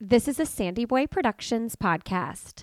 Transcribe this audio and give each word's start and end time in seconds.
This 0.00 0.28
is 0.28 0.38
a 0.38 0.46
Sandy 0.46 0.84
Boy 0.84 1.08
Productions 1.08 1.74
podcast. 1.74 2.62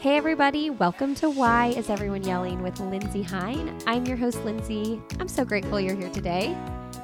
Hey, 0.00 0.16
everybody, 0.16 0.70
welcome 0.70 1.14
to 1.14 1.30
Why 1.30 1.68
Is 1.76 1.88
Everyone 1.88 2.24
Yelling 2.24 2.64
with 2.64 2.80
Lindsey 2.80 3.22
Hein. 3.22 3.78
I'm 3.86 4.04
your 4.06 4.16
host, 4.16 4.44
Lindsey. 4.44 5.00
I'm 5.20 5.28
so 5.28 5.44
grateful 5.44 5.78
you're 5.78 5.94
here 5.94 6.10
today. 6.10 6.52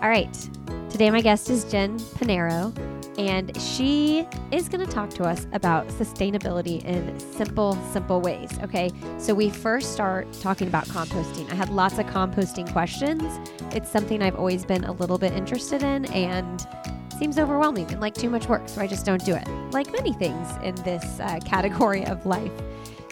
All 0.03 0.09
right, 0.09 0.37
today 0.97 1.11
my 1.11 1.21
guest 1.21 1.51
is 1.51 1.63
Jen 1.65 1.99
Panaro, 1.99 2.75
and 3.19 3.55
she 3.61 4.27
is 4.51 4.67
going 4.67 4.83
to 4.83 4.91
talk 4.91 5.11
to 5.11 5.25
us 5.25 5.47
about 5.53 5.87
sustainability 5.89 6.83
in 6.87 7.20
simple, 7.20 7.75
simple 7.93 8.23
ways. 8.23 8.48
Okay, 8.62 8.91
so 9.19 9.34
we 9.34 9.51
first 9.51 9.93
start 9.93 10.27
talking 10.41 10.69
about 10.69 10.87
composting. 10.87 11.53
I 11.53 11.55
had 11.55 11.69
lots 11.69 11.98
of 11.98 12.06
composting 12.06 12.73
questions. 12.73 13.23
It's 13.73 13.91
something 13.91 14.23
I've 14.23 14.37
always 14.37 14.65
been 14.65 14.84
a 14.84 14.93
little 14.93 15.19
bit 15.19 15.34
interested 15.34 15.83
in, 15.83 16.06
and 16.06 16.67
seems 17.19 17.39
overwhelming 17.39 17.91
and 17.91 18.01
like 18.01 18.15
too 18.15 18.31
much 18.31 18.48
work, 18.48 18.67
so 18.67 18.81
I 18.81 18.87
just 18.87 19.05
don't 19.05 19.23
do 19.23 19.34
it. 19.34 19.47
Like 19.73 19.92
many 19.92 20.15
things 20.15 20.48
in 20.62 20.77
this 20.77 21.20
uh, 21.20 21.41
category 21.45 22.06
of 22.06 22.25
life. 22.25 22.53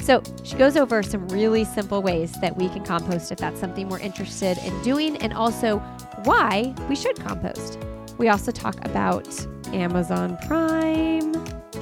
So 0.01 0.23
she 0.43 0.57
goes 0.57 0.77
over 0.77 1.03
some 1.03 1.27
really 1.29 1.65
simple 1.65 2.03
ways 2.03 2.33
that 2.41 2.57
we 2.57 2.69
can 2.69 2.85
compost 2.85 3.33
if 3.33 3.39
that's 3.39 3.59
something 3.59 3.89
we're 3.89 4.01
interested 4.01 4.59
in 4.59 4.83
doing, 4.83 5.17
and 5.19 5.33
also 5.33 5.79
why 6.25 6.75
we 6.89 6.97
should 6.97 7.19
compost. 7.19 7.79
We 8.19 8.29
also 8.29 8.53
talk 8.53 8.77
about 8.85 9.27
Amazon 9.69 10.39
Prime, 10.47 11.33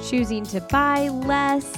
choosing 0.01 0.43
to 0.45 0.61
buy 0.61 1.09
less, 1.09 1.77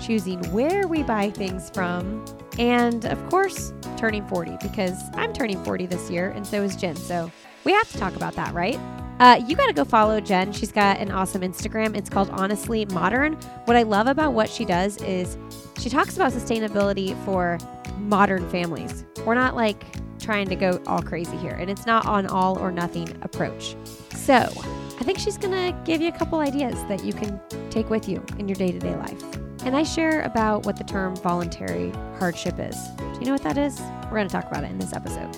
choosing 0.00 0.42
where 0.52 0.86
we 0.86 1.02
buy 1.02 1.30
things 1.30 1.70
from, 1.70 2.24
and 2.58 3.04
of 3.06 3.28
course, 3.30 3.72
turning 3.96 4.26
40 4.28 4.56
because 4.62 4.96
I'm 5.14 5.32
turning 5.32 5.62
40 5.64 5.86
this 5.86 6.10
year, 6.10 6.30
and 6.30 6.46
so 6.46 6.62
is 6.62 6.76
Jen. 6.76 6.96
So 6.96 7.30
we 7.64 7.72
have 7.72 7.90
to 7.90 7.98
talk 7.98 8.14
about 8.14 8.34
that, 8.34 8.54
right? 8.54 8.78
Uh, 9.20 9.42
you 9.46 9.56
got 9.56 9.66
to 9.66 9.72
go 9.72 9.84
follow 9.84 10.20
Jen. 10.20 10.52
She's 10.52 10.70
got 10.70 10.98
an 10.98 11.10
awesome 11.10 11.42
Instagram. 11.42 11.96
It's 11.96 12.08
called 12.08 12.30
Honestly 12.30 12.84
Modern. 12.86 13.32
What 13.64 13.76
I 13.76 13.82
love 13.82 14.06
about 14.06 14.32
what 14.32 14.48
she 14.48 14.64
does 14.64 14.96
is 15.02 15.36
she 15.78 15.90
talks 15.90 16.14
about 16.16 16.32
sustainability 16.32 17.16
for 17.24 17.58
modern 17.98 18.48
families. 18.48 19.04
We're 19.26 19.34
not 19.34 19.56
like 19.56 19.84
trying 20.20 20.48
to 20.48 20.56
go 20.56 20.80
all 20.86 21.02
crazy 21.02 21.36
here, 21.38 21.52
and 21.52 21.68
it's 21.68 21.86
not 21.86 22.06
an 22.06 22.26
all 22.26 22.58
or 22.58 22.70
nothing 22.70 23.08
approach. 23.22 23.74
So 24.14 24.34
I 24.34 25.04
think 25.04 25.18
she's 25.18 25.36
going 25.36 25.52
to 25.52 25.76
give 25.84 26.00
you 26.00 26.08
a 26.08 26.12
couple 26.12 26.38
ideas 26.38 26.74
that 26.84 27.04
you 27.04 27.12
can 27.12 27.40
take 27.70 27.90
with 27.90 28.08
you 28.08 28.24
in 28.38 28.48
your 28.48 28.56
day 28.56 28.70
to 28.70 28.78
day 28.78 28.94
life. 28.94 29.22
And 29.64 29.76
I 29.76 29.82
share 29.82 30.22
about 30.22 30.64
what 30.64 30.76
the 30.76 30.84
term 30.84 31.16
voluntary 31.16 31.90
hardship 32.18 32.58
is. 32.58 32.76
Do 32.96 33.18
you 33.18 33.26
know 33.26 33.32
what 33.32 33.42
that 33.42 33.58
is? 33.58 33.80
We're 34.04 34.18
going 34.18 34.28
to 34.28 34.32
talk 34.32 34.48
about 34.48 34.64
it 34.64 34.70
in 34.70 34.78
this 34.78 34.92
episode. 34.92 35.36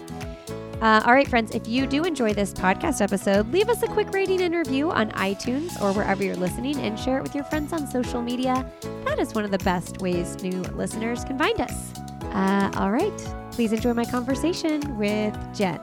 Uh, 0.81 1.03
all 1.05 1.12
right, 1.12 1.28
friends, 1.28 1.55
if 1.55 1.69
you 1.69 1.86
do 1.86 2.05
enjoy 2.05 2.33
this 2.33 2.55
podcast 2.55 3.03
episode, 3.03 3.53
leave 3.53 3.69
us 3.69 3.83
a 3.83 3.86
quick 3.86 4.11
rating 4.14 4.41
and 4.41 4.55
review 4.55 4.91
on 4.91 5.11
iTunes 5.11 5.78
or 5.83 5.92
wherever 5.92 6.25
you're 6.25 6.34
listening 6.37 6.78
and 6.78 6.98
share 6.98 7.19
it 7.19 7.22
with 7.22 7.34
your 7.34 7.45
friends 7.45 7.75
on 7.75 7.87
social 7.87 8.22
media. 8.22 8.64
That 9.05 9.19
is 9.19 9.34
one 9.34 9.45
of 9.45 9.50
the 9.50 9.59
best 9.59 10.00
ways 10.00 10.42
new 10.42 10.62
listeners 10.62 11.22
can 11.25 11.39
find 11.39 11.61
us. 11.61 11.92
Uh, 12.33 12.70
all 12.77 12.91
right, 12.91 13.12
please 13.50 13.75
enjoy 13.75 13.92
my 13.92 14.06
conversation 14.06 14.97
with 14.97 15.37
Jen. 15.55 15.81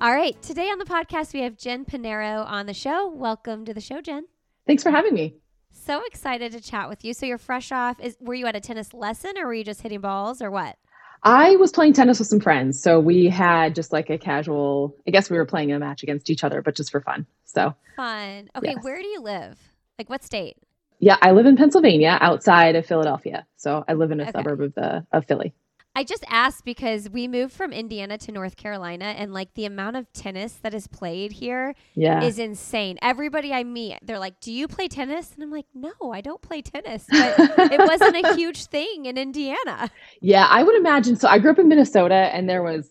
All 0.00 0.12
right, 0.12 0.40
today 0.42 0.70
on 0.70 0.78
the 0.78 0.86
podcast, 0.86 1.32
we 1.32 1.42
have 1.42 1.56
Jen 1.56 1.84
Panaro 1.84 2.44
on 2.44 2.66
the 2.66 2.74
show. 2.74 3.08
Welcome 3.08 3.64
to 3.64 3.72
the 3.72 3.80
show, 3.80 4.00
Jen. 4.00 4.26
Thanks 4.66 4.82
for 4.82 4.90
having 4.90 5.14
me. 5.14 5.36
So 5.78 6.02
excited 6.06 6.52
to 6.52 6.60
chat 6.60 6.88
with 6.88 7.04
you. 7.04 7.14
So 7.14 7.26
you're 7.26 7.38
fresh 7.38 7.72
off. 7.72 7.98
Is 8.00 8.16
were 8.20 8.34
you 8.34 8.46
at 8.46 8.56
a 8.56 8.60
tennis 8.60 8.92
lesson 8.92 9.38
or 9.38 9.46
were 9.46 9.54
you 9.54 9.64
just 9.64 9.80
hitting 9.82 10.00
balls 10.00 10.42
or 10.42 10.50
what? 10.50 10.76
I 11.22 11.56
was 11.56 11.72
playing 11.72 11.94
tennis 11.94 12.18
with 12.18 12.28
some 12.28 12.40
friends. 12.40 12.80
So 12.80 13.00
we 13.00 13.26
had 13.26 13.74
just 13.74 13.92
like 13.92 14.08
a 14.10 14.18
casual, 14.18 14.94
I 15.06 15.10
guess 15.10 15.30
we 15.30 15.36
were 15.36 15.46
playing 15.46 15.72
a 15.72 15.78
match 15.78 16.02
against 16.02 16.30
each 16.30 16.44
other, 16.44 16.62
but 16.62 16.76
just 16.76 16.90
for 16.90 17.00
fun. 17.00 17.26
So 17.44 17.74
fun. 17.96 18.48
Okay, 18.56 18.74
yes. 18.76 18.84
where 18.84 19.00
do 19.00 19.08
you 19.08 19.20
live? 19.20 19.58
Like 19.98 20.08
what 20.08 20.22
state? 20.22 20.56
Yeah, 21.00 21.16
I 21.20 21.32
live 21.32 21.46
in 21.46 21.56
Pennsylvania 21.56 22.18
outside 22.20 22.76
of 22.76 22.86
Philadelphia. 22.86 23.46
So 23.56 23.84
I 23.88 23.94
live 23.94 24.10
in 24.10 24.20
a 24.20 24.24
okay. 24.24 24.32
suburb 24.32 24.60
of 24.60 24.74
the 24.74 25.06
of 25.12 25.26
Philly. 25.26 25.54
I 25.98 26.04
just 26.04 26.24
asked 26.28 26.64
because 26.64 27.10
we 27.10 27.26
moved 27.26 27.52
from 27.52 27.72
Indiana 27.72 28.18
to 28.18 28.30
North 28.30 28.56
Carolina 28.56 29.06
and 29.06 29.32
like 29.32 29.54
the 29.54 29.64
amount 29.64 29.96
of 29.96 30.12
tennis 30.12 30.52
that 30.62 30.72
is 30.72 30.86
played 30.86 31.32
here 31.32 31.74
yeah. 31.96 32.22
is 32.22 32.38
insane. 32.38 33.00
Everybody 33.02 33.52
I 33.52 33.64
meet, 33.64 33.98
they're 34.02 34.20
like, 34.20 34.38
"Do 34.38 34.52
you 34.52 34.68
play 34.68 34.86
tennis?" 34.86 35.32
And 35.34 35.42
I'm 35.42 35.50
like, 35.50 35.66
"No, 35.74 35.90
I 36.12 36.20
don't 36.20 36.40
play 36.40 36.62
tennis." 36.62 37.04
But 37.10 37.72
it 37.72 37.80
wasn't 37.80 38.14
a 38.24 38.36
huge 38.36 38.66
thing 38.66 39.06
in 39.06 39.18
Indiana. 39.18 39.90
Yeah, 40.20 40.46
I 40.48 40.62
would 40.62 40.76
imagine 40.76 41.16
so. 41.16 41.26
I 41.26 41.40
grew 41.40 41.50
up 41.50 41.58
in 41.58 41.66
Minnesota 41.66 42.14
and 42.14 42.48
there 42.48 42.62
was 42.62 42.88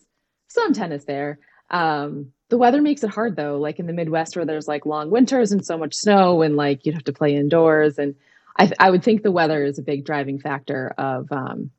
some 0.48 0.74
tennis 0.74 1.06
there. 1.06 1.38
Um, 1.70 2.32
the 2.50 2.58
weather 2.58 2.82
makes 2.82 3.02
it 3.02 3.08
hard 3.08 3.36
though, 3.36 3.58
like 3.58 3.78
in 3.78 3.86
the 3.86 3.94
Midwest 3.94 4.36
where 4.36 4.44
there's 4.44 4.68
like 4.68 4.84
long 4.84 5.10
winters 5.10 5.50
and 5.50 5.64
so 5.64 5.78
much 5.78 5.94
snow 5.94 6.42
and 6.42 6.56
like 6.56 6.84
you'd 6.84 6.94
have 6.94 7.04
to 7.04 7.14
play 7.14 7.34
indoors 7.34 7.98
and 7.98 8.16
I, 8.58 8.70
I 8.78 8.90
would 8.90 9.02
think 9.02 9.22
the 9.22 9.32
weather 9.32 9.64
is 9.64 9.78
a 9.78 9.82
big 9.82 10.04
driving 10.04 10.38
factor 10.40 10.92
of 10.98 11.30
um, 11.32 11.70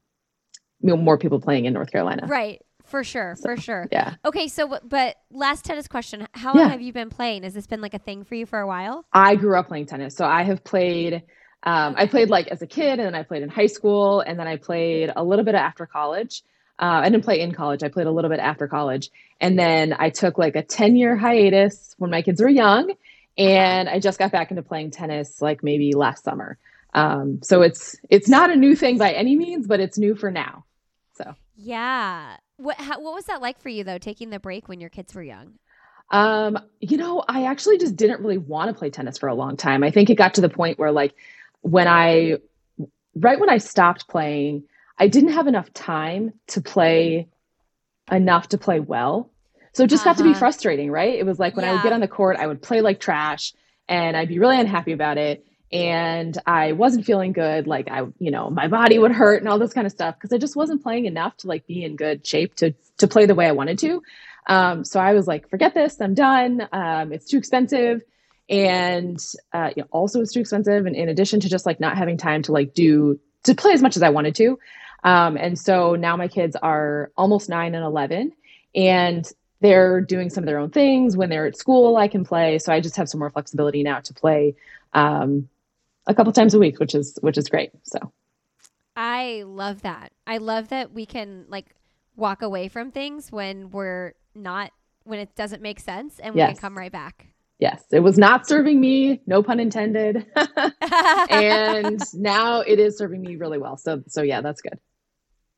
more 0.81 1.17
people 1.17 1.39
playing 1.39 1.65
in 1.65 1.73
North 1.73 1.91
Carolina. 1.91 2.25
Right. 2.27 2.61
For 2.89 3.03
sure, 3.03 3.35
so, 3.35 3.43
for 3.43 3.57
sure. 3.57 3.87
Yeah. 3.91 4.15
Okay, 4.25 4.47
so 4.47 4.79
but 4.83 5.17
last 5.29 5.63
tennis 5.63 5.87
question: 5.87 6.27
How 6.33 6.55
long 6.55 6.65
yeah. 6.65 6.69
have 6.69 6.81
you 6.81 6.91
been 6.91 7.11
playing? 7.11 7.43
Has 7.43 7.53
this 7.53 7.67
been 7.67 7.81
like 7.81 7.93
a 7.93 7.99
thing 7.99 8.23
for 8.23 8.33
you 8.33 8.47
for 8.47 8.59
a 8.59 8.65
while? 8.65 9.05
I 9.13 9.35
grew 9.35 9.55
up 9.59 9.67
playing 9.67 9.85
tennis, 9.85 10.15
so 10.15 10.25
I 10.25 10.41
have 10.41 10.63
played. 10.63 11.21
Um, 11.61 11.93
I 11.97 12.07
played 12.07 12.31
like 12.31 12.47
as 12.47 12.63
a 12.63 12.67
kid, 12.67 12.97
and 12.97 13.01
then 13.01 13.13
I 13.13 13.21
played 13.21 13.43
in 13.43 13.49
high 13.49 13.67
school, 13.67 14.21
and 14.21 14.39
then 14.39 14.47
I 14.47 14.57
played 14.57 15.11
a 15.15 15.23
little 15.23 15.45
bit 15.45 15.53
after 15.53 15.85
college. 15.85 16.41
Uh, 16.79 17.01
I 17.03 17.09
didn't 17.09 17.25
play 17.25 17.41
in 17.41 17.51
college. 17.51 17.83
I 17.83 17.89
played 17.89 18.07
a 18.07 18.11
little 18.11 18.31
bit 18.31 18.39
after 18.39 18.67
college, 18.67 19.11
and 19.39 19.59
then 19.59 19.95
I 19.99 20.09
took 20.09 20.39
like 20.39 20.55
a 20.55 20.63
ten 20.63 20.95
year 20.95 21.15
hiatus 21.15 21.93
when 21.99 22.09
my 22.09 22.23
kids 22.23 22.41
were 22.41 22.49
young, 22.49 22.91
and 23.37 23.87
I 23.87 23.99
just 23.99 24.17
got 24.17 24.31
back 24.31 24.49
into 24.49 24.63
playing 24.63 24.89
tennis 24.89 25.43
like 25.43 25.63
maybe 25.63 25.93
last 25.93 26.23
summer. 26.23 26.57
Um, 26.95 27.39
so 27.43 27.61
it's 27.61 27.95
it's 28.09 28.27
not 28.27 28.49
a 28.49 28.55
new 28.55 28.75
thing 28.75 28.97
by 28.97 29.11
any 29.11 29.35
means, 29.35 29.67
but 29.67 29.79
it's 29.79 29.99
new 29.99 30.15
for 30.15 30.31
now. 30.31 30.65
Yeah, 31.61 32.37
what 32.55 32.77
how, 32.77 33.01
what 33.01 33.13
was 33.13 33.25
that 33.25 33.41
like 33.41 33.59
for 33.59 33.67
you 33.67 33.83
though, 33.83 33.97
taking 33.97 34.29
the 34.29 34.39
break 34.39 34.69
when 34.69 34.79
your 34.79 34.89
kids 34.89 35.13
were 35.13 35.21
young? 35.21 35.55
Um, 36.09 36.57
you 36.79 36.95
know, 36.95 37.21
I 37.27 37.43
actually 37.45 37.77
just 37.77 37.97
didn't 37.97 38.21
really 38.21 38.37
want 38.37 38.69
to 38.69 38.79
play 38.79 38.89
tennis 38.89 39.17
for 39.17 39.27
a 39.27 39.35
long 39.35 39.57
time. 39.57 39.83
I 39.83 39.91
think 39.91 40.09
it 40.09 40.15
got 40.15 40.35
to 40.35 40.41
the 40.41 40.47
point 40.47 40.79
where 40.79 40.93
like 40.93 41.13
when 41.59 41.89
I 41.89 42.37
right 43.13 43.37
when 43.37 43.49
I 43.49 43.57
stopped 43.57 44.07
playing, 44.07 44.63
I 44.97 45.09
didn't 45.09 45.33
have 45.33 45.47
enough 45.47 45.73
time 45.73 46.31
to 46.47 46.61
play 46.61 47.27
enough 48.09 48.47
to 48.49 48.57
play 48.57 48.79
well. 48.79 49.29
So 49.73 49.83
it 49.83 49.89
just 49.89 50.05
uh-huh. 50.05 50.11
got 50.11 50.17
to 50.19 50.23
be 50.23 50.29
uh-huh. 50.29 50.39
frustrating, 50.39 50.89
right? 50.91 51.13
It 51.13 51.25
was 51.25 51.39
like 51.39 51.57
when 51.57 51.65
yeah. 51.65 51.71
I 51.71 51.73
would 51.73 51.83
get 51.83 51.91
on 51.91 51.99
the 51.99 52.07
court, 52.07 52.37
I 52.39 52.47
would 52.47 52.61
play 52.61 52.79
like 52.79 53.01
trash 53.01 53.53
and 53.89 54.15
I'd 54.15 54.29
be 54.29 54.39
really 54.39 54.57
unhappy 54.57 54.93
about 54.93 55.17
it 55.17 55.45
and 55.71 56.37
I 56.45 56.71
wasn't 56.71 57.05
feeling 57.05 57.31
good. 57.31 57.67
Like 57.67 57.89
I, 57.89 58.01
you 58.17 58.31
know, 58.31 58.49
my 58.49 58.67
body 58.67 58.97
would 58.97 59.11
hurt 59.11 59.41
and 59.41 59.47
all 59.47 59.59
this 59.59 59.73
kind 59.73 59.85
of 59.85 59.91
stuff 59.93 60.15
because 60.15 60.33
I 60.33 60.37
just 60.37 60.55
wasn't 60.55 60.81
playing 60.81 61.05
enough 61.05 61.37
to 61.37 61.47
like 61.47 61.67
be 61.67 61.83
in 61.83 61.95
good 61.95 62.25
shape 62.25 62.55
to 62.55 62.73
to 62.97 63.07
play 63.07 63.25
the 63.25 63.35
way 63.35 63.47
I 63.47 63.51
wanted 63.51 63.79
to. 63.79 64.01
Um, 64.47 64.83
so 64.83 64.99
I 64.99 65.13
was 65.13 65.27
like, 65.27 65.49
forget 65.49 65.75
this, 65.75 66.01
I'm 66.01 66.15
done. 66.15 66.67
Um, 66.71 67.13
it's 67.13 67.27
too 67.27 67.37
expensive, 67.37 68.01
and 68.49 69.19
uh, 69.53 69.69
you 69.75 69.83
know, 69.83 69.87
also 69.91 70.21
it's 70.21 70.33
too 70.33 70.39
expensive. 70.39 70.85
And 70.85 70.95
in 70.95 71.07
addition 71.07 71.39
to 71.41 71.49
just 71.49 71.65
like 71.65 71.79
not 71.79 71.97
having 71.97 72.17
time 72.17 72.41
to 72.43 72.51
like 72.51 72.73
do 72.73 73.19
to 73.43 73.53
play 73.53 73.73
as 73.73 73.81
much 73.81 73.95
as 73.95 74.01
I 74.01 74.09
wanted 74.09 74.35
to, 74.35 74.57
um, 75.03 75.37
and 75.37 75.57
so 75.57 75.95
now 75.95 76.17
my 76.17 76.27
kids 76.27 76.55
are 76.55 77.11
almost 77.15 77.47
nine 77.47 77.75
and 77.75 77.85
eleven, 77.85 78.31
and 78.73 79.31
they're 79.61 80.01
doing 80.01 80.31
some 80.31 80.43
of 80.43 80.47
their 80.47 80.57
own 80.57 80.71
things. 80.71 81.15
When 81.15 81.29
they're 81.29 81.45
at 81.45 81.57
school, 81.57 81.95
I 81.95 82.07
can 82.07 82.25
play. 82.25 82.57
So 82.57 82.73
I 82.73 82.79
just 82.79 82.95
have 82.95 83.07
some 83.07 83.19
more 83.19 83.29
flexibility 83.29 83.83
now 83.83 83.99
to 83.99 84.13
play 84.13 84.55
um, 84.93 85.49
a 86.09 86.13
couple 86.15 86.33
times 86.33 86.53
a 86.53 86.59
week, 86.59 86.79
which 86.79 86.95
is 86.95 87.17
which 87.21 87.37
is 87.37 87.47
great. 87.47 87.71
So 87.83 87.99
I 88.95 89.43
love 89.45 89.83
that. 89.83 90.11
I 90.27 90.37
love 90.37 90.69
that 90.69 90.91
we 90.91 91.05
can 91.05 91.45
like 91.47 91.67
walk 92.17 92.41
away 92.41 92.67
from 92.67 92.91
things 92.91 93.31
when 93.31 93.69
we're 93.69 94.13
not 94.35 94.71
when 95.03 95.19
it 95.19 95.35
doesn't 95.35 95.61
make 95.61 95.79
sense 95.79 96.19
and 96.19 96.35
we 96.35 96.39
yes. 96.39 96.49
can 96.51 96.57
come 96.57 96.77
right 96.77 96.91
back. 96.91 97.27
Yes, 97.59 97.83
it 97.91 97.99
was 97.99 98.17
not 98.17 98.47
serving 98.47 98.79
me, 98.79 99.21
no 99.27 99.43
pun 99.43 99.59
intended. 99.59 100.25
and 101.29 102.01
now 102.13 102.61
it 102.61 102.79
is 102.79 102.97
serving 102.97 103.21
me 103.21 103.35
really 103.35 103.57
well. 103.57 103.77
So 103.77 104.01
so 104.07 104.21
yeah, 104.21 104.41
that's 104.41 104.61
good. 104.61 104.79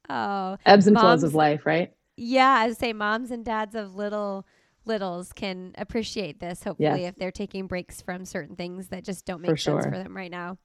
Oh. 0.10 0.58
Ebbs 0.66 0.88
and 0.88 0.96
moms, 0.96 1.04
flows 1.04 1.24
of 1.24 1.34
life, 1.34 1.66
right? 1.66 1.92
Yeah, 2.18 2.50
I 2.50 2.68
would 2.68 2.78
say 2.78 2.92
moms 2.92 3.32
and 3.32 3.46
dads 3.46 3.76
of 3.76 3.96
little 3.96 4.46
littles 4.86 5.32
can 5.34 5.74
appreciate 5.78 6.40
this 6.40 6.64
hopefully 6.64 7.02
yes. 7.02 7.10
if 7.10 7.16
they're 7.16 7.32
taking 7.32 7.68
breaks 7.68 8.02
from 8.02 8.26
certain 8.26 8.56
things 8.56 8.88
that 8.90 9.04
just 9.04 9.26
don't 9.26 9.42
make 9.42 9.52
for 9.52 9.58
sense 9.58 9.84
sure. 9.84 9.92
for 9.92 9.98
them 9.98 10.16
right 10.16 10.32
now 10.32 10.58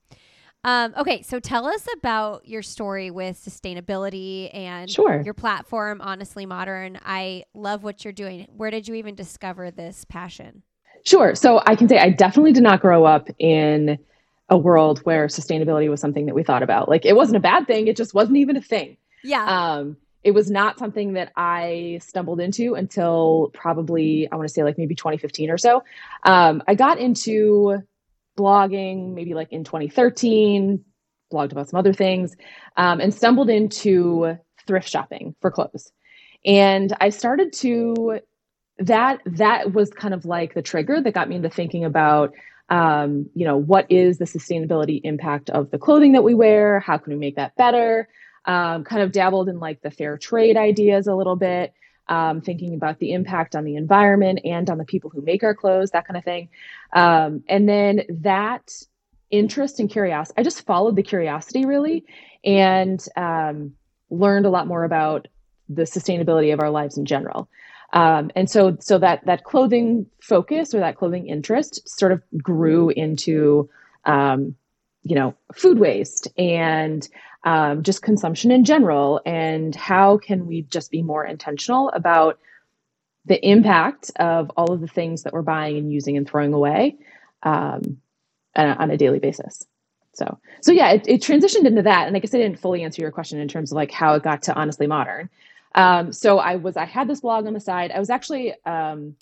Um, 0.65 0.95
okay, 0.97 1.23
so 1.23 1.39
tell 1.39 1.67
us 1.67 1.87
about 1.99 2.49
your 2.49 2.63
story 2.63 3.13
with 3.13 3.37
sustainability 3.37 4.51
and 4.53 4.91
Sure. 4.91 5.23
your 5.25 5.35
platform, 5.35 6.01
Honestly 6.01 6.45
Modern. 6.45 6.99
I 7.05 7.45
love 7.55 7.85
what 7.85 8.05
you're 8.05 8.13
doing. 8.13 8.49
Where 8.57 8.73
did 8.73 8.89
you 8.89 8.95
even 8.95 9.15
discover 9.15 9.71
this 9.71 10.05
passion? 10.09 10.63
Sure. 11.05 11.37
So 11.37 11.63
I 11.65 11.77
can 11.77 11.89
say 11.89 11.99
I 11.99 12.11
definitely 12.11 12.53
did 12.53 12.65
not 12.65 12.81
grow 12.81 13.05
up 13.05 13.29
in 13.39 13.97
a 14.49 14.59
world 14.59 15.01
where 15.05 15.29
sustainability 15.29 15.89
was 15.89 16.01
something 16.01 16.27
that 16.27 16.35
we 16.35 16.43
thought 16.43 16.65
about. 16.65 16.89
Like 16.89 17.05
it 17.05 17.15
wasn't 17.15 17.37
a 17.37 17.41
bad 17.41 17.69
thing, 17.69 17.87
it 17.87 17.97
just 17.97 18.13
wasn't 18.13 18.39
even 18.39 18.57
a 18.57 18.63
thing. 18.63 18.97
Yeah. 19.23 19.45
Um, 19.45 19.97
it 20.27 20.35
was 20.35 20.51
not 20.51 20.77
something 20.77 21.13
that 21.13 21.31
I 21.37 22.01
stumbled 22.03 22.41
into 22.41 22.75
until 22.75 23.53
probably, 23.55 24.29
I 24.31 24.35
want 24.35 24.49
to 24.49 24.53
say 24.53 24.65
like 24.65 24.77
maybe 24.77 24.97
2015 24.97 25.51
or 25.51 25.57
so. 25.57 25.85
Um, 26.25 26.65
I 26.67 26.75
got 26.75 26.99
into 26.99 27.79
blogging 28.37 29.15
maybe 29.15 29.35
like 29.35 29.53
in 29.53 29.63
2013, 29.63 30.85
blogged 31.33 31.53
about 31.53 31.69
some 31.69 31.79
other 31.79 31.93
things, 31.93 32.35
um, 32.77 33.01
and 33.01 33.15
stumbled 33.15 33.49
into 33.49 34.37
thrift 34.67 34.89
shopping 34.89 35.37
for 35.41 35.53
clothes. 35.53 35.93
And 36.45 36.93
I 37.01 37.11
started 37.11 37.53
to 37.59 38.19
that 38.79 39.21
that 39.27 39.73
was 39.73 39.91
kind 39.91 40.13
of 40.13 40.25
like 40.25 40.55
the 40.55 40.61
trigger 40.61 41.01
that 41.01 41.15
got 41.15 41.29
me 41.29 41.37
into 41.37 41.51
thinking 41.51 41.85
about 41.85 42.35
um, 42.69 43.31
you 43.33 43.47
know 43.47 43.57
what 43.57 43.87
is 43.93 44.19
the 44.19 44.25
sustainability 44.25 45.01
impact 45.05 45.51
of 45.51 45.71
the 45.71 45.79
clothing 45.79 46.13
that 46.13 46.25
we 46.25 46.35
wear 46.35 46.81
how 46.81 46.99
can 46.99 47.13
we 47.13 47.19
make 47.19 47.37
that 47.37 47.55
better 47.55 48.09
um, 48.47 48.85
kind 48.85 49.03
of 49.03 49.13
dabbled 49.13 49.49
in 49.49 49.59
like 49.59 49.83
the 49.83 49.91
fair 49.91 50.19
trade 50.19 50.57
ideas 50.57 51.07
a 51.07 51.15
little 51.15 51.37
bit 51.37 51.73
um, 52.09 52.41
thinking 52.41 52.75
about 52.75 52.99
the 52.99 53.13
impact 53.13 53.57
on 53.57 53.65
the 53.65 53.77
environment 53.77 54.41
and 54.45 54.71
on 54.71 54.79
the 54.79 54.85
people 54.85 55.11
who 55.11 55.21
make 55.21 55.43
our 55.43 55.55
clothes 55.55 55.91
that 55.91 56.07
kind 56.07 56.17
of 56.17 56.25
thing. 56.25 56.49
Um, 56.93 57.43
and 57.49 57.69
then 57.69 58.03
that 58.09 58.73
interest 59.29 59.81
and 59.81 59.91
curiosity 59.91 60.39
i 60.39 60.43
just 60.45 60.65
followed 60.65 60.95
the 60.95 61.03
curiosity 61.03 61.67
really 61.67 62.05
and 62.45 63.05
um, 63.17 63.75
learned 64.09 64.47
a 64.47 64.51
lot 64.51 64.69
more 64.69 64.85
about 64.85 65.27
the 65.69 65.83
sustainability 65.83 66.53
of 66.53 66.61
our 66.61 66.71
lives 66.71 66.97
in 66.97 67.05
general. 67.05 67.49
Um, 67.93 68.31
and 68.35 68.51
so, 68.51 68.77
so 68.81 68.99
that 68.99 69.25
that 69.27 69.45
clothing 69.45 70.07
focus 70.21 70.75
or 70.75 70.81
that 70.81 70.97
clothing 70.97 71.29
interest 71.29 71.89
sort 71.89 72.13
of 72.13 72.23
grew 72.43 72.91
into, 72.91 73.69
um, 74.05 74.55
you 75.07 75.15
know, 75.15 75.35
food 75.55 75.79
waste 75.79 76.29
and 76.37 77.09
um, 77.45 77.83
just 77.83 78.03
consumption 78.03 78.51
in 78.51 78.65
general, 78.65 79.21
and 79.25 79.75
how 79.75 80.19
can 80.19 80.47
we 80.47 80.63
just 80.63 80.91
be 80.91 81.03
more 81.03 81.25
intentional 81.25 81.91
about 81.91 82.39
the 83.25 83.45
impact 83.47 84.11
of 84.17 84.51
all 84.57 84.73
of 84.73 84.81
the 84.81 84.89
things 84.89 85.23
that 85.23 85.33
we're 85.33 85.43
buying 85.43 85.77
and 85.77 85.93
using 85.93 86.17
and 86.17 86.29
throwing 86.29 86.53
away 86.53 86.97
um, 87.43 87.99
on 88.55 88.91
a 88.91 88.97
daily 88.97 89.19
basis. 89.19 89.65
So, 90.15 90.39
so 90.61 90.73
yeah, 90.73 90.93
it, 90.93 91.07
it 91.07 91.21
transitioned 91.21 91.67
into 91.67 91.83
that, 91.83 92.07
and 92.07 92.17
I 92.17 92.21
guess 92.21 92.35
I 92.35 92.39
didn't 92.39 92.59
fully 92.59 92.83
answer 92.83 93.03
your 93.03 93.11
question 93.11 93.39
in 93.39 93.49
terms 93.49 93.71
of 93.71 93.77
like 93.77 93.91
how 93.91 94.15
it 94.15 94.23
got 94.23 94.43
to 94.43 94.55
honestly 94.55 94.87
modern. 94.87 95.29
Um, 95.75 96.13
so 96.13 96.39
I 96.39 96.57
was, 96.57 96.77
I 96.77 96.87
had 96.87 97.07
this 97.07 97.21
blog 97.21 97.47
on 97.47 97.53
the 97.53 97.61
side. 97.61 97.91
I 97.91 97.99
was 97.99 98.11
actually, 98.11 98.55
um, 98.65 99.15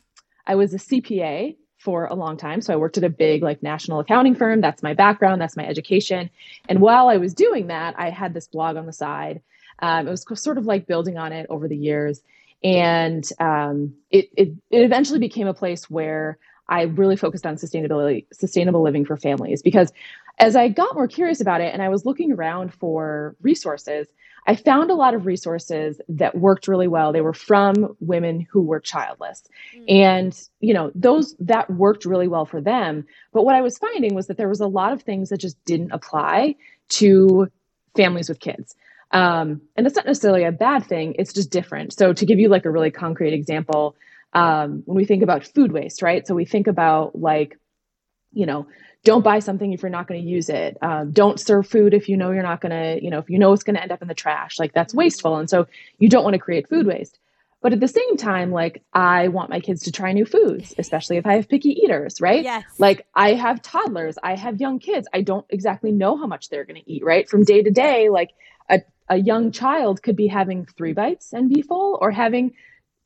I 0.46 0.54
was 0.54 0.72
a 0.72 0.78
CPA 0.78 1.56
for 1.84 2.06
a 2.06 2.14
long 2.14 2.38
time. 2.38 2.62
So 2.62 2.72
I 2.72 2.76
worked 2.76 2.96
at 2.96 3.04
a 3.04 3.10
big 3.10 3.42
like 3.42 3.62
national 3.62 4.00
accounting 4.00 4.34
firm. 4.34 4.62
That's 4.62 4.82
my 4.82 4.94
background. 4.94 5.38
That's 5.38 5.56
my 5.56 5.66
education. 5.66 6.30
And 6.66 6.80
while 6.80 7.08
I 7.08 7.18
was 7.18 7.34
doing 7.34 7.66
that, 7.66 7.94
I 7.98 8.08
had 8.08 8.32
this 8.32 8.48
blog 8.48 8.76
on 8.76 8.86
the 8.86 8.92
side. 8.92 9.42
Um, 9.80 10.08
it 10.08 10.10
was 10.10 10.24
sort 10.42 10.56
of 10.56 10.64
like 10.64 10.86
building 10.86 11.18
on 11.18 11.34
it 11.34 11.46
over 11.50 11.68
the 11.68 11.76
years. 11.76 12.22
And 12.62 13.28
um, 13.38 13.94
it, 14.10 14.30
it, 14.34 14.48
it 14.70 14.82
eventually 14.82 15.18
became 15.18 15.46
a 15.46 15.52
place 15.52 15.90
where 15.90 16.38
I 16.66 16.84
really 16.84 17.16
focused 17.16 17.44
on 17.44 17.56
sustainability, 17.56 18.24
sustainable 18.32 18.80
living 18.80 19.04
for 19.04 19.18
families. 19.18 19.60
Because 19.60 19.92
as 20.38 20.56
I 20.56 20.68
got 20.68 20.94
more 20.94 21.06
curious 21.06 21.42
about 21.42 21.60
it 21.60 21.74
and 21.74 21.82
I 21.82 21.90
was 21.90 22.06
looking 22.06 22.32
around 22.32 22.72
for 22.72 23.36
resources, 23.42 24.06
I 24.46 24.56
found 24.56 24.90
a 24.90 24.94
lot 24.94 25.14
of 25.14 25.26
resources 25.26 26.00
that 26.08 26.36
worked 26.36 26.68
really 26.68 26.88
well. 26.88 27.12
They 27.12 27.20
were 27.20 27.32
from 27.32 27.96
women 28.00 28.46
who 28.50 28.62
were 28.62 28.80
childless. 28.80 29.42
Mm-hmm. 29.74 29.84
And, 29.88 30.40
you 30.60 30.74
know, 30.74 30.90
those 30.94 31.34
that 31.40 31.70
worked 31.70 32.04
really 32.04 32.28
well 32.28 32.44
for 32.44 32.60
them. 32.60 33.06
But 33.32 33.44
what 33.44 33.54
I 33.54 33.62
was 33.62 33.78
finding 33.78 34.14
was 34.14 34.26
that 34.26 34.36
there 34.36 34.48
was 34.48 34.60
a 34.60 34.66
lot 34.66 34.92
of 34.92 35.02
things 35.02 35.30
that 35.30 35.38
just 35.38 35.62
didn't 35.64 35.92
apply 35.92 36.56
to 36.90 37.50
families 37.96 38.28
with 38.28 38.40
kids. 38.40 38.74
Um, 39.10 39.62
and 39.76 39.86
that's 39.86 39.96
not 39.96 40.06
necessarily 40.06 40.44
a 40.44 40.52
bad 40.52 40.86
thing, 40.86 41.14
it's 41.18 41.32
just 41.32 41.50
different. 41.50 41.92
So, 41.92 42.12
to 42.12 42.26
give 42.26 42.40
you 42.40 42.48
like 42.48 42.64
a 42.64 42.70
really 42.70 42.90
concrete 42.90 43.32
example, 43.32 43.94
um, 44.32 44.82
when 44.86 44.96
we 44.96 45.04
think 45.04 45.22
about 45.22 45.44
food 45.44 45.70
waste, 45.70 46.02
right? 46.02 46.26
So, 46.26 46.34
we 46.34 46.44
think 46.44 46.66
about 46.66 47.16
like, 47.16 47.56
you 48.32 48.44
know, 48.44 48.66
don't 49.04 49.22
buy 49.22 49.38
something 49.38 49.72
if 49.72 49.82
you're 49.82 49.90
not 49.90 50.08
going 50.08 50.20
to 50.20 50.26
use 50.26 50.48
it. 50.48 50.78
Um, 50.82 51.12
don't 51.12 51.38
serve 51.38 51.66
food 51.66 51.94
if 51.94 52.08
you 52.08 52.16
know 52.16 52.30
you're 52.30 52.42
not 52.42 52.60
going 52.60 52.70
to, 52.72 53.02
you 53.02 53.10
know, 53.10 53.18
if 53.18 53.28
you 53.28 53.38
know 53.38 53.52
it's 53.52 53.62
going 53.62 53.76
to 53.76 53.82
end 53.82 53.92
up 53.92 54.02
in 54.02 54.08
the 54.08 54.14
trash. 54.14 54.58
Like 54.58 54.72
that's 54.72 54.94
wasteful. 54.94 55.36
And 55.36 55.48
so 55.48 55.66
you 55.98 56.08
don't 56.08 56.24
want 56.24 56.34
to 56.34 56.40
create 56.40 56.68
food 56.68 56.86
waste. 56.86 57.18
But 57.60 57.72
at 57.72 57.80
the 57.80 57.88
same 57.88 58.18
time, 58.18 58.50
like 58.50 58.82
I 58.92 59.28
want 59.28 59.48
my 59.48 59.60
kids 59.60 59.84
to 59.84 59.92
try 59.92 60.12
new 60.12 60.26
foods, 60.26 60.74
especially 60.76 61.16
if 61.16 61.26
I 61.26 61.36
have 61.36 61.48
picky 61.48 61.70
eaters, 61.70 62.20
right? 62.20 62.42
Yes. 62.42 62.64
Like 62.78 63.06
I 63.14 63.32
have 63.32 63.62
toddlers, 63.62 64.18
I 64.22 64.36
have 64.36 64.60
young 64.60 64.78
kids. 64.78 65.08
I 65.14 65.22
don't 65.22 65.46
exactly 65.48 65.90
know 65.90 66.16
how 66.18 66.26
much 66.26 66.50
they're 66.50 66.66
going 66.66 66.82
to 66.82 66.90
eat, 66.90 67.02
right? 67.02 67.26
From 67.28 67.42
day 67.42 67.62
to 67.62 67.70
day, 67.70 68.10
like 68.10 68.32
a, 68.68 68.82
a 69.08 69.16
young 69.16 69.50
child 69.50 70.02
could 70.02 70.14
be 70.16 70.26
having 70.26 70.66
three 70.66 70.92
bites 70.92 71.32
and 71.32 71.48
be 71.48 71.62
full 71.62 71.98
or 72.02 72.10
having, 72.10 72.52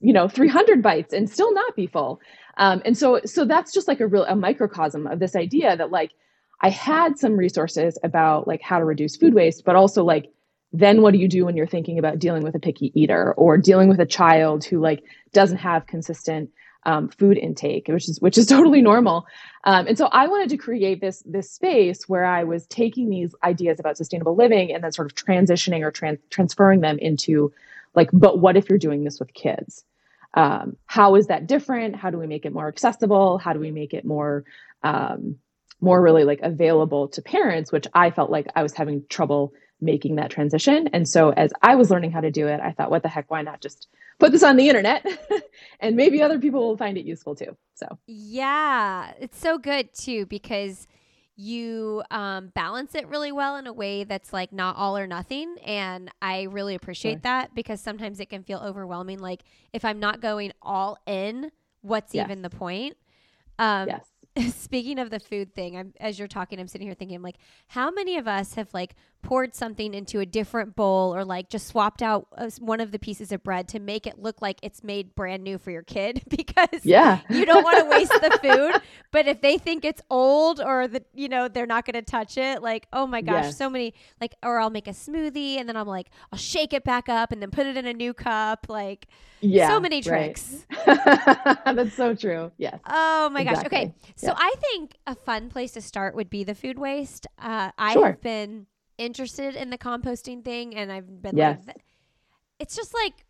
you 0.00 0.12
know, 0.12 0.28
300 0.28 0.82
bites 0.82 1.12
and 1.12 1.30
still 1.30 1.54
not 1.54 1.76
be 1.76 1.86
full. 1.86 2.20
Um, 2.58 2.82
and 2.84 2.99
so, 2.99 3.20
so 3.25 3.44
that's 3.44 3.72
just 3.72 3.88
like 3.88 4.00
a 4.00 4.06
real 4.06 4.25
a 4.25 4.37
microcosm 4.37 5.06
of 5.06 5.20
this 5.20 5.34
idea 5.34 5.76
that 5.76 5.90
like 5.90 6.12
I 6.60 6.70
had 6.70 7.19
some 7.19 7.37
resources 7.37 7.99
about 8.02 8.46
like 8.46 8.60
how 8.60 8.78
to 8.78 8.84
reduce 8.84 9.16
food 9.16 9.34
waste, 9.34 9.64
but 9.64 9.76
also 9.76 10.05
like 10.05 10.31
then 10.72 11.00
what 11.00 11.12
do 11.12 11.19
you 11.19 11.28
do 11.28 11.46
when 11.46 11.56
you're 11.56 11.66
thinking 11.66 11.99
about 11.99 12.19
dealing 12.19 12.43
with 12.43 12.55
a 12.55 12.58
picky 12.58 12.93
eater 13.00 13.32
or 13.34 13.56
dealing 13.56 13.88
with 13.88 14.00
a 14.00 14.06
child 14.06 14.64
who 14.64 14.81
like 14.81 15.02
doesn't 15.32 15.58
have 15.58 15.87
consistent 15.87 16.50
um, 16.84 17.08
food 17.08 17.38
intake, 17.38 17.88
which 17.88 18.08
is 18.08 18.20
which 18.20 18.37
is 18.37 18.46
totally 18.55 18.82
normal. 18.82 19.26
Um, 19.64 19.87
and 19.87 19.96
so 19.96 20.06
I 20.06 20.26
wanted 20.26 20.50
to 20.50 20.56
create 20.56 21.00
this 21.00 21.22
this 21.26 21.50
space 21.50 22.08
where 22.08 22.25
I 22.25 22.44
was 22.44 22.66
taking 22.66 23.08
these 23.08 23.34
ideas 23.44 23.78
about 23.78 23.96
sustainable 23.96 24.34
living 24.34 24.72
and 24.72 24.82
then 24.82 24.93
sort 24.93 25.06
of 25.06 25.14
transitioning 25.14 25.82
or 25.82 25.90
trans- 25.90 26.19
transferring 26.31 26.81
them 26.81 26.99
into 26.99 27.52
like, 27.94 28.11
but 28.12 28.40
what 28.40 28.56
if 28.56 28.69
you're 28.69 28.78
doing 28.78 29.04
this 29.04 29.19
with 29.20 29.32
kids? 29.34 29.84
Um, 30.34 30.76
how 30.86 31.14
is 31.16 31.28
that 31.28 31.46
different? 31.46 31.96
How 31.96 32.10
do 32.10 32.19
we 32.19 32.26
make 32.26 32.44
it 32.44 32.52
more 32.52 32.69
accessible? 32.69 33.38
How 33.38 33.52
do 33.52 33.60
we 33.60 33.70
make 33.70 33.94
it 33.94 34.04
more 34.04 34.44
um, 34.82 35.36
more 35.80 36.00
really 36.00 36.25
like 36.25 36.40
available 36.42 37.08
to 37.08 37.22
parents 37.22 37.70
which 37.70 37.86
i 37.94 38.10
felt 38.10 38.30
like 38.30 38.46
i 38.56 38.62
was 38.62 38.75
having 38.75 39.04
trouble 39.08 39.52
making 39.80 40.16
that 40.16 40.28
transition. 40.28 40.88
And 40.92 41.08
so 41.08 41.30
as 41.30 41.52
i 41.62 41.76
was 41.76 41.90
learning 41.90 42.10
how 42.10 42.20
to 42.20 42.30
do 42.30 42.48
it 42.48 42.60
i 42.60 42.72
thought 42.72 42.90
what 42.90 43.02
the 43.02 43.08
heck? 43.08 43.30
Why 43.30 43.42
not 43.42 43.60
just 43.60 43.86
put 44.19 44.32
this 44.32 44.42
on 44.42 44.56
the 44.56 44.69
internet? 44.69 45.06
And 45.80 45.94
maybe 45.96 46.20
other 46.22 46.40
people 46.40 46.66
will 46.66 46.76
find 46.76 46.98
it 46.98 47.04
useful 47.04 47.36
too 47.36 47.56
so. 47.75 47.98
Yeah 48.06 49.12
it's 49.20 49.38
so 49.38 49.58
good 49.58 49.94
too 49.94 50.26
because 50.26 50.88
you 51.38 52.02
um, 52.11 52.49
balance 52.49 52.97
it 52.97 53.07
really 53.07 53.30
well 53.30 53.57
in 53.57 53.68
a 53.68 53.73
way 53.73 54.02
that's 54.02 54.33
like 54.33 54.52
not 54.52 54.75
all 54.76 54.99
or 54.99 55.07
nothing. 55.07 55.57
And 55.64 56.11
I 56.21 56.42
really 56.42 56.75
appreciate 56.75 57.12
sure. 57.12 57.21
that 57.23 57.54
because 57.54 57.80
sometimes 57.80 58.18
it 58.18 58.28
can 58.28 58.42
feel 58.42 58.59
overwhelming. 58.59 59.21
Like 59.21 59.45
if 59.73 59.85
I'm 59.85 60.00
not 60.00 60.21
going 60.21 60.52
all 60.61 60.99
in, 61.07 61.52
what's 61.80 62.12
yes. 62.12 62.26
even 62.26 62.42
the 62.42 62.50
point? 62.50 62.97
Um, 63.57 63.87
yes. 63.87 64.04
speaking 64.50 64.99
of 64.99 65.11
the 65.11 65.21
food 65.21 65.54
thing, 65.54 65.76
I'm 65.76 65.95
as 66.00 66.18
you're 66.18 66.28
talking, 66.28 66.59
I'm 66.61 66.68
sitting 66.68 66.87
here 66.87 66.95
thinking, 66.95 67.16
I'm 67.16 67.23
like, 67.23 67.38
how 67.68 67.90
many 67.90 68.16
of 68.16 68.28
us 68.28 68.54
have 68.54 68.73
like 68.73 68.95
poured 69.23 69.54
something 69.54 69.95
into 69.95 70.21
a 70.21 70.26
different 70.26 70.76
bowl 70.76 71.14
or 71.14 71.25
like 71.25 71.49
just 71.49 71.66
swapped 71.66 72.02
out 72.02 72.28
uh, 72.37 72.49
one 72.61 72.80
of 72.80 72.92
the 72.92 72.99
pieces 72.99 73.33
of 73.33 73.42
bread 73.42 73.66
to 73.68 73.80
make 73.80 74.07
it 74.07 74.18
look 74.18 74.40
like 74.40 74.59
it's 74.62 74.85
made 74.85 75.14
brand 75.14 75.42
new 75.42 75.59
for 75.59 75.71
your 75.71 75.83
kid 75.83 76.23
because 76.28 76.85
yeah, 76.85 77.21
you 77.28 77.45
don't 77.45 77.64
want 77.64 77.78
to 77.78 77.85
waste 77.90 78.12
the 78.12 78.38
food. 78.42 78.80
But 79.11 79.26
if 79.26 79.40
they 79.40 79.59
think 79.59 79.85
it's 79.85 80.02
old 80.11 80.61
or 80.61 80.87
that 80.88 81.07
you 81.14 81.28
know 81.28 81.49
they're 81.49 81.66
not 81.66 81.85
going 81.85 82.02
to 82.02 82.11
touch 82.11 82.37
it, 82.37 82.62
like 82.62 82.87
oh 82.92 83.07
my 83.07 83.21
gosh, 83.21 83.45
yes. 83.45 83.59
so 83.59 83.68
many 83.68 83.95
like, 84.21 84.35
or 84.42 84.61
I'll 84.61 84.71
make 84.71 84.87
a 84.87 84.92
smoothie 84.92 85.59
and 85.59 85.68
then 85.68 85.76
I'm 85.76 85.88
like, 85.88 86.09
I'll 86.33 86.38
shake 86.38 86.73
it 86.73 86.85
back 86.85 87.09
up 87.09 87.33
and 87.33 87.42
then 87.42 87.50
put 87.50 87.66
it 87.66 87.76
in 87.76 87.87
a 87.87 87.95
new 87.95 88.14
cup, 88.14 88.66
like. 88.68 89.07
Yeah, 89.40 89.68
so 89.68 89.78
many 89.78 90.02
tricks. 90.02 90.66
Right. 90.85 91.59
That's 91.64 91.95
so 91.95 92.12
true. 92.16 92.50
Yes. 92.59 92.80
Oh 92.85 93.30
my 93.30 93.42
exactly. 93.42 93.62
gosh. 93.62 93.66
Okay. 93.66 93.95
So 94.16 94.27
yeah. 94.28 94.38
I 94.38 94.54
think 94.61 94.97
a 95.06 95.14
fun 95.14 95.49
place 95.49 95.73
to 95.73 95.80
start 95.80 96.14
would 96.14 96.30
be 96.30 96.44
the 96.44 96.54
food 96.54 96.78
waste. 96.78 97.26
Uh, 97.38 97.70
I 97.78 97.92
sure. 97.92 98.06
have 98.06 98.20
been 98.20 98.66
interested 98.97 99.54
in 99.54 99.70
the 99.70 99.78
composting 99.78 100.44
thing, 100.44 100.75
and 100.75 100.90
I've 100.90 101.23
been 101.23 101.37
yes. 101.37 101.62
like, 101.66 101.85
it's 102.58 102.75
just 102.76 102.94
like 102.94 103.25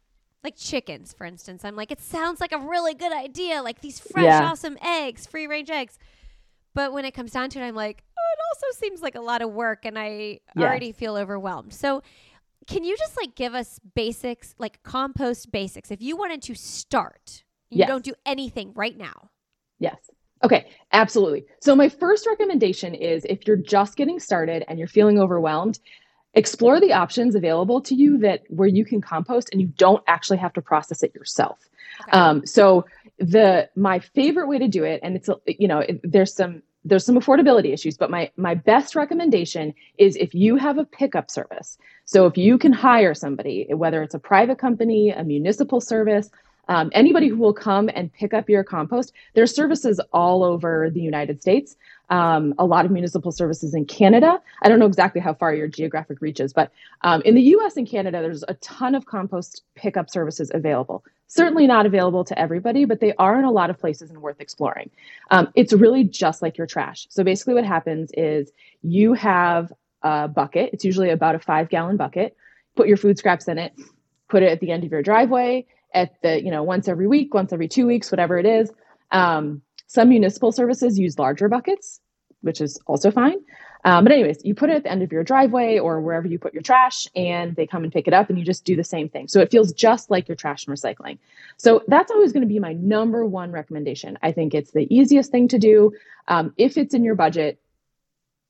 like 0.45 0.57
chickens, 0.57 1.13
for 1.13 1.27
instance. 1.27 1.65
I'm 1.65 1.77
like, 1.77 1.91
it 1.91 2.01
sounds 2.01 2.41
like 2.41 2.53
a 2.53 2.59
really 2.59 2.95
good 2.95 3.13
idea, 3.13 3.63
like 3.63 3.81
these 3.81 3.99
fresh, 3.99 4.25
yeah. 4.25 4.51
awesome 4.51 4.79
eggs, 4.83 5.27
free 5.27 5.47
range 5.47 5.71
eggs. 5.71 5.99
But 6.75 6.93
when 6.93 7.05
it 7.05 7.13
comes 7.13 7.33
down 7.33 7.51
to 7.51 7.59
it, 7.59 7.63
I'm 7.63 7.75
like, 7.75 8.05
oh, 8.17 8.35
it 8.35 8.41
also 8.51 8.79
seems 8.79 9.03
like 9.03 9.17
a 9.17 9.21
lot 9.21 9.43
of 9.43 9.53
work, 9.53 9.85
and 9.85 9.99
I 9.99 10.09
yes. 10.09 10.41
already 10.57 10.93
feel 10.93 11.17
overwhelmed. 11.17 11.75
So 11.75 12.03
can 12.67 12.85
you 12.85 12.97
just 12.97 13.17
like 13.17 13.35
give 13.35 13.55
us 13.55 13.81
basics, 13.95 14.55
like 14.59 14.83
compost 14.83 15.51
basics? 15.51 15.91
If 15.91 16.03
you 16.03 16.17
wanted 16.17 16.43
to 16.43 16.55
start, 16.55 17.45
you 17.71 17.79
yes. 17.79 17.89
don't 17.89 18.05
do 18.05 18.15
anything 18.25 18.73
right 18.75 18.97
now. 18.97 19.31
Yes. 19.79 19.99
Okay, 20.45 20.69
absolutely. 20.93 21.45
So, 21.61 21.75
my 21.75 21.89
first 21.89 22.27
recommendation 22.27 22.95
is 22.95 23.25
if 23.25 23.47
you're 23.47 23.57
just 23.57 23.97
getting 23.97 24.21
started 24.21 24.65
and 24.69 24.79
you're 24.79 24.89
feeling 24.89 25.19
overwhelmed, 25.19 25.79
explore 26.35 26.81
the 26.81 26.93
options 26.93 27.35
available 27.35 27.81
to 27.83 27.95
you 27.95 28.19
that 28.19 28.43
where 28.49 28.69
you 28.69 28.85
can 28.85 29.01
compost 29.01 29.49
and 29.51 29.61
you 29.61 29.67
don't 29.67 30.03
actually 30.07 30.39
have 30.39 30.53
to 30.53 30.63
process 30.63 31.03
it 31.03 31.15
yourself. 31.15 31.59
Okay. 32.03 32.13
Um, 32.13 32.47
so, 32.47 32.87
the 33.19 33.69
my 33.75 33.99
favorite 33.99 34.49
way 34.49 34.59
to 34.59 34.69
do 34.69 34.85
it, 34.85 35.01
and 35.03 35.17
it's 35.17 35.29
you 35.47 35.67
know 35.67 35.81
it, 35.81 36.01
there's 36.05 36.35
some 36.35 36.63
there's 36.85 37.05
some 37.05 37.17
affordability 37.17 37.73
issues, 37.73 37.97
but 37.97 38.11
my 38.11 38.31
my 38.37 38.55
best 38.55 38.95
recommendation 38.95 39.75
is 39.99 40.17
if 40.17 40.35
you 40.35 40.57
have 40.57 40.79
a 40.79 40.85
pickup 40.85 41.31
service. 41.31 41.79
So 42.05 42.27
if 42.27 42.39
you 42.39 42.57
can 42.57 42.73
hire 42.73 43.15
somebody, 43.15 43.67
whether 43.71 44.03
it's 44.03 44.15
a 44.15 44.19
private 44.19 44.59
company, 44.59 45.11
a 45.11 45.25
municipal 45.25 45.81
service, 45.81 46.31
um, 46.69 46.91
anybody 46.93 47.29
who 47.29 47.37
will 47.37 47.55
come 47.55 47.89
and 47.95 48.13
pick 48.13 48.35
up 48.35 48.49
your 48.49 48.63
compost, 48.63 49.13
there's 49.35 49.55
services 49.55 50.01
all 50.13 50.45
over 50.45 50.91
the 50.91 51.01
United 51.01 51.41
States. 51.41 51.77
Um, 52.11 52.55
a 52.59 52.65
lot 52.65 52.85
of 52.85 52.91
municipal 52.91 53.33
services 53.33 53.75
in 53.75 53.85
Canada. 53.85 54.41
I 54.63 54.69
don't 54.69 54.79
know 54.79 54.87
exactly 54.87 55.21
how 55.21 55.35
far 55.35 55.55
your 55.55 55.69
geographic 55.69 56.21
reach 56.21 56.41
is, 56.41 56.53
but 56.53 56.73
um, 57.03 57.21
in 57.23 57.35
the 57.35 57.43
US 57.43 57.77
and 57.77 57.87
Canada, 57.87 58.21
there's 58.23 58.45
a 58.49 58.55
ton 58.55 58.95
of 58.95 59.07
compost 59.07 59.63
pickup 59.75 60.09
services 60.09 60.51
available. 60.55 61.05
Certainly 61.27 61.67
not 61.67 61.85
available 61.85 62.25
to 62.25 62.39
everybody, 62.39 62.87
but 62.87 63.01
they 63.01 63.13
are 63.19 63.39
in 63.39 63.45
a 63.45 63.51
lot 63.51 63.69
of 63.69 63.79
places 63.79 64.11
and 64.11 64.23
worth 64.23 64.41
exploring. 64.41 64.91
Um, 65.31 65.49
it's 65.55 65.75
really 65.75 66.05
just 66.05 66.41
like 66.41 66.57
your 66.57 66.67
trash. 66.67 67.07
So 67.11 67.23
basically, 67.23 67.55
what 67.55 67.65
happens 67.65 68.11
is 68.17 68.51
you 68.83 69.13
have 69.13 69.71
a 70.03 70.29
bucket, 70.29 70.71
it's 70.73 70.85
usually 70.85 71.11
about 71.11 71.35
a 71.35 71.39
five 71.39 71.69
gallon 71.69 71.99
bucket, 71.99 72.35
put 72.77 72.89
your 72.89 72.97
food 72.97 73.19
scraps 73.19 73.49
in 73.49 73.59
it, 73.59 73.75
put 74.29 74.43
it 74.43 74.51
at 74.51 74.61
the 74.61 74.71
end 74.71 74.85
of 74.85 74.91
your 74.91 75.03
driveway 75.03 75.67
at 75.95 76.21
the, 76.23 76.43
you 76.43 76.51
know, 76.51 76.63
once 76.63 76.89
every 76.89 77.07
week, 77.07 77.35
once 77.35 77.53
every 77.53 77.69
two 77.69 77.87
weeks, 77.87 78.11
whatever 78.11 78.39
it 78.39 78.47
is. 78.47 78.71
Um, 79.11 79.63
some 79.87 80.11
municipal 80.11 80.53
services 80.53 80.99
use 80.99 81.19
larger 81.19 81.49
buckets, 81.49 82.01
which 82.43 82.61
is 82.61 82.79
also 82.87 83.11
fine. 83.11 83.39
Um, 83.85 84.05
but 84.05 84.13
anyways, 84.13 84.45
you 84.45 84.55
put 84.55 84.71
it 84.71 84.77
at 84.77 84.83
the 84.83 84.91
end 84.91 85.03
of 85.03 85.13
your 85.13 85.23
driveway 85.25 85.79
or 85.79 86.01
wherever 86.01 86.27
you 86.27 86.39
put 86.39 86.53
your 86.53 86.63
trash, 86.63 87.07
and 87.15 87.55
they 87.55 87.67
come 87.67 87.85
and 87.85 87.93
pick 87.93 88.09
it 88.09 88.13
up, 88.13 88.29
and 88.29 88.39
you 88.39 88.45
just 88.45 88.65
do 88.65 88.77
the 88.77 88.85
same 88.85 89.09
thing. 89.09 89.29
So 89.29 89.41
it 89.41 89.51
feels 89.51 89.73
just 89.73 90.11
like 90.11 90.29
your 90.29 90.37
trash 90.37 90.67
and 90.67 90.77
recycling. 90.77 91.19
So 91.57 91.83
that's 91.87 92.11
always 92.11 92.33
going 92.33 92.43
to 92.43 92.49
be 92.49 92.59
my 92.59 92.73
number 92.73 93.25
one 93.25 93.53
recommendation. 93.53 94.19
I 94.23 94.33
think 94.33 94.53
it's 94.53 94.73
the 94.73 94.93
easiest 94.95 95.31
thing 95.31 95.49
to 95.49 95.59
do. 95.59 95.93
Um, 96.27 96.53
if 96.57 96.77
it's 96.77 96.93
in 96.93 97.05
your 97.05 97.15
budget, 97.15 97.61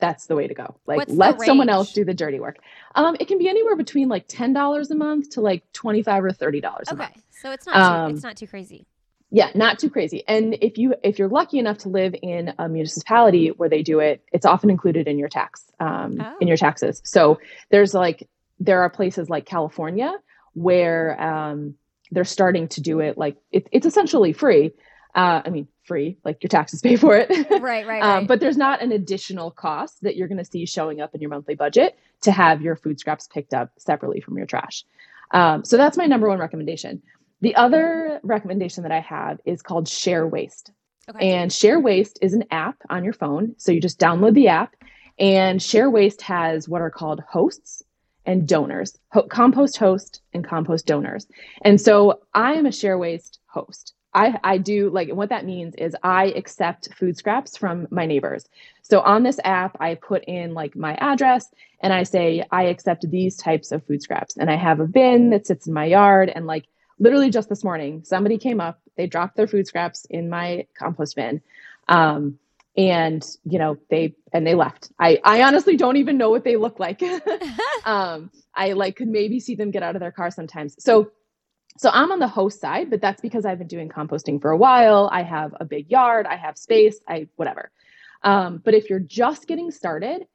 that's 0.00 0.26
the 0.26 0.36
way 0.36 0.46
to 0.46 0.54
go. 0.54 0.76
Like 0.86 0.98
What's 0.98 1.12
let 1.12 1.40
someone 1.42 1.68
else 1.68 1.92
do 1.92 2.04
the 2.04 2.14
dirty 2.14 2.40
work. 2.40 2.58
Um, 2.94 3.16
it 3.18 3.28
can 3.28 3.38
be 3.38 3.48
anywhere 3.48 3.76
between 3.76 4.08
like 4.08 4.26
ten 4.28 4.52
dollars 4.52 4.90
a 4.90 4.94
month 4.94 5.30
to 5.30 5.40
like 5.40 5.70
twenty 5.72 6.02
five 6.02 6.24
or 6.24 6.32
thirty 6.32 6.60
dollars. 6.60 6.88
Okay, 6.90 7.08
so 7.30 7.50
it's 7.50 7.66
not 7.66 7.74
too, 7.74 7.80
um, 7.80 8.14
it's 8.14 8.22
not 8.22 8.36
too 8.36 8.46
crazy. 8.46 8.86
Yeah, 9.30 9.50
not 9.54 9.78
too 9.78 9.90
crazy. 9.90 10.24
And 10.26 10.56
if 10.62 10.78
you 10.78 10.94
if 11.02 11.18
you're 11.18 11.28
lucky 11.28 11.58
enough 11.58 11.78
to 11.78 11.88
live 11.88 12.14
in 12.22 12.54
a 12.58 12.68
municipality 12.68 13.48
where 13.48 13.68
they 13.68 13.82
do 13.82 14.00
it, 14.00 14.24
it's 14.32 14.46
often 14.46 14.70
included 14.70 15.06
in 15.06 15.18
your 15.18 15.28
tax 15.28 15.64
um, 15.80 16.18
oh. 16.20 16.36
in 16.40 16.48
your 16.48 16.56
taxes. 16.56 17.02
So 17.04 17.38
there's 17.70 17.92
like 17.92 18.28
there 18.60 18.82
are 18.82 18.90
places 18.90 19.28
like 19.28 19.44
California 19.44 20.12
where 20.54 21.20
um, 21.20 21.74
they're 22.10 22.24
starting 22.24 22.68
to 22.68 22.80
do 22.80 23.00
it 23.00 23.18
like 23.18 23.36
it, 23.52 23.68
it's 23.70 23.86
essentially 23.86 24.32
free. 24.32 24.72
Uh, 25.14 25.42
I 25.44 25.50
mean, 25.50 25.68
free, 25.88 26.18
like 26.24 26.42
your 26.42 26.48
taxes 26.48 26.80
pay 26.80 26.94
for 26.94 27.16
it. 27.16 27.28
right, 27.60 27.86
right, 27.86 28.02
um, 28.02 28.26
but 28.26 28.38
there's 28.38 28.56
not 28.56 28.82
an 28.82 28.92
additional 28.92 29.50
cost 29.50 30.02
that 30.02 30.14
you're 30.14 30.28
going 30.28 30.38
to 30.38 30.44
see 30.44 30.66
showing 30.66 31.00
up 31.00 31.14
in 31.14 31.20
your 31.20 31.30
monthly 31.30 31.56
budget 31.56 31.98
to 32.20 32.30
have 32.30 32.62
your 32.62 32.76
food 32.76 33.00
scraps 33.00 33.26
picked 33.26 33.54
up 33.54 33.70
separately 33.78 34.20
from 34.20 34.36
your 34.36 34.46
trash. 34.46 34.84
Um, 35.32 35.64
so 35.64 35.76
that's 35.76 35.96
my 35.96 36.06
number 36.06 36.28
one 36.28 36.38
recommendation. 36.38 37.02
The 37.40 37.56
other 37.56 38.20
recommendation 38.22 38.82
that 38.82 38.92
I 38.92 39.00
have 39.00 39.40
is 39.44 39.62
called 39.62 39.88
Share 39.88 40.26
Waste. 40.26 40.70
Okay. 41.08 41.30
And 41.30 41.52
Share 41.52 41.80
Waste 41.80 42.18
is 42.20 42.34
an 42.34 42.44
app 42.50 42.76
on 42.90 43.02
your 43.02 43.12
phone. 43.12 43.54
So 43.56 43.72
you 43.72 43.80
just 43.80 43.98
download 43.98 44.34
the 44.34 44.48
app, 44.48 44.76
and 45.18 45.60
Share 45.60 45.90
Waste 45.90 46.22
has 46.22 46.68
what 46.68 46.82
are 46.82 46.90
called 46.90 47.20
hosts 47.28 47.82
and 48.26 48.46
donors, 48.46 48.96
Ho- 49.12 49.22
compost 49.22 49.78
host 49.78 50.20
and 50.34 50.46
compost 50.46 50.86
donors. 50.86 51.26
And 51.62 51.80
so 51.80 52.20
I 52.34 52.52
am 52.54 52.66
a 52.66 52.72
Share 52.72 52.98
Waste 52.98 53.38
host. 53.46 53.94
I, 54.14 54.38
I 54.42 54.58
do 54.58 54.90
like 54.90 55.10
what 55.10 55.28
that 55.28 55.44
means 55.44 55.74
is 55.76 55.94
I 56.02 56.26
accept 56.26 56.94
food 56.94 57.16
scraps 57.16 57.56
from 57.56 57.86
my 57.90 58.06
neighbors. 58.06 58.48
So 58.82 59.00
on 59.00 59.22
this 59.22 59.38
app, 59.44 59.76
I 59.80 59.94
put 59.96 60.24
in 60.24 60.54
like 60.54 60.74
my 60.74 60.94
address 60.94 61.46
and 61.80 61.92
I 61.92 62.04
say, 62.04 62.42
I 62.50 62.64
accept 62.64 63.08
these 63.10 63.36
types 63.36 63.70
of 63.70 63.84
food 63.86 64.02
scraps. 64.02 64.36
And 64.36 64.50
I 64.50 64.56
have 64.56 64.80
a 64.80 64.86
bin 64.86 65.30
that 65.30 65.46
sits 65.46 65.66
in 65.66 65.74
my 65.74 65.84
yard. 65.84 66.32
And 66.34 66.46
like 66.46 66.64
literally 66.98 67.30
just 67.30 67.48
this 67.48 67.62
morning, 67.62 68.02
somebody 68.04 68.38
came 68.38 68.60
up, 68.60 68.80
they 68.96 69.06
dropped 69.06 69.36
their 69.36 69.46
food 69.46 69.66
scraps 69.66 70.06
in 70.06 70.30
my 70.30 70.66
compost 70.78 71.14
bin. 71.14 71.42
Um, 71.86 72.38
and 72.76 73.26
you 73.44 73.58
know 73.58 73.76
they 73.90 74.14
and 74.32 74.46
they 74.46 74.54
left 74.54 74.92
i 75.00 75.18
i 75.24 75.42
honestly 75.42 75.76
don't 75.76 75.96
even 75.96 76.16
know 76.16 76.30
what 76.30 76.44
they 76.44 76.56
look 76.56 76.78
like 76.78 77.02
um 77.84 78.30
i 78.54 78.72
like 78.72 78.94
could 78.94 79.08
maybe 79.08 79.40
see 79.40 79.56
them 79.56 79.72
get 79.72 79.82
out 79.82 79.96
of 79.96 80.00
their 80.00 80.12
car 80.12 80.30
sometimes 80.30 80.76
so 80.78 81.10
so 81.78 81.90
i'm 81.92 82.12
on 82.12 82.18
the 82.18 82.28
host 82.28 82.60
side 82.60 82.90
but 82.90 83.00
that's 83.00 83.20
because 83.20 83.44
i've 83.44 83.58
been 83.58 83.66
doing 83.66 83.88
composting 83.88 84.40
for 84.40 84.50
a 84.50 84.56
while. 84.56 85.08
I 85.12 85.22
have 85.22 85.54
a 85.60 85.64
big 85.64 85.90
yard. 85.90 86.26
I 86.26 86.36
have 86.36 86.56
space. 86.58 86.98
I 87.08 87.28
whatever. 87.36 87.70
Um, 88.22 88.60
but 88.64 88.74
if 88.74 88.90
you're 88.90 88.98
just 88.98 89.46
getting 89.46 89.70
started 89.70 90.26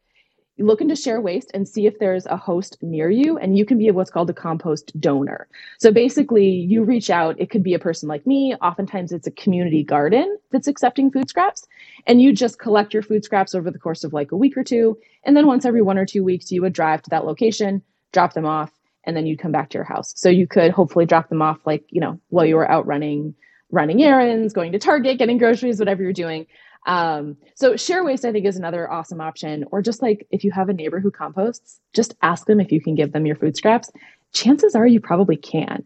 look 0.60 0.82
into 0.82 0.96
share 0.96 1.20
waste 1.20 1.50
and 1.56 1.68
see 1.68 1.88
if 1.88 1.98
there's 1.98 2.28
a 2.28 2.38
host 2.38 2.78
near 2.84 3.10
you 3.10 3.40
and 3.40 3.58
you 3.58 3.66
can 3.66 3.80
be 3.80 3.90
what's 3.90 4.12
called 4.12 4.30
a 4.30 4.34
compost 4.34 4.98
donor. 5.00 5.48
So 5.80 5.92
basically 5.92 6.48
you 6.48 6.84
reach 6.84 7.10
out. 7.10 7.40
It 7.40 7.50
could 7.50 7.64
be 7.64 7.74
a 7.74 7.80
person 7.80 8.08
like 8.08 8.28
me. 8.28 8.54
Oftentimes 8.62 9.12
it's 9.12 9.26
a 9.26 9.32
community 9.32 9.84
garden 9.84 10.38
that's 10.52 10.68
accepting 10.68 11.10
food 11.10 11.28
scraps 11.28 11.68
and 12.06 12.22
you 12.22 12.34
just 12.34 12.60
collect 12.60 12.94
your 12.94 13.02
food 13.02 13.26
scraps 13.26 13.56
over 13.56 13.72
the 13.72 13.80
course 13.80 14.04
of 14.04 14.14
like 14.14 14.32
a 14.32 14.38
week 14.38 14.56
or 14.56 14.64
two. 14.64 14.96
And 15.24 15.36
then 15.36 15.48
once 15.48 15.66
every 15.66 15.82
one 15.82 15.98
or 15.98 16.06
two 16.06 16.24
weeks 16.24 16.52
you 16.52 16.62
would 16.62 16.74
drive 16.74 17.02
to 17.02 17.10
that 17.10 17.26
location 17.26 17.82
drop 18.12 18.34
them 18.34 18.46
off 18.46 18.72
and 19.06 19.16
then 19.16 19.26
you'd 19.26 19.40
come 19.40 19.52
back 19.52 19.70
to 19.70 19.78
your 19.78 19.86
house 19.86 20.14
so 20.16 20.30
you 20.30 20.48
could 20.48 20.72
hopefully 20.72 21.06
drop 21.06 21.30
them 21.30 21.42
off 21.42 21.60
like 21.66 21.86
you 21.90 22.02
know 22.02 22.20
while 22.30 22.46
you 22.46 22.56
were 22.56 22.70
out 22.70 22.86
running 22.86 23.34
running 23.72 24.04
errands 24.04 24.54
going 24.54 24.72
to 24.72 24.80
target 24.80 25.18
getting 25.18 25.38
groceries 25.38 25.80
whatever 25.80 26.04
you're 26.04 26.14
doing 26.14 26.46
um, 26.86 27.38
so 27.56 27.76
share 27.76 28.04
waste, 28.04 28.26
I 28.26 28.32
think, 28.32 28.46
is 28.46 28.58
another 28.58 28.92
awesome 28.92 29.22
option. 29.22 29.66
Or 29.72 29.82
just 29.82 30.02
like 30.02 30.28
if 30.32 30.44
you 30.44 30.52
have 30.52 30.70
a 30.70 30.74
neighbor 30.74 31.00
who 31.00 31.12
composts, 31.12 31.80
just 31.94 32.16
ask 32.22 32.46
them 32.46 32.60
if 32.60 32.72
you 32.72 32.82
can 32.82 32.96
give 32.96 33.14
them 33.14 33.26
your 33.26 33.36
food 33.36 33.56
scraps. 33.56 33.90
Chances 34.34 34.76
are 34.76 34.88
you 34.88 35.00
probably 35.00 35.38
can. 35.38 35.86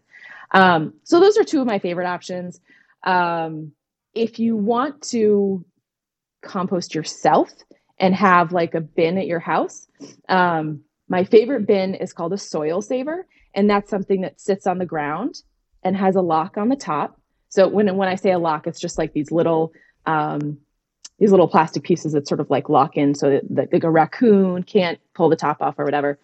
Um, 0.52 0.94
so 1.04 1.20
those 1.20 1.36
are 1.36 1.44
two 1.44 1.60
of 1.60 1.66
my 1.66 1.78
favorite 1.78 2.06
options. 2.06 2.60
Um, 3.04 3.72
if 4.14 4.38
you 4.38 4.56
want 4.56 5.02
to 5.10 5.64
compost 6.42 6.94
yourself 6.94 7.52
and 7.98 8.14
have 8.14 8.52
like 8.52 8.74
a 8.74 8.80
bin 8.80 9.18
at 9.18 9.26
your 9.26 9.40
house, 9.40 9.86
um, 10.28 10.80
my 11.08 11.24
favorite 11.24 11.66
bin 11.66 11.94
is 11.94 12.12
called 12.12 12.32
a 12.32 12.38
soil 12.38 12.82
saver, 12.82 13.26
and 13.54 13.68
that's 13.68 13.90
something 13.90 14.20
that 14.22 14.40
sits 14.40 14.66
on 14.66 14.78
the 14.78 14.86
ground 14.86 15.42
and 15.82 15.96
has 15.96 16.16
a 16.16 16.20
lock 16.20 16.56
on 16.56 16.68
the 16.68 16.76
top. 16.76 17.20
So 17.48 17.68
when 17.68 17.94
when 17.96 18.08
I 18.08 18.14
say 18.14 18.32
a 18.32 18.38
lock, 18.38 18.66
it's 18.66 18.80
just 18.80 18.98
like 18.98 19.12
these 19.12 19.30
little 19.30 19.72
um, 20.06 20.58
these 21.18 21.30
little 21.30 21.48
plastic 21.48 21.82
pieces 21.82 22.12
that 22.12 22.28
sort 22.28 22.40
of 22.40 22.50
like 22.50 22.68
lock 22.68 22.96
in 22.96 23.14
so 23.14 23.30
that, 23.30 23.72
like 23.72 23.84
a 23.84 23.90
raccoon 23.90 24.62
can't 24.62 25.00
pull 25.14 25.28
the 25.28 25.36
top 25.36 25.60
off 25.60 25.78
or 25.78 25.84
whatever. 25.84 26.18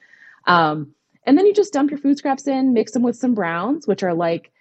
Um, 0.47 0.95
and 1.27 1.39
then 1.39 1.47
you 1.47 1.55
just 1.55 1.73
dump 1.73 1.91
your 1.91 1.99
food 1.99 2.19
scraps 2.19 2.47
in, 2.47 2.75
mix 2.75 2.93
them 2.93 3.03
with 3.03 3.17
some 3.17 3.35
browns, 3.35 3.87
which 3.87 4.03
are 4.03 4.15
like 4.15 4.53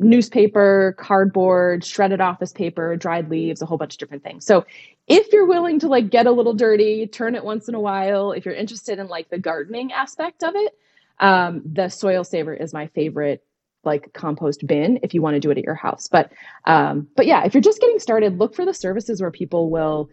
newspaper, 0.00 0.94
cardboard, 0.98 1.84
shredded 1.84 2.20
office 2.20 2.52
paper, 2.52 2.96
dried 2.96 3.30
leaves, 3.30 3.60
a 3.60 3.66
whole 3.66 3.78
bunch 3.78 3.94
of 3.94 3.98
different 3.98 4.22
things. 4.22 4.46
So 4.46 4.64
if 5.06 5.32
you're 5.32 5.46
willing 5.46 5.78
to 5.80 5.88
like 5.88 6.10
get 6.10 6.26
a 6.26 6.32
little 6.32 6.54
dirty, 6.54 7.06
turn 7.06 7.34
it 7.34 7.44
once 7.44 7.68
in 7.68 7.74
a 7.74 7.80
while, 7.80 8.32
if 8.32 8.44
you're 8.44 8.54
interested 8.54 8.98
in 8.98 9.08
like 9.08 9.28
the 9.28 9.38
gardening 9.38 9.92
aspect 9.92 10.42
of 10.42 10.54
it, 10.56 10.72
um, 11.18 11.62
the 11.70 11.88
soil 11.90 12.24
saver 12.24 12.54
is 12.54 12.72
my 12.72 12.86
favorite 12.88 13.44
like 13.82 14.12
compost 14.12 14.66
bin 14.66 15.00
if 15.02 15.14
you 15.14 15.22
want 15.22 15.34
to 15.34 15.40
do 15.40 15.50
it 15.50 15.58
at 15.58 15.64
your 15.64 15.74
house. 15.74 16.08
But 16.08 16.32
um, 16.64 17.08
but 17.14 17.26
yeah, 17.26 17.44
if 17.44 17.54
you're 17.54 17.60
just 17.60 17.80
getting 17.80 17.98
started, 17.98 18.38
look 18.38 18.54
for 18.54 18.64
the 18.64 18.74
services 18.74 19.20
where 19.20 19.30
people 19.30 19.70
will 19.70 20.08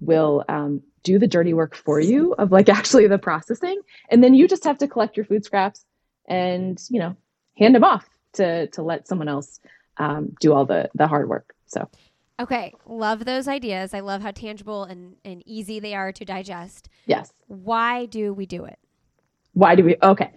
will 0.00 0.44
um, 0.48 0.82
do 1.02 1.18
the 1.18 1.26
dirty 1.26 1.52
work 1.52 1.74
for 1.74 2.00
you 2.00 2.34
of 2.34 2.52
like 2.52 2.68
actually 2.70 3.06
the 3.06 3.18
processing, 3.18 3.80
and 4.10 4.24
then 4.24 4.34
you 4.34 4.48
just 4.48 4.64
have 4.64 4.78
to 4.78 4.88
collect 4.88 5.16
your 5.16 5.26
food 5.26 5.44
scraps 5.44 5.84
and 6.26 6.82
you 6.88 6.98
know 6.98 7.16
hand 7.58 7.74
them 7.74 7.84
off 7.84 8.06
to 8.36 8.66
to 8.68 8.82
let 8.82 9.08
someone 9.08 9.28
else 9.28 9.60
um, 9.98 10.34
do 10.40 10.52
all 10.52 10.64
the 10.64 10.90
the 10.94 11.06
hard 11.06 11.28
work. 11.28 11.54
So. 11.66 11.88
Okay, 12.38 12.74
love 12.84 13.24
those 13.24 13.48
ideas. 13.48 13.94
I 13.94 14.00
love 14.00 14.20
how 14.20 14.30
tangible 14.30 14.84
and, 14.84 15.16
and 15.24 15.42
easy 15.46 15.80
they 15.80 15.94
are 15.94 16.12
to 16.12 16.24
digest. 16.24 16.90
Yes. 17.06 17.32
Why 17.46 18.04
do 18.04 18.34
we 18.34 18.44
do 18.44 18.66
it? 18.66 18.78
Why 19.54 19.74
do 19.74 19.82
we? 19.84 19.96
Okay. 20.02 20.32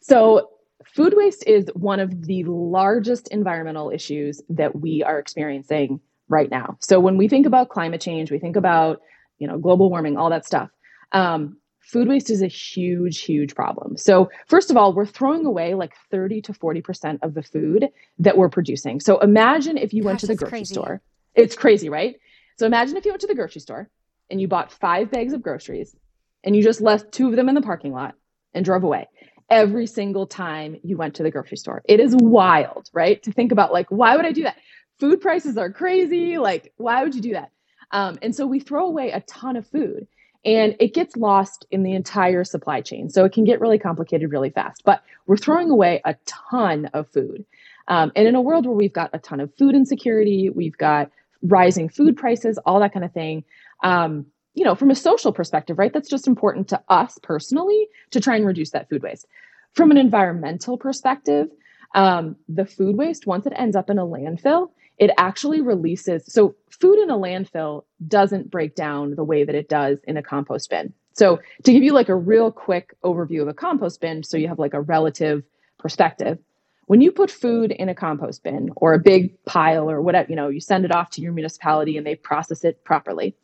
So 0.00 0.50
food 0.84 1.14
waste 1.16 1.46
is 1.46 1.70
one 1.74 2.00
of 2.00 2.26
the 2.26 2.44
largest 2.44 3.28
environmental 3.28 3.90
issues 3.90 4.42
that 4.50 4.78
we 4.78 5.02
are 5.02 5.18
experiencing 5.18 6.00
right 6.28 6.50
now. 6.50 6.76
So 6.80 7.00
when 7.00 7.16
we 7.16 7.28
think 7.28 7.46
about 7.46 7.70
climate 7.70 8.02
change, 8.02 8.30
we 8.30 8.38
think 8.38 8.56
about 8.56 9.00
you 9.38 9.48
know 9.48 9.58
global 9.58 9.88
warming, 9.88 10.18
all 10.18 10.28
that 10.28 10.44
stuff. 10.44 10.68
Um, 11.12 11.56
food 11.88 12.06
waste 12.06 12.30
is 12.30 12.42
a 12.42 12.46
huge, 12.46 13.20
huge 13.20 13.54
problem. 13.54 13.96
So 13.96 14.30
first 14.46 14.70
of 14.70 14.76
all, 14.76 14.92
we're 14.92 15.06
throwing 15.06 15.46
away 15.46 15.74
like 15.74 15.94
30 16.10 16.42
to 16.42 16.52
40 16.52 16.82
percent 16.82 17.20
of 17.22 17.34
the 17.34 17.42
food 17.42 17.88
that 18.18 18.36
we're 18.36 18.50
producing. 18.50 19.00
So 19.00 19.18
imagine 19.18 19.78
if 19.78 19.94
you 19.94 20.02
Gosh, 20.02 20.06
went 20.06 20.20
to 20.20 20.26
the 20.26 20.36
grocery 20.36 20.58
crazy. 20.58 20.74
store. 20.74 21.00
It's 21.34 21.56
crazy, 21.56 21.88
right? 21.88 22.16
So 22.56 22.66
imagine 22.66 22.96
if 22.96 23.04
you 23.04 23.12
went 23.12 23.22
to 23.22 23.26
the 23.26 23.34
grocery 23.34 23.60
store 23.60 23.88
and 24.30 24.40
you 24.40 24.48
bought 24.48 24.72
five 24.72 25.10
bags 25.10 25.32
of 25.32 25.42
groceries 25.42 25.96
and 26.44 26.54
you 26.54 26.62
just 26.62 26.80
left 26.80 27.12
two 27.12 27.28
of 27.28 27.36
them 27.36 27.48
in 27.48 27.54
the 27.54 27.62
parking 27.62 27.92
lot 27.92 28.14
and 28.52 28.64
drove 28.64 28.84
away 28.84 29.06
every 29.50 29.86
single 29.86 30.26
time 30.26 30.76
you 30.82 30.96
went 30.98 31.14
to 31.14 31.22
the 31.22 31.30
grocery 31.30 31.56
store. 31.56 31.82
It 31.86 32.00
is 32.00 32.14
wild, 32.14 32.90
right? 32.92 33.22
To 33.22 33.32
think 33.32 33.50
about 33.50 33.72
like, 33.72 33.90
why 33.90 34.16
would 34.16 34.26
I 34.26 34.32
do 34.32 34.42
that? 34.42 34.56
Food 35.00 35.20
prices 35.20 35.56
are 35.56 35.70
crazy. 35.70 36.36
Like, 36.38 36.72
why 36.76 37.02
would 37.02 37.14
you 37.14 37.22
do 37.22 37.32
that? 37.32 37.50
Um, 37.90 38.18
and 38.20 38.34
so 38.34 38.46
we 38.46 38.60
throw 38.60 38.86
away 38.86 39.10
a 39.12 39.20
ton 39.22 39.56
of 39.56 39.66
food 39.66 40.06
and 40.44 40.76
it 40.78 40.94
gets 40.94 41.16
lost 41.16 41.66
in 41.70 41.82
the 41.82 41.94
entire 41.94 42.44
supply 42.44 42.80
chain. 42.80 43.10
So 43.10 43.24
it 43.24 43.32
can 43.32 43.44
get 43.44 43.60
really 43.60 43.78
complicated 43.78 44.30
really 44.30 44.50
fast. 44.50 44.82
But 44.84 45.02
we're 45.26 45.36
throwing 45.36 45.70
away 45.70 46.00
a 46.04 46.14
ton 46.26 46.86
of 46.94 47.08
food. 47.10 47.44
Um, 47.88 48.12
and 48.14 48.28
in 48.28 48.34
a 48.34 48.40
world 48.40 48.66
where 48.66 48.76
we've 48.76 48.92
got 48.92 49.10
a 49.12 49.18
ton 49.18 49.40
of 49.40 49.54
food 49.56 49.74
insecurity, 49.74 50.50
we've 50.50 50.76
got 50.76 51.10
rising 51.42 51.88
food 51.88 52.16
prices, 52.16 52.58
all 52.66 52.80
that 52.80 52.92
kind 52.92 53.04
of 53.04 53.12
thing. 53.12 53.44
Um, 53.82 54.26
you 54.54 54.64
know, 54.64 54.74
from 54.74 54.90
a 54.90 54.94
social 54.94 55.32
perspective, 55.32 55.78
right? 55.78 55.92
That's 55.92 56.08
just 56.08 56.26
important 56.26 56.68
to 56.68 56.82
us 56.88 57.18
personally 57.22 57.88
to 58.10 58.20
try 58.20 58.36
and 58.36 58.46
reduce 58.46 58.70
that 58.70 58.88
food 58.88 59.02
waste. 59.02 59.26
From 59.74 59.90
an 59.90 59.96
environmental 59.96 60.76
perspective, 60.76 61.48
um, 61.94 62.36
the 62.48 62.66
food 62.66 62.96
waste, 62.96 63.26
once 63.26 63.46
it 63.46 63.52
ends 63.54 63.76
up 63.76 63.88
in 63.88 63.98
a 63.98 64.04
landfill, 64.04 64.70
it 64.98 65.10
actually 65.18 65.60
releases. 65.60 66.24
So, 66.32 66.54
food 66.70 66.98
in 66.98 67.10
a 67.10 67.16
landfill 67.16 67.84
doesn't 68.06 68.50
break 68.50 68.74
down 68.74 69.14
the 69.14 69.24
way 69.24 69.44
that 69.44 69.54
it 69.54 69.68
does 69.68 69.98
in 70.06 70.16
a 70.16 70.22
compost 70.22 70.70
bin. 70.70 70.92
So, 71.12 71.40
to 71.64 71.72
give 71.72 71.82
you 71.82 71.92
like 71.92 72.08
a 72.08 72.16
real 72.16 72.52
quick 72.52 72.94
overview 73.04 73.42
of 73.42 73.48
a 73.48 73.54
compost 73.54 74.00
bin, 74.00 74.22
so 74.22 74.36
you 74.36 74.48
have 74.48 74.58
like 74.58 74.74
a 74.74 74.80
relative 74.80 75.42
perspective, 75.78 76.38
when 76.86 77.02
you 77.02 77.12
put 77.12 77.30
food 77.30 77.70
in 77.70 77.90
a 77.90 77.94
compost 77.94 78.42
bin 78.42 78.70
or 78.76 78.94
a 78.94 78.98
big 78.98 79.44
pile 79.44 79.90
or 79.90 80.00
whatever, 80.00 80.30
you 80.30 80.36
know, 80.36 80.48
you 80.48 80.60
send 80.60 80.86
it 80.86 80.94
off 80.94 81.10
to 81.10 81.20
your 81.20 81.32
municipality 81.32 81.98
and 81.98 82.06
they 82.06 82.14
process 82.14 82.64
it 82.64 82.82
properly. 82.82 83.36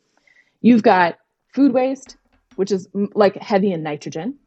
You've 0.61 0.81
got 0.81 1.19
food 1.53 1.71
waste, 1.71 2.17
which 2.55 2.71
is 2.71 2.87
mm, 2.87 3.07
like 3.13 3.35
heavy 3.35 3.71
in 3.71 3.83
nitrogen. 3.83 4.39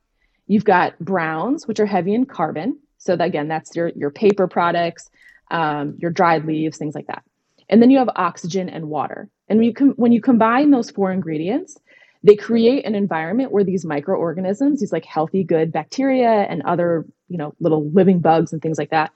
You've 0.49 0.65
got 0.65 0.99
browns, 0.99 1.69
which 1.69 1.79
are 1.79 1.87
heavy 1.87 2.13
in 2.13 2.27
carbon. 2.27 2.79
So 2.99 3.15
that, 3.15 3.25
again, 3.29 3.47
that's 3.47 3.77
your 3.77 3.91
your 3.91 4.11
paper 4.11 4.49
products, 4.49 5.11
um, 5.51 5.97
your 5.99 6.11
dried 6.11 6.45
leaves, 6.45 6.79
things 6.79 6.95
like 6.95 7.07
that. 7.07 7.23
And 7.69 7.83
then 7.83 7.91
you 7.91 7.99
have 7.99 8.09
oxygen 8.17 8.69
and 8.69 8.89
water. 8.89 9.29
And 9.49 9.59
when 9.59 9.67
you 9.67 9.75
com- 9.75 9.95
when 9.97 10.13
you 10.13 10.21
combine 10.21 10.71
those 10.71 10.91
four 10.91 11.13
ingredients, 11.13 11.79
they 12.23 12.37
create 12.37 12.85
an 12.85 12.95
environment 12.95 13.53
where 13.53 13.65
these 13.65 13.85
microorganisms, 13.85 14.81
these 14.81 14.93
like 14.93 15.05
healthy, 15.05 15.45
good 15.45 15.73
bacteria 15.73 16.31
and 16.31 16.63
other 16.63 17.07
you 17.29 17.39
know 17.39 17.55
little 17.61 17.89
living 17.91 18.21
bugs 18.21 18.53
and 18.53 18.63
things 18.63 18.79
like 18.79 18.91
that, 18.91 19.13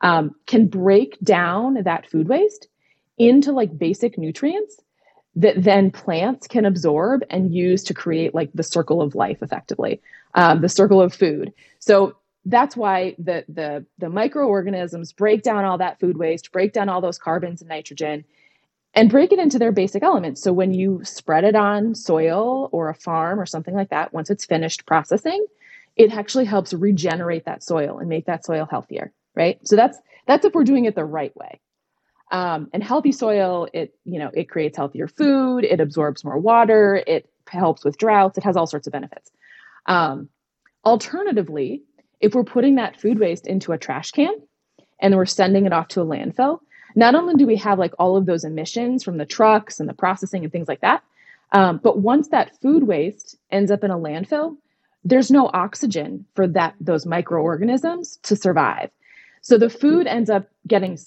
um, 0.00 0.34
can 0.46 0.66
break 0.66 1.18
down 1.20 1.74
that 1.82 2.08
food 2.10 2.28
waste 2.28 2.68
into 3.18 3.52
like 3.52 3.76
basic 3.76 4.18
nutrients 4.18 4.80
that 5.36 5.62
then 5.62 5.90
plants 5.90 6.46
can 6.46 6.64
absorb 6.64 7.22
and 7.28 7.54
use 7.54 7.84
to 7.84 7.94
create 7.94 8.34
like 8.34 8.50
the 8.54 8.62
circle 8.62 9.02
of 9.02 9.14
life 9.14 9.38
effectively 9.42 10.00
um, 10.34 10.60
the 10.60 10.68
circle 10.68 11.00
of 11.00 11.14
food 11.14 11.52
so 11.78 12.16
that's 12.46 12.76
why 12.76 13.16
the 13.18 13.44
the 13.48 13.84
the 13.98 14.08
microorganisms 14.08 15.12
break 15.12 15.42
down 15.42 15.64
all 15.64 15.78
that 15.78 16.00
food 16.00 16.16
waste, 16.16 16.52
break 16.52 16.72
down 16.72 16.88
all 16.88 17.00
those 17.00 17.18
carbons 17.18 17.60
and 17.60 17.68
nitrogen, 17.68 18.24
and 18.94 19.10
break 19.10 19.32
it 19.32 19.38
into 19.40 19.58
their 19.58 19.72
basic 19.72 20.02
elements. 20.02 20.42
So 20.42 20.52
when 20.52 20.72
you 20.72 21.00
spread 21.04 21.44
it 21.44 21.56
on 21.56 21.94
soil 21.94 22.68
or 22.72 22.88
a 22.88 22.94
farm 22.94 23.40
or 23.40 23.46
something 23.46 23.74
like 23.74 23.90
that, 23.90 24.14
once 24.14 24.30
it's 24.30 24.44
finished 24.44 24.86
processing, 24.86 25.44
it 25.96 26.12
actually 26.12 26.44
helps 26.44 26.72
regenerate 26.72 27.44
that 27.46 27.64
soil 27.64 27.98
and 27.98 28.08
make 28.08 28.26
that 28.26 28.44
soil 28.44 28.66
healthier, 28.70 29.12
right? 29.34 29.58
So 29.66 29.74
that's 29.74 29.98
that's 30.26 30.44
if 30.44 30.54
we're 30.54 30.64
doing 30.64 30.84
it 30.84 30.94
the 30.94 31.04
right 31.04 31.36
way. 31.36 31.60
Um, 32.30 32.68
and 32.72 32.82
healthy 32.82 33.12
soil, 33.12 33.68
it 33.72 33.92
you 34.04 34.20
know 34.20 34.30
it 34.32 34.48
creates 34.48 34.76
healthier 34.76 35.08
food, 35.08 35.64
it 35.64 35.80
absorbs 35.80 36.24
more 36.24 36.38
water, 36.38 37.02
it 37.08 37.28
helps 37.48 37.84
with 37.84 37.98
droughts, 37.98 38.38
it 38.38 38.44
has 38.44 38.56
all 38.56 38.68
sorts 38.68 38.86
of 38.86 38.92
benefits. 38.92 39.32
Um, 39.86 40.28
alternatively, 40.84 41.82
if 42.20 42.34
we're 42.34 42.44
putting 42.44 42.76
that 42.76 43.00
food 43.00 43.18
waste 43.18 43.46
into 43.46 43.72
a 43.72 43.78
trash 43.78 44.10
can 44.10 44.34
and 45.00 45.14
we're 45.14 45.26
sending 45.26 45.66
it 45.66 45.72
off 45.72 45.88
to 45.88 46.00
a 46.00 46.06
landfill, 46.06 46.60
not 46.94 47.14
only 47.14 47.34
do 47.34 47.46
we 47.46 47.56
have 47.56 47.78
like 47.78 47.92
all 47.98 48.16
of 48.16 48.26
those 48.26 48.44
emissions 48.44 49.04
from 49.04 49.18
the 49.18 49.26
trucks 49.26 49.80
and 49.80 49.88
the 49.88 49.94
processing 49.94 50.42
and 50.42 50.52
things 50.52 50.68
like 50.68 50.80
that, 50.80 51.02
um, 51.52 51.78
but 51.82 51.98
once 51.98 52.28
that 52.28 52.60
food 52.60 52.84
waste 52.84 53.36
ends 53.50 53.70
up 53.70 53.84
in 53.84 53.90
a 53.90 53.98
landfill, 53.98 54.56
there's 55.04 55.30
no 55.30 55.48
oxygen 55.52 56.24
for 56.34 56.48
that 56.48 56.74
those 56.80 57.06
microorganisms 57.06 58.18
to 58.24 58.34
survive. 58.34 58.90
So 59.42 59.56
the 59.56 59.70
food 59.70 60.08
ends 60.08 60.28
up 60.28 60.48
getting 60.66 60.98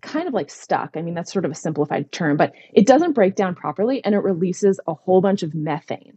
kind 0.00 0.28
of 0.28 0.34
like 0.34 0.50
stuck. 0.50 0.96
I 0.96 1.02
mean, 1.02 1.14
that's 1.14 1.32
sort 1.32 1.44
of 1.44 1.50
a 1.50 1.54
simplified 1.54 2.12
term, 2.12 2.36
but 2.36 2.52
it 2.72 2.86
doesn't 2.86 3.12
break 3.12 3.34
down 3.34 3.54
properly 3.54 4.02
and 4.04 4.14
it 4.14 4.18
releases 4.18 4.80
a 4.86 4.94
whole 4.94 5.20
bunch 5.20 5.42
of 5.42 5.54
methane. 5.54 6.16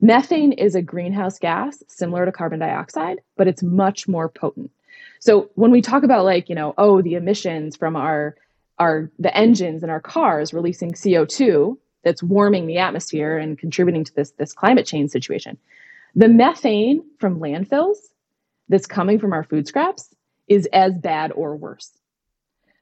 Methane 0.00 0.52
is 0.52 0.74
a 0.74 0.82
greenhouse 0.82 1.38
gas 1.38 1.82
similar 1.88 2.24
to 2.24 2.32
carbon 2.32 2.58
dioxide, 2.58 3.20
but 3.36 3.46
it's 3.46 3.62
much 3.62 4.08
more 4.08 4.28
potent. 4.28 4.70
So 5.18 5.50
when 5.54 5.70
we 5.70 5.82
talk 5.82 6.02
about 6.02 6.24
like, 6.24 6.48
you 6.48 6.54
know, 6.54 6.74
oh, 6.78 7.02
the 7.02 7.14
emissions 7.14 7.76
from 7.76 7.96
our 7.96 8.36
our 8.78 9.10
the 9.18 9.36
engines 9.36 9.82
in 9.82 9.90
our 9.90 10.00
cars 10.00 10.54
releasing 10.54 10.92
CO2 10.92 11.76
that's 12.02 12.22
warming 12.22 12.66
the 12.66 12.78
atmosphere 12.78 13.36
and 13.36 13.58
contributing 13.58 14.04
to 14.04 14.14
this 14.14 14.30
this 14.32 14.54
climate 14.54 14.86
change 14.86 15.10
situation. 15.10 15.58
The 16.14 16.28
methane 16.28 17.04
from 17.18 17.38
landfills 17.38 17.98
that's 18.70 18.86
coming 18.86 19.18
from 19.18 19.34
our 19.34 19.44
food 19.44 19.68
scraps 19.68 20.14
is 20.48 20.66
as 20.72 20.94
bad 20.94 21.30
or 21.32 21.56
worse. 21.56 21.90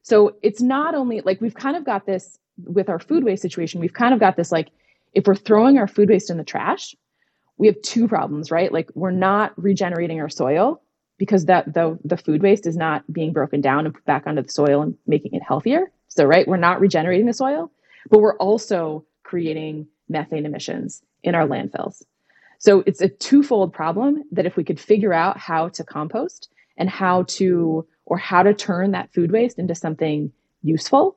So 0.02 0.36
it's 0.40 0.62
not 0.62 0.94
only 0.94 1.20
like 1.22 1.40
we've 1.40 1.54
kind 1.54 1.76
of 1.76 1.84
got 1.84 2.06
this 2.06 2.38
with 2.64 2.88
our 2.88 3.00
food 3.00 3.24
waste 3.24 3.42
situation, 3.42 3.80
we've 3.80 3.92
kind 3.92 4.14
of 4.14 4.20
got 4.20 4.36
this 4.36 4.52
like 4.52 4.68
if 5.14 5.26
we're 5.26 5.34
throwing 5.34 5.78
our 5.78 5.88
food 5.88 6.08
waste 6.08 6.30
in 6.30 6.36
the 6.36 6.44
trash, 6.44 6.94
we 7.58 7.66
have 7.66 7.80
two 7.82 8.08
problems, 8.08 8.50
right? 8.50 8.72
Like 8.72 8.90
we're 8.94 9.10
not 9.10 9.52
regenerating 9.60 10.20
our 10.20 10.28
soil 10.28 10.80
because 11.18 11.46
that 11.46 11.74
the 11.74 11.98
the 12.04 12.16
food 12.16 12.42
waste 12.42 12.66
is 12.66 12.76
not 12.76 13.04
being 13.12 13.32
broken 13.32 13.60
down 13.60 13.84
and 13.84 13.94
put 13.94 14.04
back 14.04 14.26
onto 14.26 14.42
the 14.42 14.48
soil 14.48 14.82
and 14.82 14.96
making 15.06 15.34
it 15.34 15.42
healthier. 15.42 15.90
So 16.06 16.24
right, 16.24 16.46
we're 16.48 16.56
not 16.56 16.80
regenerating 16.80 17.26
the 17.26 17.34
soil, 17.34 17.70
but 18.10 18.20
we're 18.20 18.36
also 18.36 19.04
creating 19.24 19.88
methane 20.08 20.46
emissions 20.46 21.02
in 21.22 21.34
our 21.34 21.46
landfills. 21.46 22.02
So 22.58 22.82
it's 22.86 23.00
a 23.00 23.08
twofold 23.08 23.72
problem 23.72 24.24
that 24.32 24.46
if 24.46 24.56
we 24.56 24.64
could 24.64 24.80
figure 24.80 25.12
out 25.12 25.38
how 25.38 25.68
to 25.70 25.84
compost 25.84 26.48
and 26.76 26.88
how 26.88 27.24
to 27.24 27.86
or 28.06 28.16
how 28.16 28.42
to 28.42 28.54
turn 28.54 28.92
that 28.92 29.12
food 29.12 29.30
waste 29.30 29.58
into 29.58 29.74
something 29.74 30.32
useful, 30.62 31.16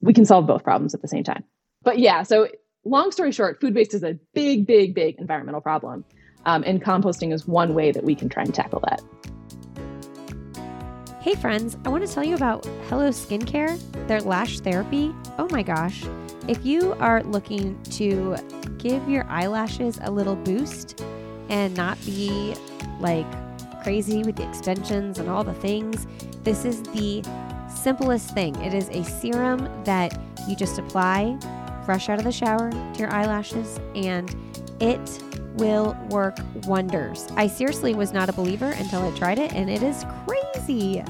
we 0.00 0.12
can 0.12 0.24
solve 0.24 0.46
both 0.46 0.62
problems 0.62 0.94
at 0.94 1.02
the 1.02 1.08
same 1.08 1.24
time. 1.24 1.44
But 1.82 1.98
yeah, 1.98 2.22
so 2.22 2.48
long 2.86 3.10
story 3.10 3.32
short, 3.32 3.60
food 3.60 3.74
waste 3.74 3.94
is 3.94 4.02
a 4.02 4.14
big, 4.32 4.66
big, 4.66 4.94
big 4.94 5.16
environmental 5.18 5.60
problem. 5.60 6.04
Um, 6.46 6.62
and 6.64 6.82
composting 6.82 7.32
is 7.32 7.46
one 7.46 7.74
way 7.74 7.90
that 7.90 8.04
we 8.04 8.14
can 8.14 8.28
try 8.28 8.44
and 8.44 8.54
tackle 8.54 8.80
that. 8.88 9.02
Hey, 11.20 11.34
friends, 11.34 11.76
I 11.84 11.88
want 11.88 12.06
to 12.06 12.12
tell 12.12 12.22
you 12.22 12.36
about 12.36 12.64
Hello 12.88 13.08
Skincare, 13.08 13.80
their 14.06 14.20
lash 14.20 14.60
therapy. 14.60 15.12
Oh 15.38 15.48
my 15.50 15.64
gosh. 15.64 16.04
If 16.46 16.64
you 16.64 16.92
are 17.00 17.24
looking 17.24 17.82
to 17.84 18.36
give 18.78 19.08
your 19.08 19.24
eyelashes 19.24 19.98
a 20.02 20.10
little 20.12 20.36
boost 20.36 21.02
and 21.48 21.76
not 21.76 21.98
be 22.06 22.54
like 23.00 23.26
crazy 23.82 24.22
with 24.22 24.36
the 24.36 24.48
extensions 24.48 25.18
and 25.18 25.28
all 25.28 25.42
the 25.42 25.54
things, 25.54 26.06
this 26.44 26.64
is 26.64 26.82
the 26.82 27.24
simplest 27.68 28.32
thing. 28.32 28.54
It 28.62 28.72
is 28.72 28.88
a 28.90 29.02
serum 29.02 29.68
that 29.82 30.16
you 30.48 30.54
just 30.54 30.78
apply 30.78 31.36
fresh 31.86 32.10
out 32.10 32.18
of 32.18 32.24
the 32.24 32.32
shower 32.32 32.70
to 32.70 32.98
your 32.98 33.10
eyelashes, 33.10 33.80
and 33.94 34.34
it 34.80 35.22
will 35.54 35.96
work 36.10 36.36
wonders. 36.66 37.28
I 37.36 37.46
seriously 37.46 37.94
was 37.94 38.12
not 38.12 38.28
a 38.28 38.32
believer 38.32 38.72
until 38.72 39.02
I 39.02 39.16
tried 39.16 39.38
it, 39.38 39.52
and 39.54 39.70
it 39.70 39.82
is 39.82 40.04
crazy. 40.26 41.02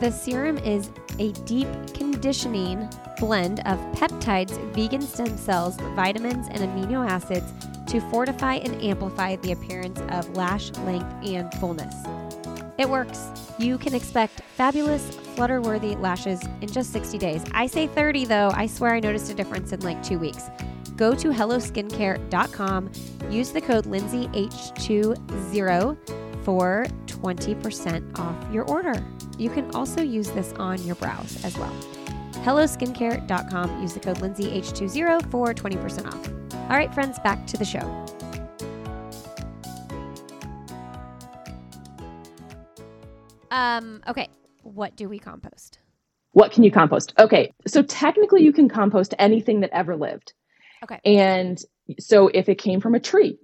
The 0.00 0.10
serum 0.10 0.58
is 0.58 0.90
a 1.20 1.30
deep 1.44 1.68
conditioning 1.94 2.90
blend 3.20 3.60
of 3.60 3.78
peptides, 3.92 4.58
vegan 4.72 5.02
stem 5.02 5.36
cells, 5.36 5.76
vitamins, 5.94 6.48
and 6.48 6.58
amino 6.58 7.08
acids 7.08 7.52
to 7.86 8.00
fortify 8.10 8.54
and 8.54 8.82
amplify 8.82 9.36
the 9.36 9.52
appearance 9.52 10.00
of 10.10 10.28
lash 10.34 10.72
length 10.78 11.06
and 11.24 11.52
fullness. 11.54 11.94
It 12.78 12.88
works. 12.88 13.28
You 13.58 13.78
can 13.78 13.94
expect 13.94 14.40
fabulous, 14.56 15.16
flutter-worthy 15.34 15.96
lashes 15.96 16.40
in 16.60 16.68
just 16.68 16.92
60 16.92 17.18
days. 17.18 17.42
I 17.52 17.66
say 17.66 17.86
30 17.86 18.26
though. 18.26 18.50
I 18.54 18.66
swear 18.66 18.94
I 18.94 19.00
noticed 19.00 19.30
a 19.30 19.34
difference 19.34 19.72
in 19.72 19.80
like 19.80 20.02
two 20.02 20.18
weeks. 20.18 20.50
Go 20.96 21.14
to 21.14 21.28
helloskincare.com. 21.28 22.90
Use 23.30 23.50
the 23.50 23.60
code 23.60 23.84
LindseyH20 23.86 26.44
for 26.44 26.86
20% 27.06 28.18
off 28.18 28.52
your 28.52 28.64
order. 28.64 29.04
You 29.38 29.48
can 29.50 29.70
also 29.74 30.02
use 30.02 30.30
this 30.30 30.52
on 30.54 30.82
your 30.84 30.96
brows 30.96 31.44
as 31.44 31.56
well. 31.56 31.72
helloskincare.com. 32.44 33.82
Use 33.82 33.94
the 33.94 34.00
code 34.00 34.18
LindseyH20 34.18 35.30
for 35.30 35.54
20% 35.54 36.06
off. 36.06 36.28
All 36.70 36.76
right, 36.76 36.92
friends, 36.92 37.18
back 37.20 37.46
to 37.46 37.56
the 37.56 37.64
show. 37.64 37.80
Um, 43.50 44.02
okay. 44.08 44.28
What 44.62 44.96
do 44.96 45.08
we 45.08 45.18
compost? 45.18 45.78
What 46.32 46.52
can 46.52 46.64
you 46.64 46.70
compost? 46.70 47.12
Okay, 47.18 47.52
so 47.66 47.82
technically 47.82 48.42
you 48.42 48.52
can 48.52 48.68
compost 48.68 49.14
anything 49.18 49.60
that 49.60 49.70
ever 49.72 49.96
lived. 49.96 50.32
Okay. 50.82 50.98
And 51.04 51.60
so 51.98 52.28
if 52.28 52.48
it 52.48 52.56
came 52.56 52.80
from 52.80 52.94
a 52.94 53.00
tree, 53.00 53.38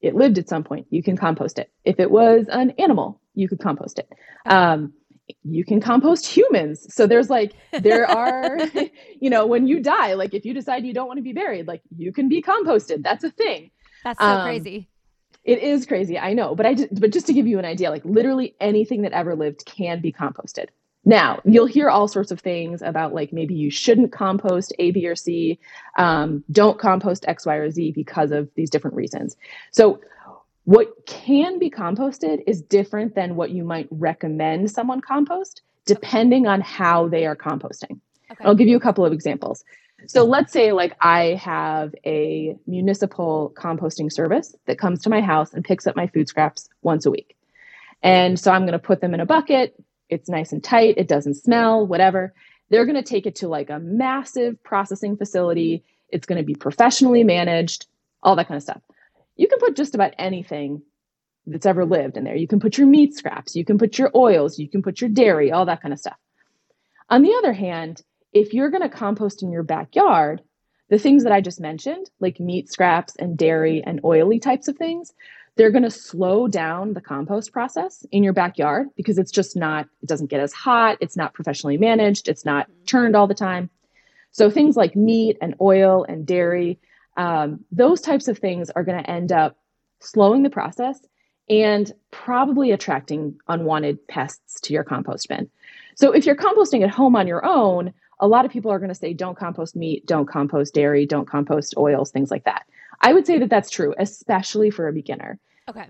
it 0.00 0.14
lived 0.14 0.38
at 0.38 0.48
some 0.48 0.62
point, 0.62 0.86
you 0.90 1.02
can 1.02 1.16
compost 1.16 1.58
it. 1.58 1.70
If 1.84 1.98
it 1.98 2.10
was 2.10 2.46
an 2.48 2.70
animal, 2.78 3.20
you 3.34 3.48
could 3.48 3.58
compost 3.58 3.98
it. 3.98 4.08
Okay. 4.46 4.54
Um, 4.54 4.92
you 5.42 5.64
can 5.64 5.80
compost 5.80 6.24
humans. 6.26 6.86
So 6.94 7.06
there's 7.06 7.28
like, 7.28 7.52
there 7.72 8.08
are, 8.16 8.58
you 9.20 9.30
know, 9.30 9.46
when 9.46 9.66
you 9.66 9.80
die, 9.80 10.14
like 10.14 10.32
if 10.34 10.44
you 10.44 10.54
decide 10.54 10.84
you 10.84 10.94
don't 10.94 11.08
want 11.08 11.18
to 11.18 11.22
be 11.24 11.32
buried, 11.32 11.66
like 11.66 11.82
you 11.96 12.12
can 12.12 12.28
be 12.28 12.40
composted. 12.40 13.02
That's 13.02 13.24
a 13.24 13.30
thing. 13.30 13.70
That's 14.04 14.20
so 14.20 14.26
Um, 14.26 14.44
crazy. 14.44 14.88
It 15.44 15.60
is 15.60 15.86
crazy, 15.86 16.18
I 16.18 16.34
know, 16.34 16.54
but 16.54 16.66
I 16.66 16.74
just, 16.74 17.00
but 17.00 17.12
just 17.12 17.26
to 17.26 17.32
give 17.32 17.46
you 17.46 17.58
an 17.58 17.64
idea, 17.64 17.90
like 17.90 18.04
literally 18.04 18.54
anything 18.60 19.02
that 19.02 19.12
ever 19.12 19.34
lived 19.34 19.64
can 19.64 20.00
be 20.00 20.12
composted. 20.12 20.66
Now 21.04 21.40
you'll 21.44 21.66
hear 21.66 21.88
all 21.88 22.06
sorts 22.06 22.30
of 22.30 22.40
things 22.40 22.82
about 22.82 23.14
like 23.14 23.32
maybe 23.32 23.54
you 23.54 23.70
shouldn't 23.70 24.12
compost 24.12 24.74
A, 24.78 24.90
B, 24.90 25.06
or 25.06 25.16
C. 25.16 25.58
Um, 25.96 26.44
don't 26.52 26.78
compost 26.78 27.24
X, 27.26 27.46
Y, 27.46 27.54
or 27.54 27.70
Z 27.70 27.92
because 27.92 28.30
of 28.30 28.50
these 28.56 28.68
different 28.68 28.96
reasons. 28.96 29.36
So 29.70 30.00
what 30.64 31.06
can 31.06 31.58
be 31.58 31.70
composted 31.70 32.42
is 32.46 32.60
different 32.60 33.14
than 33.14 33.36
what 33.36 33.50
you 33.50 33.64
might 33.64 33.88
recommend 33.90 34.70
someone 34.70 35.00
compost, 35.00 35.62
depending 35.86 36.46
on 36.46 36.60
how 36.60 37.08
they 37.08 37.24
are 37.24 37.36
composting. 37.36 38.00
Okay. 38.30 38.44
I'll 38.44 38.54
give 38.54 38.68
you 38.68 38.76
a 38.76 38.80
couple 38.80 39.06
of 39.06 39.14
examples. 39.14 39.64
So 40.06 40.24
let's 40.24 40.52
say 40.52 40.72
like 40.72 40.96
I 41.00 41.34
have 41.34 41.94
a 42.06 42.56
municipal 42.66 43.52
composting 43.56 44.12
service 44.12 44.54
that 44.66 44.78
comes 44.78 45.02
to 45.02 45.10
my 45.10 45.20
house 45.20 45.52
and 45.52 45.64
picks 45.64 45.86
up 45.86 45.96
my 45.96 46.06
food 46.06 46.28
scraps 46.28 46.68
once 46.82 47.04
a 47.04 47.10
week. 47.10 47.36
And 48.02 48.38
so 48.38 48.52
I'm 48.52 48.62
going 48.62 48.72
to 48.72 48.78
put 48.78 49.00
them 49.00 49.12
in 49.12 49.20
a 49.20 49.26
bucket. 49.26 49.74
It's 50.08 50.28
nice 50.28 50.52
and 50.52 50.62
tight, 50.62 50.94
it 50.96 51.08
doesn't 51.08 51.34
smell, 51.34 51.86
whatever. 51.86 52.32
They're 52.70 52.86
going 52.86 52.96
to 52.96 53.02
take 53.02 53.26
it 53.26 53.36
to 53.36 53.48
like 53.48 53.70
a 53.70 53.78
massive 53.78 54.62
processing 54.62 55.16
facility. 55.16 55.84
It's 56.10 56.26
going 56.26 56.38
to 56.38 56.44
be 56.44 56.54
professionally 56.54 57.24
managed, 57.24 57.86
all 58.22 58.36
that 58.36 58.48
kind 58.48 58.56
of 58.56 58.62
stuff. 58.62 58.80
You 59.36 59.48
can 59.48 59.58
put 59.58 59.76
just 59.76 59.94
about 59.94 60.14
anything 60.18 60.82
that's 61.46 61.66
ever 61.66 61.84
lived 61.84 62.16
in 62.16 62.24
there. 62.24 62.36
You 62.36 62.48
can 62.48 62.60
put 62.60 62.78
your 62.78 62.86
meat 62.86 63.14
scraps, 63.14 63.56
you 63.56 63.64
can 63.64 63.78
put 63.78 63.98
your 63.98 64.10
oils, 64.14 64.58
you 64.58 64.68
can 64.68 64.82
put 64.82 65.00
your 65.00 65.10
dairy, 65.10 65.50
all 65.50 65.66
that 65.66 65.82
kind 65.82 65.92
of 65.92 66.00
stuff. 66.00 66.16
On 67.10 67.22
the 67.22 67.34
other 67.34 67.52
hand, 67.52 68.02
if 68.32 68.52
you're 68.54 68.70
going 68.70 68.82
to 68.82 68.88
compost 68.88 69.42
in 69.42 69.50
your 69.50 69.62
backyard, 69.62 70.42
the 70.90 70.98
things 70.98 71.24
that 71.24 71.32
I 71.32 71.40
just 71.40 71.60
mentioned, 71.60 72.10
like 72.20 72.40
meat 72.40 72.70
scraps 72.70 73.14
and 73.16 73.36
dairy 73.36 73.82
and 73.84 74.00
oily 74.04 74.38
types 74.38 74.68
of 74.68 74.76
things, 74.76 75.12
they're 75.56 75.70
going 75.70 75.82
to 75.82 75.90
slow 75.90 76.46
down 76.46 76.94
the 76.94 77.00
compost 77.00 77.52
process 77.52 78.06
in 78.12 78.22
your 78.22 78.32
backyard 78.32 78.88
because 78.96 79.18
it's 79.18 79.32
just 79.32 79.56
not, 79.56 79.86
it 80.02 80.08
doesn't 80.08 80.30
get 80.30 80.40
as 80.40 80.52
hot, 80.52 80.98
it's 81.00 81.16
not 81.16 81.34
professionally 81.34 81.76
managed, 81.76 82.28
it's 82.28 82.44
not 82.44 82.68
turned 82.86 83.16
all 83.16 83.26
the 83.26 83.34
time. 83.34 83.68
So 84.30 84.50
things 84.50 84.76
like 84.76 84.94
meat 84.94 85.36
and 85.42 85.56
oil 85.60 86.04
and 86.08 86.24
dairy, 86.24 86.78
um, 87.16 87.64
those 87.72 88.00
types 88.00 88.28
of 88.28 88.38
things 88.38 88.70
are 88.70 88.84
going 88.84 89.02
to 89.02 89.10
end 89.10 89.32
up 89.32 89.58
slowing 90.00 90.42
the 90.42 90.50
process 90.50 91.00
and 91.50 91.92
probably 92.12 92.70
attracting 92.70 93.38
unwanted 93.48 94.06
pests 94.06 94.60
to 94.60 94.72
your 94.72 94.84
compost 94.84 95.28
bin. 95.28 95.50
So 95.96 96.12
if 96.12 96.24
you're 96.24 96.36
composting 96.36 96.84
at 96.84 96.90
home 96.90 97.16
on 97.16 97.26
your 97.26 97.44
own, 97.44 97.92
a 98.20 98.28
lot 98.28 98.44
of 98.44 98.50
people 98.50 98.70
are 98.70 98.78
going 98.78 98.88
to 98.88 98.94
say 98.94 99.14
don't 99.14 99.38
compost 99.38 99.76
meat, 99.76 100.06
don't 100.06 100.26
compost 100.26 100.74
dairy, 100.74 101.06
don't 101.06 101.28
compost 101.28 101.74
oils, 101.76 102.10
things 102.10 102.30
like 102.30 102.44
that. 102.44 102.64
I 103.00 103.12
would 103.12 103.26
say 103.26 103.38
that 103.38 103.50
that's 103.50 103.70
true, 103.70 103.94
especially 103.98 104.70
for 104.70 104.88
a 104.88 104.92
beginner. 104.92 105.38
Okay. 105.68 105.86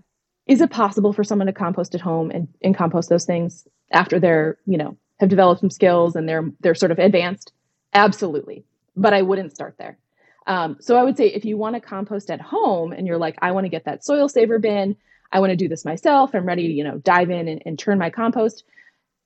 Is 0.47 0.61
it 0.61 0.71
possible 0.71 1.13
for 1.13 1.25
someone 1.25 1.47
to 1.47 1.53
compost 1.53 1.95
at 1.95 2.01
home 2.01 2.31
and, 2.31 2.49
and 2.63 2.77
compost 2.77 3.09
those 3.09 3.25
things 3.25 3.67
after 3.93 4.19
they're, 4.19 4.59
you 4.67 4.79
know, 4.79 4.97
have 5.21 5.29
developed 5.29 5.61
some 5.61 5.71
skills 5.71 6.17
and 6.17 6.29
they're 6.29 6.51
they're 6.61 6.75
sort 6.75 6.93
of 6.93 6.99
advanced? 6.99 7.53
Absolutely. 7.93 8.65
But 8.97 9.15
I 9.15 9.23
wouldn't 9.23 9.55
start 9.55 9.77
there. 9.79 9.99
Um, 10.47 10.79
so 10.81 10.97
I 10.97 11.03
would 11.03 11.17
say 11.17 11.27
if 11.27 11.45
you 11.45 11.57
want 11.57 11.75
to 11.75 11.81
compost 11.81 12.31
at 12.31 12.41
home 12.41 12.93
and 12.93 13.07
you're 13.07 13.19
like, 13.19 13.37
I 13.43 13.53
want 13.53 13.65
to 13.65 13.71
get 13.71 13.85
that 13.85 14.05
soil 14.05 14.29
saver 14.29 14.59
bin, 14.59 14.97
I 15.31 15.41
want 15.41 15.51
to 15.51 15.57
do 15.57 15.69
this 15.69 15.85
myself, 15.85 16.35
I'm 16.35 16.47
ready 16.47 16.69
to, 16.69 16.73
you 16.73 16.85
know, 16.85 16.99
dive 16.99 17.31
in 17.31 17.49
and, 17.49 17.63
and 17.67 17.79
turn 17.79 17.99
my 17.99 18.09
compost. 18.09 18.65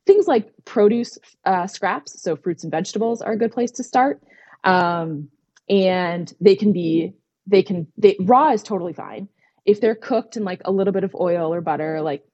Things 0.07 0.27
like 0.27 0.51
produce 0.65 1.19
uh, 1.45 1.67
scraps, 1.67 2.21
so 2.23 2.37
fruits 2.37 2.65
and 2.65 2.71
vegetables, 2.71 3.23
are 3.23 3.33
a 3.33 3.39
good 3.39 3.53
place 3.53 3.71
to 3.73 3.85
start. 3.85 4.21
Um, 4.65 5.29
and 5.69 6.33
they 6.41 6.57
can 6.57 6.73
be, 6.73 7.15
they 7.47 7.63
can, 7.63 7.87
they 7.97 8.17
raw 8.21 8.51
is 8.53 8.63
totally 8.63 8.93
fine. 8.93 9.29
If 9.65 9.81
they're 9.81 9.95
cooked 9.95 10.37
in 10.37 10.45
like 10.45 10.61
a 10.65 10.73
little 10.73 10.93
bit 10.93 11.05
of 11.05 11.15
oil 11.15 11.55
or 11.55 11.61
butter, 11.61 12.01
like 12.03 12.25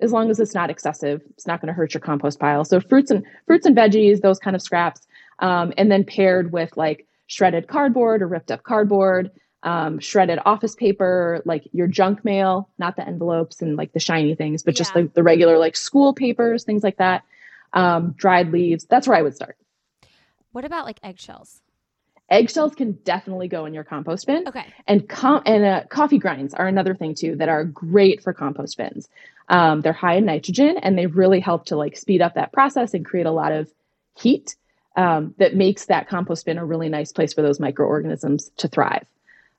as 0.00 0.12
long 0.12 0.30
as 0.30 0.38
it's 0.38 0.54
not 0.54 0.70
excessive, 0.70 1.22
it's 1.30 1.46
not 1.46 1.60
going 1.60 1.68
to 1.68 1.72
hurt 1.72 1.94
your 1.94 2.00
compost 2.00 2.38
pile. 2.38 2.64
So 2.64 2.78
fruits 2.80 3.10
and 3.10 3.24
fruits 3.46 3.66
and 3.66 3.76
veggies, 3.76 4.20
those 4.20 4.38
kind 4.38 4.54
of 4.54 4.62
scraps, 4.62 5.06
um, 5.40 5.72
and 5.76 5.90
then 5.90 6.04
paired 6.04 6.52
with 6.52 6.76
like 6.76 7.06
shredded 7.26 7.68
cardboard 7.68 8.22
or 8.22 8.28
ripped 8.28 8.50
up 8.50 8.62
cardboard, 8.62 9.30
um, 9.62 9.98
shredded 9.98 10.38
office 10.44 10.74
paper, 10.74 11.42
like 11.44 11.64
your 11.72 11.86
junk 11.86 12.24
mail, 12.24 12.68
not 12.78 12.96
the 12.96 13.06
envelopes 13.06 13.60
and 13.60 13.76
like 13.76 13.92
the 13.92 14.00
shiny 14.00 14.34
things, 14.34 14.62
but 14.62 14.74
just 14.74 14.94
Yeah. 14.94 15.02
like 15.02 15.14
the 15.14 15.22
regular 15.22 15.58
like 15.58 15.76
school 15.76 16.14
papers, 16.14 16.64
things 16.64 16.82
like 16.82 16.98
that. 16.98 17.24
Um, 17.72 18.12
dried 18.12 18.50
leaves. 18.50 18.84
That's 18.84 19.06
where 19.06 19.16
I 19.16 19.22
would 19.22 19.34
start. 19.34 19.56
What 20.52 20.64
about 20.64 20.86
like 20.86 20.98
eggshells? 21.02 21.60
Eggshells 22.30 22.74
can 22.74 22.92
definitely 23.04 23.48
go 23.48 23.64
in 23.66 23.74
your 23.74 23.84
compost 23.84 24.26
bin. 24.26 24.46
Okay. 24.46 24.66
And 24.86 25.08
com- 25.08 25.42
and 25.46 25.64
uh, 25.64 25.82
coffee 25.88 26.18
grinds 26.18 26.54
are 26.54 26.66
another 26.66 26.94
thing 26.94 27.14
too 27.14 27.36
that 27.36 27.48
are 27.48 27.64
great 27.64 28.22
for 28.22 28.32
compost 28.32 28.76
bins. 28.76 29.08
Um, 29.48 29.80
they're 29.80 29.92
high 29.94 30.16
in 30.16 30.26
nitrogen 30.26 30.76
and 30.78 30.96
they 30.96 31.06
really 31.06 31.40
help 31.40 31.66
to 31.66 31.76
like 31.76 31.96
speed 31.96 32.20
up 32.20 32.34
that 32.34 32.52
process 32.52 32.92
and 32.94 33.04
create 33.04 33.26
a 33.26 33.30
lot 33.30 33.52
of 33.52 33.70
heat 34.18 34.56
um, 34.96 35.34
that 35.38 35.56
makes 35.56 35.86
that 35.86 36.08
compost 36.08 36.44
bin 36.44 36.58
a 36.58 36.64
really 36.64 36.88
nice 36.88 37.12
place 37.12 37.32
for 37.32 37.40
those 37.42 37.60
microorganisms 37.60 38.50
to 38.58 38.68
thrive. 38.68 39.06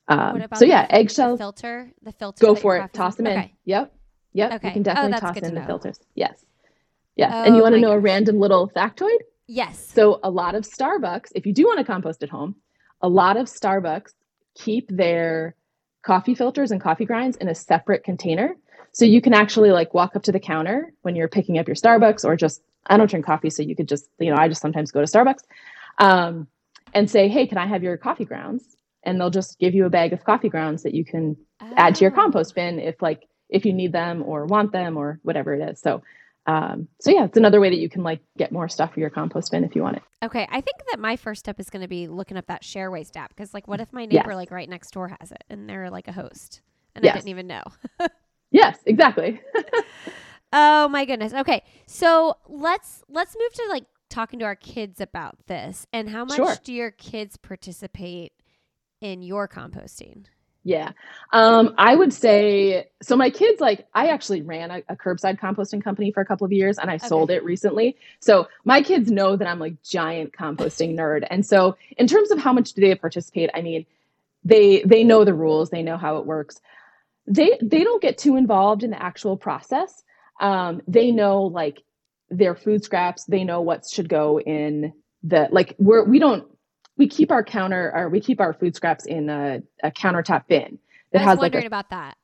Um, 0.10 0.42
so 0.54 0.60
the- 0.60 0.68
yeah, 0.68 0.86
the 0.88 0.96
eggshells. 0.96 1.40
filter, 1.40 1.90
the 2.02 2.12
filter. 2.12 2.46
Go 2.46 2.56
for 2.56 2.78
it. 2.78 2.94
Toss 2.94 3.16
them 3.16 3.28
in. 3.28 3.38
Okay. 3.38 3.54
Yep. 3.66 3.94
Yep. 4.34 4.52
Okay. 4.54 4.68
You 4.68 4.74
can 4.74 4.82
Oh, 4.82 4.84
definitely 4.84 5.12
that's 5.12 5.22
toss 5.22 5.38
in 5.38 5.54
to 5.56 5.60
the 5.60 5.66
filters. 5.66 6.00
Yes. 6.16 6.46
Yes. 7.16 7.32
and 7.34 7.56
you 7.56 7.62
Oh 7.62 7.64
want 7.64 7.76
to 7.76 7.82
know 7.82 7.92
a 7.92 8.00
random 8.00 8.40
little 8.40 8.70
factoid? 8.70 9.18
Yes. 9.48 9.92
So 9.94 10.20
a 10.24 10.30
lot 10.30 10.56
of 10.56 10.64
Starbucks, 10.64 11.32
if 11.36 11.46
you 11.46 11.54
do 11.54 11.66
want 11.66 11.80
to 11.80 11.84
compost 11.86 12.24
at 12.24 12.30
home, 12.30 12.56
a 13.02 13.10
lot 13.10 13.38
of 13.38 13.48
Starbucks 13.48 14.14
keep 14.56 14.88
their 14.90 15.56
coffee 16.02 16.34
filters 16.36 16.72
and 16.72 16.80
coffee 16.82 17.06
grinds 17.06 17.36
in 17.38 17.48
a 17.50 17.56
separate 17.56 18.04
container. 18.04 18.56
So 18.92 19.06
you 19.06 19.22
can 19.22 19.34
actually 19.34 19.72
like 19.72 19.94
walk 19.94 20.16
up 20.16 20.24
to 20.24 20.32
the 20.32 20.40
counter 20.40 20.94
when 21.02 21.16
you're 21.16 21.28
picking 21.28 21.58
up 21.58 21.68
your 21.68 21.76
Starbucks 21.76 22.24
or 22.26 22.36
just 22.36 22.62
I 22.88 22.98
don't 22.98 23.10
drink 23.10 23.26
coffee, 23.26 23.50
so 23.50 23.62
you 23.62 23.76
could 23.76 23.88
just, 23.88 24.10
you 24.20 24.32
know, 24.32 24.38
I 24.38 24.48
just 24.48 24.62
sometimes 24.62 24.92
go 24.92 25.02
to 25.04 25.06
Starbucks 25.08 25.44
um, 26.00 26.48
and 26.94 27.10
say, 27.10 27.28
hey, 27.28 27.46
can 27.46 27.58
I 27.58 27.68
have 27.68 27.84
your 27.84 27.98
coffee 27.98 28.26
grounds? 28.26 28.64
And 29.04 29.20
they'll 29.20 29.30
just 29.30 29.60
give 29.60 29.74
you 29.74 29.86
a 29.86 29.90
bag 29.90 30.14
of 30.14 30.24
coffee 30.24 30.50
grounds 30.50 30.84
that 30.84 30.94
you 30.94 31.06
can 31.06 31.38
add 31.78 31.96
to 31.96 32.02
your 32.04 32.12
Oh. 32.12 32.16
compost 32.16 32.56
bin 32.56 32.80
if 32.80 33.02
like 33.02 33.24
if 33.50 33.66
you 33.66 33.74
need 33.74 33.92
them 33.94 34.22
or 34.24 34.46
want 34.46 34.72
them 34.72 34.98
or 34.98 35.20
whatever 35.24 35.54
it 35.56 35.70
is. 35.70 35.80
So 35.82 36.02
um, 36.46 36.88
so 37.00 37.12
yeah, 37.12 37.26
it's 37.26 37.38
another 37.38 37.60
way 37.60 37.70
that 37.70 37.78
you 37.78 37.90
can 37.90 38.02
like 38.04 38.22
get 38.38 38.52
more 38.52 38.68
stuff 38.68 38.94
for 38.94 39.00
your 39.00 39.10
compost 39.12 39.52
bin 39.52 39.64
if 39.64 39.76
you 39.76 39.84
want 39.84 39.98
it. 39.98 40.04
Okay, 40.24 40.48
I 40.52 40.62
think 40.62 40.78
that 40.92 41.00
my 41.00 41.16
first 41.16 41.40
step 41.40 41.60
is 41.60 41.70
going 41.70 41.82
to 41.84 41.88
be 41.88 42.08
looking 42.08 42.38
up 42.38 42.48
that 42.48 42.64
share 42.64 42.90
waste 42.92 43.16
app 43.16 43.30
because, 43.30 43.54
like, 43.54 43.68
what 43.68 43.80
if 43.80 43.94
my 43.94 44.06
neighbor 44.06 44.30
Yes. 44.32 44.36
like 44.36 44.52
right 44.52 44.68
next 44.68 44.92
door 44.92 45.16
has 45.20 45.32
it 45.32 45.44
and 45.50 45.70
they're 45.70 45.90
like 45.90 46.08
a 46.08 46.12
host 46.12 46.62
and 46.96 47.06
Yes. 47.06 47.14
I 47.14 47.18
didn't 47.20 47.30
even 47.30 47.48
know? 47.48 47.64
Yes, 48.52 48.80
exactly. 48.86 49.40
Oh 50.52 50.88
my 50.88 51.06
goodness. 51.06 51.32
Okay, 51.34 51.62
so 51.86 52.36
let's 52.48 53.04
let's 53.08 53.36
move 53.40 53.54
to 53.54 53.66
like 53.70 53.84
talking 54.10 54.40
to 54.40 54.46
our 54.46 54.56
kids 54.56 55.00
about 55.00 55.38
this 55.46 55.86
and 55.94 56.10
how 56.10 56.26
much 56.26 56.38
Sure. 56.38 56.56
do 56.64 56.74
your 56.74 56.90
kids 56.90 57.38
participate 57.38 58.34
in 59.02 59.22
your 59.22 59.48
composting? 59.48 60.26
Yeah. 60.64 60.92
Um, 61.32 61.74
I 61.78 61.96
would 61.96 62.14
say 62.14 62.90
so 63.02 63.16
my 63.16 63.30
kids 63.30 63.62
like 63.62 63.88
I 63.94 64.08
actually 64.08 64.42
ran 64.42 64.72
a, 64.72 64.84
a 64.90 64.96
curbside 64.96 65.40
composting 65.40 65.82
company 65.82 66.12
for 66.12 66.22
a 66.22 66.26
couple 66.26 66.46
of 66.46 66.52
years 66.52 66.78
and 66.78 66.92
I 66.92 66.98
sold 66.98 67.32
it 67.32 67.44
recently. 67.46 67.96
So 68.20 68.48
my 68.66 68.82
kids 68.82 69.10
know 69.10 69.38
that 69.38 69.48
I'm 69.48 69.60
like 69.60 69.82
giant 69.84 70.34
composting 70.34 70.96
nerd. 70.98 71.26
And 71.30 71.46
so 71.46 71.78
in 71.98 72.08
terms 72.08 72.30
of 72.32 72.40
how 72.40 72.52
much 72.52 72.74
do 72.74 72.82
they 72.82 72.94
participate, 72.96 73.50
I 73.54 73.62
mean, 73.62 73.86
they 74.44 74.84
they 74.84 75.04
know 75.04 75.24
the 75.24 75.34
rules, 75.34 75.70
they 75.70 75.82
know 75.82 75.98
how 75.98 76.18
it 76.18 76.26
works. 76.26 76.60
They 77.26 77.58
they 77.62 77.84
don't 77.86 78.02
get 78.02 78.18
too 78.18 78.36
involved 78.36 78.84
in 78.84 78.92
the 78.92 79.02
actual 79.02 79.38
process. 79.38 80.04
Um, 80.42 80.82
they 80.88 81.12
know 81.12 81.44
like 81.44 81.82
their 82.30 82.56
food 82.56 82.84
scraps, 82.84 83.24
they 83.26 83.46
know 83.46 83.62
what 83.62 83.88
should 83.88 84.10
go 84.10 84.42
in 84.42 84.94
the 85.24 85.48
like 85.52 85.76
we're 85.80 86.04
we 86.04 86.20
don't 86.20 86.46
we 87.00 87.08
keep 87.08 87.32
our 87.32 87.44
counter 87.44 87.92
or 87.96 88.10
we 88.10 88.20
keep 88.20 88.40
our 88.40 88.54
food 88.54 88.76
scraps 88.76 89.06
in 89.08 89.30
a, 89.30 89.64
a 89.82 89.90
countertop 89.90 90.46
bin 90.48 90.78
that 91.12 91.22
I 91.22 91.26
was 91.26 91.30
has 91.30 91.38
like 91.40 91.42
wondering 91.54 91.64
a 91.64 91.68
about 91.68 91.90
that. 91.90 92.18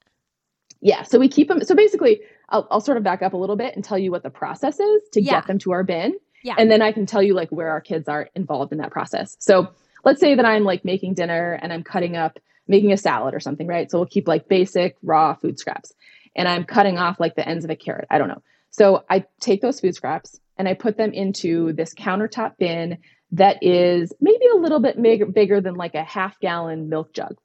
yeah 0.82 1.02
so 1.04 1.18
we 1.18 1.28
keep 1.30 1.48
them 1.48 1.64
so 1.64 1.74
basically 1.74 2.22
I'll, 2.50 2.68
I'll 2.70 2.82
sort 2.82 2.98
of 2.98 3.04
back 3.04 3.24
up 3.24 3.34
a 3.34 3.38
little 3.38 3.56
bit 3.56 3.74
and 3.76 3.84
tell 3.84 3.98
you 3.98 4.12
what 4.12 4.22
the 4.22 4.30
process 4.30 4.80
is 4.80 5.02
to 5.14 5.22
Yeah. 5.22 5.32
get 5.40 5.48
them 5.48 5.58
to 5.60 5.72
our 5.72 5.84
bin 5.84 6.20
Yeah. 6.44 6.56
and 6.60 6.70
then 6.70 6.82
i 6.84 6.92
can 6.92 7.06
tell 7.08 7.24
you 7.24 7.34
like 7.34 7.50
where 7.50 7.70
our 7.70 7.82
kids 7.82 8.08
are 8.08 8.30
involved 8.36 8.72
in 8.72 8.78
that 8.80 8.92
process 8.92 9.36
so 9.40 9.70
let's 10.04 10.20
say 10.20 10.36
that 10.36 10.46
i'm 10.46 10.64
like 10.64 10.86
making 10.86 11.14
dinner 11.16 11.58
and 11.62 11.74
i'm 11.74 11.84
cutting 11.84 12.16
up 12.16 12.38
making 12.68 12.92
a 12.92 12.98
salad 12.98 13.34
or 13.34 13.40
something 13.40 13.66
right 13.68 13.90
so 13.90 13.98
we'll 13.98 14.06
keep 14.08 14.28
like 14.28 14.48
basic 14.48 14.98
raw 15.02 15.34
food 15.34 15.58
scraps 15.58 15.94
and 16.36 16.48
i'm 16.48 16.66
cutting 16.66 16.98
off 16.98 17.20
like 17.20 17.36
the 17.36 17.48
ends 17.48 17.64
of 17.66 17.72
a 17.72 17.76
carrot 17.76 18.06
i 18.12 18.18
don't 18.20 18.28
know 18.28 18.42
so 18.70 19.04
i 19.10 19.24
take 19.40 19.62
those 19.62 19.80
food 19.80 19.96
scraps 19.96 20.40
and 20.58 20.70
I 20.70 20.74
put 20.74 20.96
them 20.96 21.12
into 21.12 21.74
this 21.74 21.94
countertop 21.94 22.54
bin 22.58 23.00
that 23.32 23.58
is 23.62 24.14
maybe 24.22 24.46
a 24.54 24.58
little 24.58 24.80
bit 24.80 25.02
big, 25.02 25.34
bigger 25.34 25.62
than 25.62 25.76
like 25.76 25.96
a 25.96 26.04
half 26.04 26.40
gallon 26.40 26.90
milk 26.90 27.14
jug. 27.14 27.38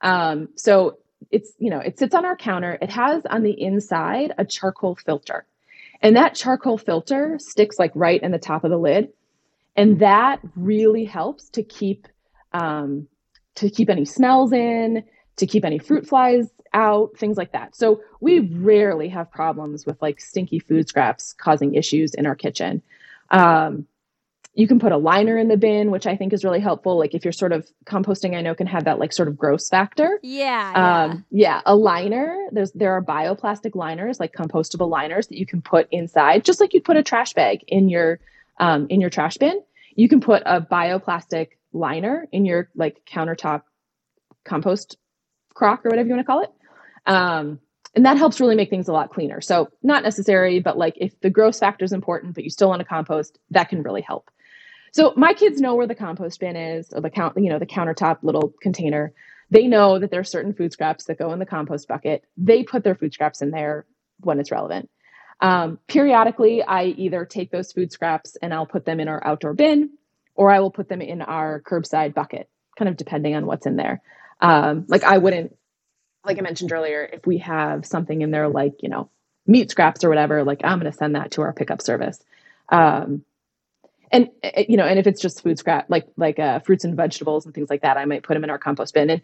Um, 0.00 0.48
so 0.56 0.98
it's, 1.30 1.52
you 1.58 1.70
know, 1.70 1.80
it 1.80 1.98
sits 1.98 2.14
on 2.14 2.24
our 2.24 2.36
counter. 2.36 2.78
It 2.80 2.90
has 2.90 3.24
on 3.28 3.42
the 3.42 3.60
inside 3.60 4.32
a 4.38 4.44
charcoal 4.44 4.96
filter. 4.96 5.44
And 6.00 6.16
that 6.16 6.34
charcoal 6.34 6.78
filter 6.78 7.38
sticks 7.38 7.78
like 7.78 7.90
right 7.94 8.22
in 8.22 8.30
the 8.30 8.38
top 8.38 8.64
of 8.64 8.70
the 8.70 8.78
lid. 8.78 9.08
And 9.76 10.00
that 10.00 10.40
really 10.56 11.04
helps 11.04 11.48
to 11.50 11.62
keep 11.62 12.06
um, 12.52 13.08
to 13.56 13.68
keep 13.68 13.90
any 13.90 14.04
smells 14.04 14.52
in, 14.52 15.02
to 15.36 15.46
keep 15.46 15.64
any 15.64 15.78
fruit 15.78 16.06
flies 16.06 16.48
out, 16.72 17.16
things 17.16 17.36
like 17.36 17.52
that. 17.52 17.74
So 17.74 18.02
we 18.20 18.40
rarely 18.40 19.08
have 19.08 19.30
problems 19.30 19.84
with 19.84 20.00
like 20.00 20.20
stinky 20.20 20.58
food 20.60 20.88
scraps 20.88 21.32
causing 21.32 21.74
issues 21.74 22.14
in 22.14 22.26
our 22.26 22.36
kitchen. 22.36 22.82
Um, 23.30 23.86
you 24.58 24.66
can 24.66 24.80
put 24.80 24.90
a 24.90 24.96
liner 24.96 25.38
in 25.38 25.46
the 25.46 25.56
bin, 25.56 25.92
which 25.92 26.04
I 26.04 26.16
think 26.16 26.32
is 26.32 26.42
really 26.42 26.58
helpful. 26.58 26.98
Like 26.98 27.14
if 27.14 27.24
you're 27.24 27.30
sort 27.30 27.52
of 27.52 27.70
composting, 27.84 28.36
I 28.36 28.40
know 28.40 28.56
can 28.56 28.66
have 28.66 28.86
that 28.86 28.98
like 28.98 29.12
sort 29.12 29.28
of 29.28 29.38
gross 29.38 29.68
factor. 29.68 30.18
Yeah. 30.20 30.72
Um, 30.74 31.24
yeah. 31.30 31.62
A 31.64 31.76
liner. 31.76 32.36
There's 32.50 32.72
there 32.72 32.92
are 32.92 33.00
bioplastic 33.00 33.76
liners, 33.76 34.18
like 34.18 34.32
compostable 34.32 34.90
liners 34.90 35.28
that 35.28 35.38
you 35.38 35.46
can 35.46 35.62
put 35.62 35.86
inside, 35.92 36.44
just 36.44 36.60
like 36.60 36.74
you'd 36.74 36.82
put 36.82 36.96
a 36.96 37.04
trash 37.04 37.34
bag 37.34 37.60
in 37.68 37.88
your 37.88 38.18
um, 38.58 38.88
in 38.90 39.00
your 39.00 39.10
trash 39.10 39.36
bin. 39.36 39.62
You 39.94 40.08
can 40.08 40.20
put 40.20 40.42
a 40.44 40.60
bioplastic 40.60 41.50
liner 41.72 42.26
in 42.32 42.44
your 42.44 42.68
like 42.74 43.02
countertop 43.08 43.62
compost 44.44 44.96
crock 45.54 45.86
or 45.86 45.90
whatever 45.90 46.08
you 46.08 46.14
want 46.16 46.26
to 46.26 46.32
call 46.32 46.42
it. 46.42 46.50
Um, 47.06 47.60
and 47.94 48.04
that 48.04 48.16
helps 48.16 48.40
really 48.40 48.56
make 48.56 48.70
things 48.70 48.88
a 48.88 48.92
lot 48.92 49.10
cleaner. 49.10 49.40
So 49.40 49.68
not 49.84 50.02
necessary, 50.02 50.58
but 50.58 50.76
like 50.76 50.94
if 50.96 51.20
the 51.20 51.30
gross 51.30 51.60
factor 51.60 51.84
is 51.84 51.92
important, 51.92 52.34
but 52.34 52.42
you 52.42 52.50
still 52.50 52.68
want 52.68 52.80
to 52.80 52.84
compost, 52.84 53.38
that 53.52 53.68
can 53.68 53.84
really 53.84 54.02
help. 54.02 54.32
So 54.98 55.12
my 55.14 55.32
kids 55.32 55.60
know 55.60 55.76
where 55.76 55.86
the 55.86 55.94
compost 55.94 56.40
bin 56.40 56.56
is, 56.56 56.92
or 56.92 57.00
the 57.00 57.08
count, 57.08 57.36
you 57.36 57.50
know, 57.50 57.60
the 57.60 57.66
countertop 57.66 58.18
little 58.22 58.52
container. 58.60 59.12
They 59.48 59.68
know 59.68 60.00
that 60.00 60.10
there 60.10 60.18
are 60.18 60.24
certain 60.24 60.54
food 60.54 60.72
scraps 60.72 61.04
that 61.04 61.20
go 61.20 61.32
in 61.32 61.38
the 61.38 61.46
compost 61.46 61.86
bucket. 61.86 62.24
They 62.36 62.64
put 62.64 62.82
their 62.82 62.96
food 62.96 63.14
scraps 63.14 63.40
in 63.40 63.52
there 63.52 63.86
when 64.18 64.40
it's 64.40 64.50
relevant. 64.50 64.90
Um, 65.40 65.78
periodically, 65.86 66.64
I 66.64 66.86
either 66.86 67.24
take 67.26 67.52
those 67.52 67.70
food 67.70 67.92
scraps 67.92 68.34
and 68.42 68.52
I'll 68.52 68.66
put 68.66 68.86
them 68.86 68.98
in 68.98 69.06
our 69.06 69.24
outdoor 69.24 69.54
bin, 69.54 69.90
or 70.34 70.50
I 70.50 70.58
will 70.58 70.72
put 70.72 70.88
them 70.88 71.00
in 71.00 71.22
our 71.22 71.62
curbside 71.62 72.12
bucket, 72.12 72.50
kind 72.76 72.88
of 72.88 72.96
depending 72.96 73.36
on 73.36 73.46
what's 73.46 73.66
in 73.66 73.76
there. 73.76 74.02
Um, 74.40 74.84
like 74.88 75.04
I 75.04 75.18
wouldn't, 75.18 75.56
like 76.24 76.38
I 76.38 76.40
mentioned 76.40 76.72
earlier, 76.72 77.08
if 77.12 77.24
we 77.24 77.38
have 77.38 77.86
something 77.86 78.20
in 78.20 78.32
there 78.32 78.48
like 78.48 78.82
you 78.82 78.88
know 78.88 79.10
meat 79.46 79.70
scraps 79.70 80.02
or 80.02 80.08
whatever, 80.08 80.42
like 80.42 80.62
I'm 80.64 80.80
going 80.80 80.90
to 80.90 80.98
send 80.98 81.14
that 81.14 81.30
to 81.32 81.42
our 81.42 81.52
pickup 81.52 81.82
service. 81.82 82.18
Um, 82.68 83.22
and 84.10 84.28
eh, 84.42 84.64
you 84.68 84.76
know, 84.76 84.84
and 84.84 84.98
if 84.98 85.06
it's 85.06 85.20
just 85.20 85.42
food 85.42 85.58
scrap, 85.58 85.88
like 85.88 86.06
like 86.16 86.38
uh, 86.38 86.60
fruits 86.60 86.84
and 86.84 86.96
vegetables 86.96 87.44
and 87.44 87.54
things 87.54 87.70
like 87.70 87.82
that, 87.82 87.96
I 87.96 88.04
might 88.04 88.22
put 88.22 88.34
them 88.34 88.44
in 88.44 88.50
our 88.50 88.58
compost 88.58 88.94
bin. 88.94 89.10
And 89.10 89.22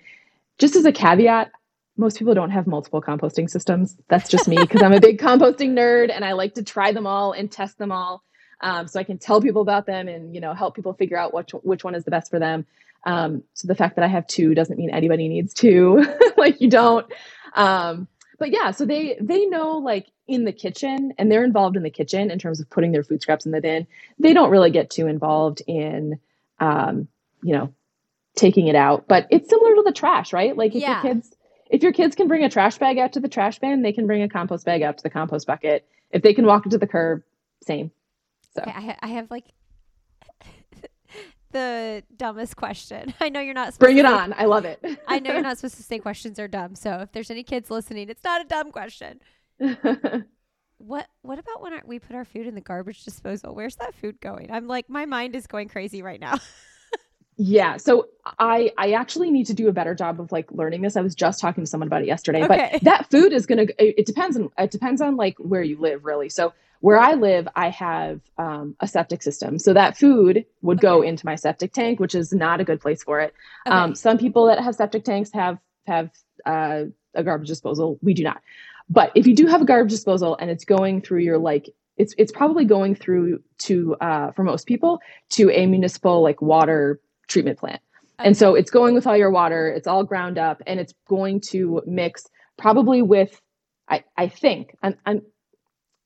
just 0.59 0.77
as 0.77 0.85
a 0.85 0.93
caveat, 0.93 1.51
most 1.97 2.19
people 2.19 2.35
don't 2.35 2.51
have 2.51 2.67
multiple 2.67 3.01
composting 3.01 3.49
systems. 3.49 3.97
That's 4.09 4.29
just 4.29 4.49
me 4.49 4.57
because 4.57 4.83
I'm 4.83 4.93
a 4.93 5.01
big 5.01 5.19
composting 5.19 5.71
nerd 5.71 6.11
and 6.15 6.25
I 6.25 6.33
like 6.33 6.55
to 6.55 6.63
try 6.63 6.93
them 6.93 7.07
all 7.07 7.33
and 7.33 7.51
test 7.51 7.79
them 7.79 7.93
all, 7.93 8.23
um, 8.61 8.89
so 8.89 8.99
I 9.01 9.05
can 9.05 9.19
tell 9.19 9.41
people 9.41 9.63
about 9.63 9.87
them 9.87 10.09
and 10.09 10.35
you 10.35 10.41
know 10.41 10.55
help 10.55 10.75
people 10.75 10.95
figure 10.95 11.17
out 11.17 11.35
which 11.35 11.51
which 11.63 11.85
one 11.85 11.95
is 11.95 12.05
the 12.05 12.11
best 12.11 12.31
for 12.31 12.39
them. 12.39 12.67
Um, 13.07 13.43
so 13.53 13.69
the 13.69 13.75
fact 13.75 13.97
that 13.97 14.05
I 14.05 14.09
have 14.09 14.27
two 14.27 14.55
doesn't 14.55 14.79
mean 14.79 14.91
anybody 14.91 15.29
needs 15.29 15.53
two. 15.53 16.05
like 16.37 16.61
you 16.61 16.69
don't. 16.69 17.07
Um, 17.55 18.09
but 18.39 18.51
yeah, 18.51 18.71
so 18.71 18.85
they 18.85 19.17
they 19.21 19.47
know 19.47 19.79
like 19.79 20.11
in 20.27 20.45
the 20.45 20.53
kitchen 20.53 21.13
and 21.19 21.31
they're 21.31 21.45
involved 21.45 21.77
in 21.77 21.83
the 21.83 21.91
kitchen 21.91 22.31
in 22.31 22.39
terms 22.39 22.61
of 22.61 22.69
putting 22.71 22.93
their 22.93 23.03
food 23.03 23.23
scraps 23.23 23.47
in 23.47 23.53
the 23.53 23.61
bin. 23.61 23.87
They 24.19 24.33
don't 24.33 24.51
really 24.51 24.71
get 24.71 24.91
too 24.91 25.07
involved 25.07 25.63
in, 25.67 26.19
um, 26.59 27.09
you 27.43 27.53
know, 27.53 27.73
taking 28.35 28.67
it 28.67 28.77
out. 28.77 29.07
But 29.07 29.27
it's 29.31 29.49
similar 29.49 29.75
to 29.77 29.83
the 29.83 29.93
trash, 29.93 30.33
right? 30.33 30.57
Like 30.57 30.75
if 30.75 30.83
yeah. 30.83 31.03
your 31.03 31.15
kids 31.15 31.35
if 31.71 31.83
your 31.83 31.93
kids 31.93 32.15
can 32.15 32.29
bring 32.29 32.45
a 32.45 32.51
trash 32.51 32.79
bag 32.79 32.99
out 32.99 33.13
to 33.15 33.21
the 33.21 33.29
trash 33.29 33.59
bin, 33.59 33.83
they 33.83 33.93
can 33.93 34.07
bring 34.07 34.23
a 34.23 34.29
compost 34.29 34.65
bag 34.65 34.83
out 34.83 34.99
to 34.99 35.03
the 35.03 35.11
compost 35.11 35.47
bucket. 35.47 35.87
If 36.11 36.23
they 36.23 36.35
can 36.35 36.47
walk 36.47 36.67
into 36.67 36.79
the 36.79 36.87
curb, 36.87 37.23
same. 37.63 37.91
So 38.55 38.63
okay, 38.63 38.73
I, 38.75 38.81
ha- 38.81 38.99
I 39.03 39.09
have 39.09 39.31
like 39.31 39.47
the 41.55 42.03
dumbest 42.15 42.57
question. 42.57 43.15
I 43.21 43.31
know 43.31 43.41
you're 43.41 43.55
not. 43.55 43.79
Bring 43.79 43.97
it 43.97 44.05
on. 44.05 44.35
I 44.37 44.45
love 44.45 44.67
it. 44.67 44.85
I 45.09 45.21
know 45.21 45.33
you're 45.33 45.41
not 45.41 45.57
supposed 45.59 45.77
to 45.77 45.83
say 45.83 45.99
questions 45.99 46.39
are 46.39 46.49
dumb. 46.49 46.75
So 46.75 46.99
if 46.99 47.13
there's 47.13 47.31
any 47.31 47.43
kids 47.43 47.71
listening, 47.71 48.11
it's 48.11 48.23
not 48.23 48.43
a 48.43 48.45
dumb 48.45 48.71
question. 48.71 49.21
what 50.77 51.07
What 51.23 51.39
about 51.39 51.63
when 51.63 51.81
we 51.87 51.99
put 51.99 52.15
our 52.15 52.27
food 52.27 52.47
in 52.47 52.55
the 52.55 52.61
garbage 52.61 53.05
disposal? 53.05 53.55
Where's 53.55 53.77
that 53.77 53.95
food 53.95 54.21
going? 54.21 54.51
I'm 54.51 54.67
like, 54.67 54.91
my 54.91 55.07
mind 55.07 55.35
is 55.35 55.47
going 55.47 55.69
crazy 55.69 56.03
right 56.03 56.21
now. 56.21 56.35
Yeah. 57.37 57.77
So 57.77 58.09
I 58.39 58.73
I 58.79 58.93
actually 58.93 59.31
need 59.31 59.47
to 59.47 59.55
do 59.55 59.69
a 59.69 59.73
better 59.73 59.95
job 59.95 60.21
of 60.21 60.33
like 60.33 60.51
learning 60.53 60.83
this. 60.83 60.97
I 60.97 61.01
was 61.01 61.15
just 61.15 61.41
talking 61.41 61.65
to 61.65 61.69
someone 61.69 61.89
about 61.89 62.03
it 62.03 62.07
yesterday. 62.07 62.45
Okay. 62.45 62.71
But 62.73 62.83
that 62.85 63.11
food 63.11 63.33
is 63.33 63.47
gonna. 63.47 63.67
It, 63.79 63.95
it 63.99 64.07
depends 64.07 64.37
on. 64.37 64.51
It 64.59 64.71
depends 64.71 65.01
on 65.01 65.17
like 65.17 65.37
where 65.39 65.63
you 65.63 65.79
live, 65.79 66.05
really. 66.05 66.29
So 66.29 66.53
where 66.81 66.99
I 66.99 67.15
live, 67.15 67.49
I 67.57 67.71
have 67.71 68.21
um, 68.37 68.77
a 68.81 68.87
septic 68.87 69.23
system. 69.23 69.59
So 69.59 69.73
that 69.73 69.97
food 69.97 70.45
would 70.63 70.79
okay. 70.79 70.87
go 70.87 71.03
into 71.03 71.25
my 71.25 71.35
septic 71.35 71.73
tank, 71.73 71.99
which 71.99 72.15
is 72.15 72.33
not 72.33 72.61
a 72.61 72.65
good 72.65 72.81
place 72.81 73.03
for 73.03 73.21
it. 73.21 73.35
Okay. 73.67 73.75
Um, 73.75 73.95
some 73.95 74.19
people 74.19 74.47
that 74.47 74.61
have 74.61 74.75
septic 74.75 75.05
tanks 75.05 75.31
have 75.33 75.59
have 75.87 76.11
uh, 76.47 76.85
a 77.15 77.25
garbage 77.25 77.49
disposal. 77.49 77.99
We 78.03 78.15
do 78.15 78.23
not. 78.23 78.43
But 78.89 79.13
if 79.15 79.27
you 79.27 79.35
do 79.35 79.47
have 79.47 79.63
a 79.63 79.65
garbage 79.65 79.93
disposal 79.93 80.37
and 80.39 80.51
it's 80.51 80.65
going 80.65 81.01
through 81.01 81.21
your 81.21 81.39
like 81.39 81.71
it's 81.97 82.15
it's 82.19 82.33
probably 82.33 82.65
going 82.65 82.95
through 82.95 83.43
to 83.59 83.97
uh, 84.01 84.33
for 84.33 84.43
most 84.43 84.67
people 84.67 85.01
to 85.31 85.51
a 85.51 85.67
municipal 85.67 86.23
like 86.23 86.43
water 86.43 87.01
treatment 87.29 87.59
plant. 87.59 87.81
Okay. 88.21 88.29
And 88.29 88.37
so 88.37 88.55
it's 88.55 88.71
going 88.71 88.95
with 88.95 89.07
all 89.07 89.17
your 89.17 89.31
water, 89.31 89.69
it's 89.69 89.87
all 89.87 90.05
ground 90.05 90.39
up 90.39 90.63
and 90.67 90.79
it's 90.79 90.95
going 91.09 91.41
to 91.41 91.83
mix 91.87 92.29
probably 92.57 93.03
with 93.03 93.41
I, 93.89 94.05
I 94.17 94.29
think 94.29 94.77
I'm, 94.83 94.95
I'm 95.05 95.23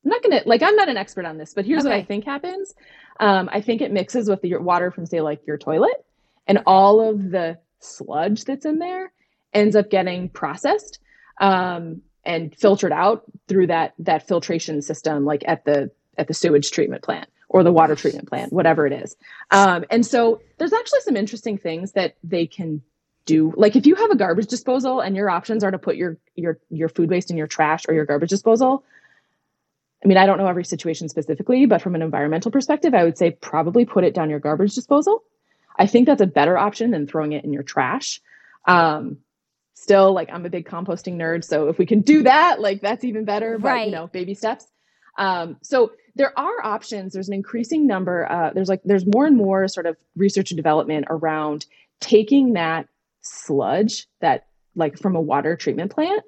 I'm 0.04 0.11
not 0.11 0.22
gonna 0.22 0.42
like 0.46 0.62
I'm 0.62 0.76
not 0.76 0.88
an 0.88 0.96
expert 0.96 1.24
on 1.24 1.38
this, 1.38 1.54
but 1.54 1.64
here's 1.64 1.85
okay. 1.85 1.90
what 1.90 1.98
I 1.98 2.04
think 2.04 2.24
happens. 2.24 2.74
Um, 3.20 3.48
I 3.52 3.61
think 3.61 3.83
it 3.83 3.92
mixes 3.92 4.28
with 4.28 4.44
your 4.44 4.61
water 4.61 4.90
from 4.90 5.07
say 5.07 5.20
like 5.20 5.46
your 5.46 5.59
toilet, 5.59 6.04
and 6.46 6.62
all 6.66 7.00
of 7.00 7.31
the 7.31 7.59
sludge 7.81 8.44
that's 8.44 8.64
in 8.64 8.78
there 8.78 9.12
ends 9.52 9.76
up 9.76 9.90
getting 9.90 10.28
processed 10.28 10.98
um, 11.40 12.02
and 12.24 12.54
filtered 12.57 12.92
out 12.92 13.24
through 13.48 13.68
that 13.68 13.94
that 13.98 14.26
filtration 14.26 14.83
system, 14.83 15.24
like 15.24 15.42
at 15.46 15.64
the 15.64 15.90
at 16.16 16.26
the 16.26 16.35
sewage 16.35 16.70
treatment 16.70 17.02
plant 17.02 17.28
or 17.49 17.63
the 17.63 17.73
water 17.73 17.95
treatment 17.95 18.29
plant, 18.29 18.53
whatever 18.53 18.87
it 18.87 18.93
is. 18.93 19.17
Um, 19.51 19.85
and 19.91 20.05
so 20.05 20.41
there's 20.59 20.73
actually 20.73 21.01
some 21.01 21.17
interesting 21.17 21.59
things 21.59 21.93
that 21.93 22.17
they 22.23 22.47
can 22.47 22.83
do. 23.25 23.53
Like 23.57 23.77
if 23.77 23.87
you 23.87 23.95
have 23.95 24.11
a 24.11 24.17
garbage 24.17 24.49
disposal 24.49 25.01
and 25.01 25.17
your 25.17 25.31
options 25.31 25.65
are 25.65 25.71
to 25.71 25.79
put 25.79 25.97
your 25.97 26.19
your 26.35 26.59
your 26.71 26.89
food 26.89 27.11
waste 27.11 27.31
in 27.31 27.37
your 27.37 27.47
trash 27.47 27.85
or 27.89 27.95
your 27.95 28.05
garbage 28.05 28.31
disposal, 28.31 28.85
I 30.05 30.09
mean, 30.09 30.17
I 30.17 30.27
don't 30.27 30.39
know 30.39 30.47
every 30.47 30.65
situation 30.65 31.09
specifically, 31.09 31.67
but 31.67 31.83
from 31.83 31.95
an 31.95 32.03
environmental 32.03 32.51
perspective, 32.51 32.95
I 32.95 33.05
would 33.05 33.19
say 33.19 33.31
probably 33.31 33.85
put 33.85 34.05
it 34.05 34.15
down 34.15 34.31
your 34.31 34.39
garbage 34.39 34.75
disposal. 34.75 35.23
I 35.79 35.87
think 35.87 36.07
that's 36.07 36.23
a 36.23 36.27
better 36.27 36.59
option 36.59 36.91
than 36.91 37.07
throwing 37.07 37.33
it 37.33 37.45
in 37.45 37.53
your 37.53 37.63
trash. 37.63 38.21
Um, 38.67 39.19
still, 39.75 40.13
like 40.13 40.31
I'm 40.33 40.45
a 40.45 40.51
big 40.51 40.67
composting 40.67 41.17
nerd, 41.17 41.45
so 41.45 41.69
if 41.69 41.79
we 41.79 41.87
can 41.87 42.01
do 42.01 42.25
that, 42.25 42.61
like 42.61 42.81
that's 42.81 43.05
even 43.05 43.25
better. 43.25 43.59
But 43.59 43.69
right. 43.69 43.87
you 43.87 43.93
know, 43.93 44.07
baby 44.07 44.35
steps. 44.35 44.67
Um, 45.17 45.57
so 45.63 45.93
there 46.18 46.38
are 46.38 46.64
options. 46.64 47.12
There's 47.14 47.28
an 47.28 47.35
increasing 47.35 47.87
number. 47.87 48.31
Uh, 48.31 48.50
there's 48.52 48.68
like 48.68 48.83
there's 48.85 49.07
more 49.07 49.24
and 49.24 49.37
more 49.37 49.68
sort 49.68 49.87
of 49.87 49.96
research 50.16 50.50
and 50.50 50.57
development 50.57 51.07
around 51.09 51.64
taking 52.00 52.52
that 52.54 52.88
sludge 53.22 54.07
that 54.20 54.46
like 54.74 54.98
from 54.98 55.16
a 55.16 55.20
water 55.20 55.57
treatment 55.57 55.92
plant 55.92 56.22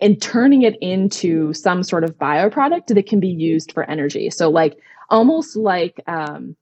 and 0.00 0.22
turning 0.22 0.62
it 0.62 0.76
into 0.80 1.52
some 1.52 1.82
sort 1.82 2.04
of 2.04 2.16
bioproduct 2.18 2.86
that 2.86 3.06
can 3.06 3.18
be 3.18 3.28
used 3.28 3.72
for 3.72 3.82
energy. 3.90 4.30
So, 4.30 4.48
like 4.48 4.78
almost 5.10 5.56
like 5.56 6.00
um, 6.06 6.56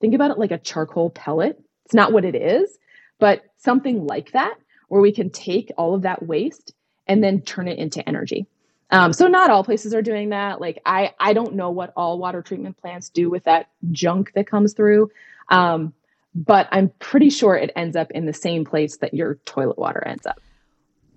think 0.00 0.14
about 0.14 0.30
it 0.30 0.38
like 0.38 0.52
a 0.52 0.58
charcoal 0.58 1.10
pellet. 1.10 1.60
It's 1.84 1.94
not 1.94 2.12
what 2.12 2.24
it 2.24 2.36
is, 2.36 2.78
but 3.18 3.42
something 3.56 4.06
like 4.06 4.30
that, 4.32 4.54
where 4.88 5.00
we 5.00 5.12
can 5.12 5.30
take 5.30 5.72
all 5.76 5.94
of 5.94 6.02
that 6.02 6.24
waste 6.24 6.72
and 7.08 7.24
then 7.24 7.40
turn 7.40 7.66
it 7.66 7.78
into 7.78 8.06
energy. 8.08 8.46
Um, 8.90 9.12
so 9.12 9.26
not 9.26 9.50
all 9.50 9.64
places 9.64 9.92
are 9.94 10.02
doing 10.02 10.30
that. 10.30 10.60
Like 10.60 10.80
I, 10.86 11.12
I 11.20 11.32
don't 11.32 11.54
know 11.54 11.70
what 11.70 11.92
all 11.96 12.18
water 12.18 12.42
treatment 12.42 12.76
plants 12.78 13.10
do 13.10 13.28
with 13.28 13.44
that 13.44 13.68
junk 13.90 14.32
that 14.34 14.46
comes 14.46 14.72
through, 14.72 15.10
um, 15.50 15.92
but 16.34 16.68
I'm 16.72 16.90
pretty 16.98 17.30
sure 17.30 17.54
it 17.54 17.70
ends 17.76 17.96
up 17.96 18.10
in 18.12 18.26
the 18.26 18.32
same 18.32 18.64
place 18.64 18.98
that 18.98 19.12
your 19.12 19.36
toilet 19.44 19.78
water 19.78 20.02
ends 20.06 20.26
up 20.26 20.40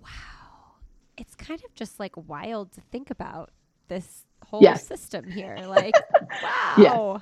Wow, 0.04 0.10
it's 1.18 1.36
kind 1.36 1.62
of 1.64 1.74
just 1.76 2.00
like 2.00 2.14
wild 2.16 2.72
to 2.74 2.82
think 2.82 3.10
about 3.10 3.52
this 3.88 4.26
whole 4.46 4.62
yes. 4.62 4.88
system 4.88 5.30
here. 5.30 5.58
Like, 5.68 5.96
wow. 6.44 6.76
Yeah. 6.78 7.20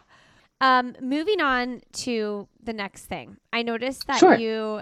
Um, 0.62 0.96
moving 1.02 1.42
on 1.42 1.82
to 1.94 2.48
the 2.62 2.74
next 2.74 3.06
thing, 3.06 3.38
I 3.54 3.62
noticed 3.62 4.08
that 4.08 4.20
sure. 4.20 4.38
you, 4.38 4.82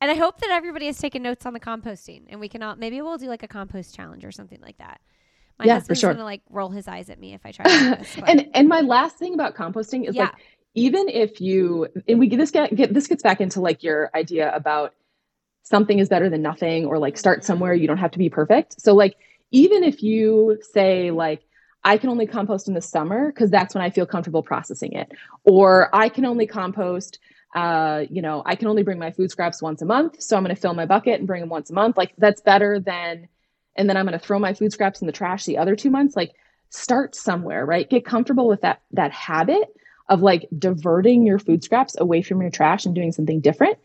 and 0.00 0.10
I 0.10 0.14
hope 0.14 0.38
that 0.40 0.50
everybody 0.50 0.86
has 0.86 0.98
taken 0.98 1.22
notes 1.22 1.44
on 1.46 1.52
the 1.52 1.60
composting, 1.60 2.22
and 2.28 2.40
we 2.40 2.48
can 2.48 2.62
all 2.62 2.76
maybe 2.76 3.00
we'll 3.02 3.18
do 3.18 3.26
like 3.28 3.42
a 3.42 3.48
compost 3.48 3.94
challenge 3.94 4.24
or 4.24 4.32
something 4.32 4.60
like 4.60 4.78
that. 4.78 5.00
My 5.58 5.66
Yeah, 5.66 5.74
for 5.74 5.80
husband's 5.80 6.00
sure. 6.00 6.12
gonna 6.14 6.24
like 6.24 6.42
roll 6.50 6.70
his 6.70 6.88
eyes 6.88 7.10
at 7.10 7.18
me 7.18 7.34
if 7.34 7.44
I 7.44 7.52
try 7.52 7.64
this. 7.98 8.16
and 8.26 8.48
and 8.54 8.68
my 8.68 8.80
last 8.80 9.16
thing 9.16 9.34
about 9.34 9.54
composting 9.54 10.08
is 10.08 10.14
Yeah. 10.14 10.24
like 10.24 10.34
even 10.74 11.08
if 11.08 11.40
you 11.40 11.88
and 12.08 12.18
we 12.18 12.28
this 12.28 12.50
get, 12.50 12.74
get 12.74 12.94
this 12.94 13.06
gets 13.08 13.22
back 13.22 13.40
into 13.40 13.60
like 13.60 13.82
your 13.82 14.10
idea 14.14 14.54
about 14.54 14.94
something 15.64 15.98
is 15.98 16.08
better 16.08 16.30
than 16.30 16.42
nothing 16.42 16.86
or 16.86 16.98
like 16.98 17.18
start 17.18 17.44
somewhere 17.44 17.74
you 17.74 17.86
don't 17.86 17.98
have 17.98 18.10
to 18.12 18.18
be 18.18 18.30
perfect 18.30 18.80
so 18.80 18.94
like 18.94 19.16
even 19.50 19.84
if 19.84 20.02
you 20.02 20.58
say 20.72 21.10
like 21.10 21.42
i 21.84 21.98
can 21.98 22.08
only 22.08 22.26
compost 22.26 22.66
in 22.68 22.74
the 22.74 22.80
summer 22.80 23.30
because 23.30 23.50
that's 23.50 23.74
when 23.74 23.82
i 23.82 23.90
feel 23.90 24.06
comfortable 24.06 24.42
processing 24.42 24.92
it 24.92 25.12
or 25.44 25.94
i 25.94 26.08
can 26.08 26.24
only 26.24 26.46
compost 26.46 27.18
uh, 27.54 28.04
you 28.08 28.22
know 28.22 28.42
i 28.46 28.54
can 28.54 28.68
only 28.68 28.82
bring 28.82 28.98
my 28.98 29.10
food 29.10 29.30
scraps 29.30 29.60
once 29.60 29.82
a 29.82 29.84
month 29.84 30.22
so 30.22 30.36
i'm 30.36 30.44
going 30.44 30.54
to 30.54 30.60
fill 30.60 30.74
my 30.74 30.86
bucket 30.86 31.18
and 31.18 31.26
bring 31.26 31.40
them 31.40 31.48
once 31.48 31.70
a 31.70 31.74
month. 31.74 31.96
Like 31.96 32.12
that's 32.18 32.40
better 32.40 32.78
than 32.78 33.28
and 33.76 33.88
then 33.88 33.96
i'm 33.96 34.06
going 34.06 34.18
to 34.18 34.24
throw 34.24 34.38
my 34.38 34.54
food 34.54 34.72
scraps 34.72 35.00
in 35.00 35.06
the 35.06 35.12
trash 35.12 35.44
the 35.44 35.58
other 35.58 35.76
two 35.76 35.90
months. 35.90 36.16
Like 36.16 36.32
start 36.70 37.14
somewhere 37.14 37.66
right? 37.66 37.88
Get 37.88 38.04
comfortable 38.04 38.46
with 38.46 38.60
that 38.62 38.82
that 38.92 39.12
habit 39.12 39.74
of 40.08 40.22
like 40.22 40.48
diverting 40.56 41.26
your 41.26 41.38
food 41.38 41.62
scraps 41.62 41.96
away 41.98 42.22
from 42.22 42.40
your 42.40 42.50
trash 42.50 42.84
and 42.84 42.94
doing 42.94 43.12
something 43.12 43.40
different. 43.40 43.78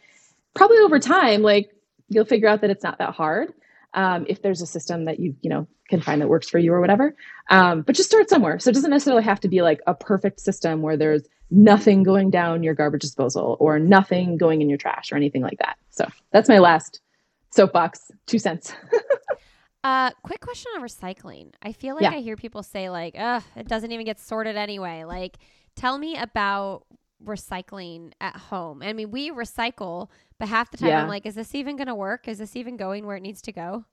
Probably 0.54 0.78
over 0.80 0.99
time 0.99 1.41
like 1.41 1.71
you'll 2.10 2.25
figure 2.25 2.47
out 2.47 2.62
that 2.62 2.69
it's 2.69 2.84
not 2.84 2.99
that 2.99 3.13
hard 3.13 3.54
um, 3.95 4.25
if 4.28 4.41
there's 4.41 4.62
a 4.62 4.67
system 4.67 5.06
that 5.06 5.19
you 5.19 5.36
you 5.41 5.49
know 5.49 5.67
can 5.89 6.01
find 6.01 6.21
that 6.21 6.28
works 6.28 6.49
for 6.49 6.60
you 6.60 6.73
or 6.73 6.82
whatever. 6.82 7.15
Um, 7.49 7.82
but 7.82 7.95
just 7.95 8.10
start 8.10 8.30
somewhere. 8.30 8.60
So 8.60 8.69
it 8.69 8.73
doesn't 8.73 8.89
necessarily 8.89 9.23
have 9.23 9.39
to 9.41 9.47
be 9.47 9.62
like 9.62 9.82
a 9.86 9.93
perfect 9.93 10.39
system 10.39 10.82
where 10.82 10.97
there's 10.97 11.23
nothing 11.52 12.04
going 12.04 12.30
down 12.30 12.64
your 12.64 12.74
garbage 12.74 13.02
disposal 13.02 13.58
or 13.60 13.80
nothing 13.80 14.38
going 14.38 14.62
in 14.62 14.70
your 14.70 14.78
trash 14.78 15.12
or 15.12 15.16
anything 15.16 15.42
like 15.42 15.58
that 15.60 15.78
so 15.90 16.08
that's 16.32 16.50
my 16.50 16.60
last 16.60 17.02
soapbox 17.52 18.12
two 18.26 18.40
cents 18.40 18.74
Uh, 19.86 20.10
quick 20.24 20.42
question 20.42 20.72
on 20.76 20.82
recycling. 20.82 21.54
I 21.62 21.72
feel 21.72 21.94
like 21.94 22.02
Yeah. 22.02 22.14
I 22.14 22.20
hear 22.20 22.36
people 22.36 22.64
say 22.64 22.90
like, 22.90 23.14
"Ugh, 23.16 23.44
it 23.56 23.68
doesn't 23.68 23.92
even 23.92 24.04
get 24.04 24.20
sorted 24.20 24.56
anyway." 24.56 25.04
Like, 25.04 25.38
tell 25.76 26.00
me 26.00 26.18
about 26.18 26.88
recycling 27.24 28.12
at 28.20 28.36
home. 28.36 28.82
I 28.82 28.94
mean, 28.94 29.12
we 29.12 29.30
recycle, 29.30 30.10
but 30.40 30.48
half 30.48 30.72
the 30.72 30.78
time 30.78 30.90
Yeah. 30.90 31.04
I'm 31.04 31.08
like, 31.08 31.28
"Is 31.28 31.36
this 31.36 31.54
even 31.54 31.76
going 31.76 31.86
to 31.86 31.94
work? 31.94 32.28
Is 32.28 32.40
this 32.40 32.56
even 32.56 32.78
going 32.78 33.06
where 33.06 33.16
it 33.16 33.22
needs 33.22 33.44
to 33.44 33.52
go?" 33.52 33.86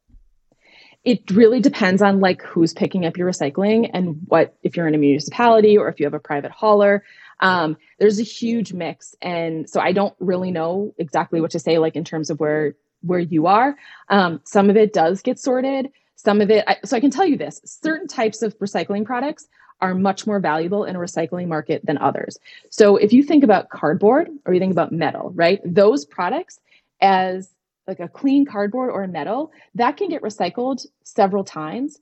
it 1.04 1.30
really 1.30 1.60
depends 1.60 2.00
on 2.00 2.20
like 2.20 2.40
who's 2.42 2.72
picking 2.72 3.04
up 3.04 3.16
your 3.16 3.28
recycling 3.28 3.90
and 3.92 4.18
what 4.28 4.56
if 4.62 4.76
you're 4.76 4.86
in 4.88 4.94
a 4.94 4.98
municipality 4.98 5.76
or 5.76 5.88
if 5.88 6.00
you 6.00 6.06
have 6.06 6.14
a 6.14 6.18
private 6.18 6.50
hauler 6.50 7.04
um, 7.42 7.76
there's 7.98 8.18
a 8.18 8.22
huge 8.22 8.72
mix. 8.72 9.14
And 9.20 9.68
so 9.68 9.80
i 9.80 9.92
don't 9.92 10.14
really 10.18 10.50
know 10.50 10.94
exactly 10.96 11.40
what 11.40 11.50
to 11.50 11.58
say 11.58 11.78
like 11.78 11.96
in 11.96 12.04
terms 12.04 12.30
of 12.30 12.40
where 12.40 12.74
where 13.02 13.18
you 13.18 13.46
are. 13.46 13.76
Um, 14.08 14.40
some 14.44 14.70
of 14.70 14.76
it 14.76 14.92
does 14.92 15.22
get 15.22 15.38
sorted. 15.38 15.90
Some 16.14 16.40
of 16.40 16.50
it 16.50 16.64
I, 16.66 16.78
so 16.84 16.96
i 16.96 17.00
can 17.00 17.10
tell 17.10 17.26
you 17.26 17.36
this 17.36 17.60
certain 17.64 18.08
types 18.08 18.42
of 18.42 18.58
recycling 18.58 19.04
products 19.04 19.46
are 19.80 19.94
much 19.94 20.26
more 20.28 20.38
valuable 20.38 20.84
in 20.84 20.94
a 20.94 20.98
recycling 20.98 21.48
market 21.48 21.84
than 21.84 21.98
others. 21.98 22.38
So 22.70 22.96
if 22.96 23.12
you 23.12 23.24
think 23.24 23.42
about 23.42 23.68
cardboard 23.68 24.28
or 24.46 24.54
you 24.54 24.60
think 24.60 24.72
about 24.72 24.92
metal 24.92 25.32
right 25.34 25.60
those 25.64 26.04
products 26.04 26.60
as 27.00 27.50
like 27.88 27.98
a 27.98 28.08
clean 28.08 28.46
cardboard 28.46 28.90
or 28.90 29.02
a 29.02 29.08
metal 29.08 29.50
that 29.74 29.96
can 29.96 30.08
get 30.08 30.22
recycled 30.22 30.86
several 31.02 31.44
times. 31.44 31.98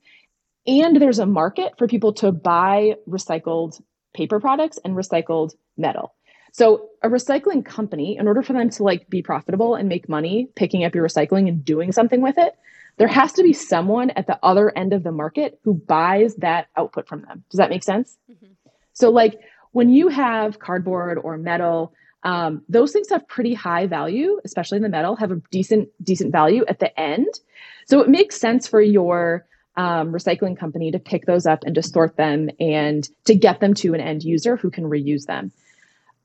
And 0.67 1.01
there's 1.01 1.17
a 1.17 1.25
market 1.25 1.73
for 1.79 1.87
people 1.87 2.13
to 2.13 2.31
buy 2.31 2.97
recycled 3.09 3.81
paper 4.13 4.39
products 4.39 4.79
and 4.83 4.95
recycled 4.95 5.53
metal. 5.77 6.13
So 6.53 6.89
a 7.01 7.07
recycling 7.09 7.63
company 7.63 8.17
in 8.17 8.27
order 8.27 8.41
for 8.43 8.53
them 8.53 8.69
to 8.71 8.83
like 8.83 9.09
be 9.09 9.21
profitable 9.21 9.75
and 9.75 9.87
make 9.87 10.09
money 10.09 10.49
picking 10.55 10.83
up 10.83 10.93
your 10.93 11.07
recycling 11.07 11.47
and 11.47 11.63
doing 11.63 11.91
something 11.91 12.21
with 12.21 12.37
it 12.37 12.55
there 12.97 13.07
has 13.07 13.33
to 13.33 13.43
be 13.43 13.53
someone 13.53 14.09
at 14.11 14.27
the 14.27 14.37
other 14.43 14.71
end 14.77 14.93
of 14.93 15.03
the 15.03 15.11
market 15.11 15.59
who 15.63 15.73
buys 15.73 16.35
that 16.35 16.67
output 16.77 17.07
from 17.07 17.21
them. 17.21 17.43
Does 17.49 17.57
that 17.57 17.69
make 17.69 17.83
sense? 17.83 18.17
Mhm. 18.29 18.49
so 18.93 19.09
like 19.09 19.39
when 19.71 19.89
you 19.89 20.09
have 20.09 20.59
cardboard 20.59 21.17
or 21.17 21.37
metal 21.37 21.93
um, 22.23 22.61
those 22.69 22.91
things 22.91 23.09
have 23.09 23.27
pretty 23.27 23.53
high 23.53 23.87
value 23.87 24.39
especially 24.45 24.75
in 24.75 24.83
the 24.83 24.89
metal 24.89 25.15
have 25.15 25.31
a 25.31 25.41
decent 25.49 25.89
decent 26.03 26.31
value 26.31 26.63
at 26.67 26.79
the 26.79 26.99
end. 26.99 27.27
So 27.87 28.01
it 28.01 28.09
makes 28.09 28.39
sense 28.39 28.67
for 28.67 28.81
your 28.81 29.45
um, 29.75 30.11
recycling 30.11 30.57
company 30.57 30.91
to 30.91 30.99
pick 30.99 31.25
those 31.25 31.45
up 31.45 31.63
and 31.65 31.75
to 31.75 31.83
sort 31.83 32.17
them 32.17 32.49
and 32.59 33.07
to 33.25 33.35
get 33.35 33.59
them 33.59 33.73
to 33.73 33.93
an 33.93 34.01
end 34.01 34.23
user 34.23 34.57
who 34.57 34.69
can 34.69 34.85
reuse 34.85 35.25
them 35.25 35.51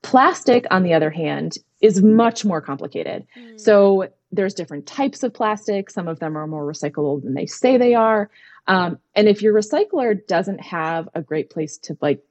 plastic 0.02 0.66
on 0.70 0.82
the 0.82 0.94
other 0.94 1.11
hand 1.11 1.56
is 1.80 2.02
much 2.02 2.44
more 2.44 2.61
complicated 2.61 3.26
Mm. 3.37 3.61
so 3.61 4.09
there's 4.32 4.54
different 4.54 4.87
types 4.87 5.22
of 5.22 5.32
plastic. 5.32 5.90
Some 5.90 6.09
of 6.09 6.18
them 6.18 6.37
are 6.37 6.46
more 6.46 6.64
recyclable 6.64 7.22
than 7.22 7.35
they 7.35 7.46
say 7.46 7.76
they 7.76 7.94
are. 7.94 8.30
Um, 8.66 8.98
and 9.14 9.28
if 9.28 9.42
your 9.42 9.54
recycler 9.54 10.24
doesn't 10.26 10.61
have 10.61 11.09
a 11.14 11.22
great 11.22 11.50
place 11.50 11.78
to 11.78 11.96
like 12.00 12.22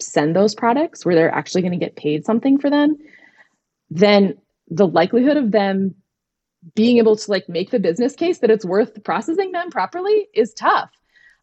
send 0.00 0.34
those 0.34 0.54
products 0.54 1.04
where 1.04 1.14
they're 1.14 1.34
actually 1.34 1.62
going 1.62 1.78
to 1.78 1.84
get 1.84 1.96
paid 1.96 2.24
something 2.24 2.58
for 2.58 2.70
them, 2.70 2.96
then 3.90 4.38
the 4.68 4.86
likelihood 4.86 5.36
of 5.36 5.50
them 5.50 5.94
being 6.74 6.98
able 6.98 7.16
to 7.16 7.30
like 7.30 7.48
make 7.48 7.70
the 7.70 7.78
business 7.78 8.14
case 8.14 8.38
that 8.38 8.50
it's 8.50 8.64
worth 8.64 9.02
processing 9.02 9.52
them 9.52 9.70
properly 9.70 10.28
is 10.34 10.52
tough. 10.52 10.90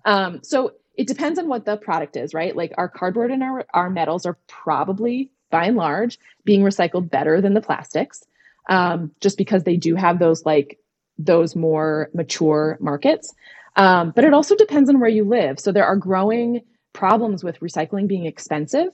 Um, 0.05 0.41
so 0.43 0.73
it 0.95 1.07
depends 1.07 1.39
on 1.39 1.47
what 1.47 1.65
the 1.65 1.77
product 1.77 2.17
is, 2.17 2.33
right? 2.33 2.55
Like 2.55 2.73
our 2.77 2.89
cardboard 2.89 3.31
and 3.31 3.43
our, 3.43 3.65
our 3.73 3.89
metals 3.89 4.25
are 4.25 4.37
probably 4.47 5.31
by 5.49 5.65
and 5.65 5.77
large 5.77 6.19
being 6.43 6.61
recycled 6.61 7.09
better 7.09 7.41
than 7.41 7.53
the 7.53 7.61
plastics 7.61 8.23
um, 8.69 9.11
just 9.21 9.37
because 9.37 9.63
they 9.63 9.77
do 9.77 9.95
have 9.95 10.19
those 10.19 10.45
like 10.45 10.79
those 11.17 11.55
more 11.55 12.09
mature 12.13 12.77
markets. 12.79 13.33
Um, 13.75 14.11
but 14.15 14.23
it 14.23 14.33
also 14.33 14.55
depends 14.55 14.89
on 14.89 14.99
where 14.99 15.09
you 15.09 15.23
live. 15.23 15.59
So 15.59 15.71
there 15.71 15.85
are 15.85 15.95
growing 15.95 16.61
problems 16.93 17.43
with 17.43 17.59
recycling 17.59 18.07
being 18.07 18.25
expensive, 18.25 18.89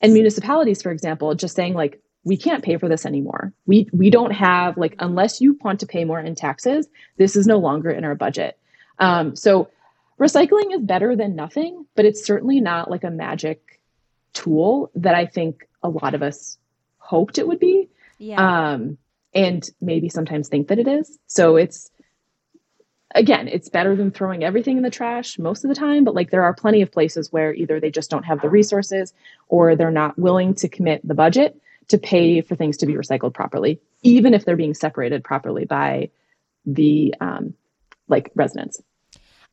and 0.00 0.12
municipalities, 0.12 0.82
for 0.82 0.92
example, 0.92 1.34
just 1.34 1.56
saying 1.56 1.74
like 1.74 2.00
we 2.28 2.36
can't 2.36 2.62
pay 2.62 2.76
for 2.76 2.88
this 2.88 3.06
anymore. 3.06 3.52
We 3.66 3.88
we 3.92 4.10
don't 4.10 4.32
have 4.32 4.76
like 4.76 4.94
unless 4.98 5.40
you 5.40 5.58
want 5.64 5.80
to 5.80 5.86
pay 5.86 6.04
more 6.04 6.20
in 6.20 6.34
taxes, 6.34 6.86
this 7.16 7.34
is 7.36 7.46
no 7.46 7.58
longer 7.58 7.90
in 7.90 8.04
our 8.04 8.14
budget. 8.14 8.58
Um, 8.98 9.34
so 9.34 9.70
recycling 10.20 10.74
is 10.74 10.82
better 10.82 11.16
than 11.16 11.34
nothing, 11.34 11.86
but 11.96 12.04
it's 12.04 12.24
certainly 12.24 12.60
not 12.60 12.90
like 12.90 13.02
a 13.02 13.10
magic 13.10 13.80
tool 14.34 14.90
that 14.94 15.14
I 15.14 15.24
think 15.24 15.66
a 15.82 15.88
lot 15.88 16.14
of 16.14 16.22
us 16.22 16.58
hoped 16.98 17.38
it 17.38 17.48
would 17.48 17.60
be 17.60 17.88
yeah. 18.18 18.72
um, 18.72 18.98
and 19.32 19.68
maybe 19.80 20.10
sometimes 20.10 20.48
think 20.48 20.68
that 20.68 20.78
it 20.78 20.86
is. 20.86 21.18
So 21.28 21.56
it's 21.56 21.90
again, 23.14 23.48
it's 23.48 23.70
better 23.70 23.96
than 23.96 24.10
throwing 24.10 24.44
everything 24.44 24.76
in 24.76 24.82
the 24.82 24.90
trash 24.90 25.38
most 25.38 25.64
of 25.64 25.70
the 25.70 25.74
time. 25.74 26.04
But 26.04 26.14
like 26.14 26.30
there 26.30 26.42
are 26.42 26.52
plenty 26.52 26.82
of 26.82 26.92
places 26.92 27.32
where 27.32 27.54
either 27.54 27.80
they 27.80 27.90
just 27.90 28.10
don't 28.10 28.24
have 28.24 28.42
the 28.42 28.50
resources 28.50 29.14
or 29.48 29.76
they're 29.76 29.90
not 29.90 30.18
willing 30.18 30.54
to 30.56 30.68
commit 30.68 31.00
the 31.08 31.14
budget 31.14 31.58
to 31.88 31.98
pay 31.98 32.40
for 32.40 32.54
things 32.54 32.76
to 32.78 32.86
be 32.86 32.94
recycled 32.94 33.34
properly, 33.34 33.80
even 34.02 34.34
if 34.34 34.44
they're 34.44 34.56
being 34.56 34.74
separated 34.74 35.24
properly 35.24 35.64
by 35.64 36.10
the 36.66 37.14
um, 37.20 37.54
like 38.08 38.30
residents. 38.34 38.80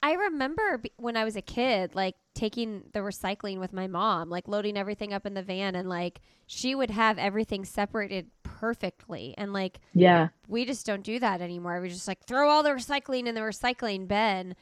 I 0.04 0.14
remember 0.14 0.82
when 0.98 1.18
I 1.18 1.24
was 1.24 1.36
a 1.36 1.42
kid, 1.42 1.96
like 1.96 2.16
taking 2.36 2.84
the 2.94 3.00
recycling 3.00 3.60
with 3.60 3.74
my 3.74 3.88
mom, 3.88 4.30
like 4.30 4.48
loading 4.48 4.78
everything 4.78 5.14
up 5.14 5.26
in 5.26 5.34
the 5.34 5.42
van, 5.42 5.74
and 5.76 5.90
like 5.90 6.20
she 6.46 6.76
would 6.76 6.92
have 6.92 7.18
everything 7.18 7.66
separated 7.66 8.28
perfectly. 8.44 9.34
And 9.38 9.52
like 9.54 9.80
Yeah, 9.94 10.28
we 10.48 10.66
just 10.66 10.86
don't 10.86 11.04
do 11.04 11.20
that 11.20 11.42
anymore. 11.42 11.82
We 11.82 11.90
just 11.90 12.08
like 12.08 12.24
throw 12.26 12.50
all 12.50 12.62
the 12.62 12.70
recycling 12.72 13.26
in 13.28 13.34
the 13.34 13.42
recycling 13.42 14.08
bin. 14.08 14.56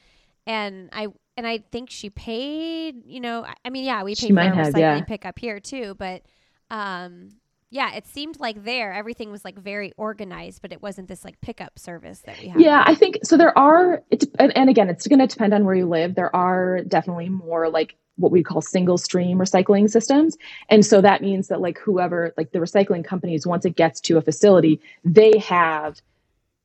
And 0.45 0.89
I 0.93 1.07
and 1.35 1.47
I 1.47 1.57
think 1.57 1.89
she 1.89 2.09
paid, 2.09 3.03
you 3.05 3.19
know, 3.19 3.45
I- 3.65 3.69
mean, 3.69 3.83
yeah, 3.85 4.03
we 4.03 4.15
paid 4.15 4.27
for 4.27 4.33
might 4.33 4.49
our 4.49 4.53
have, 4.55 4.73
recycling 4.73 4.99
yeah. 4.99 5.01
pickup 5.01 5.39
here 5.39 5.59
too, 5.59 5.95
but 5.97 6.21
um 6.69 7.29
yeah, 7.73 7.95
it 7.95 8.05
seemed 8.05 8.39
like 8.39 8.65
there 8.65 8.93
everything 8.93 9.31
was 9.31 9.43
like 9.43 9.57
very 9.57 9.93
organized, 9.97 10.61
but 10.61 10.71
it 10.71 10.83
wasn't 10.83 11.07
this 11.07 11.25
like 11.25 11.41
pickup 11.41 11.79
service 11.79 12.19
that 12.19 12.39
we 12.39 12.49
have. 12.49 12.61
Yeah, 12.61 12.83
I 12.85 12.93
think 12.93 13.17
so. 13.23 13.35
There 13.35 13.57
are, 13.57 14.03
it, 14.11 14.25
and, 14.37 14.55
and 14.55 14.69
again, 14.69 14.91
it's 14.91 15.07
going 15.07 15.17
to 15.17 15.25
depend 15.25 15.55
on 15.55 15.65
where 15.65 15.73
you 15.73 15.87
live. 15.87 16.13
There 16.13 16.33
are 16.35 16.81
definitely 16.83 17.29
more 17.29 17.69
like 17.69 17.95
what 18.17 18.31
we 18.31 18.43
call 18.43 18.61
single 18.61 18.99
stream 18.99 19.39
recycling 19.39 19.89
systems. 19.89 20.37
And 20.69 20.85
so 20.85 21.01
that 21.01 21.23
means 21.23 21.47
that 21.47 21.61
like 21.61 21.79
whoever, 21.79 22.31
like 22.37 22.51
the 22.51 22.59
recycling 22.59 23.03
companies, 23.03 23.47
once 23.47 23.65
it 23.65 23.75
gets 23.75 23.99
to 24.01 24.17
a 24.17 24.21
facility, 24.21 24.79
they 25.03 25.39
have 25.39 25.99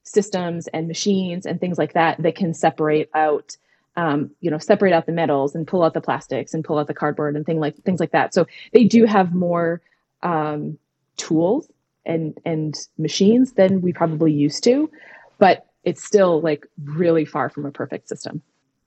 systems 0.02 0.66
and 0.66 0.88
machines 0.88 1.46
and 1.46 1.58
things 1.58 1.78
like 1.78 1.94
that 1.94 2.22
that 2.22 2.34
can 2.34 2.52
separate 2.52 3.08
out. 3.14 3.56
Um, 3.96 4.30
you 4.40 4.50
know, 4.50 4.58
separate 4.58 4.92
out 4.92 5.06
the 5.06 5.12
metals 5.12 5.56
and 5.56 5.66
pull 5.66 5.82
out 5.82 5.92
the 5.92 6.00
plastics 6.00 6.54
and 6.54 6.62
pull 6.62 6.78
out 6.78 6.86
the 6.86 6.94
cardboard 6.94 7.34
and 7.34 7.44
thing 7.44 7.58
like 7.58 7.82
things 7.82 7.98
like 7.98 8.12
that. 8.12 8.32
So 8.32 8.46
they 8.72 8.84
do 8.84 9.06
have 9.06 9.34
more 9.34 9.80
um, 10.22 10.78
tools 11.18 11.70
and 12.06 12.38
and 12.44 12.74
machines 12.96 13.52
than 13.52 13.82
we 13.82 13.92
probably 13.92 14.32
used 14.32 14.64
to, 14.64 14.90
but 15.38 15.66
it's 15.84 16.04
still 16.04 16.40
like 16.40 16.66
really 16.84 17.24
far 17.24 17.48
from 17.50 17.66
a 17.66 17.70
perfect 17.70 18.08
system. 18.08 18.42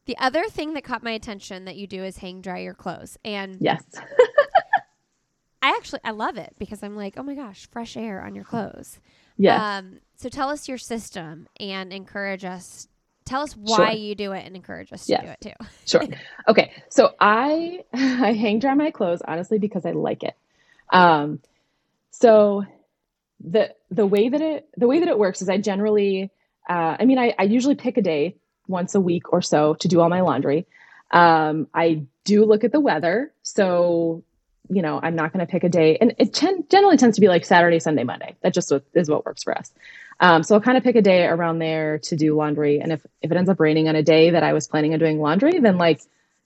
The 0.06 0.18
other 0.18 0.44
thing 0.46 0.74
that 0.74 0.84
caught 0.84 1.04
my 1.04 1.12
attention 1.12 1.66
that 1.66 1.76
you 1.76 1.88
do 1.88 2.04
is 2.04 2.18
hang 2.18 2.42
dry 2.42 2.60
your 2.60 2.74
clothes. 2.74 3.18
And 3.24 3.58
Yes. 3.60 3.84
I 5.64 5.70
actually 5.70 6.02
I 6.04 6.12
love 6.12 6.38
it 6.38 6.56
because 6.58 6.82
I'm 6.82 6.96
like, 6.96 7.16
oh 7.18 7.24
my 7.24 7.36
gosh, 7.36 7.68
fresh 7.72 7.96
air 7.96 8.24
on 8.24 8.34
your 8.34 8.44
clothes. 8.44 9.00
Yes. 9.38 9.62
Um, 9.62 10.00
so 10.18 10.28
tell 10.28 10.50
us 10.50 10.68
your 10.68 10.80
system 10.80 11.48
and 11.60 11.94
encourage 11.94 12.44
us. 12.44 12.88
Tell 13.26 13.42
us 13.42 13.54
why 13.54 13.92
sure. 13.92 13.92
you 13.92 14.16
do 14.16 14.32
it 14.32 14.46
and 14.46 14.56
encourage 14.56 14.92
us 14.92 15.06
to 15.06 15.12
yes. 15.14 15.22
do 15.22 15.30
it 15.30 15.42
too. 15.42 15.66
sure. 15.86 16.18
Okay. 16.48 16.72
So 16.90 17.14
I 17.20 17.84
I 17.94 18.34
hang 18.34 18.58
dry 18.60 18.74
my 18.74 18.90
clothes 18.90 19.22
honestly 19.28 19.60
because 19.60 19.86
I 19.86 19.92
like 19.92 20.24
it. 20.24 20.36
Um, 20.92 21.40
so 22.12 22.66
the 23.44 23.74
the 23.90 24.06
way 24.06 24.30
that 24.30 24.42
it 24.42 24.70
the 24.78 24.88
way 24.88 25.00
that 25.00 25.08
it 25.08 25.18
works 25.18 25.42
is 25.42 25.50
I 25.50 25.58
generally 25.58 26.32
uh, 26.70 26.98
I 27.00 27.06
mean 27.06 27.18
I, 27.18 27.34
I 27.38 27.44
usually 27.44 27.76
pick 27.76 27.98
a 27.98 28.02
day 28.02 28.36
once 28.68 28.96
a 28.96 29.02
week 29.02 29.34
or 29.34 29.42
so 29.42 29.74
to 29.76 29.88
do 29.88 30.00
all 30.00 30.10
my 30.10 30.22
laundry. 30.22 30.68
Um, 31.12 31.68
I 31.74 32.04
do 32.24 32.46
look 32.46 32.64
at 32.64 32.72
the 32.72 32.80
weather, 32.80 33.34
so 33.42 34.24
you 34.70 34.82
know 34.82 35.00
I'm 35.02 35.16
not 35.16 35.34
going 35.34 35.46
to 35.46 35.52
pick 35.52 35.64
a 35.64 35.70
day, 35.70 35.98
and 36.00 36.16
it 36.18 36.34
ten- 36.34 36.66
generally 36.70 36.98
tends 36.98 37.16
to 37.18 37.22
be 37.22 37.28
like 37.28 37.46
Saturday, 37.46 37.80
Sunday, 37.80 38.04
Monday. 38.04 38.36
That 38.42 38.54
just 38.54 38.72
is 38.94 39.10
what 39.10 39.26
works 39.26 39.44
for 39.44 39.58
us. 39.58 39.74
Um, 40.20 40.44
so 40.44 40.56
I'll 40.56 40.62
kind 40.62 40.78
of 40.78 40.84
pick 40.84 40.96
a 40.96 41.02
day 41.02 41.26
around 41.26 41.60
there 41.60 41.98
to 42.00 42.16
do 42.16 42.36
laundry, 42.36 42.80
and 42.80 42.92
if 42.92 43.06
if 43.22 43.32
it 43.32 43.38
ends 43.38 43.50
up 43.50 43.60
raining 43.60 43.90
on 43.90 43.96
a 43.96 44.04
day 44.04 44.32
that 44.32 44.44
I 44.44 44.54
was 44.54 44.68
planning 44.68 44.94
on 44.94 45.00
doing 45.00 45.20
laundry, 45.20 45.60
then 45.60 45.78
like 45.78 46.02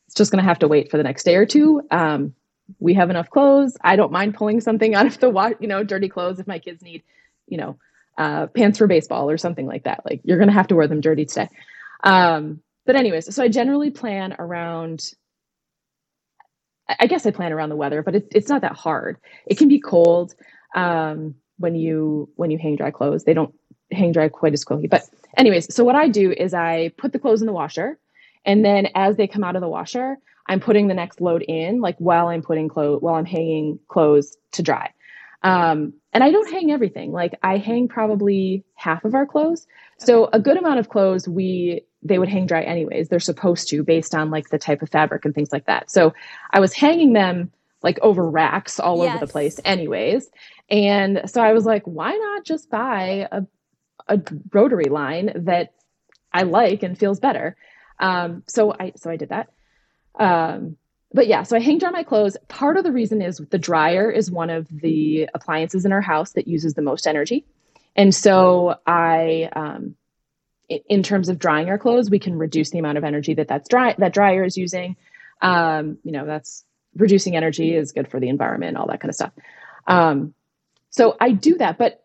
it's 0.08 0.16
just 0.16 0.32
going 0.32 0.42
to 0.44 0.48
have 0.48 0.60
to 0.60 0.68
wait 0.68 0.90
for 0.90 0.98
the 0.98 1.04
next 1.04 1.24
day 1.24 1.36
or 1.36 1.46
two. 1.46 1.82
Um, 1.92 2.34
we 2.80 2.94
have 2.94 3.10
enough 3.10 3.30
clothes. 3.30 3.78
I 3.82 3.96
don't 3.96 4.12
mind 4.12 4.36
pulling 4.36 4.62
something 4.62 4.96
out 4.96 5.06
of 5.06 5.20
the 5.20 5.30
wash, 5.30 5.54
you 5.60 5.68
know, 5.68 5.84
dirty 5.84 6.10
clothes 6.10 6.40
if 6.40 6.48
my 6.48 6.60
kids 6.60 6.82
need, 6.82 7.04
you 7.48 7.58
know, 7.58 7.78
uh, 8.18 8.48
pants 8.48 8.78
for 8.78 8.88
baseball 8.88 9.30
or 9.30 9.38
something 9.38 9.68
like 9.68 9.84
that. 9.84 10.02
Like 10.06 10.22
you're 10.24 10.38
going 10.38 10.50
to 10.50 10.54
have 10.54 10.68
to 10.68 10.76
wear 10.76 10.88
them 10.88 11.02
dirty 11.02 11.26
today. 11.26 11.50
Um, 12.04 12.62
but 12.86 12.96
anyways, 12.96 13.34
so 13.34 13.44
I 13.44 13.48
generally 13.48 13.92
plan 13.92 14.36
around. 14.38 15.12
I 17.00 17.08
guess 17.08 17.26
I 17.26 17.32
plan 17.32 17.52
around 17.52 17.70
the 17.70 17.76
weather, 17.76 18.04
but 18.04 18.16
it's 18.16 18.28
it's 18.32 18.50
not 18.50 18.62
that 18.62 18.74
hard. 18.74 19.18
It 19.48 19.58
can 19.58 19.68
be 19.68 19.80
cold 19.80 20.36
um, 20.76 21.36
when 21.58 21.76
you 21.76 22.30
when 22.36 22.52
you 22.52 22.60
hang 22.60 22.76
dry 22.76 22.92
clothes. 22.92 23.24
They 23.24 23.34
don't 23.34 23.54
hang 23.92 24.12
dry 24.12 24.30
quite 24.30 24.54
as 24.54 24.64
quickly. 24.64 24.88
But 24.88 25.04
anyways, 25.36 25.74
so 25.74 25.84
what 25.84 25.96
I 25.96 26.08
do 26.08 26.32
is 26.32 26.54
I 26.54 26.92
put 26.98 27.12
the 27.12 27.20
clothes 27.20 27.42
in 27.42 27.48
the 27.48 27.54
washer, 27.54 27.98
and 28.46 28.64
then 28.64 28.90
as 28.94 29.18
they 29.18 29.28
come 29.28 29.44
out 29.44 29.56
of 29.56 29.62
the 29.62 29.68
washer, 29.68 30.18
I'm 30.48 30.60
putting 30.60 30.88
the 30.88 30.94
next 30.94 31.22
load 31.22 31.42
in, 31.42 31.82
like 31.82 31.98
while 31.98 32.28
I'm 32.28 32.42
putting 32.42 32.70
clothes, 32.70 33.02
while 33.02 33.16
I'm 33.16 33.26
hanging 33.26 33.80
clothes 33.88 34.38
to 34.54 34.64
dry. 34.64 34.92
Um, 35.44 35.94
and 36.12 36.24
I 36.24 36.32
don't 36.32 36.52
hang 36.52 36.72
everything. 36.72 37.12
Like 37.12 37.38
I 37.44 37.58
hang 37.58 37.88
probably 37.88 38.64
half 38.74 39.06
of 39.06 39.14
our 39.14 39.26
clothes. 39.26 39.68
Okay. 39.98 40.06
So 40.06 40.30
a 40.34 40.40
good 40.40 40.58
amount 40.58 40.80
of 40.80 40.90
clothes 40.90 41.28
we 41.28 41.82
they 42.02 42.20
would 42.20 42.30
hang 42.30 42.46
dry 42.46 42.62
anyways. 42.62 43.10
They're 43.10 43.20
supposed 43.20 43.68
to 43.70 43.84
based 43.84 44.14
on 44.14 44.30
like 44.30 44.50
the 44.50 44.60
type 44.60 44.82
of 44.82 44.90
fabric 44.90 45.26
and 45.26 45.34
things 45.34 45.52
like 45.52 45.66
that. 45.66 45.90
So 45.90 46.14
I 46.52 46.60
was 46.60 46.74
hanging 46.74 47.14
them 47.14 47.52
like 47.82 48.00
over 48.02 48.28
racks 48.28 48.80
all 48.80 49.04
yes. 49.04 49.16
over 49.16 49.26
the 49.26 49.32
place 49.32 49.60
anyways. 49.66 50.30
And 50.70 51.22
so 51.26 51.42
I 51.42 51.54
was 51.54 51.66
like, 51.66 51.84
why 51.84 52.12
not 52.12 52.44
just 52.44 52.70
buy 52.70 53.28
a 53.32 53.44
a 54.08 54.22
rotary 54.54 54.86
line 54.86 55.32
that 55.46 55.74
I 56.32 56.44
like 56.44 56.84
and 56.84 56.98
feels 56.98 57.20
better? 57.20 57.56
Um, 58.00 58.44
so 58.48 58.74
I 58.80 58.94
so 58.96 59.10
I 59.10 59.18
did 59.18 59.30
that. 59.30 59.50
Um, 60.18 60.78
but 61.14 61.28
yeah, 61.28 61.44
so 61.44 61.56
I 61.56 61.60
hang 61.60 61.78
dry 61.78 61.92
my 61.92 62.04
clothes. 62.04 62.36
Part 62.50 62.78
of 62.78 62.84
the 62.84 62.92
reason 62.92 63.22
is 63.22 63.38
the 63.38 63.58
dryer 63.58 64.12
is 64.12 64.30
one 64.30 64.50
of 64.50 64.68
the 64.70 65.30
appliances 65.34 65.86
in 65.86 65.94
our 65.94 66.02
house 66.02 66.34
that 66.34 66.48
uses 66.48 66.74
the 66.74 66.82
most 66.82 67.08
energy. 67.08 67.46
And 67.96 68.14
so 68.14 68.76
I, 68.86 69.50
um, 69.56 69.96
in 70.68 71.04
terms 71.04 71.30
of 71.30 71.40
drying 71.40 71.70
our 71.70 71.78
clothes, 71.78 72.10
we 72.10 72.20
can 72.20 72.38
reduce 72.38 72.72
the 72.72 72.80
amount 72.80 72.98
of 72.98 73.04
energy 73.04 73.34
that 73.36 73.48
that's 73.48 73.70
dry, 73.70 73.96
that 73.98 74.14
dryer 74.14 74.44
is 74.44 74.58
using. 74.58 74.98
Um, 75.42 76.00
you 76.04 76.12
know, 76.12 76.26
that's 76.26 76.66
reducing 76.96 77.36
energy 77.36 77.74
is 77.74 77.92
good 77.92 78.10
for 78.10 78.20
the 78.20 78.30
environment, 78.30 78.76
all 78.78 78.88
that 78.88 79.00
kind 79.00 79.10
of 79.10 79.16
stuff. 79.16 79.32
Um, 79.88 80.34
so 80.90 81.16
I 81.20 81.32
do 81.32 81.58
that, 81.58 81.78
but 81.78 82.04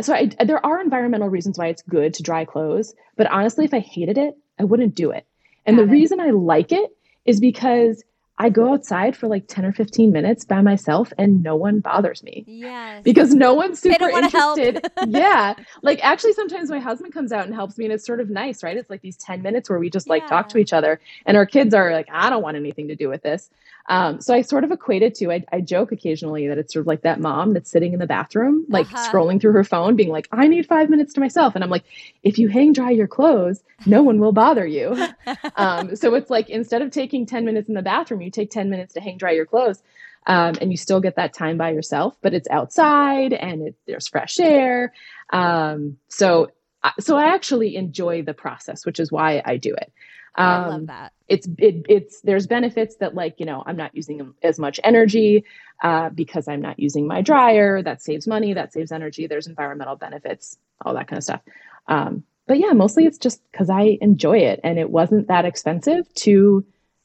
so 0.00 0.14
I, 0.14 0.30
there 0.44 0.64
are 0.64 0.80
environmental 0.80 1.28
reasons 1.28 1.58
why 1.58 1.68
it's 1.68 1.82
good 1.82 2.14
to 2.14 2.22
dry 2.22 2.44
clothes. 2.44 2.94
But 3.16 3.26
honestly, 3.26 3.64
if 3.64 3.74
I 3.74 3.80
hated 3.80 4.16
it, 4.16 4.36
I 4.58 4.64
wouldn't 4.64 4.94
do 4.94 5.10
it. 5.10 5.26
And 5.66 5.76
Got 5.76 5.84
the 5.84 5.88
it. 5.88 5.92
reason 5.92 6.20
I 6.20 6.30
like 6.30 6.72
it 6.72 6.90
is 7.24 7.40
because 7.40 8.02
I 8.40 8.48
go 8.48 8.72
outside 8.72 9.14
for 9.14 9.28
like 9.28 9.48
10 9.48 9.66
or 9.66 9.72
15 9.72 10.10
minutes 10.10 10.46
by 10.46 10.62
myself 10.62 11.12
and 11.18 11.42
no 11.42 11.56
one 11.56 11.80
bothers 11.80 12.22
me. 12.22 12.42
Yes. 12.46 13.02
Because 13.04 13.34
no 13.34 13.52
one's 13.52 13.78
super 13.78 14.08
interested. 14.08 14.80
yeah. 15.06 15.52
Like 15.82 16.02
actually 16.02 16.32
sometimes 16.32 16.70
my 16.70 16.78
husband 16.78 17.12
comes 17.12 17.32
out 17.32 17.44
and 17.44 17.54
helps 17.54 17.76
me 17.76 17.84
and 17.84 17.92
it's 17.92 18.06
sort 18.06 18.18
of 18.18 18.30
nice, 18.30 18.62
right? 18.62 18.78
It's 18.78 18.88
like 18.88 19.02
these 19.02 19.18
10 19.18 19.42
minutes 19.42 19.68
where 19.68 19.78
we 19.78 19.90
just 19.90 20.08
like 20.08 20.22
yeah. 20.22 20.28
talk 20.28 20.48
to 20.50 20.58
each 20.58 20.72
other 20.72 21.00
and 21.26 21.36
our 21.36 21.44
kids 21.44 21.74
are 21.74 21.92
like, 21.92 22.08
I 22.10 22.30
don't 22.30 22.42
want 22.42 22.56
anything 22.56 22.88
to 22.88 22.96
do 22.96 23.10
with 23.10 23.22
this. 23.22 23.50
Um, 23.90 24.20
so 24.20 24.32
I 24.32 24.42
sort 24.42 24.62
of 24.62 24.70
equate 24.70 25.02
it 25.02 25.16
to, 25.16 25.32
I, 25.32 25.44
I, 25.52 25.60
joke 25.60 25.90
occasionally 25.90 26.46
that 26.46 26.58
it's 26.58 26.72
sort 26.72 26.82
of 26.82 26.86
like 26.86 27.02
that 27.02 27.18
mom 27.18 27.54
that's 27.54 27.68
sitting 27.68 27.92
in 27.92 27.98
the 27.98 28.06
bathroom, 28.06 28.64
like 28.68 28.86
uh-huh. 28.86 29.10
scrolling 29.10 29.40
through 29.40 29.52
her 29.54 29.64
phone, 29.64 29.96
being 29.96 30.10
like, 30.10 30.28
I 30.30 30.46
need 30.46 30.64
five 30.66 30.88
minutes 30.88 31.12
to 31.14 31.20
myself. 31.20 31.56
And 31.56 31.64
I'm 31.64 31.70
like, 31.70 31.82
if 32.22 32.38
you 32.38 32.46
hang 32.46 32.72
dry 32.72 32.90
your 32.90 33.08
clothes, 33.08 33.64
no 33.86 34.04
one 34.04 34.20
will 34.20 34.30
bother 34.30 34.64
you. 34.64 34.96
um, 35.56 35.96
so 35.96 36.14
it's 36.14 36.30
like 36.30 36.48
instead 36.48 36.82
of 36.82 36.92
taking 36.92 37.26
10 37.26 37.44
minutes 37.44 37.68
in 37.68 37.74
the 37.74 37.82
bathroom, 37.82 38.20
you 38.20 38.30
take 38.30 38.52
10 38.52 38.70
minutes 38.70 38.94
to 38.94 39.00
hang 39.00 39.18
dry 39.18 39.32
your 39.32 39.46
clothes. 39.46 39.82
Um, 40.24 40.54
and 40.60 40.70
you 40.70 40.76
still 40.76 41.00
get 41.00 41.16
that 41.16 41.32
time 41.32 41.56
by 41.56 41.70
yourself, 41.70 42.16
but 42.22 42.32
it's 42.32 42.48
outside 42.48 43.32
and 43.32 43.68
it, 43.68 43.74
there's 43.88 44.06
fresh 44.06 44.38
air. 44.38 44.92
Um, 45.32 45.96
so, 46.08 46.52
so 46.98 47.16
I 47.16 47.34
actually 47.34 47.76
enjoy 47.76 48.22
the 48.22 48.34
process, 48.34 48.86
which 48.86 49.00
is 49.00 49.12
why 49.12 49.42
I 49.44 49.56
do 49.56 49.74
it. 49.74 49.92
Um, 50.36 50.46
I 50.46 50.66
love 50.66 50.74
um, 50.74 50.86
that. 50.86 51.12
It's 51.28 51.46
it, 51.58 51.86
it's 51.88 52.20
there's 52.22 52.46
benefits 52.46 52.96
that 52.96 53.14
like 53.14 53.34
you 53.38 53.46
know 53.46 53.62
I'm 53.66 53.76
not 53.76 53.94
using 53.94 54.34
as 54.42 54.58
much 54.58 54.80
energy 54.84 55.44
uh, 55.82 56.10
because 56.10 56.48
I'm 56.48 56.60
not 56.60 56.78
using 56.78 57.06
my 57.06 57.22
dryer. 57.22 57.82
That 57.82 58.02
saves 58.02 58.26
money. 58.26 58.54
That 58.54 58.72
saves 58.72 58.92
energy. 58.92 59.26
There's 59.26 59.46
environmental 59.46 59.96
benefits. 59.96 60.56
All 60.84 60.94
that 60.94 61.08
kind 61.08 61.18
of 61.18 61.24
stuff. 61.24 61.40
Um, 61.88 62.24
but 62.46 62.58
yeah, 62.58 62.72
mostly 62.72 63.06
it's 63.06 63.18
just 63.18 63.42
because 63.50 63.70
I 63.70 63.98
enjoy 64.00 64.38
it, 64.38 64.60
and 64.64 64.78
it 64.78 64.90
wasn't 64.90 65.28
that 65.28 65.44
expensive 65.44 66.12
to 66.14 66.64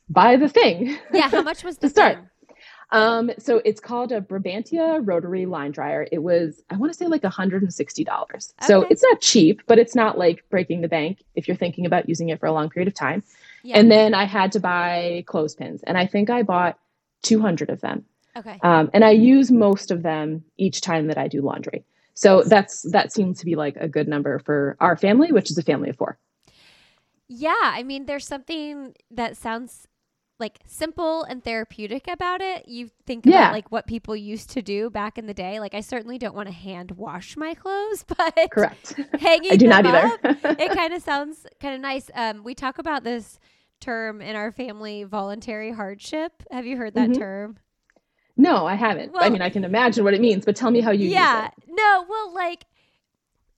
buy 0.10 0.38
the 0.38 0.50
thing. 0.50 0.98
Yeah, 1.12 1.30
how 1.30 1.42
much 1.42 1.64
was 1.64 1.78
the 1.78 1.90
start? 1.90 2.18
Thing? 2.18 2.30
Um, 2.92 3.32
so 3.40 3.62
it's 3.66 3.80
called 3.80 4.12
a 4.12 4.22
Brabantia 4.22 5.02
rotary 5.04 5.46
line 5.46 5.72
dryer. 5.72 6.08
It 6.12 6.20
was, 6.20 6.64
I 6.70 6.78
want 6.78 6.92
to 6.92 6.98
say 6.98 7.08
like 7.08 7.24
$160. 7.24 8.30
Okay. 8.30 8.40
So 8.62 8.82
it's 8.84 9.04
not 9.04 9.22
cheap, 9.22 9.62
but 9.68 9.80
it's 9.80 9.96
not 9.96 10.18
like 10.18 10.48
breaking 10.50 10.82
the 10.82 10.88
bank 10.88 11.24
if 11.36 11.48
you're 11.48 11.58
thinking 11.58 11.86
about 11.86 12.08
using 12.08 12.30
it 12.30 12.40
for 12.40 12.46
a 12.46 12.52
long 12.52 12.70
period 12.70 12.88
of 12.88 12.94
time. 12.94 13.24
Yeah. 13.64 13.80
And 13.80 13.92
then 13.92 14.14
I 14.14 14.26
had 14.26 14.52
to 14.54 14.60
buy 14.60 15.24
clothespins 15.28 15.84
and 15.84 15.98
I 15.98 16.06
think 16.06 16.30
I 16.30 16.44
bought 16.44 16.78
200 17.24 17.70
of 17.70 17.82
them. 17.82 18.06
Okay. 18.38 18.60
Um, 18.62 18.90
and 18.94 19.04
I 19.04 19.12
use 19.12 19.50
most 19.50 19.92
of 19.92 20.04
them 20.04 20.44
each 20.58 20.82
time 20.82 21.08
that 21.08 21.18
I 21.18 21.28
do 21.28 21.42
laundry. 21.42 21.86
So 22.14 22.44
that's, 22.44 22.84
that 22.92 23.12
seems 23.12 23.40
to 23.40 23.46
be 23.46 23.56
like 23.56 23.76
a 23.78 23.88
good 23.88 24.08
number 24.08 24.40
for 24.40 24.78
our 24.80 24.96
family, 24.96 25.32
which 25.32 25.50
is 25.50 25.58
a 25.58 25.64
family 25.64 25.90
of 25.90 25.98
four. 25.98 26.18
Yeah. 27.28 27.54
I 27.62 27.84
mean, 27.84 28.06
there's 28.06 28.28
something 28.28 28.96
that 29.10 29.36
sounds 29.36 29.88
like 30.40 30.60
simple 30.66 31.24
and 31.24 31.44
therapeutic 31.44 32.08
about 32.08 32.42
it. 32.42 32.68
You 32.68 32.90
think 33.06 33.26
yeah. 33.26 33.40
about 33.40 33.54
like 33.54 33.72
what 33.72 33.88
people 33.88 34.16
used 34.16 34.50
to 34.52 34.62
do 34.62 34.90
back 34.90 35.18
in 35.18 35.28
the 35.28 35.34
day. 35.34 35.60
Like 35.60 35.74
I 35.74 35.82
certainly 35.82 36.18
don't 36.18 36.36
want 36.36 36.48
to 36.48 36.54
hand 36.54 36.92
wash 36.92 37.38
my 37.38 37.54
clothes, 37.54 38.04
but 38.18 38.52
correct. 38.52 39.00
Hanging 39.20 39.52
I 39.54 39.56
do 39.56 39.68
not 39.68 39.86
either. 39.86 40.20
Up, 40.24 40.60
it 40.60 40.72
kind 40.78 40.94
of 40.94 41.02
sounds 41.02 41.46
kind 41.60 41.76
of 41.76 41.82
nice. 41.82 42.10
Um, 42.14 42.44
we 42.44 42.54
talk 42.54 42.80
about 42.80 43.04
this 43.04 43.40
term 43.80 44.22
in 44.22 44.36
our 44.36 44.52
family, 44.52 45.04
voluntary 45.04 45.72
hardship. 45.72 46.32
Have 46.52 46.66
you 46.66 46.78
heard 46.78 46.96
that 46.96 47.10
mm-hmm. 47.10 47.20
term? 47.20 47.60
No, 48.38 48.66
I 48.66 48.76
haven't. 48.76 49.14
Well, 49.14 49.24
I 49.24 49.30
mean, 49.30 49.42
I 49.42 49.50
can 49.50 49.64
imagine 49.64 50.04
what 50.04 50.14
it 50.14 50.20
means, 50.20 50.44
but 50.44 50.58
tell 50.58 50.70
me 50.70 50.82
how 50.82 50.92
you 50.92 51.06
use 51.06 51.12
it. 51.12 51.16
yeah, 51.16 51.50
No, 51.70 52.06
well, 52.10 52.34
like 52.34 52.66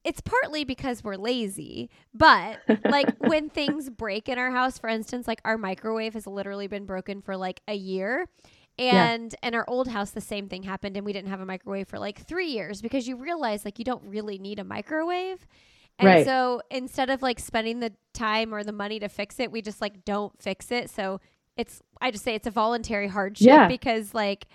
it's 0.04 0.22
partly 0.22 0.64
because 0.64 1.04
we're 1.04 1.16
lazy, 1.16 1.90
but 2.14 2.60
like 2.86 3.16
when 3.20 3.50
things 3.50 3.90
break 3.90 4.30
in 4.30 4.38
our 4.38 4.52
house, 4.52 4.78
for 4.78 4.90
instance, 4.90 5.28
like 5.28 5.42
our 5.44 5.58
microwave 5.58 6.14
has 6.14 6.26
literally 6.26 6.68
been 6.68 6.86
broken 6.86 7.22
for 7.22 7.36
like 7.36 7.62
a 7.68 7.76
year. 7.76 8.28
And 8.80 9.34
yeah. 9.42 9.48
in 9.48 9.56
our 9.56 9.66
old 9.68 9.88
house, 9.88 10.12
the 10.12 10.22
same 10.22 10.48
thing 10.48 10.64
happened, 10.64 10.96
and 10.98 11.06
we 11.06 11.12
didn't 11.12 11.30
have 11.30 11.42
a 11.42 11.46
microwave 11.46 11.88
for 11.88 11.98
like 11.98 12.20
three 12.28 12.50
years 12.50 12.82
because 12.82 13.08
you 13.08 13.16
realize 13.18 13.66
like 13.66 13.80
you 13.80 13.86
don't 13.86 14.04
really 14.04 14.38
need 14.38 14.60
a 14.60 14.64
microwave. 14.64 15.46
And 16.00 16.08
right. 16.08 16.26
so 16.26 16.62
instead 16.70 17.10
of 17.10 17.22
like 17.22 17.40
spending 17.40 17.80
the 17.80 17.92
time 18.14 18.54
or 18.54 18.64
the 18.64 18.72
money 18.72 19.00
to 19.00 19.10
fix 19.10 19.40
it, 19.40 19.52
we 19.52 19.62
just 19.62 19.82
like 19.82 20.06
don't 20.06 20.40
fix 20.40 20.72
it. 20.72 20.90
So 20.92 21.20
it's 21.56 21.82
I 22.00 22.12
just 22.12 22.24
say 22.24 22.36
it's 22.36 22.48
a 22.48 22.52
voluntary 22.52 23.08
hardship 23.08 23.48
yeah. 23.48 23.68
because 23.68 24.14
like 24.14 24.46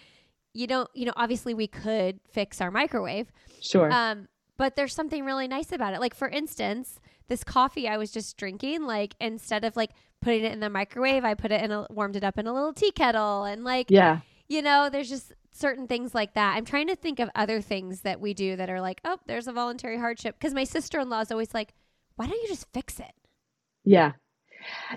you 0.54 0.66
don't 0.66 0.88
you 0.94 1.04
know 1.04 1.12
obviously 1.16 1.52
we 1.52 1.66
could 1.66 2.20
fix 2.30 2.60
our 2.60 2.70
microwave. 2.70 3.32
Sure. 3.60 3.92
Um 3.92 4.28
but 4.56 4.76
there's 4.76 4.94
something 4.94 5.24
really 5.24 5.48
nice 5.48 5.72
about 5.72 5.94
it. 5.94 6.00
Like 6.00 6.14
for 6.14 6.28
instance, 6.28 7.00
this 7.28 7.44
coffee 7.44 7.88
I 7.88 7.96
was 7.96 8.10
just 8.10 8.36
drinking, 8.36 8.86
like 8.86 9.14
instead 9.20 9.64
of 9.64 9.76
like 9.76 9.90
putting 10.20 10.44
it 10.44 10.52
in 10.52 10.60
the 10.60 10.70
microwave, 10.70 11.24
I 11.24 11.34
put 11.34 11.52
it 11.52 11.62
in 11.62 11.70
a 11.70 11.86
warmed 11.90 12.16
it 12.16 12.24
up 12.24 12.38
in 12.38 12.46
a 12.46 12.52
little 12.52 12.72
tea 12.72 12.92
kettle 12.92 13.44
and 13.44 13.64
like 13.64 13.90
yeah, 13.90 14.20
you 14.48 14.62
know, 14.62 14.88
there's 14.90 15.08
just 15.08 15.32
certain 15.52 15.86
things 15.86 16.14
like 16.14 16.34
that. 16.34 16.56
I'm 16.56 16.64
trying 16.64 16.88
to 16.88 16.96
think 16.96 17.20
of 17.20 17.30
other 17.34 17.60
things 17.60 18.00
that 18.02 18.20
we 18.20 18.34
do 18.34 18.56
that 18.56 18.70
are 18.70 18.80
like, 18.80 19.00
oh, 19.04 19.18
there's 19.26 19.48
a 19.48 19.52
voluntary 19.52 19.98
hardship 19.98 20.36
because 20.38 20.54
my 20.54 20.64
sister 20.64 21.00
in 21.00 21.08
law 21.08 21.20
is 21.20 21.30
always 21.30 21.54
like, 21.54 21.74
why 22.16 22.26
don't 22.26 22.42
you 22.42 22.48
just 22.48 22.66
fix 22.72 22.98
it? 22.98 23.12
Yeah. 23.84 24.12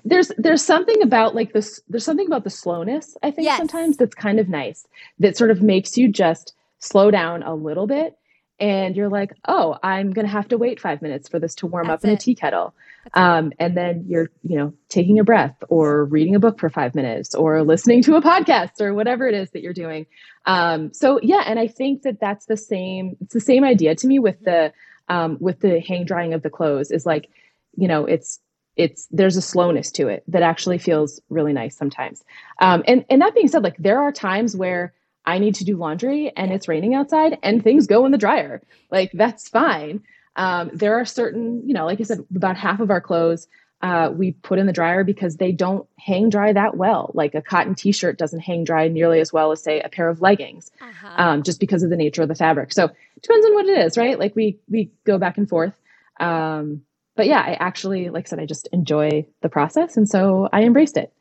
There's 0.04 0.32
there's 0.38 0.64
something 0.64 1.02
about 1.02 1.34
like 1.34 1.54
this 1.54 1.82
there's 1.90 2.06
something 2.06 2.28
about 2.28 2.44
the 2.44 2.52
slowness 2.52 3.18
I 3.24 3.32
think 3.32 3.46
yes. 3.46 3.58
sometimes 3.58 3.98
that's 3.98 4.14
kind 4.14 4.40
of 4.40 4.48
nice 4.48 4.86
that 5.18 5.36
sort 5.36 5.50
of 5.50 5.64
makes 5.64 5.98
you 5.98 6.08
just 6.08 6.54
slow 6.78 7.10
down 7.10 7.42
a 7.42 7.56
little 7.56 7.88
bit 7.88 8.16
and 8.60 8.96
you're 8.96 9.10
like, 9.10 9.34
oh, 9.48 9.78
I'm 9.84 10.12
going 10.12 10.26
to 10.26 10.32
have 10.32 10.48
to 10.50 10.58
wait 10.58 10.80
five 10.80 11.02
minutes 11.02 11.28
for 11.28 11.40
this 11.40 11.56
to 11.56 11.68
warm 11.68 11.88
That's 11.88 12.04
up 12.04 12.08
in 12.08 12.12
it. 12.12 12.14
a 12.14 12.18
tea 12.18 12.36
kettle. 12.36 12.74
Um, 13.14 13.52
and 13.60 13.76
then 13.76 14.06
you're, 14.08 14.32
you 14.44 14.58
know, 14.58 14.74
taking 14.90 15.20
a 15.20 15.24
breath 15.24 15.56
or 15.70 16.06
reading 16.06 16.36
a 16.36 16.40
book 16.40 16.60
for 16.60 16.70
five 16.70 16.96
minutes 16.96 17.36
or 17.36 17.64
listening 17.64 18.02
to 18.04 18.16
a 18.16 18.22
podcast 18.22 18.80
or 18.82 18.94
whatever 18.94 19.28
it 19.28 19.36
is 19.36 19.52
that 19.52 19.62
you're 19.62 19.74
doing. 19.74 20.06
Um, 20.46 20.94
so 20.94 21.20
yeah, 21.22 21.44
and 21.46 21.60
I 21.60 21.68
think 21.68 22.04
that 22.04 22.20
that's 22.20 22.46
the 22.46 22.58
same. 22.58 23.18
It's 23.22 23.34
the 23.34 23.42
same 23.42 23.64
idea 23.64 23.96
to 23.96 24.08
me 24.08 24.20
with 24.20 24.40
the 24.44 24.74
um, 25.10 25.38
with 25.40 25.60
the 25.60 25.80
hang 25.80 26.06
drying 26.06 26.34
of 26.34 26.42
the 26.42 26.50
clothes. 26.50 26.92
Is 26.92 27.06
like, 27.06 27.30
you 27.76 27.88
know, 27.88 28.06
it's 28.06 28.40
it's 28.76 29.08
there's 29.12 29.38
a 29.38 29.42
slowness 29.42 29.92
to 29.94 30.08
it 30.08 30.24
that 30.28 30.42
actually 30.42 30.78
feels 30.78 31.22
really 31.30 31.54
nice 31.54 31.78
sometimes. 31.78 32.24
Um, 32.60 32.84
and 32.88 33.06
and 33.10 33.22
that 33.22 33.36
being 33.36 33.48
said, 33.48 33.64
like 33.64 33.78
there 33.78 34.02
are 34.02 34.12
times 34.12 34.56
where 34.56 34.94
I 35.26 35.40
need 35.40 35.56
to 35.56 35.64
do 35.66 35.76
laundry 35.78 36.32
and 36.36 36.52
it's 36.52 36.68
raining 36.68 36.94
outside 36.94 37.38
and 37.44 37.64
things 37.64 37.88
go 37.88 38.06
in 38.06 38.12
the 38.12 38.18
dryer. 38.18 38.62
Like 38.92 39.12
that's 39.14 39.50
fine. 39.50 40.04
Um, 40.36 40.70
there 40.74 41.00
are 41.00 41.06
certain, 41.06 41.68
you 41.68 41.74
know, 41.74 41.86
like 41.86 42.00
I 42.00 42.04
said, 42.04 42.26
about 42.36 42.58
half 42.58 42.80
of 42.80 42.90
our 42.92 43.02
clothes 43.02 43.48
uh, 43.82 44.10
we 44.16 44.32
put 44.32 44.58
in 44.58 44.66
the 44.68 44.74
dryer 44.74 45.04
because 45.04 45.38
they 45.38 45.52
don't 45.52 45.88
hang 46.00 46.30
dry 46.30 46.52
that 46.54 46.76
well. 46.78 47.12
Like 47.14 47.36
a 47.36 47.42
cotton 47.42 47.76
t-shirt 47.76 48.18
doesn't 48.18 48.40
hang 48.40 48.64
dry 48.64 48.88
nearly 48.88 49.20
as 49.20 49.32
well 49.34 49.52
as 49.52 49.62
say 49.62 49.80
a 49.82 49.90
pair 49.90 50.10
of 50.10 50.22
leggings, 50.22 50.72
Uh-huh. 50.82 51.16
um, 51.18 51.44
just 51.44 51.60
because 51.60 51.84
of 51.84 51.90
the 51.90 51.98
nature 51.98 52.22
of 52.24 52.28
the 52.28 52.36
fabric. 52.36 52.72
So 52.74 52.86
it 52.86 53.22
depends 53.22 53.46
on 53.46 53.54
what 53.54 53.68
it 53.68 53.78
is, 53.80 53.98
right? 53.98 54.18
Like 54.18 54.36
we 54.36 54.60
we 54.70 54.92
go 55.04 55.18
back 55.18 55.38
and 55.38 55.48
forth. 55.48 55.74
Um, 56.20 56.82
but 57.16 57.28
yeah, 57.28 57.40
I 57.40 57.54
actually, 57.60 58.10
like 58.10 58.28
I 58.28 58.30
said, 58.30 58.40
I 58.40 58.46
just 58.46 58.68
enjoy 58.72 59.26
the 59.42 59.50
process, 59.50 59.98
and 59.98 60.08
so 60.10 60.50
I 60.52 60.64
embraced 60.64 60.98
it. 60.98 61.14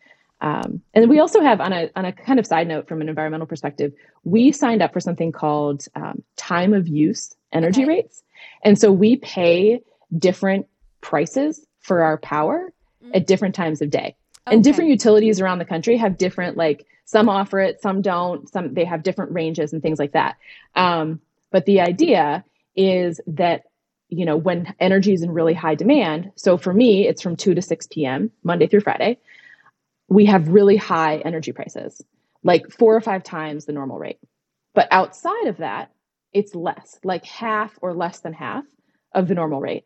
Um, 0.45 0.82
and 0.92 1.09
we 1.09 1.20
also 1.20 1.40
have 1.40 1.59
on 1.66 1.72
a 1.72 1.90
on 1.97 2.05
a 2.05 2.12
kind 2.12 2.38
of 2.38 2.47
side 2.47 2.68
note 2.68 2.86
from 2.86 3.01
an 3.01 3.09
environmental 3.09 3.47
perspective, 3.47 3.92
we 4.24 4.53
signed 4.53 4.82
up 4.82 4.92
for 4.92 5.01
something 5.01 5.32
called 5.32 5.86
um, 5.95 6.22
time 6.36 6.74
of 6.74 6.86
use 6.86 7.34
energy 7.51 7.82
Okay. 7.82 7.88
rates, 7.95 8.22
and 8.62 8.78
so 8.78 8.92
we 8.92 9.16
pay 9.16 9.80
different 10.18 10.66
prices 11.01 11.66
for 11.80 12.03
our 12.03 12.18
power 12.18 12.72
at 13.14 13.26
different 13.26 13.55
times 13.55 13.80
of 13.80 13.88
day. 13.90 14.16
And 14.47 14.62
different 14.62 14.90
utilities 14.90 15.40
around 15.40 15.59
the 15.59 15.64
country 15.64 15.97
have 15.97 16.18
different 16.18 16.59
like 16.59 16.84
some 17.07 17.30
offer 17.30 17.59
it, 17.61 17.80
some 17.80 18.03
don't, 18.03 18.47
some 18.53 18.74
they 18.74 18.84
have 18.84 19.03
different 19.03 19.32
ranges 19.32 19.72
and 19.72 19.80
things 19.80 19.99
like 19.99 20.12
that. 20.12 20.36
Um, 20.74 21.20
but 21.51 21.64
the 21.64 21.80
idea 21.80 22.45
is 22.76 23.20
that 23.26 23.62
you 24.11 24.26
know 24.26 24.36
when 24.36 24.74
energy 24.78 25.14
is 25.14 25.22
in 25.22 25.30
really 25.30 25.55
high 25.55 25.74
demand. 25.74 26.32
So 26.36 26.59
for 26.59 26.74
me, 26.74 27.09
it's 27.09 27.22
from 27.22 27.36
two 27.36 27.55
to 27.55 27.62
six 27.62 27.86
p.m. 27.86 28.30
Monday 28.42 28.66
through 28.66 28.80
Friday. 28.80 29.18
We 30.09 30.26
have 30.26 30.48
really 30.48 30.76
high 30.76 31.18
energy 31.18 31.52
prices, 31.52 32.02
like 32.42 32.70
four 32.70 32.94
or 32.94 33.00
five 33.00 33.24
times 33.24 33.64
the 33.64 33.72
normal 33.72 33.98
rate. 33.98 34.18
But 34.74 34.88
outside 34.90 35.46
of 35.46 35.59
that, 35.59 35.90
it's 36.32 36.55
less, 36.55 36.98
like 37.05 37.24
half 37.24 37.78
or 37.80 37.94
less 37.94 38.20
than 38.20 38.32
half 38.32 38.64
of 39.12 39.28
the 39.28 39.34
normal 39.34 39.61
rate. 39.61 39.84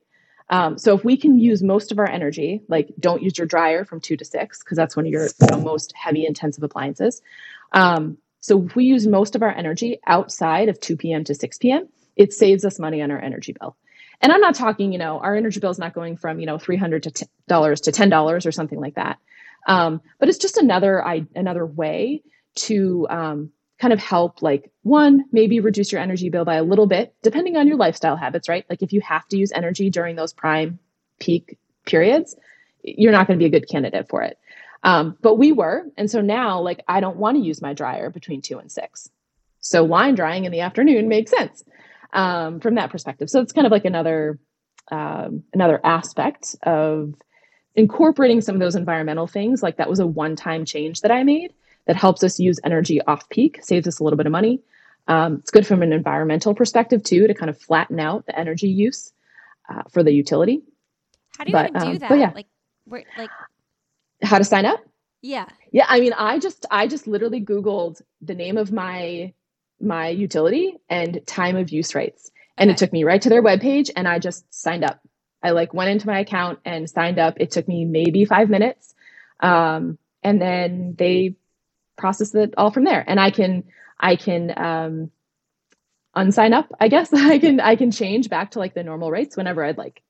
Um, 0.51 0.79
so 0.79 0.97
if 0.97 1.05
we 1.05 1.17
can 1.17 1.39
use 1.39 1.63
most 1.63 1.93
of 1.93 1.99
our 1.99 2.09
energy, 2.09 2.63
like 2.69 2.89
don't 2.99 3.23
use 3.23 3.37
your 3.37 3.47
dryer 3.47 3.85
from 3.85 4.01
two 4.01 4.17
to 4.17 4.25
six 4.25 4.63
because 4.63 4.77
that's 4.77 4.97
one 4.97 5.07
of 5.07 5.13
your 5.13 5.25
you 5.25 5.47
know, 5.51 5.61
most 5.61 5.93
heavy 5.95 6.25
intensive 6.27 6.65
appliances. 6.65 7.21
Um, 7.73 8.17
so 8.41 8.65
if 8.65 8.75
we 8.75 8.85
use 8.85 9.07
most 9.07 9.35
of 9.37 9.43
our 9.43 9.51
energy 9.51 10.01
outside 10.07 10.69
of 10.69 10.81
2 10.81 10.97
p.m. 10.97 11.25
to 11.25 11.35
6 11.35 11.59
p.m., 11.59 11.89
it 12.17 12.33
saves 12.33 12.65
us 12.65 12.79
money 12.79 13.03
on 13.03 13.11
our 13.11 13.21
energy 13.21 13.55
bill. 13.59 13.77
And 14.21 14.33
I'm 14.33 14.41
not 14.41 14.55
talking, 14.55 14.93
you 14.93 14.99
know, 14.99 15.19
our 15.21 15.37
energy 15.37 15.61
bill 15.61 15.71
is 15.71 15.79
not 15.79 15.95
going 15.95 16.17
from 16.17 16.41
you 16.41 16.47
know 16.47 16.59
300 16.59 17.03
to 17.05 17.29
dollars 17.47 17.83
to 17.83 17.93
ten 17.93 18.09
dollars 18.09 18.47
or 18.47 18.53
something 18.53 18.81
like 18.81 18.95
that. 18.95 19.19
Um, 19.69 20.01
but 20.19 20.29
it's 20.29 20.39
just 20.39 20.57
another 20.57 21.07
I, 21.07 21.27
another 21.37 21.65
way 21.65 22.23
to 22.57 23.07
um, 23.09 23.51
kind 23.79 23.93
of 23.93 24.01
help 24.01 24.43
like 24.43 24.73
one 24.83 25.25
maybe 25.31 25.61
reduce 25.61 25.93
your 25.93 26.01
energy 26.01 26.31
bill 26.31 26.45
by 26.45 26.57
a 26.57 26.65
little 26.65 26.87
bit 26.87 27.15
depending 27.23 27.57
on 27.57 27.69
your 27.69 27.77
lifestyle 27.77 28.17
habits 28.17 28.49
right? 28.49 28.65
Like 28.69 28.83
if 28.83 28.93
you 28.93 29.01
have 29.03 29.29
to 29.29 29.39
use 29.39 29.53
energy 29.53 29.91
during 29.91 30.17
those 30.17 30.33
prime 30.33 30.81
peak 31.21 31.59
periods 31.87 32.35
you're 32.83 33.13
not 33.13 33.27
going 33.27 33.39
to 33.39 33.43
be 33.43 33.47
a 33.47 33.61
good 33.61 33.69
candidate 33.69 34.09
for 34.09 34.23
it. 34.23 34.39
Um, 34.83 35.17
but 35.21 35.35
we 35.37 35.53
were 35.53 35.85
and 35.97 36.11
so 36.11 36.21
now 36.21 36.61
like 36.61 36.83
i 36.89 37.01
don't 37.01 37.17
want 37.17 37.37
to 37.37 37.43
use 37.43 37.61
my 37.61 37.75
dryer 37.75 38.11
between 38.11 38.43
two 38.43 38.59
and 38.59 38.73
six. 38.73 39.11
So 39.61 39.85
line 39.85 40.15
drying 40.15 40.45
in 40.45 40.53
the 40.53 40.61
afternoon 40.61 41.09
makes 41.09 41.31
sense 41.31 41.63
um, 42.13 42.61
from 42.61 42.77
that 42.77 42.91
perspective. 42.91 43.29
So 43.29 43.41
it's 43.41 43.53
kind 43.53 43.67
of 43.67 43.71
like 43.71 43.85
another 43.85 44.39
um, 44.91 45.45
another 45.53 45.81
aspect 45.85 46.57
of 46.63 47.15
incorporating 47.79 48.41
some 48.41 48.55
of 48.55 48.61
those 48.61 48.77
environmental 48.77 49.27
things 49.27 49.63
like 49.63 49.77
that 49.77 49.89
was 49.89 50.01
a 50.01 50.07
one-time 50.07 50.65
change 50.65 51.01
that 51.01 51.11
i 51.11 51.23
made 51.23 51.53
that 51.89 51.97
helps 51.97 52.23
us 52.23 52.39
use 52.39 52.61
energy 52.65 53.01
off 53.03 53.29
peak, 53.31 53.59
saves 53.63 53.89
us 53.89 53.99
a 53.99 54.05
little 54.05 54.19
bit 54.19 54.27
of 54.27 54.33
money. 54.33 54.61
Um, 55.09 55.37
it's 55.37 55.51
good 55.51 55.67
from 55.67 55.83
an 55.83 55.93
environmental 55.93 56.55
perspective 56.55 57.03
too 57.03 57.27
to 57.27 57.35
kind 57.35 57.49
of 57.49 57.59
flatten 57.59 57.99
out 57.99 58.27
the 58.27 58.39
energy 58.39 58.69
use 58.69 59.11
uh, 59.69 59.83
for 59.91 60.03
the 60.03 60.13
utility. 60.13 60.63
How 61.37 61.45
do 61.45 61.51
you 61.51 61.53
but, 61.55 61.71
even 61.71 61.81
do 61.81 61.89
um, 61.89 61.99
that? 61.99 62.19
yeah. 62.19 62.33
Like, 62.35 62.47
where, 62.85 63.05
like, 63.17 63.31
How 64.23 64.39
to 64.39 64.45
sign 64.45 64.67
up? 64.67 64.81
yeah. 65.23 65.47
Yeah, 65.73 65.87
I 65.89 66.01
mean, 66.01 66.13
I 66.13 66.39
just 66.39 66.67
I 66.71 66.87
just 66.87 67.07
literally 67.07 67.43
Googled 67.43 68.01
the 68.21 68.35
name 68.35 68.59
of 68.59 68.71
my 68.71 69.33
my 69.81 70.09
utility 70.09 70.77
and 70.89 71.21
time 71.27 71.57
of 71.57 71.71
use 71.71 71.95
rates, 71.95 72.31
and 72.57 72.71
it 72.71 72.77
took 72.77 72.93
me 72.93 73.05
right 73.05 73.21
to 73.21 73.29
their 73.29 73.43
webpage, 73.43 73.91
and 73.95 74.09
I 74.09 74.19
just 74.19 74.45
signed 74.53 74.85
up. 74.85 75.01
I 75.43 75.51
like 75.51 75.73
went 75.73 75.91
into 75.91 76.07
my 76.07 76.21
account 76.21 76.59
and 76.65 76.89
signed 76.89 77.19
up. 77.19 77.35
It 77.39 77.51
took 77.51 77.69
me 77.69 77.85
maybe 77.85 78.25
five 78.25 78.51
minutes, 78.51 78.95
um, 79.41 79.99
and 80.23 80.41
then 80.41 80.95
they 80.99 81.37
process 81.97 82.35
it 82.35 82.55
all 82.57 82.71
from 82.71 82.85
there. 82.85 83.05
And 83.07 83.21
I 83.21 83.31
can 83.31 83.65
I 84.01 84.17
can 84.17 84.53
um, 84.57 85.11
unsign 86.17 86.53
up. 86.53 86.71
I 86.81 86.89
guess 86.89 87.13
I 87.13 87.39
can 87.39 87.61
I 87.61 87.77
can 87.77 87.91
change 87.91 88.29
back 88.29 88.53
to 88.53 88.59
like 88.59 88.75
the 88.75 88.83
normal 88.83 89.11
rates 89.11 89.37
whenever 89.37 89.65
I'd 89.65 89.79
like. 89.79 90.03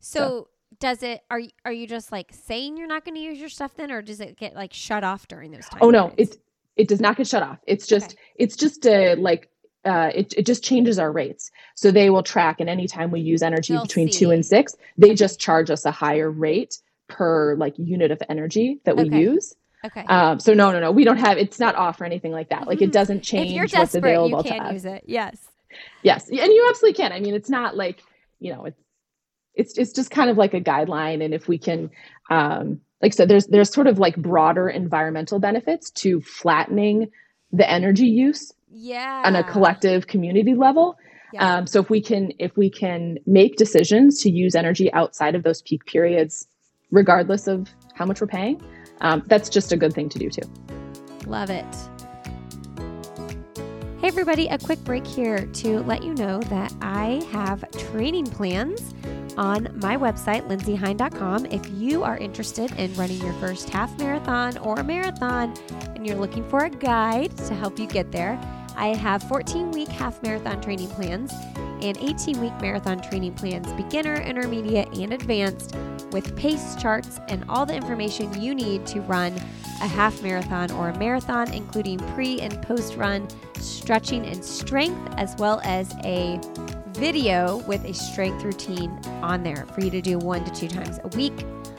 So, 0.00 0.48
does 0.80 1.02
it? 1.02 1.22
Are 1.30 1.38
you 1.38 1.50
are 1.64 1.72
you 1.72 1.86
just 1.86 2.12
like 2.12 2.32
saying 2.32 2.76
you're 2.76 2.88
not 2.88 3.04
going 3.04 3.14
to 3.14 3.20
use 3.20 3.38
your 3.38 3.48
stuff 3.48 3.74
then, 3.76 3.90
or 3.90 4.02
does 4.02 4.20
it 4.20 4.36
get 4.36 4.54
like 4.54 4.72
shut 4.72 5.04
off 5.04 5.28
during 5.28 5.50
those 5.50 5.68
times? 5.68 5.82
Oh 5.82 5.90
no, 5.90 6.12
it 6.16 6.36
it 6.76 6.88
does 6.88 7.00
not 7.00 7.16
get 7.16 7.26
shut 7.26 7.42
off. 7.42 7.58
It's 7.66 7.86
just 7.86 8.12
Okay. 8.12 8.16
it's 8.36 8.56
just 8.56 8.86
a 8.86 9.14
like 9.16 9.50
uh, 9.88 10.10
it 10.14 10.34
it 10.36 10.46
just 10.46 10.62
changes 10.62 10.98
our 10.98 11.10
rates. 11.10 11.50
So 11.74 11.90
they 11.90 12.10
will 12.10 12.22
track, 12.22 12.60
and 12.60 12.68
anytime 12.68 13.10
we 13.10 13.20
use 13.20 13.42
energy 13.42 13.72
They'll 13.72 13.82
between 13.82 14.10
see. 14.12 14.18
two 14.18 14.30
and 14.30 14.44
six, 14.44 14.76
they 14.96 15.14
just 15.14 15.40
charge 15.40 15.70
us 15.70 15.84
a 15.84 15.90
higher 15.90 16.30
rate 16.30 16.78
per 17.08 17.56
like 17.56 17.74
unit 17.78 18.10
of 18.10 18.22
energy 18.28 18.80
that 18.84 18.96
we 18.96 19.04
Okay. 19.06 19.20
use. 19.20 19.54
okay. 19.84 20.04
Um, 20.08 20.38
so 20.40 20.52
no, 20.54 20.70
no, 20.72 20.80
no, 20.80 20.90
we 20.92 21.04
don't 21.04 21.16
have. 21.18 21.38
It's 21.38 21.58
not 21.58 21.74
off 21.74 22.00
or 22.00 22.04
anything 22.04 22.32
like 22.32 22.50
that. 22.50 22.66
Like 22.66 22.82
it 22.82 22.92
doesn't 22.92 23.22
change. 23.22 23.46
if 23.48 23.52
you're 23.52 23.62
what's 23.64 23.72
desperate, 23.72 24.04
available 24.04 24.38
you 24.38 24.42
to 24.44 24.48
can 24.50 24.60
us. 24.66 24.72
use 24.74 24.84
it. 24.84 25.04
Yes. 25.06 25.38
Yes, 26.02 26.28
and 26.28 26.36
you 26.38 26.66
absolutely 26.70 26.96
can. 27.02 27.12
I 27.12 27.20
mean, 27.20 27.34
it's 27.34 27.50
not 27.50 27.76
like 27.76 28.02
you 28.40 28.52
know, 28.52 28.64
it's 28.66 28.80
it's 29.54 29.78
it's 29.78 29.92
just 29.92 30.10
kind 30.10 30.30
of 30.30 30.36
like 30.36 30.54
a 30.54 30.60
guideline, 30.60 31.24
and 31.24 31.34
if 31.34 31.48
we 31.48 31.58
can, 31.58 31.90
um, 32.30 32.80
like 33.02 33.12
I 33.12 33.14
said, 33.14 33.28
there's 33.28 33.46
there's 33.46 33.72
sort 33.72 33.86
of 33.86 33.98
like 33.98 34.16
broader 34.16 34.68
environmental 34.68 35.38
benefits 35.38 35.90
to 36.02 36.20
flattening 36.20 37.10
the 37.52 37.68
energy 37.68 38.06
use 38.06 38.52
Yeah. 38.70 39.22
on 39.24 39.36
a 39.36 39.44
collective 39.44 40.06
community 40.06 40.54
level. 40.54 40.98
Yeah. 41.32 41.56
Um, 41.56 41.66
so 41.66 41.80
if 41.80 41.90
we 41.90 42.00
can 42.00 42.32
if 42.38 42.56
we 42.56 42.70
can 42.70 43.18
make 43.26 43.56
decisions 43.56 44.22
to 44.22 44.30
use 44.30 44.54
energy 44.54 44.92
outside 44.92 45.34
of 45.34 45.42
those 45.42 45.62
peak 45.62 45.84
periods, 45.84 46.46
regardless 46.90 47.46
of 47.46 47.68
how 47.94 48.06
much 48.06 48.20
we're 48.20 48.26
paying, 48.26 48.62
um, 49.00 49.22
that's 49.26 49.48
just 49.48 49.72
a 49.72 49.76
good 49.76 49.92
thing 49.92 50.08
to 50.08 50.18
do 50.18 50.30
too. 50.30 50.48
Love 51.26 51.50
it. 51.50 51.66
Hey, 54.00 54.08
everybody, 54.08 54.46
a 54.46 54.56
quick 54.58 54.82
break 54.84 55.04
here 55.04 55.44
to 55.44 55.80
let 55.80 56.04
you 56.04 56.14
know 56.14 56.40
that 56.42 56.72
I 56.80 57.20
have 57.32 57.68
training 57.72 58.26
plans 58.26 58.94
on 59.36 59.68
my 59.80 59.96
website, 59.96 60.46
lindseyhein.com. 60.48 61.46
If 61.46 61.68
you 61.70 62.04
are 62.04 62.16
interested 62.16 62.70
in 62.78 62.94
running 62.94 63.20
your 63.20 63.32
first 63.34 63.68
half 63.70 63.96
marathon 63.98 64.56
or 64.58 64.82
marathon 64.84 65.52
and 65.96 66.06
you're 66.06 66.16
looking 66.16 66.48
for 66.48 66.64
a 66.64 66.70
guide 66.70 67.36
to 67.38 67.54
help 67.54 67.78
you 67.78 67.86
get 67.86 68.12
there, 68.12 68.38
I 68.78 68.94
have 68.94 69.24
14 69.24 69.72
week 69.72 69.88
half 69.88 70.22
marathon 70.22 70.60
training 70.60 70.88
plans 70.90 71.32
and 71.82 71.98
18 71.98 72.40
week 72.40 72.52
marathon 72.60 73.00
training 73.00 73.34
plans, 73.34 73.72
beginner, 73.72 74.14
intermediate, 74.14 74.88
and 74.96 75.12
advanced, 75.12 75.74
with 76.12 76.36
pace 76.36 76.76
charts 76.76 77.18
and 77.28 77.44
all 77.48 77.66
the 77.66 77.74
information 77.74 78.40
you 78.40 78.54
need 78.54 78.86
to 78.86 79.00
run 79.00 79.34
a 79.82 79.86
half 79.86 80.22
marathon 80.22 80.70
or 80.70 80.90
a 80.90 80.98
marathon, 80.98 81.52
including 81.52 81.98
pre 82.14 82.40
and 82.40 82.62
post 82.62 82.94
run 82.94 83.26
stretching 83.58 84.24
and 84.26 84.44
strength, 84.44 85.12
as 85.16 85.34
well 85.38 85.60
as 85.64 85.92
a 86.04 86.40
video 86.92 87.56
with 87.66 87.84
a 87.84 87.92
strength 87.92 88.44
routine 88.44 88.90
on 89.22 89.42
there 89.42 89.66
for 89.66 89.80
you 89.80 89.90
to 89.90 90.00
do 90.00 90.18
one 90.18 90.44
to 90.44 90.52
two 90.52 90.68
times 90.68 91.00
a 91.02 91.08
week. 91.16 91.34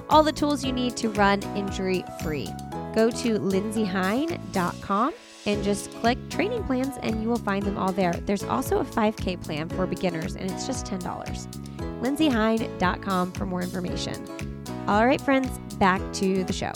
All 0.10 0.22
the 0.22 0.34
tools 0.34 0.66
you 0.66 0.74
need 0.74 0.98
to 0.98 1.10
run 1.10 1.42
injury 1.56 2.04
free. 2.22 2.50
Go 2.94 3.10
to 3.10 3.40
lindseyhein.com 3.40 5.14
and 5.46 5.64
just 5.64 5.92
click 6.02 6.18
training 6.30 6.64
plans 6.66 6.98
and 7.02 7.22
you 7.22 7.30
will 7.30 7.38
find 7.38 7.64
them 7.64 7.78
all 7.78 7.92
there. 7.92 8.14
There's 8.14 8.44
also 8.44 8.80
a 8.80 8.86
5K 8.86 9.44
plan 9.44 9.70
for 9.70 9.86
beginners 9.86 10.36
and 10.36 10.50
it's 10.52 10.66
just 10.68 10.86
$10. 10.86 11.02
lindseyhein.com 12.02 13.32
for 13.32 13.46
more 13.46 13.62
information. 13.62 14.26
All 14.88 15.06
right, 15.06 15.22
friends, 15.22 15.58
back 15.78 16.02
to 16.14 16.44
the 16.44 16.54
show. 16.54 16.72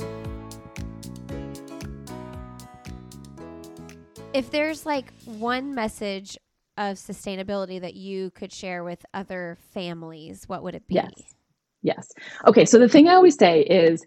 If 4.33 4.49
there's 4.49 4.85
like 4.85 5.13
one 5.25 5.75
message 5.75 6.37
of 6.77 6.97
sustainability 6.97 7.79
that 7.81 7.93
you 7.93 8.31
could 8.31 8.51
share 8.51 8.83
with 8.83 9.05
other 9.13 9.57
families, 9.73 10.45
what 10.47 10.63
would 10.63 10.73
it 10.73 10.87
be? 10.87 10.95
Yes. 10.95 11.11
Yes. 11.83 12.07
Okay. 12.47 12.65
So 12.65 12.79
the 12.79 12.89
thing 12.89 13.07
I 13.07 13.13
always 13.13 13.37
say 13.37 13.61
is 13.61 14.03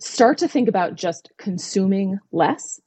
start 0.00 0.38
to 0.38 0.48
think 0.48 0.68
about 0.68 0.94
just 0.94 1.30
consuming 1.38 2.18
less 2.32 2.80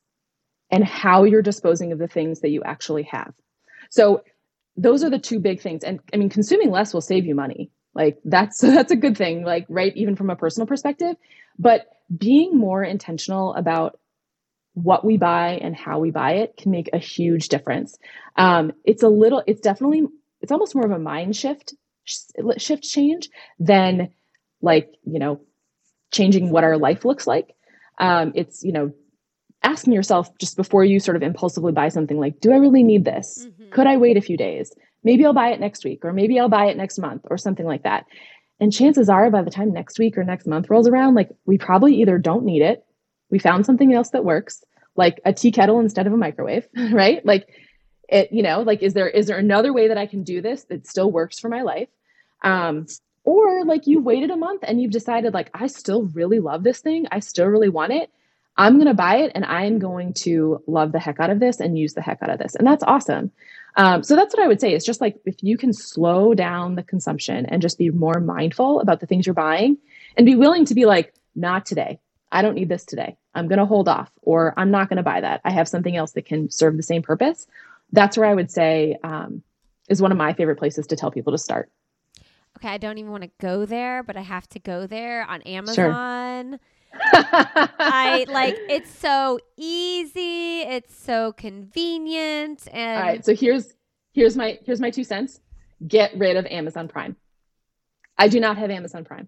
and 0.72 0.84
how 0.84 1.24
you're 1.24 1.41
disposing 1.41 1.91
of 1.91 1.99
the 1.99 2.07
things 2.07 2.41
that 2.41 2.49
you 2.49 2.61
actually 2.63 3.03
have. 3.03 3.34
So 3.89 4.24
those 4.78 5.03
are 5.03 5.09
the 5.09 5.20
two 5.20 5.39
big 5.39 5.61
things. 5.61 5.84
And 5.84 5.99
I 6.13 6.17
mean, 6.17 6.30
consuming 6.30 6.72
less 6.72 6.93
will 6.93 7.01
save 7.01 7.26
you 7.26 7.36
money. 7.36 7.72
Like 7.93 8.20
that's 8.24 8.59
that's 8.61 8.91
a 8.91 8.97
good 8.97 9.17
thing, 9.17 9.43
like 9.43 9.65
right, 9.70 9.95
even 9.95 10.15
from 10.15 10.30
a 10.30 10.36
personal 10.36 10.67
perspective. 10.67 11.15
But 11.57 11.88
being 12.15 12.57
more 12.57 12.84
intentional 12.84 13.53
about 13.53 13.99
what 14.74 15.03
we 15.03 15.17
buy 15.17 15.59
and 15.61 15.76
how 15.76 15.99
we 15.99 16.11
buy 16.11 16.34
it 16.34 16.55
can 16.57 16.72
make 16.72 16.89
a 16.93 16.97
huge 16.97 17.49
difference. 17.49 17.97
Um, 18.38 18.72
it's 18.86 19.03
a 19.03 19.09
little, 19.09 19.43
it's 19.45 19.59
definitely, 19.59 20.03
it's 20.41 20.51
almost 20.51 20.76
more 20.76 20.86
of 20.86 20.91
a 20.91 20.99
mind 20.99 21.36
shift 21.36 21.74
shift 22.57 22.84
change 22.84 23.30
than 23.59 24.09
like 24.61 24.95
you 25.03 25.20
know 25.20 25.39
changing 26.11 26.49
what 26.49 26.63
our 26.63 26.78
life 26.78 27.05
looks 27.05 27.28
like. 27.28 27.55
Um, 27.99 28.32
it's 28.36 28.63
you 28.63 28.72
know 28.72 28.91
asking 29.64 29.93
yourself 29.93 30.36
just 30.38 30.55
before 30.55 30.86
you 30.86 30.99
sort 30.99 31.18
of 31.18 31.24
impulsively 31.24 31.72
buy 31.72 31.89
something 31.89 32.18
like, 32.18 32.39
do 32.39 32.51
I 32.51 32.57
really 32.57 32.84
need 32.84 33.05
this? 33.05 33.45
Mm-hmm. 33.45 33.72
Could 33.72 33.88
I 33.88 33.97
wait 33.97 34.18
a 34.18 34.22
few 34.22 34.38
days? 34.38 34.72
Maybe 35.03 35.26
I'll 35.26 35.34
buy 35.34 35.49
it 35.49 35.60
next 35.60 35.84
week, 35.84 36.03
or 36.03 36.14
maybe 36.14 36.39
I'll 36.39 36.49
buy 36.49 36.66
it 36.66 36.78
next 36.78 36.97
month, 36.99 37.26
or 37.30 37.38
something 37.38 37.66
like 37.66 37.84
that. 37.84 38.05
And 38.60 38.74
chances 38.74 39.10
are, 39.10 39.30
by 39.30 39.41
the 39.41 39.51
time 39.51 39.72
next 39.72 39.97
week 39.99 40.18
or 40.18 40.24
next 40.24 40.45
month 40.45 40.70
rolls 40.70 40.88
around, 40.88 41.16
like 41.16 41.30
we 41.45 41.57
probably 41.57 41.95
either 42.01 42.18
don't 42.18 42.43
need 42.43 42.62
it, 42.62 42.86
we 43.30 43.39
found 43.39 43.66
something 43.66 43.93
else 43.93 44.10
that 44.10 44.26
works, 44.26 44.64
like 44.95 45.22
a 45.26 45.34
tea 45.34 45.51
kettle 45.51 45.80
instead 45.80 46.07
of 46.07 46.14
a 46.14 46.18
microwave, 46.18 46.68
right? 46.91 47.26
Like 47.26 47.47
it, 48.10 48.32
you 48.32 48.43
know, 48.43 48.62
like 48.62 48.82
is 48.84 48.93
there 48.93 49.07
is 49.07 49.28
there 49.28 49.38
another 49.38 49.72
way 49.72 49.88
that 49.88 49.97
I 49.97 50.05
can 50.05 50.24
do 50.24 50.41
this 50.41 50.66
that 50.66 50.88
still 50.88 51.12
works 51.12 51.39
for 51.39 51.49
my 51.49 51.62
life? 51.62 51.89
Um, 52.43 52.88
or 53.24 53.64
like 53.66 53.88
you 53.88 54.01
waited 54.01 54.32
a 54.32 54.38
month 54.38 54.64
and 54.64 54.82
you've 54.82 54.91
decided 54.91 55.34
like 55.34 55.49
I 55.53 55.68
still 55.68 56.03
really 56.03 56.39
love 56.39 56.64
this 56.64 56.82
thing, 56.82 57.07
I 57.12 57.20
still 57.20 57.47
really 57.47 57.70
want 57.70 57.93
it. 57.93 58.10
I'm 58.60 58.76
going 58.76 58.88
to 58.88 58.93
buy 58.93 59.20
it 59.20 59.32
and 59.36 59.45
I'm 59.45 59.80
going 59.80 60.14
to 60.24 60.62
love 60.68 60.91
the 60.91 60.99
heck 60.99 61.22
out 61.22 61.30
of 61.30 61.39
this 61.39 61.62
and 61.62 61.80
use 61.80 61.93
the 61.93 62.01
heck 62.01 62.22
out 62.22 62.30
of 62.30 62.39
this. 62.39 62.55
And 62.55 62.68
that's 62.68 62.84
awesome. 62.84 63.32
Um, 63.78 64.03
so 64.03 64.18
that's 64.18 64.36
what 64.36 64.43
I 64.43 64.49
would 64.49 64.60
say. 64.60 64.74
It's 64.74 64.86
just 64.86 64.99
like 64.99 65.16
if 65.24 65.41
you 65.41 65.57
can 65.57 65.72
slow 65.72 66.34
down 66.34 66.76
the 66.76 66.84
consumption 66.84 67.45
and 67.45 67.62
just 67.62 67.78
be 67.78 67.89
more 67.89 68.20
mindful 68.20 68.82
about 68.82 68.99
the 68.99 69.05
things 69.05 69.26
you're 69.26 69.34
buying 69.34 69.78
and 70.18 70.26
be 70.26 70.36
willing 70.36 70.66
to 70.66 70.76
be 70.76 70.86
like, 70.86 71.14
not 71.36 71.66
today. 71.66 72.01
I 72.34 72.41
don't 72.41 72.53
need 72.53 72.68
this 72.68 72.84
today. 72.84 73.16
I'm 73.34 73.47
going 73.47 73.60
to 73.60 73.66
hold 73.66 73.88
off 73.88 74.12
or 74.22 74.53
I'm 74.57 74.72
not 74.72 74.89
going 74.89 74.97
to 74.97 75.03
buy 75.03 75.22
that. 75.22 75.39
I 75.45 75.51
have 75.51 75.70
something 75.70 75.95
else 75.95 76.12
that 76.12 76.26
can 76.26 76.51
serve 76.51 76.76
the 76.76 76.84
same 76.84 77.01
purpose. 77.01 77.47
That's 77.93 78.18
where 78.18 78.28
I 78.28 78.36
would 78.36 78.51
say 78.51 78.97
um, 79.05 79.41
is 79.88 80.01
one 80.01 80.12
of 80.12 80.18
my 80.18 80.34
favorite 80.34 80.57
places 80.57 80.88
to 80.88 80.97
tell 80.97 81.12
people 81.12 81.32
to 81.32 81.38
start. 81.38 81.72
Okay, 82.57 82.68
I 82.68 82.78
don't 82.78 82.97
even 82.97 83.12
want 83.12 83.24
to 83.24 83.32
go 83.39 83.66
there, 83.66 84.03
but 84.03 84.18
I 84.18 84.22
have 84.22 84.49
to 84.49 84.60
go 84.60 84.86
there 84.86 85.24
on 85.24 85.43
Amazon. 85.43 86.51
Sure. 86.51 86.60
I 86.93 88.25
like 88.29 88.55
it's 88.69 88.91
so 88.91 89.39
easy, 89.57 90.61
it's 90.61 90.95
so 90.95 91.33
convenient 91.33 92.67
and 92.71 92.97
All 92.97 93.07
right, 93.07 93.25
so 93.25 93.35
here's 93.35 93.73
here's 94.13 94.35
my 94.35 94.59
here's 94.65 94.79
my 94.79 94.91
two 94.91 95.03
cents. 95.03 95.39
Get 95.85 96.17
rid 96.17 96.37
of 96.37 96.45
Amazon 96.45 96.87
Prime. 96.87 97.15
I 98.17 98.27
do 98.27 98.39
not 98.39 98.57
have 98.57 98.69
Amazon 98.69 99.05
Prime. 99.05 99.27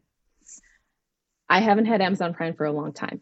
I 1.50 1.60
haven't 1.60 1.86
had 1.86 2.02
Amazon 2.02 2.34
Prime 2.34 2.56
for 2.56 2.66
a 2.66 2.72
long 2.72 2.94
time. 2.94 3.22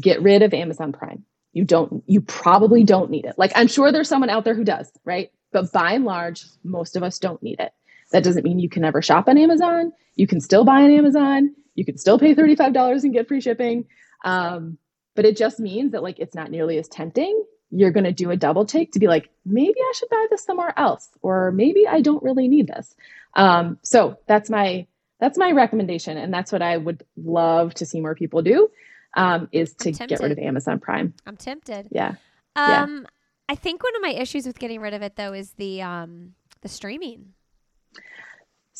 Get 0.00 0.22
rid 0.22 0.42
of 0.42 0.52
Amazon 0.54 0.92
Prime. 0.92 1.24
You 1.52 1.64
don't 1.64 2.04
you 2.06 2.20
probably 2.20 2.84
don't 2.84 3.10
need 3.10 3.24
it. 3.24 3.36
Like 3.38 3.52
I'm 3.54 3.68
sure 3.68 3.90
there's 3.90 4.08
someone 4.08 4.30
out 4.30 4.44
there 4.44 4.54
who 4.54 4.64
does, 4.64 4.90
right? 5.04 5.30
But 5.50 5.72
by 5.72 5.92
and 5.92 6.04
large, 6.04 6.44
most 6.62 6.96
of 6.96 7.02
us 7.02 7.18
don't 7.18 7.42
need 7.42 7.60
it. 7.60 7.72
That 8.10 8.24
doesn't 8.24 8.44
mean 8.44 8.58
you 8.58 8.68
can 8.68 8.82
never 8.82 9.02
shop 9.02 9.28
on 9.28 9.38
Amazon. 9.38 9.92
You 10.16 10.26
can 10.26 10.40
still 10.40 10.64
buy 10.64 10.82
on 10.82 10.90
Amazon. 10.90 11.54
You 11.74 11.84
can 11.84 11.98
still 11.98 12.18
pay 12.18 12.34
$35 12.34 13.04
and 13.04 13.12
get 13.12 13.28
free 13.28 13.40
shipping. 13.40 13.86
Um, 14.24 14.78
but 15.14 15.24
it 15.24 15.36
just 15.36 15.60
means 15.60 15.92
that 15.92 16.02
like 16.02 16.18
it's 16.18 16.34
not 16.34 16.50
nearly 16.50 16.78
as 16.78 16.88
tempting. 16.88 17.44
You're 17.70 17.90
going 17.90 18.04
to 18.04 18.12
do 18.12 18.30
a 18.30 18.36
double 18.36 18.64
take 18.64 18.92
to 18.92 18.98
be 18.98 19.08
like, 19.08 19.28
maybe 19.44 19.76
I 19.78 19.92
should 19.94 20.08
buy 20.08 20.26
this 20.30 20.42
somewhere 20.42 20.72
else, 20.76 21.08
or 21.20 21.52
maybe 21.52 21.86
I 21.86 22.00
don't 22.00 22.22
really 22.22 22.48
need 22.48 22.66
this. 22.66 22.94
Um, 23.34 23.78
so 23.82 24.18
that's 24.26 24.48
my 24.48 24.86
that's 25.20 25.36
my 25.36 25.50
recommendation, 25.50 26.16
and 26.16 26.32
that's 26.32 26.52
what 26.52 26.62
I 26.62 26.76
would 26.76 27.04
love 27.16 27.74
to 27.74 27.86
see 27.86 28.00
more 28.00 28.14
people 28.14 28.42
do. 28.42 28.70
Um, 29.16 29.48
is 29.52 29.74
to 29.74 29.90
get 29.90 30.20
rid 30.20 30.32
of 30.32 30.38
Amazon 30.38 30.78
Prime. 30.78 31.14
I'm 31.26 31.36
tempted. 31.36 31.88
Yeah. 31.90 32.14
Um, 32.54 33.02
yeah. 33.02 33.08
I 33.48 33.54
think 33.54 33.82
one 33.82 33.96
of 33.96 34.02
my 34.02 34.10
issues 34.10 34.46
with 34.46 34.58
getting 34.58 34.80
rid 34.80 34.94
of 34.94 35.02
it 35.02 35.16
though 35.16 35.32
is 35.32 35.52
the 35.52 35.82
um 35.82 36.34
the 36.60 36.68
streaming. 36.68 37.34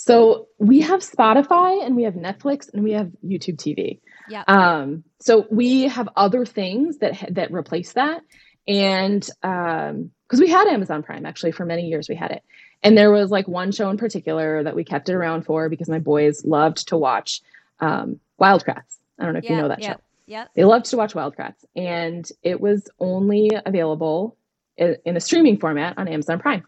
So 0.00 0.46
we 0.58 0.82
have 0.82 1.00
Spotify 1.00 1.84
and 1.84 1.96
we 1.96 2.04
have 2.04 2.14
Netflix 2.14 2.72
and 2.72 2.84
we 2.84 2.92
have 2.92 3.10
YouTube 3.26 3.56
TV. 3.56 3.98
Yeah. 4.28 4.44
Um, 4.46 5.02
so 5.18 5.44
we 5.50 5.88
have 5.88 6.08
other 6.14 6.46
things 6.46 6.98
that 6.98 7.34
that 7.34 7.50
replace 7.50 7.94
that, 7.94 8.22
and 8.68 9.28
um, 9.42 10.12
because 10.22 10.38
we 10.38 10.48
had 10.48 10.68
Amazon 10.68 11.02
Prime 11.02 11.26
actually 11.26 11.50
for 11.50 11.66
many 11.66 11.88
years 11.88 12.08
we 12.08 12.14
had 12.14 12.30
it, 12.30 12.44
and 12.80 12.96
there 12.96 13.10
was 13.10 13.32
like 13.32 13.48
one 13.48 13.72
show 13.72 13.90
in 13.90 13.96
particular 13.96 14.62
that 14.62 14.76
we 14.76 14.84
kept 14.84 15.08
it 15.08 15.14
around 15.14 15.44
for 15.44 15.68
because 15.68 15.88
my 15.88 15.98
boys 15.98 16.44
loved 16.44 16.86
to 16.88 16.96
watch 16.96 17.40
um, 17.80 18.20
Wild 18.38 18.64
Kratts. 18.64 18.98
I 19.18 19.24
don't 19.24 19.32
know 19.32 19.38
if 19.38 19.44
yeah, 19.46 19.50
you 19.50 19.62
know 19.62 19.68
that 19.68 19.82
yeah, 19.82 19.92
show. 19.94 20.00
Yeah. 20.26 20.44
They 20.54 20.62
loved 20.62 20.86
to 20.86 20.96
watch 20.96 21.16
Wild 21.16 21.34
Kratts, 21.34 21.64
and 21.74 22.30
it 22.44 22.60
was 22.60 22.88
only 23.00 23.50
available 23.66 24.36
in, 24.76 24.96
in 25.04 25.16
a 25.16 25.20
streaming 25.20 25.58
format 25.58 25.98
on 25.98 26.06
Amazon 26.06 26.38
Prime. 26.38 26.62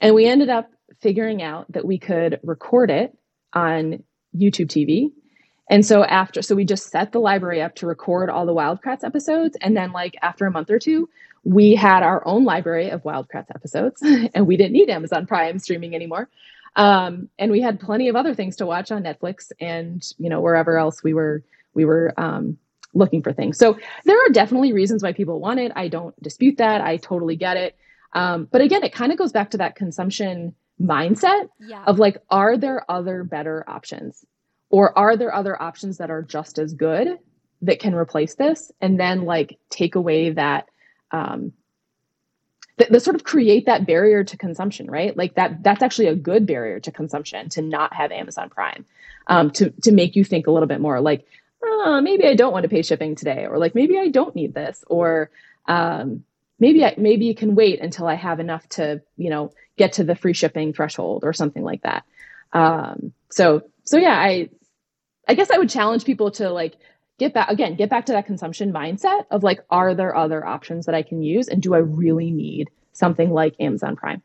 And 0.00 0.14
we 0.14 0.26
ended 0.26 0.50
up 0.50 0.70
figuring 1.00 1.42
out 1.42 1.70
that 1.72 1.84
we 1.84 1.98
could 1.98 2.40
record 2.42 2.90
it 2.90 3.16
on 3.52 4.02
YouTube 4.36 4.66
TV. 4.66 5.12
And 5.70 5.84
so 5.84 6.02
after, 6.02 6.40
so 6.42 6.54
we 6.54 6.64
just 6.64 6.90
set 6.90 7.12
the 7.12 7.18
library 7.18 7.60
up 7.60 7.74
to 7.76 7.86
record 7.86 8.30
all 8.30 8.46
the 8.46 8.54
Wild 8.54 8.80
Kratts 8.82 9.04
episodes. 9.04 9.56
And 9.60 9.76
then, 9.76 9.92
like, 9.92 10.16
after 10.22 10.46
a 10.46 10.50
month 10.50 10.70
or 10.70 10.78
two, 10.78 11.08
we 11.44 11.74
had 11.74 12.02
our 12.02 12.26
own 12.26 12.44
library 12.44 12.90
of 12.90 13.04
Wild 13.04 13.28
Kratts 13.28 13.54
episodes 13.54 14.02
and 14.34 14.46
we 14.46 14.56
didn't 14.56 14.72
need 14.72 14.90
Amazon 14.90 15.26
Prime 15.26 15.58
streaming 15.58 15.94
anymore. 15.94 16.28
Um, 16.76 17.28
and 17.38 17.50
we 17.50 17.60
had 17.60 17.80
plenty 17.80 18.08
of 18.08 18.16
other 18.16 18.34
things 18.34 18.56
to 18.56 18.66
watch 18.66 18.90
on 18.90 19.02
Netflix 19.02 19.50
and, 19.60 20.02
you 20.18 20.28
know, 20.28 20.40
wherever 20.40 20.78
else 20.78 21.02
we 21.02 21.12
were, 21.12 21.42
we 21.74 21.84
were, 21.84 22.12
um, 22.16 22.58
looking 22.94 23.22
for 23.22 23.32
things. 23.32 23.58
So 23.58 23.78
there 24.04 24.16
are 24.16 24.30
definitely 24.30 24.72
reasons 24.72 25.02
why 25.02 25.12
people 25.12 25.40
want 25.40 25.60
it. 25.60 25.72
I 25.76 25.88
don't 25.88 26.20
dispute 26.22 26.56
that. 26.58 26.80
I 26.80 26.96
totally 26.96 27.36
get 27.36 27.56
it. 27.56 27.76
Um, 28.14 28.48
but 28.50 28.62
again, 28.62 28.82
it 28.82 28.92
kind 28.92 29.12
of 29.12 29.18
goes 29.18 29.32
back 29.32 29.50
to 29.50 29.58
that 29.58 29.76
consumption 29.76 30.54
mindset 30.80 31.48
yeah. 31.60 31.84
of 31.84 31.98
like, 31.98 32.18
are 32.30 32.56
there 32.56 32.90
other 32.90 33.24
better 33.24 33.64
options? 33.68 34.24
Or 34.70 34.96
are 34.98 35.16
there 35.16 35.34
other 35.34 35.60
options 35.60 35.98
that 35.98 36.10
are 36.10 36.22
just 36.22 36.58
as 36.58 36.72
good 36.72 37.18
that 37.62 37.80
can 37.80 37.94
replace 37.94 38.34
this? 38.34 38.70
And 38.80 38.98
then 39.00 39.24
like 39.24 39.58
take 39.70 39.94
away 39.94 40.30
that 40.30 40.68
um 41.10 41.52
that, 42.76 43.02
sort 43.02 43.16
of 43.16 43.24
create 43.24 43.66
that 43.66 43.86
barrier 43.86 44.22
to 44.24 44.36
consumption, 44.36 44.90
right? 44.90 45.16
Like 45.16 45.34
that 45.34 45.62
that's 45.62 45.82
actually 45.82 46.08
a 46.08 46.14
good 46.14 46.46
barrier 46.46 46.80
to 46.80 46.92
consumption 46.92 47.48
to 47.50 47.62
not 47.62 47.92
have 47.92 48.12
Amazon 48.12 48.50
Prime. 48.50 48.84
Um, 49.26 49.50
to 49.52 49.70
to 49.82 49.92
make 49.92 50.16
you 50.16 50.24
think 50.24 50.46
a 50.46 50.50
little 50.50 50.68
bit 50.68 50.80
more 50.80 51.00
like, 51.00 51.26
oh, 51.62 52.00
maybe 52.00 52.24
I 52.24 52.34
don't 52.34 52.52
want 52.52 52.62
to 52.62 52.68
pay 52.68 52.82
shipping 52.82 53.14
today, 53.14 53.46
or 53.46 53.58
like 53.58 53.74
maybe 53.74 53.98
I 53.98 54.08
don't 54.08 54.34
need 54.34 54.54
this, 54.54 54.84
or 54.86 55.30
um, 55.66 56.24
maybe 56.58 56.84
I, 56.84 56.94
maybe 56.96 57.26
you 57.26 57.34
can 57.34 57.54
wait 57.54 57.80
until 57.80 58.06
I 58.06 58.14
have 58.14 58.40
enough 58.40 58.68
to, 58.70 59.02
you 59.16 59.30
know, 59.30 59.52
get 59.78 59.94
to 59.94 60.04
the 60.04 60.14
free 60.14 60.34
shipping 60.34 60.72
threshold 60.72 61.24
or 61.24 61.32
something 61.32 61.62
like 61.62 61.82
that. 61.82 62.04
Um, 62.52 63.12
so, 63.30 63.62
so 63.84 63.96
yeah, 63.96 64.18
I, 64.18 64.50
I 65.26 65.34
guess 65.34 65.50
I 65.50 65.58
would 65.58 65.70
challenge 65.70 66.04
people 66.04 66.30
to 66.32 66.50
like 66.50 66.74
get 67.18 67.32
back 67.32 67.48
again, 67.48 67.76
get 67.76 67.88
back 67.88 68.06
to 68.06 68.12
that 68.12 68.26
consumption 68.26 68.72
mindset 68.72 69.24
of 69.30 69.42
like, 69.42 69.60
are 69.70 69.94
there 69.94 70.14
other 70.14 70.44
options 70.44 70.86
that 70.86 70.94
I 70.94 71.02
can 71.02 71.22
use? 71.22 71.48
And 71.48 71.62
do 71.62 71.74
I 71.74 71.78
really 71.78 72.30
need 72.30 72.68
something 72.92 73.30
like 73.30 73.54
Amazon 73.60 73.96
Prime? 73.96 74.22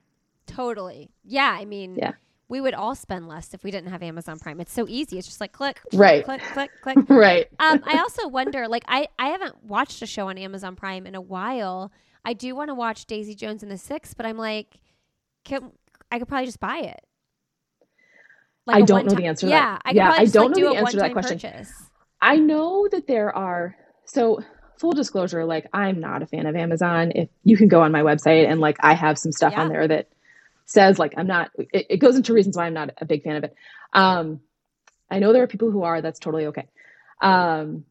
Totally. 0.47 1.09
Yeah. 1.23 1.55
I 1.57 1.65
mean, 1.65 1.95
yeah. 1.95 2.13
We 2.49 2.61
would 2.61 2.75
all 2.75 2.93
spend 2.93 3.27
less 3.27 3.53
if 3.55 3.63
we 3.63 3.71
didn't 3.71 3.89
have 3.89 4.03
Amazon 4.03 4.37
Prime. 4.37 4.59
It's 4.59 4.73
so 4.73 4.85
easy. 4.87 5.17
It's 5.17 5.25
just 5.25 5.41
like 5.41 5.53
click, 5.53 5.79
right, 5.93 6.23
click, 6.23 6.41
click, 6.51 6.69
click. 6.81 6.97
right. 7.09 7.47
um, 7.57 7.81
I 7.83 7.97
also 7.97 8.27
wonder, 8.27 8.67
like, 8.67 8.83
I 8.87 9.07
I 9.17 9.29
haven't 9.29 9.63
watched 9.63 10.03
a 10.03 10.05
show 10.05 10.27
on 10.27 10.37
Amazon 10.37 10.75
Prime 10.75 11.07
in 11.07 11.15
a 11.15 11.21
while. 11.21 11.91
I 12.23 12.33
do 12.33 12.53
want 12.53 12.69
to 12.69 12.75
watch 12.75 13.05
Daisy 13.05 13.33
Jones 13.33 13.63
and 13.63 13.71
the 13.71 13.77
Six, 13.77 14.13
but 14.13 14.27
I'm 14.27 14.37
like, 14.37 14.77
can 15.43 15.71
I 16.11 16.19
could 16.19 16.27
probably 16.27 16.45
just 16.45 16.59
buy 16.59 16.79
it. 16.79 17.01
Like 18.65 18.77
I 18.77 18.81
don't 18.81 19.05
know 19.07 19.15
the 19.15 19.25
answer. 19.25 19.47
yeah, 19.47 19.77
I 19.83 19.91
yeah, 19.91 20.11
I 20.11 20.25
don't 20.25 20.55
know 20.55 20.69
the 20.69 20.77
answer 20.77 20.91
to 20.91 20.97
that 20.97 21.13
question. 21.13 21.65
I 22.21 22.37
know 22.37 22.87
that 22.89 23.07
there 23.07 23.35
are 23.35 23.75
so 24.05 24.41
full 24.77 24.93
disclosure, 24.93 25.45
like 25.45 25.67
I'm 25.73 25.99
not 25.99 26.21
a 26.21 26.25
fan 26.25 26.45
of 26.45 26.55
Amazon. 26.55 27.11
If 27.13 27.29
you 27.43 27.57
can 27.57 27.67
go 27.67 27.81
on 27.81 27.91
my 27.91 28.01
website 28.01 28.49
and 28.49 28.61
like 28.61 28.77
I 28.79 28.93
have 28.93 29.17
some 29.17 29.31
stuff 29.31 29.53
yeah. 29.53 29.61
on 29.61 29.69
there 29.69 29.87
that 29.87 30.09
says 30.65 30.97
like 30.99 31.13
I'm 31.17 31.27
not. 31.27 31.51
It, 31.57 31.87
it, 31.89 31.97
goes 31.97 32.15
into 32.15 32.33
reasons 32.33 32.55
why 32.55 32.65
I'm 32.65 32.73
not 32.73 32.91
a 32.97 33.05
big 33.05 33.23
fan 33.23 33.35
of 33.35 33.43
it. 33.43 33.55
Um, 33.91 34.39
I 35.09 35.19
know 35.19 35.33
there 35.33 35.43
are 35.43 35.47
people 35.47 35.71
who 35.71 35.83
are. 35.83 36.01
That's 36.01 36.19
totally 36.19 36.45
okay. 36.47 36.67
Um, 37.21 37.85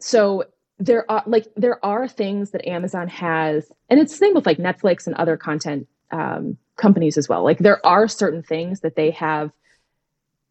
so 0.00 0.44
there 0.78 1.10
are 1.10 1.22
like 1.26 1.46
there 1.56 1.84
are 1.84 2.08
things 2.08 2.50
that 2.50 2.66
Amazon 2.66 3.08
has, 3.08 3.70
and 3.90 4.00
it's 4.00 4.12
the 4.12 4.18
same 4.18 4.34
with 4.34 4.46
like 4.46 4.58
Netflix 4.58 5.06
and 5.06 5.14
other 5.16 5.36
content 5.36 5.88
um, 6.14 6.56
companies 6.76 7.18
as 7.18 7.28
well. 7.28 7.42
Like 7.42 7.58
there 7.58 7.84
are 7.84 8.06
certain 8.06 8.42
things 8.42 8.80
that 8.80 8.94
they 8.94 9.10
have 9.10 9.50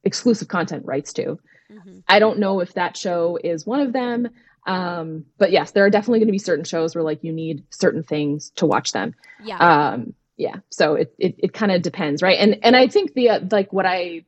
exclusive 0.03 0.49
content 0.49 0.85
rights 0.85 1.13
to. 1.13 1.39
Mm-hmm. 1.71 1.99
I 2.07 2.19
don't 2.19 2.39
know 2.39 2.59
if 2.59 2.73
that 2.73 2.97
show 2.97 3.39
is 3.41 3.65
one 3.65 3.79
of 3.79 3.93
them. 3.93 4.29
Um, 4.65 5.25
but 5.37 5.51
yes, 5.51 5.71
there 5.71 5.85
are 5.85 5.89
definitely 5.89 6.19
going 6.19 6.27
to 6.27 6.33
be 6.33 6.37
certain 6.37 6.65
shows 6.65 6.95
where 6.95 7.03
like 7.03 7.23
you 7.23 7.31
need 7.31 7.63
certain 7.69 8.03
things 8.03 8.51
to 8.57 8.65
watch 8.65 8.91
them. 8.91 9.15
Yeah. 9.43 9.57
Um, 9.57 10.13
yeah. 10.35 10.57
So 10.69 10.95
it 10.95 11.13
it, 11.17 11.35
it 11.37 11.53
kind 11.53 11.71
of 11.71 11.81
depends, 11.81 12.21
right? 12.21 12.37
And 12.37 12.59
and 12.63 12.75
I 12.75 12.87
think 12.87 13.13
the 13.13 13.29
uh, 13.29 13.39
like 13.51 13.71
what 13.71 13.85
I 13.85 14.25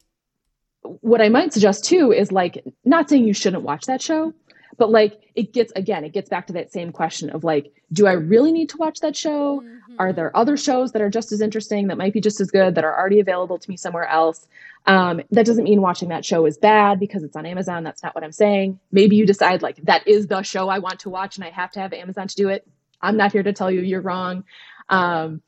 what 0.81 1.21
I 1.21 1.29
might 1.29 1.51
suggest 1.51 1.86
too 1.86 2.11
is 2.11 2.31
like 2.31 2.63
not 2.83 3.09
saying 3.09 3.27
you 3.27 3.33
shouldn't 3.33 3.63
watch 3.63 3.86
that 3.86 4.01
show, 4.01 4.33
but 4.78 4.89
like 4.89 5.19
it 5.36 5.53
gets 5.53 5.71
again, 5.76 6.03
it 6.03 6.13
gets 6.13 6.30
back 6.30 6.47
to 6.47 6.53
that 6.53 6.71
same 6.71 6.91
question 6.91 7.30
of 7.30 7.43
like, 7.43 7.71
do 7.91 8.07
I 8.07 8.13
really 8.13 8.51
need 8.51 8.69
to 8.69 8.78
watch 8.78 8.99
that 8.99 9.15
show? 9.15 9.61
Mm-hmm. 9.61 9.95
Are 9.99 10.13
there 10.13 10.36
other 10.36 10.57
shows 10.57 10.91
that 10.91 11.01
are 11.01 11.09
just 11.09 11.32
as 11.32 11.41
interesting 11.41 11.88
that 11.88 11.97
might 11.97 12.13
be 12.13 12.21
just 12.21 12.41
as 12.41 12.51
good 12.51 12.76
that 12.76 12.84
are 12.84 12.97
already 12.97 13.19
available 13.19 13.57
to 13.57 13.69
me 13.69 13.78
somewhere 13.78 14.07
else? 14.07 14.47
Um, 14.86 15.21
that 15.32 15.45
doesn't 15.45 15.63
mean 15.63 15.82
watching 15.82 16.09
that 16.09 16.26
show 16.26 16.45
is 16.45 16.57
bad 16.57 16.99
because 16.99 17.23
it's 17.23 17.36
on 17.36 17.45
Amazon. 17.45 17.84
That's 17.84 18.03
not 18.03 18.13
what 18.13 18.23
I'm 18.23 18.32
saying. 18.32 18.80
Maybe 18.91 19.15
you 19.15 19.26
decide 19.26 19.61
like 19.61 19.78
that 19.84 20.07
is 20.07 20.28
the 20.28 20.43
show 20.43 20.69
I 20.69 20.80
want 20.80 20.99
to 21.01 21.09
watch 21.09 21.38
and 21.38 21.45
I 21.45 21.49
have 21.49 21.71
to 21.71 21.80
have 21.80 21.93
Amazon 21.93 22.28
to 22.28 22.36
do 22.36 22.49
it. 22.49 22.67
I'm 23.01 23.17
not 23.17 23.32
here 23.32 23.43
to 23.43 23.53
tell 23.53 23.71
you 23.71 23.82
you're 23.82 24.01
wrong. 24.01 24.43
Um, 24.89 25.41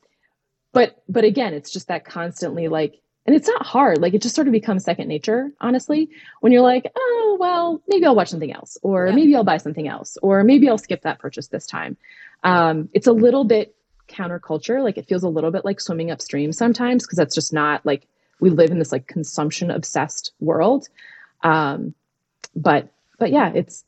but 0.72 1.02
but 1.08 1.24
again, 1.24 1.54
it's 1.54 1.70
just 1.70 1.88
that 1.88 2.04
constantly 2.04 2.68
like 2.68 3.00
and 3.28 3.36
it's 3.36 3.46
not 3.46 3.66
hard. 3.66 4.00
Like 4.00 4.14
it 4.14 4.22
just 4.22 4.34
sort 4.34 4.46
of 4.46 4.52
becomes 4.52 4.84
second 4.84 5.06
nature 5.06 5.52
honestly 5.60 6.08
when 6.40 6.50
you're 6.50 6.62
like 6.62 6.90
oh 6.96 7.36
well 7.38 7.82
maybe 7.86 8.06
i'll 8.06 8.14
watch 8.14 8.30
something 8.30 8.50
else 8.50 8.78
or 8.80 9.08
yeah. 9.08 9.14
maybe 9.14 9.36
i'll 9.36 9.44
buy 9.44 9.58
something 9.58 9.86
else 9.86 10.16
or 10.22 10.42
maybe 10.44 10.66
i'll 10.66 10.78
skip 10.78 11.02
that 11.02 11.18
purchase 11.18 11.48
this 11.48 11.66
time. 11.66 11.98
Um, 12.42 12.88
it's 12.94 13.06
a 13.06 13.12
little 13.12 13.44
bit 13.44 13.74
counterculture. 14.08 14.82
Like 14.82 14.96
it 14.96 15.06
feels 15.06 15.24
a 15.24 15.28
little 15.28 15.50
bit 15.50 15.66
like 15.66 15.78
swimming 15.78 16.10
upstream 16.10 16.52
sometimes 16.52 17.04
because 17.04 17.18
that's 17.18 17.34
just 17.34 17.52
not 17.52 17.84
like 17.84 18.06
we 18.40 18.48
live 18.48 18.70
in 18.70 18.78
this 18.78 18.92
like 18.92 19.06
consumption 19.06 19.70
obsessed 19.70 20.32
world. 20.40 20.88
Um, 21.42 21.94
but 22.56 22.88
but 23.18 23.30
yeah 23.30 23.52
it's 23.54 23.84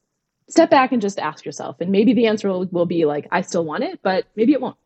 step 0.48 0.68
back 0.68 0.92
and 0.92 1.00
just 1.00 1.18
ask 1.18 1.46
yourself 1.46 1.80
and 1.80 1.90
maybe 1.90 2.12
the 2.12 2.26
answer 2.26 2.50
will, 2.50 2.66
will 2.66 2.84
be 2.84 3.06
like 3.06 3.26
i 3.30 3.40
still 3.40 3.64
want 3.64 3.84
it 3.84 4.00
but 4.02 4.26
maybe 4.36 4.52
it 4.52 4.60
won't. 4.60 4.76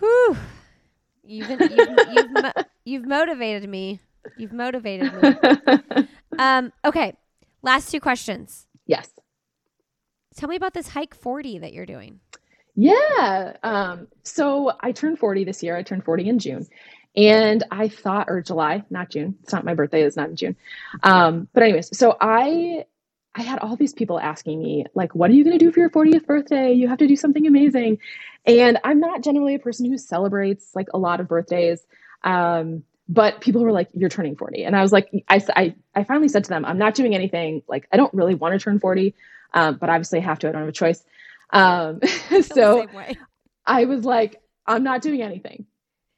Whew. 0.00 0.36
You've, 1.22 1.48
you've, 1.48 1.60
you've, 1.70 2.54
you've 2.84 3.06
motivated 3.06 3.68
me. 3.68 4.00
You've 4.36 4.52
motivated 4.52 5.12
me. 5.14 6.06
um, 6.38 6.72
okay. 6.84 7.14
Last 7.62 7.90
two 7.90 8.00
questions. 8.00 8.66
Yes. 8.86 9.10
Tell 10.36 10.48
me 10.48 10.56
about 10.56 10.74
this 10.74 10.88
hike 10.88 11.14
40 11.14 11.60
that 11.60 11.72
you're 11.72 11.86
doing. 11.86 12.20
Yeah. 12.74 13.56
Um, 13.62 14.08
so 14.22 14.72
I 14.80 14.92
turned 14.92 15.18
40 15.18 15.44
this 15.44 15.62
year. 15.62 15.76
I 15.76 15.82
turned 15.82 16.04
40 16.04 16.28
in 16.28 16.38
June. 16.38 16.66
And 17.16 17.62
I 17.70 17.88
thought, 17.88 18.26
or 18.28 18.42
July, 18.42 18.84
not 18.90 19.10
June. 19.10 19.36
It's 19.42 19.52
not 19.52 19.64
my 19.64 19.74
birthday, 19.74 20.02
it's 20.02 20.16
not 20.16 20.30
in 20.30 20.36
June. 20.36 20.56
Um, 21.02 21.48
but 21.52 21.62
anyways, 21.62 21.96
so 21.96 22.16
I 22.20 22.86
I 23.36 23.42
had 23.42 23.58
all 23.60 23.74
these 23.74 23.92
people 23.92 24.18
asking 24.20 24.62
me, 24.62 24.84
like, 24.94 25.14
what 25.14 25.28
are 25.30 25.32
you 25.32 25.44
gonna 25.44 25.58
do 25.58 25.72
for 25.72 25.80
your 25.80 25.90
40th 25.90 26.26
birthday? 26.26 26.72
You 26.72 26.88
have 26.88 26.98
to 26.98 27.06
do 27.06 27.16
something 27.16 27.46
amazing. 27.46 27.98
And 28.46 28.78
I'm 28.84 29.00
not 29.00 29.22
generally 29.22 29.54
a 29.54 29.58
person 29.60 29.86
who 29.86 29.96
celebrates 29.96 30.70
like 30.74 30.88
a 30.92 30.98
lot 30.98 31.20
of 31.20 31.28
birthdays. 31.28 31.84
Um, 32.24 32.82
but 33.08 33.40
people 33.40 33.62
were 33.62 33.72
like, 33.72 33.90
you're 33.92 34.08
turning 34.08 34.34
40. 34.34 34.64
And 34.64 34.74
I 34.74 34.82
was 34.82 34.90
like, 34.90 35.10
I, 35.28 35.40
I, 35.54 35.74
I 35.94 36.04
finally 36.04 36.28
said 36.28 36.44
to 36.44 36.50
them, 36.50 36.64
I'm 36.64 36.78
not 36.78 36.94
doing 36.94 37.14
anything. 37.14 37.62
Like, 37.68 37.86
I 37.92 37.96
don't 37.96 38.12
really 38.14 38.34
want 38.34 38.54
to 38.54 38.58
turn 38.58 38.80
40, 38.80 39.14
um, 39.52 39.76
but 39.76 39.90
obviously 39.90 40.20
I 40.20 40.22
have 40.22 40.38
to. 40.40 40.48
I 40.48 40.52
don't 40.52 40.62
have 40.62 40.68
a 40.68 40.72
choice. 40.72 41.04
Um, 41.50 42.00
so 42.42 42.86
I 43.66 43.84
was 43.84 44.04
like, 44.04 44.40
I'm 44.66 44.82
not 44.82 45.02
doing 45.02 45.20
anything. 45.20 45.66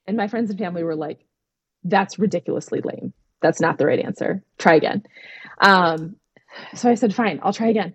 And 0.06 0.16
my 0.16 0.28
friends 0.28 0.50
and 0.50 0.58
family 0.58 0.84
were 0.84 0.94
like, 0.94 1.24
that's 1.82 2.18
ridiculously 2.18 2.80
lame. 2.80 3.12
That's 3.42 3.60
not 3.60 3.78
the 3.78 3.86
right 3.86 3.98
answer. 3.98 4.42
Try 4.56 4.76
again. 4.76 5.02
Um, 5.60 6.16
so 6.74 6.88
I 6.88 6.94
said, 6.94 7.14
fine, 7.14 7.40
I'll 7.42 7.52
try 7.52 7.68
again. 7.68 7.94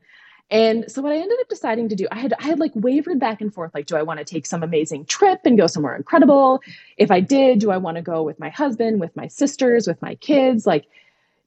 And 0.51 0.91
so 0.91 1.01
what 1.01 1.13
I 1.13 1.15
ended 1.15 1.39
up 1.39 1.47
deciding 1.47 1.87
to 1.89 1.95
do, 1.95 2.07
I 2.11 2.19
had 2.19 2.33
I 2.37 2.43
had 2.43 2.59
like 2.59 2.73
wavered 2.75 3.19
back 3.19 3.39
and 3.39 3.53
forth 3.53 3.73
like 3.73 3.85
do 3.85 3.95
I 3.95 4.03
want 4.03 4.19
to 4.19 4.25
take 4.25 4.45
some 4.45 4.61
amazing 4.61 5.05
trip 5.05 5.39
and 5.45 5.57
go 5.57 5.65
somewhere 5.65 5.95
incredible? 5.95 6.61
If 6.97 7.09
I 7.09 7.21
did, 7.21 7.59
do 7.59 7.71
I 7.71 7.77
want 7.77 7.95
to 7.95 8.03
go 8.03 8.21
with 8.21 8.37
my 8.37 8.49
husband, 8.49 8.99
with 8.99 9.15
my 9.15 9.27
sisters, 9.27 9.87
with 9.87 10.01
my 10.01 10.15
kids? 10.15 10.67
Like 10.67 10.85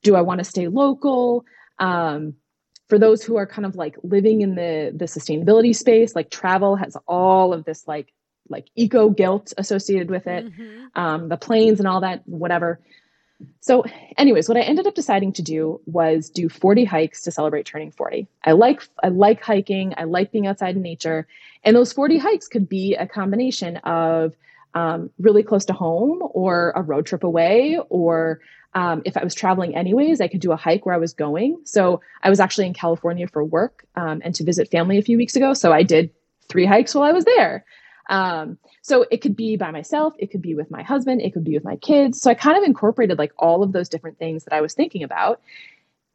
do 0.03 0.17
I 0.17 0.23
want 0.23 0.39
to 0.39 0.45
stay 0.45 0.69
local? 0.69 1.45
Um, 1.79 2.35
for 2.89 2.99
those 2.99 3.23
who 3.23 3.37
are 3.37 3.47
kind 3.47 3.67
of 3.67 3.77
like 3.77 3.97
living 4.03 4.41
in 4.41 4.55
the 4.55 4.93
the 4.95 5.05
sustainability 5.05 5.77
space, 5.77 6.15
like 6.15 6.31
travel 6.31 6.77
has 6.77 6.97
all 7.07 7.53
of 7.53 7.65
this 7.65 7.87
like 7.87 8.13
like 8.49 8.67
eco 8.75 9.11
guilt 9.11 9.53
associated 9.59 10.11
with 10.11 10.27
it, 10.27 10.47
mm-hmm. 10.47 10.87
um, 11.01 11.29
the 11.29 11.37
planes 11.37 11.79
and 11.79 11.89
all 11.89 12.01
that, 12.01 12.23
whatever. 12.27 12.81
So, 13.61 13.85
anyways, 14.17 14.49
what 14.49 14.57
I 14.59 14.63
ended 14.63 14.87
up 14.87 14.95
deciding 14.95 15.33
to 15.35 15.43
do 15.43 15.81
was 15.87 16.31
do 16.31 16.49
40 16.49 16.85
hikes 16.85 17.23
to 17.23 17.31
celebrate 17.31 17.67
turning 17.67 17.91
40. 17.91 18.29
I 18.45 18.53
like 18.53 18.83
I 19.03 19.09
like 19.09 19.43
hiking. 19.43 19.95
I 19.97 20.05
like 20.05 20.33
being 20.33 20.47
outside 20.47 20.77
in 20.77 20.83
nature, 20.83 21.27
and 21.65 21.77
those 21.77 21.93
40 21.93 22.19
hikes 22.19 22.49
could 22.49 22.69
be 22.69 22.95
a 22.95 23.07
combination 23.07 23.79
of 23.79 24.35
um, 24.75 25.11
really 25.19 25.43
close 25.43 25.65
to 25.67 25.73
home, 25.73 26.21
or 26.33 26.73
a 26.77 26.83
road 26.83 27.07
trip 27.07 27.25
away, 27.25 27.79
or 27.89 28.41
um, 28.75 29.03
if 29.05 29.17
I 29.17 29.23
was 29.23 29.35
traveling 29.35 29.77
anyways, 29.77 30.21
I 30.21 30.29
could 30.29 30.41
do 30.41 30.53
a 30.53 30.57
hike 30.57 30.85
where 30.85 30.95
I 30.95 30.99
was 30.99 31.13
going. 31.13 31.61
So 31.65 32.01
I 32.23 32.31
was 32.31 32.41
actually 32.41 32.67
in 32.67 32.75
California 32.75 33.29
for 33.29 33.45
work 33.45 33.87
um, 33.95 34.21
and 34.25 34.35
to 34.35 34.45
visit 34.45 34.71
family 34.71 34.99
a 34.99 35.03
few 35.03 35.17
weeks 35.17 35.37
ago. 35.37 35.55
So 35.55 35.73
I 35.73 35.85
did 35.85 36.11
three 36.49 36.67
hikes 36.67 36.95
while 36.95 37.05
I 37.05 37.13
was 37.13 37.25
there. 37.25 37.65
Um, 38.11 38.59
so 38.83 39.07
it 39.11 39.23
could 39.23 39.37
be 39.37 39.57
by 39.57 39.71
myself, 39.71 40.15
it 40.19 40.31
could 40.31 40.43
be 40.43 40.55
with 40.55 40.71
my 40.71 40.83
husband, 40.83 41.23
it 41.23 41.33
could 41.33 41.45
be 41.45 41.55
with 41.55 41.65
my 41.65 41.77
kids. 41.77 42.21
So 42.21 42.31
I 42.31 42.35
kind 42.35 42.59
of 42.59 42.65
incorporated 42.65 43.19
like 43.19 43.33
all 43.39 43.63
of 43.63 43.73
those 43.73 43.89
different 43.89 44.19
things 44.19 44.45
that 44.45 44.53
I 44.53 44.61
was 44.61 44.75
thinking 44.75 45.03
about. 45.03 45.41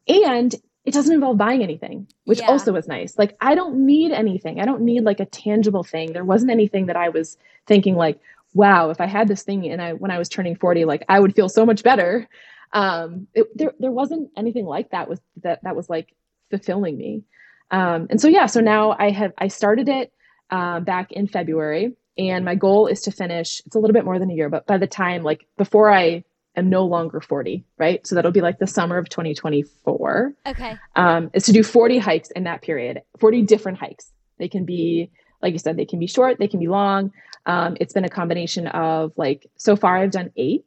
And 0.08 0.54
it 0.84 0.94
doesn't 0.94 1.12
involve 1.12 1.36
buying 1.36 1.62
anything, 1.62 2.06
which 2.24 2.40
yeah. 2.40 2.46
also 2.46 2.72
was 2.72 2.88
nice. 2.88 3.18
Like 3.18 3.36
I 3.40 3.54
don't 3.54 3.86
need 3.86 4.12
anything. 4.12 4.60
I 4.60 4.64
don't 4.64 4.82
need 4.82 5.04
like 5.04 5.20
a 5.20 5.26
tangible 5.26 5.84
thing. 5.84 6.12
There 6.12 6.24
wasn't 6.24 6.50
anything 6.50 6.86
that 6.86 6.96
I 6.96 7.10
was 7.10 7.36
thinking 7.66 7.96
like, 7.96 8.18
wow, 8.54 8.90
if 8.90 9.00
I 9.00 9.06
had 9.06 9.28
this 9.28 9.42
thing 9.42 9.66
and 9.66 9.82
I 9.82 9.92
when 9.92 10.10
I 10.10 10.18
was 10.18 10.28
turning 10.28 10.56
40, 10.56 10.84
like 10.86 11.04
I 11.08 11.20
would 11.20 11.34
feel 11.34 11.48
so 11.48 11.66
much 11.66 11.82
better. 11.82 12.28
Um, 12.72 13.26
it, 13.34 13.46
there 13.56 13.72
there 13.78 13.90
wasn't 13.90 14.30
anything 14.36 14.64
like 14.64 14.90
that 14.90 15.08
was 15.08 15.20
that 15.42 15.62
that 15.64 15.76
was 15.76 15.90
like 15.90 16.14
fulfilling 16.50 16.96
me. 16.96 17.24
Um, 17.70 18.06
and 18.10 18.20
so 18.20 18.28
yeah, 18.28 18.46
so 18.46 18.60
now 18.60 18.96
I 18.98 19.10
have 19.10 19.32
I 19.36 19.48
started 19.48 19.88
it 19.88 20.12
uh, 20.50 20.80
back 20.80 21.12
in 21.12 21.26
February. 21.26 21.94
And 22.18 22.44
my 22.44 22.54
goal 22.54 22.86
is 22.86 23.02
to 23.02 23.12
finish, 23.12 23.62
it's 23.64 23.76
a 23.76 23.78
little 23.78 23.94
bit 23.94 24.04
more 24.04 24.18
than 24.18 24.30
a 24.30 24.34
year, 24.34 24.48
but 24.48 24.66
by 24.66 24.78
the 24.78 24.86
time, 24.86 25.22
like 25.22 25.46
before 25.56 25.90
I 25.90 26.24
am 26.56 26.68
no 26.68 26.84
longer 26.84 27.20
40, 27.20 27.64
right? 27.78 28.06
So 28.06 28.14
that'll 28.14 28.32
be 28.32 28.40
like 28.40 28.58
the 28.58 28.66
summer 28.66 28.98
of 28.98 29.08
2024. 29.08 30.34
Okay. 30.46 30.76
Um, 30.96 31.30
is 31.32 31.44
to 31.44 31.52
do 31.52 31.62
40 31.62 31.98
hikes 31.98 32.30
in 32.32 32.44
that 32.44 32.62
period, 32.62 33.02
40 33.18 33.42
different 33.42 33.78
hikes. 33.78 34.10
They 34.38 34.48
can 34.48 34.64
be, 34.64 35.10
like 35.42 35.52
you 35.52 35.58
said, 35.58 35.76
they 35.76 35.86
can 35.86 35.98
be 35.98 36.06
short, 36.06 36.38
they 36.38 36.48
can 36.48 36.60
be 36.60 36.68
long. 36.68 37.12
Um, 37.46 37.76
it's 37.80 37.94
been 37.94 38.04
a 38.04 38.10
combination 38.10 38.66
of 38.66 39.12
like, 39.16 39.46
so 39.56 39.76
far 39.76 39.96
I've 39.96 40.10
done 40.10 40.30
eight. 40.36 40.64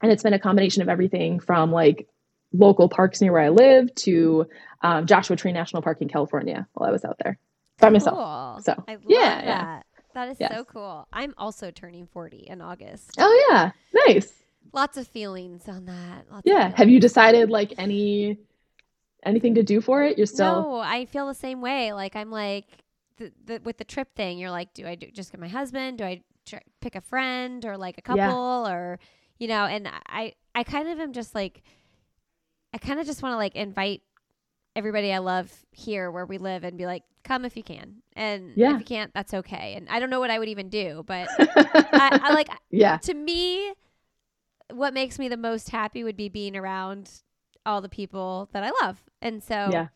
And 0.00 0.12
it's 0.12 0.22
been 0.22 0.34
a 0.34 0.38
combination 0.38 0.82
of 0.82 0.88
everything 0.88 1.40
from 1.40 1.72
like 1.72 2.08
local 2.52 2.88
parks 2.88 3.20
near 3.20 3.32
where 3.32 3.42
I 3.42 3.48
live 3.48 3.94
to 3.96 4.46
um, 4.82 5.06
Joshua 5.06 5.36
Tree 5.36 5.52
National 5.52 5.82
Park 5.82 6.00
in 6.00 6.08
California 6.08 6.66
while 6.72 6.88
I 6.88 6.92
was 6.92 7.04
out 7.04 7.16
there 7.22 7.38
by 7.78 7.90
myself. 7.90 8.16
Cool. 8.16 8.62
So 8.64 8.84
I 8.88 8.94
love 8.94 9.02
yeah, 9.08 9.18
that. 9.18 9.44
Yeah. 9.44 9.82
That 10.14 10.28
is 10.28 10.36
yes. 10.38 10.54
so 10.54 10.64
cool. 10.64 11.08
I'm 11.12 11.34
also 11.36 11.70
turning 11.70 12.06
40 12.06 12.46
in 12.48 12.60
August. 12.60 13.12
Oh 13.18 13.48
yeah, 13.50 13.72
nice. 14.06 14.32
Lots 14.72 14.96
of 14.96 15.06
feelings 15.08 15.68
on 15.68 15.86
that. 15.86 16.26
Lots 16.30 16.42
yeah. 16.44 16.72
Have 16.76 16.88
you 16.88 17.00
decided 17.00 17.50
like 17.50 17.74
any 17.78 18.38
anything 19.24 19.54
to 19.56 19.62
do 19.62 19.80
for 19.80 20.04
it? 20.04 20.16
You're 20.16 20.26
still. 20.26 20.62
No, 20.62 20.76
I 20.78 21.06
feel 21.06 21.26
the 21.26 21.34
same 21.34 21.60
way. 21.60 21.92
Like 21.92 22.14
I'm 22.14 22.30
like 22.30 22.66
the, 23.16 23.32
the 23.44 23.60
with 23.64 23.78
the 23.78 23.84
trip 23.84 24.14
thing. 24.14 24.38
You're 24.38 24.50
like, 24.50 24.72
do 24.72 24.86
I 24.86 24.94
do, 24.94 25.08
just 25.12 25.32
get 25.32 25.40
my 25.40 25.48
husband? 25.48 25.98
Do 25.98 26.04
I 26.04 26.22
tr- 26.46 26.56
pick 26.80 26.94
a 26.94 27.00
friend 27.00 27.64
or 27.64 27.76
like 27.76 27.98
a 27.98 28.02
couple 28.02 28.64
yeah. 28.66 28.72
or 28.72 28.98
you 29.38 29.48
know? 29.48 29.64
And 29.64 29.88
I 30.06 30.34
I 30.54 30.62
kind 30.62 30.88
of 30.88 31.00
am 31.00 31.12
just 31.12 31.34
like 31.34 31.62
I 32.72 32.78
kind 32.78 33.00
of 33.00 33.06
just 33.06 33.22
want 33.22 33.32
to 33.32 33.36
like 33.36 33.56
invite 33.56 34.02
everybody 34.76 35.12
I 35.12 35.18
love 35.18 35.52
here 35.70 36.10
where 36.10 36.26
we 36.26 36.38
live 36.38 36.64
and 36.64 36.76
be 36.76 36.86
like, 36.86 37.02
come 37.22 37.44
if 37.44 37.56
you 37.56 37.62
can. 37.62 38.02
And 38.14 38.52
yeah. 38.56 38.74
if 38.74 38.80
you 38.80 38.84
can't, 38.84 39.12
that's 39.14 39.34
okay. 39.34 39.74
And 39.76 39.88
I 39.88 39.98
don't 39.98 40.10
know 40.10 40.20
what 40.20 40.30
I 40.30 40.38
would 40.38 40.48
even 40.48 40.68
do, 40.68 41.04
but 41.06 41.28
I, 41.38 42.20
I, 42.22 42.34
like, 42.34 42.48
yeah. 42.70 42.98
To 42.98 43.14
me, 43.14 43.72
what 44.72 44.94
makes 44.94 45.18
me 45.18 45.28
the 45.28 45.36
most 45.36 45.70
happy 45.70 46.04
would 46.04 46.16
be 46.16 46.28
being 46.28 46.56
around 46.56 47.10
all 47.66 47.80
the 47.80 47.88
people 47.88 48.48
that 48.52 48.62
I 48.62 48.70
love. 48.84 49.02
And 49.22 49.42
so, 49.42 49.68
yeah. 49.72 49.88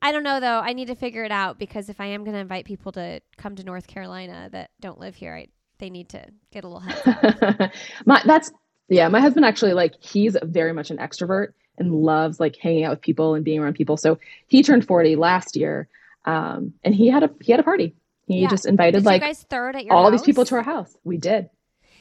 I 0.00 0.12
don't 0.12 0.22
know 0.22 0.38
though. 0.38 0.60
I 0.60 0.74
need 0.74 0.86
to 0.88 0.94
figure 0.94 1.24
it 1.24 1.32
out 1.32 1.58
because 1.58 1.88
if 1.88 2.00
I 2.00 2.06
am 2.06 2.22
going 2.22 2.34
to 2.34 2.40
invite 2.40 2.64
people 2.64 2.92
to 2.92 3.20
come 3.36 3.56
to 3.56 3.64
North 3.64 3.88
Carolina 3.88 4.48
that 4.52 4.70
don't 4.80 5.00
live 5.00 5.16
here, 5.16 5.34
I, 5.34 5.48
they 5.78 5.90
need 5.90 6.08
to 6.10 6.24
get 6.52 6.64
a 6.64 6.68
little 6.68 6.80
help. 6.80 7.72
my, 8.06 8.22
that's 8.24 8.52
yeah. 8.88 9.08
My 9.08 9.20
husband 9.20 9.44
actually 9.46 9.72
like 9.74 9.94
he's 10.00 10.36
very 10.42 10.72
much 10.72 10.90
an 10.90 10.98
extrovert 10.98 11.52
and 11.78 11.92
loves 11.92 12.40
like 12.40 12.56
hanging 12.56 12.84
out 12.84 12.90
with 12.90 13.00
people 13.00 13.34
and 13.34 13.44
being 13.44 13.60
around 13.60 13.74
people. 13.74 13.96
So 13.96 14.18
he 14.46 14.62
turned 14.62 14.86
40 14.86 15.16
last 15.16 15.56
year. 15.56 15.88
Um, 16.24 16.74
and 16.84 16.94
he 16.94 17.08
had 17.08 17.22
a 17.22 17.30
he 17.40 17.52
had 17.52 17.60
a 17.60 17.64
party. 17.64 17.94
He 18.26 18.40
yeah. 18.40 18.48
just 18.48 18.66
invited 18.66 18.98
did 18.98 19.06
like 19.06 19.22
guys 19.22 19.42
third 19.48 19.76
at 19.76 19.84
your 19.84 19.94
all 19.94 20.04
house? 20.04 20.12
these 20.12 20.22
people 20.22 20.44
to 20.44 20.56
our 20.56 20.62
house. 20.62 20.94
We 21.04 21.16
did. 21.16 21.48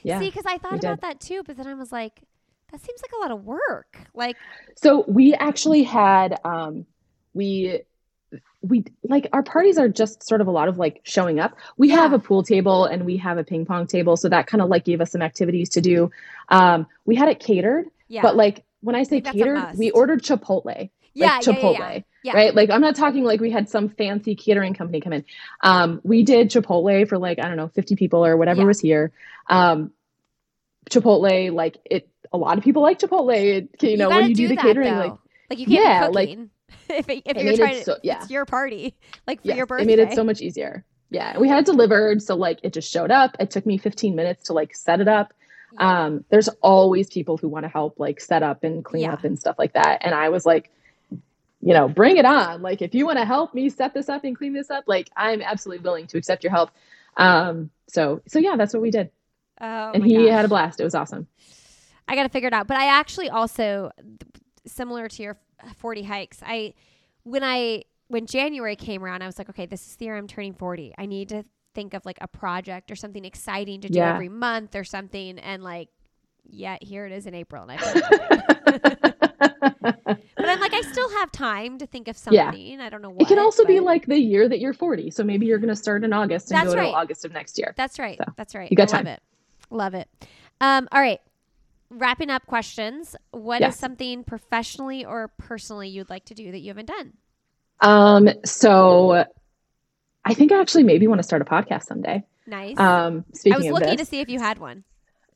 Yeah. 0.04 0.20
See, 0.20 0.26
because 0.26 0.46
I 0.46 0.58
thought 0.58 0.74
about 0.74 1.02
did. 1.02 1.02
that 1.02 1.20
too, 1.20 1.44
but 1.46 1.58
then 1.58 1.68
I 1.68 1.74
was 1.74 1.92
like, 1.92 2.22
that 2.72 2.82
seems 2.82 3.02
like 3.02 3.12
a 3.14 3.22
lot 3.22 3.32
of 3.32 3.46
work. 3.46 3.98
Like, 4.14 4.36
So 4.76 5.06
we 5.08 5.34
actually 5.34 5.84
had 5.84 6.40
um 6.44 6.86
we 7.34 7.82
we 8.68 8.84
like 9.04 9.28
our 9.34 9.44
parties 9.44 9.78
are 9.78 9.88
just 9.90 10.28
sort 10.28 10.42
of 10.42 10.48
a 10.48 10.52
lot 10.52 10.68
of 10.68 10.78
like 10.78 11.02
showing 11.04 11.40
up. 11.40 11.58
We 11.78 11.90
have 11.90 12.14
a 12.14 12.20
pool 12.20 12.44
table 12.44 12.86
and 12.86 13.06
we 13.06 13.18
have 13.18 13.38
a 13.38 13.44
ping 13.44 13.66
pong 13.66 13.88
table, 13.88 14.18
so 14.18 14.30
that 14.30 14.48
kind 14.48 14.62
of 14.62 14.70
like 14.70 14.84
gave 14.86 15.02
us 15.02 15.12
some 15.12 15.22
activities 15.22 15.70
to 15.70 15.82
do. 15.82 16.12
Um 16.50 16.88
we 17.06 17.16
had 17.16 17.30
it 17.30 17.40
catered, 17.40 17.86
yeah, 18.08 18.22
but 18.22 18.36
like 18.36 18.64
when 18.82 18.96
I 18.96 19.04
say 19.04 19.18
a 19.18 19.22
catered, 19.22 19.78
we 19.78 19.92
ordered 19.92 20.22
Chipotle. 20.22 20.90
yeah, 21.14 21.36
like 21.36 21.42
Chipotle, 21.44 21.74
yeah, 21.80 21.92
yeah. 21.94 22.00
Yeah. 22.24 22.34
right? 22.34 22.56
Like 22.56 22.70
I'm 22.70 22.82
not 22.82 22.96
talking 22.96 23.24
like 23.24 23.40
we 23.40 23.52
had 23.52 23.70
some 23.70 23.90
fancy 23.90 24.36
catering 24.36 24.74
company 24.74 25.02
come 25.02 25.14
in. 25.14 25.26
Um, 25.62 26.02
we 26.04 26.24
did 26.24 26.50
Chipotle 26.52 27.08
for 27.08 27.18
like 27.18 27.40
I 27.40 27.48
don't 27.48 27.58
know 27.58 27.70
50 27.70 27.96
people 27.96 28.26
or 28.26 28.36
whatever 28.38 28.62
Yeah. 28.62 28.68
was 28.68 28.80
here. 28.80 29.12
Um, 29.50 29.92
Chipotle, 30.90 31.52
like 31.54 31.78
it, 31.86 32.08
a 32.32 32.38
lot 32.38 32.58
of 32.58 32.64
people 32.64 32.82
like 32.82 33.00
Chipotle. 33.00 33.36
It, 33.36 33.70
you 33.84 33.98
know, 33.98 34.10
when 34.10 34.30
you 34.30 34.36
do, 34.36 34.48
the 34.48 34.56
that, 34.56 34.62
catering, 34.62 34.94
though. 34.94 35.00
like 35.00 35.14
like 35.50 35.60
you 35.60 35.66
can't 35.66 35.84
Yeah, 35.84 36.08
like, 36.08 36.38
if 36.90 37.10
it, 37.10 37.24
if 37.26 37.38
it 37.38 37.44
you're 37.44 37.56
trying 37.58 37.78
to. 37.78 37.84
so- 37.84 37.98
yeah. 38.04 38.22
It's 38.22 38.30
your 38.30 38.46
party, 38.46 38.96
like 39.28 39.42
for 39.42 39.48
yeah, 39.50 39.56
your 39.56 39.66
birthday. 39.66 39.84
it 39.84 39.98
made 39.98 40.00
it 40.00 40.14
so 40.14 40.24
much 40.24 40.42
easier. 40.42 40.84
Yeah, 41.10 41.38
we 41.40 41.48
had 41.48 41.60
it 41.60 41.66
delivered, 41.66 42.22
so 42.22 42.36
like 42.36 42.60
it 42.64 42.74
just 42.74 42.92
showed 42.92 43.12
up. 43.12 43.38
It 43.40 43.50
took 43.52 43.66
me 43.66 43.78
15 43.78 44.16
minutes 44.16 44.46
to 44.48 44.54
like 44.54 44.76
set 44.76 45.00
it 45.00 45.08
up. 45.08 45.34
Yeah. 45.74 46.06
Um, 46.06 46.26
there's 46.30 46.50
always 46.62 47.10
people 47.10 47.38
who 47.38 47.48
want 47.48 47.64
to 47.64 47.70
help 47.70 48.00
like 48.00 48.20
set 48.20 48.44
up 48.44 48.64
and 48.64 48.84
clean 48.84 49.04
Yeah. 49.04 49.14
up 49.14 49.24
and 49.24 49.40
stuff 49.40 49.56
like 49.58 49.74
that. 49.74 50.00
And 50.06 50.14
I 50.14 50.30
was 50.30 50.46
like, 50.46 50.70
you 51.62 51.74
know, 51.74 51.88
bring 51.88 52.18
it 52.18 52.26
on. 52.26 52.62
Like 52.62 52.82
if 52.82 52.94
you 52.94 53.06
want 53.06 53.20
to 53.20 53.26
help 53.26 53.54
me 53.54 53.70
set 53.70 53.94
this 53.94 54.10
up 54.10 54.24
and 54.26 54.38
clean 54.38 54.54
this 54.54 54.70
up, 54.70 54.84
like 54.88 55.10
I'm 55.16 55.42
absolutely 55.42 55.84
willing 55.84 56.08
to 56.08 56.18
accept 56.18 56.44
your 56.44 56.52
help. 56.52 56.72
Um, 57.16 57.70
so 57.88 58.22
so 58.28 58.40
yeah, 58.40 58.56
that's 58.58 58.74
what 58.74 58.82
we 58.82 58.92
did. 58.92 59.10
oh 59.62 59.92
and 59.94 60.06
he 60.06 60.16
gosh. 60.18 60.30
had 60.30 60.46
a 60.46 60.48
blast. 60.50 60.80
It 60.80 60.84
was 60.84 60.96
awesome. 60.96 61.28
I 62.08 62.16
got 62.16 62.24
to 62.24 62.30
figure 62.30 62.48
it 62.48 62.54
out. 62.54 62.68
But 62.68 62.78
I 62.78 62.88
actually 63.00 63.30
also, 63.30 63.92
similar 64.66 65.08
to 65.10 65.24
your 65.24 65.38
40 65.78 66.04
hikes, 66.04 66.40
I, 66.46 66.74
when 67.24 67.44
I, 67.44 67.84
when 68.08 68.26
January 68.26 68.76
came 68.76 69.04
around, 69.04 69.22
I 69.22 69.26
was 69.26 69.38
like, 69.38 69.50
okay, 69.50 69.66
this 69.66 69.86
is 69.88 69.96
the 69.98 70.06
year 70.06 70.18
I'm 70.18 70.28
turning 70.28 70.54
40. 70.54 70.94
I 70.98 71.06
need 71.06 71.30
to 71.30 71.44
think 71.76 71.94
of 71.94 72.06
like 72.06 72.18
a 72.22 72.28
project 72.28 72.90
or 72.92 72.96
something 72.96 73.26
exciting 73.26 73.82
to 73.82 73.90
do 73.90 74.00
Yeah. 74.00 74.14
every 74.14 74.30
month 74.30 74.76
or 74.76 74.84
something. 74.84 75.38
And 75.40 75.64
like, 75.64 75.90
yeah, 76.50 76.78
here 76.82 77.06
it 77.06 77.12
is 77.12 77.26
in 77.26 77.36
April. 77.36 77.68
And 77.70 77.80
I, 77.84 78.88
but 80.38 80.48
I'm 80.50 80.60
like, 80.60 80.74
I 80.74 80.82
still 80.82 81.10
have 81.18 81.32
time 81.32 81.78
to 81.80 81.86
think 81.88 82.08
of 82.08 82.18
something. 82.18 82.36
Yeah. 82.78 82.84
I 82.86 82.90
don't 82.90 83.02
know 83.02 83.10
what. 83.10 83.22
it 83.22 83.28
can 83.28 83.40
also 83.40 83.66
be 83.66 83.80
like 83.80 84.06
the 84.06 84.18
year 84.20 84.48
that 84.48 84.60
you're 84.60 84.74
40. 84.74 85.12
So 85.12 85.24
maybe 85.24 85.46
you're 85.46 85.58
going 85.60 85.70
to 85.70 85.76
start 85.76 86.04
in 86.04 86.14
August 86.14 86.52
and 86.52 86.60
That's 86.60 86.74
go 86.74 86.80
right. 86.80 86.92
to 86.92 86.96
August 86.98 87.26
of 87.26 87.32
next 87.34 87.58
year. 87.58 87.74
That's 87.78 88.00
right. 88.00 88.18
So, 88.18 88.24
That's 88.38 88.56
right. 88.56 88.72
you 88.72 88.78
got 88.78 88.94
I 88.94 88.98
love 88.98 89.06
time. 89.06 89.14
it. 89.14 89.22
Love 89.70 89.94
it. 89.94 90.08
Um, 90.62 90.88
all 90.92 91.02
right. 91.02 91.20
Wrapping 91.90 92.30
up 92.30 92.46
questions. 92.46 93.16
What 93.32 93.58
is 93.62 93.68
Yes. 93.68 93.80
something 93.80 94.24
professionally 94.24 95.06
or 95.06 95.30
personally 95.38 95.88
you'd 95.88 96.10
like 96.10 96.26
to 96.26 96.34
do 96.34 96.52
that 96.52 96.60
you 96.60 96.68
haven't 96.70 96.88
done? 96.88 97.14
Um, 97.80 98.30
so 98.46 99.26
I 100.26 100.34
think 100.34 100.52
I 100.52 100.60
actually 100.60 100.84
maybe 100.84 101.08
want 101.08 101.20
to 101.20 101.24
start 101.24 101.42
a 101.42 101.46
podcast 101.46 101.84
someday. 101.84 102.24
Nice. 102.46 102.78
Um, 102.80 103.24
I 103.34 103.38
speaking 103.38 103.58
was 103.58 103.66
of 103.68 103.74
looking 103.74 103.98
this, 103.98 104.00
to 104.00 104.06
see 104.06 104.20
if 104.20 104.30
you 104.30 104.40
had 104.40 104.58
one. 104.60 104.84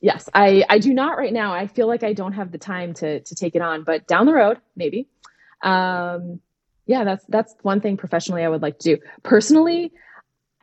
yes, 0.02 0.28
I 0.34 0.64
I 0.70 0.80
do 0.80 0.94
not 0.94 1.18
right 1.18 1.32
now. 1.34 1.54
I 1.54 1.68
feel 1.68 1.88
like 1.88 2.04
I 2.04 2.14
don't 2.14 2.34
have 2.34 2.52
the 2.52 2.58
time 2.58 2.94
to 2.96 3.20
to 3.22 3.36
take 3.36 3.56
it 3.56 3.62
on, 3.62 3.84
but 3.84 4.08
down 4.08 4.26
the 4.26 4.34
road, 4.34 4.58
maybe. 4.76 5.08
Um, 5.62 6.42
yeah, 6.86 7.04
that's 7.06 7.24
that's 7.30 7.56
one 7.62 7.80
thing 7.80 7.96
professionally 7.98 8.44
I 8.44 8.50
would 8.50 8.62
like 8.62 8.80
to 8.80 8.96
do. 8.96 9.02
Personally, 9.24 9.94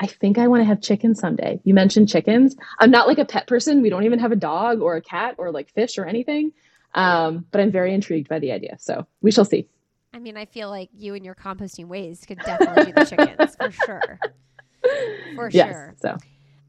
I 0.01 0.07
think 0.07 0.39
I 0.39 0.47
want 0.47 0.61
to 0.61 0.65
have 0.65 0.81
chickens 0.81 1.19
someday. 1.19 1.61
You 1.65 1.75
mentioned 1.75 2.09
chickens. 2.09 2.57
I'm 2.79 2.91
not 2.91 3.09
like 3.09 3.19
a 3.19 3.25
pet 3.25 3.47
person. 3.47 3.83
We 3.83 3.91
don't 3.91 4.05
even 4.05 4.19
have 4.21 4.33
a 4.33 4.37
dog 4.37 4.81
or 4.81 4.97
a 4.97 5.03
cat 5.03 5.35
or 5.39 5.51
like 5.51 5.71
fish 5.71 5.99
or 5.99 6.05
anything. 6.07 6.53
Um, 6.95 7.47
but 7.51 7.61
I'm 7.61 7.71
very 7.71 7.93
intrigued 7.93 8.29
by 8.29 8.39
the 8.39 8.53
idea. 8.53 8.77
So 8.79 9.07
we 9.21 9.31
shall 9.31 9.45
see. 9.45 9.67
I 10.15 10.19
mean, 10.19 10.37
I 10.37 10.47
feel 10.47 10.71
like 10.71 10.89
you 10.97 11.15
and 11.15 11.25
your 11.25 11.35
composting 11.35 11.87
ways 11.87 12.25
could 12.27 12.39
definitely 12.39 12.93
do 12.93 12.93
the 12.93 13.07
chickens 13.07 13.57
for 13.57 13.71
sure. 13.71 14.21
For 15.35 15.51
yes. 15.51 15.67
sure. 15.67 15.95
So 16.01 16.17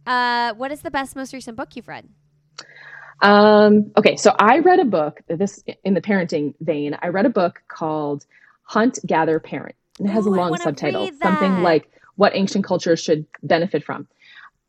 Uh, 0.05 0.53
what 0.55 0.71
is 0.71 0.81
the 0.81 0.91
best, 0.91 1.15
most 1.15 1.33
recent 1.33 1.55
book 1.55 1.75
you've 1.75 1.87
read? 1.87 2.09
Um, 3.21 3.91
okay, 3.97 4.15
so 4.15 4.35
I 4.39 4.59
read 4.59 4.79
a 4.79 4.85
book, 4.85 5.21
this 5.27 5.63
in 5.83 5.93
the 5.93 6.01
parenting 6.01 6.53
vein, 6.59 6.97
I 7.01 7.09
read 7.09 7.25
a 7.25 7.29
book 7.29 7.61
called 7.67 8.25
Hunt, 8.63 8.99
Gather, 9.05 9.39
Parent. 9.39 9.75
And 9.99 10.07
it 10.09 10.11
has 10.11 10.25
Ooh, 10.25 10.29
a 10.29 10.35
long 10.35 10.57
subtitle, 10.57 11.09
something 11.21 11.61
like 11.61 11.91
What 12.19 12.35
Ancient 12.35 12.65
Cultures 12.65 12.99
Should 12.99 13.25
Benefit 13.41 13.81
From. 13.81 14.05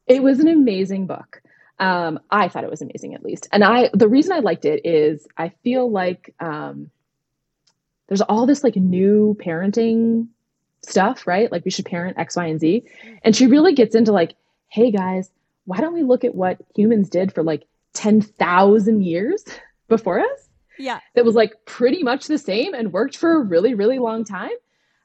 It 0.06 0.22
was 0.22 0.38
an 0.38 0.46
amazing 0.46 1.08
book. 1.08 1.42
Um, 1.80 2.20
I 2.30 2.46
thought 2.46 2.62
it 2.62 2.70
was 2.70 2.80
amazing 2.80 3.14
at 3.14 3.24
least. 3.24 3.48
And 3.50 3.64
I 3.64 3.90
the 3.92 4.06
reason 4.06 4.32
I 4.32 4.38
liked 4.38 4.64
it 4.64 4.86
is 4.86 5.26
I 5.36 5.48
feel 5.64 5.90
like 5.90 6.32
um 6.38 6.92
there's 8.06 8.20
all 8.20 8.46
this 8.46 8.62
like 8.62 8.76
new 8.76 9.36
parenting 9.40 10.28
stuff, 10.82 11.26
right? 11.26 11.50
Like 11.50 11.64
we 11.64 11.72
should 11.72 11.86
parent 11.86 12.18
X, 12.18 12.36
Y, 12.36 12.46
and 12.46 12.60
Z. 12.60 12.84
And 13.24 13.34
she 13.34 13.48
really 13.48 13.74
gets 13.74 13.96
into 13.96 14.12
like, 14.12 14.34
hey 14.68 14.92
guys, 14.92 15.28
why 15.64 15.78
don't 15.80 15.92
we 15.92 16.04
look 16.04 16.22
at 16.22 16.36
what 16.36 16.58
humans 16.76 17.10
did 17.10 17.34
for 17.34 17.42
like 17.42 17.66
10,000 17.94 19.02
years 19.02 19.44
before 19.88 20.20
us? 20.20 20.48
Yeah. 20.78 21.00
That 21.14 21.24
was 21.24 21.34
like 21.34 21.64
pretty 21.64 22.04
much 22.04 22.28
the 22.28 22.38
same 22.38 22.74
and 22.74 22.92
worked 22.92 23.16
for 23.16 23.32
a 23.32 23.40
really, 23.40 23.74
really 23.74 23.98
long 23.98 24.24
time. 24.24 24.50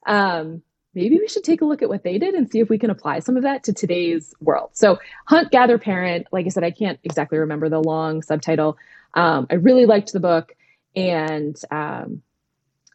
Um, 0.06 0.62
maybe 0.96 1.20
we 1.20 1.28
should 1.28 1.44
take 1.44 1.62
a 1.62 1.66
look 1.66 1.82
at 1.82 1.90
what 1.90 2.04
they 2.04 2.18
did 2.18 2.34
and 2.34 2.50
see 2.50 2.60
if 2.60 2.70
we 2.70 2.78
can 2.78 2.90
apply 2.90 3.20
some 3.20 3.38
of 3.38 3.44
that 3.44 3.64
to 3.66 3.74
today's 3.74 4.34
world. 4.40 4.70
So, 4.74 4.98
Hunt, 5.26 5.52
Gather, 5.52 5.78
Parent, 5.78 6.28
like 6.32 6.46
I 6.46 6.50
said, 6.50 6.64
I 6.64 6.72
can't 6.72 7.00
exactly 7.04 7.38
remember 7.38 7.70
the 7.70 7.82
long 7.82 8.22
subtitle. 8.22 8.78
Um, 9.14 9.46
I 9.50 9.56
really 9.56 9.86
liked 9.86 10.14
the 10.14 10.20
book. 10.20 10.56
And 10.96 11.60
um, 11.70 12.22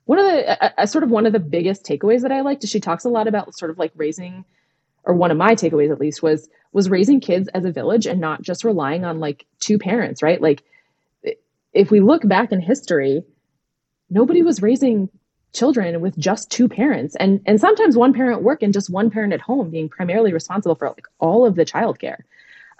one 0.06 0.18
of 0.18 0.24
the, 0.24 0.86
sort 0.86 1.04
of 1.04 1.10
one 1.10 1.26
of 1.26 1.32
the 1.32 1.38
biggest 1.38 1.84
takeaways 1.84 2.22
that 2.22 2.32
I 2.32 2.40
liked 2.40 2.64
is 2.64 2.70
she 2.70 2.80
talks 2.80 3.04
a 3.04 3.10
lot 3.10 3.28
about 3.28 3.54
sort 3.54 3.70
of 3.70 3.78
like 3.78 3.92
raising, 3.94 4.44
or 5.04 5.14
one 5.14 5.30
of 5.30 5.36
my 5.36 5.54
takeaways 5.54 5.92
at 5.92 6.00
least 6.00 6.22
was, 6.22 6.48
was 6.72 6.88
raising 6.88 7.20
kids 7.20 7.48
as 7.48 7.64
a 7.64 7.72
village 7.72 8.06
and 8.06 8.20
not 8.20 8.42
just 8.42 8.64
relying 8.64 9.04
on 9.04 9.20
like 9.20 9.44
two 9.58 9.78
parents, 9.78 10.22
right? 10.22 10.40
Like, 10.40 10.62
if 11.72 11.90
we 11.90 12.00
look 12.00 12.26
back 12.26 12.50
in 12.50 12.60
history, 12.60 13.22
nobody 14.08 14.42
was 14.42 14.60
raising 14.60 15.08
children 15.52 16.00
with 16.00 16.16
just 16.18 16.50
two 16.50 16.68
parents 16.68 17.16
and 17.16 17.40
and 17.46 17.60
sometimes 17.60 17.96
one 17.96 18.12
parent 18.12 18.42
work 18.42 18.62
and 18.62 18.72
just 18.72 18.90
one 18.90 19.10
parent 19.10 19.32
at 19.32 19.40
home 19.40 19.70
being 19.70 19.88
primarily 19.88 20.32
responsible 20.32 20.74
for 20.74 20.88
like 20.88 21.06
all 21.18 21.44
of 21.44 21.54
the 21.56 21.64
childcare 21.64 22.18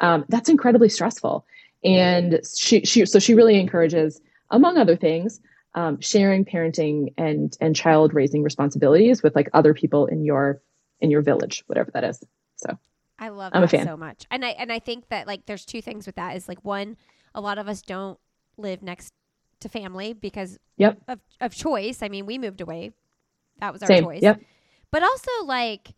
um, 0.01 0.25
that's 0.29 0.49
incredibly 0.49 0.89
stressful 0.89 1.45
and 1.83 2.41
she, 2.57 2.85
she 2.85 3.05
so 3.07 3.19
she 3.19 3.35
really 3.35 3.59
encourages 3.59 4.21
among 4.51 4.77
other 4.77 4.97
things 4.97 5.41
um, 5.75 6.01
sharing 6.01 6.45
parenting 6.45 7.13
and 7.17 7.57
and 7.61 7.75
child 7.75 8.15
raising 8.15 8.43
responsibilities 8.43 9.23
with 9.23 9.35
like 9.35 9.49
other 9.53 9.75
people 9.75 10.07
in 10.07 10.25
your 10.25 10.61
in 11.01 11.11
your 11.11 11.23
village 11.23 11.65
whatever 11.67 11.91
that 11.93 12.05
is 12.05 12.23
so 12.57 12.79
I 13.21 13.29
love 13.29 13.53
I'm 13.55 13.63
a 13.63 13.67
that 13.67 13.71
fan. 13.71 13.87
so 13.87 13.99
much. 13.99 14.25
And 14.31 14.45
I 14.45 14.49
and 14.51 14.73
I 14.73 14.79
think 14.79 15.11
that 15.11 15.27
like 15.27 15.45
there's 15.45 15.67
two 15.67 15.83
things 15.83 16.07
with 16.07 16.15
that 16.15 16.37
is 16.37 16.49
like 16.49 16.65
one, 16.65 16.97
a 17.35 17.41
lot 17.41 17.59
of 17.59 17.69
us 17.69 17.83
don't 17.83 18.19
live 18.57 18.83
next 18.83 19.13
to 19.61 19.69
family 19.69 20.13
because 20.13 20.59
Yep. 20.77 20.99
of, 21.09 21.21
of 21.41 21.55
choice. 21.55 22.03
I 22.03 22.09
mean, 22.09 22.27
we 22.27 22.39
moved 22.39 22.61
away. 22.61 22.93
That 23.61 23.73
was 23.73 23.83
our 23.83 23.89
same 23.89 24.05
choice. 24.05 24.23
yep 24.23 24.41
But 24.91 25.03
also 25.03 25.31
like 25.45 25.95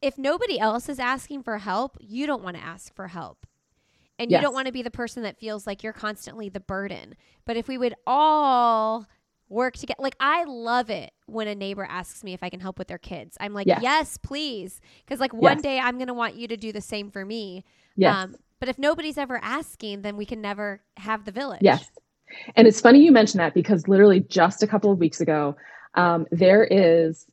if 0.00 0.16
nobody 0.16 0.58
else 0.60 0.88
is 0.88 0.98
asking 1.00 1.42
for 1.42 1.58
help, 1.58 1.96
you 2.00 2.26
don't 2.26 2.42
want 2.42 2.56
to 2.56 2.62
ask 2.62 2.94
for 2.94 3.08
help. 3.08 3.46
And 4.18 4.30
you 4.30 4.42
don't 4.42 4.54
want 4.54 4.66
to 4.66 4.72
be 4.72 4.82
the 4.82 4.90
person 4.90 5.24
that 5.24 5.38
feels 5.38 5.66
like 5.66 5.82
you're 5.82 5.92
constantly 5.92 6.48
the 6.48 6.60
burden. 6.60 7.16
But 7.44 7.56
if 7.56 7.66
we 7.66 7.76
would 7.78 7.94
all 8.06 9.08
work 9.48 9.74
together, 9.76 10.00
like 10.00 10.14
I 10.20 10.44
love 10.44 10.90
it 10.90 11.10
when 11.26 11.48
a 11.48 11.54
neighbor 11.56 11.84
asks 11.90 12.22
me 12.22 12.32
if 12.32 12.42
I 12.42 12.48
can 12.48 12.60
help 12.60 12.78
with 12.78 12.86
their 12.86 12.98
kids. 12.98 13.36
I'm 13.40 13.52
like, 13.52 13.66
Yes. 13.66 13.80
yes, 13.82 14.16
please. 14.18 14.80
Because 15.04 15.18
like 15.18 15.32
one 15.34 15.56
Yes. 15.56 15.62
day 15.62 15.78
I'm 15.80 15.96
going 15.96 16.06
to 16.06 16.14
want 16.14 16.36
you 16.36 16.46
to 16.46 16.56
do 16.56 16.70
the 16.70 16.80
same 16.80 17.10
for 17.10 17.24
me. 17.24 17.64
yes 17.96 18.14
Um, 18.16 18.36
but 18.60 18.68
if 18.68 18.78
nobody's 18.78 19.18
ever 19.18 19.40
asking, 19.42 20.02
then 20.02 20.16
we 20.16 20.24
can 20.26 20.40
never 20.40 20.82
have 20.98 21.24
the 21.24 21.32
village. 21.32 21.62
Yes. 21.62 21.90
And 22.56 22.66
it's 22.66 22.80
funny 22.80 23.04
you 23.04 23.12
mention 23.12 23.38
that 23.38 23.54
because 23.54 23.88
literally 23.88 24.20
just 24.20 24.62
a 24.62 24.66
couple 24.66 24.90
of 24.92 24.98
weeks 24.98 25.20
ago, 25.20 25.56
um, 25.94 26.26
there 26.30 26.64
is, 26.64 27.26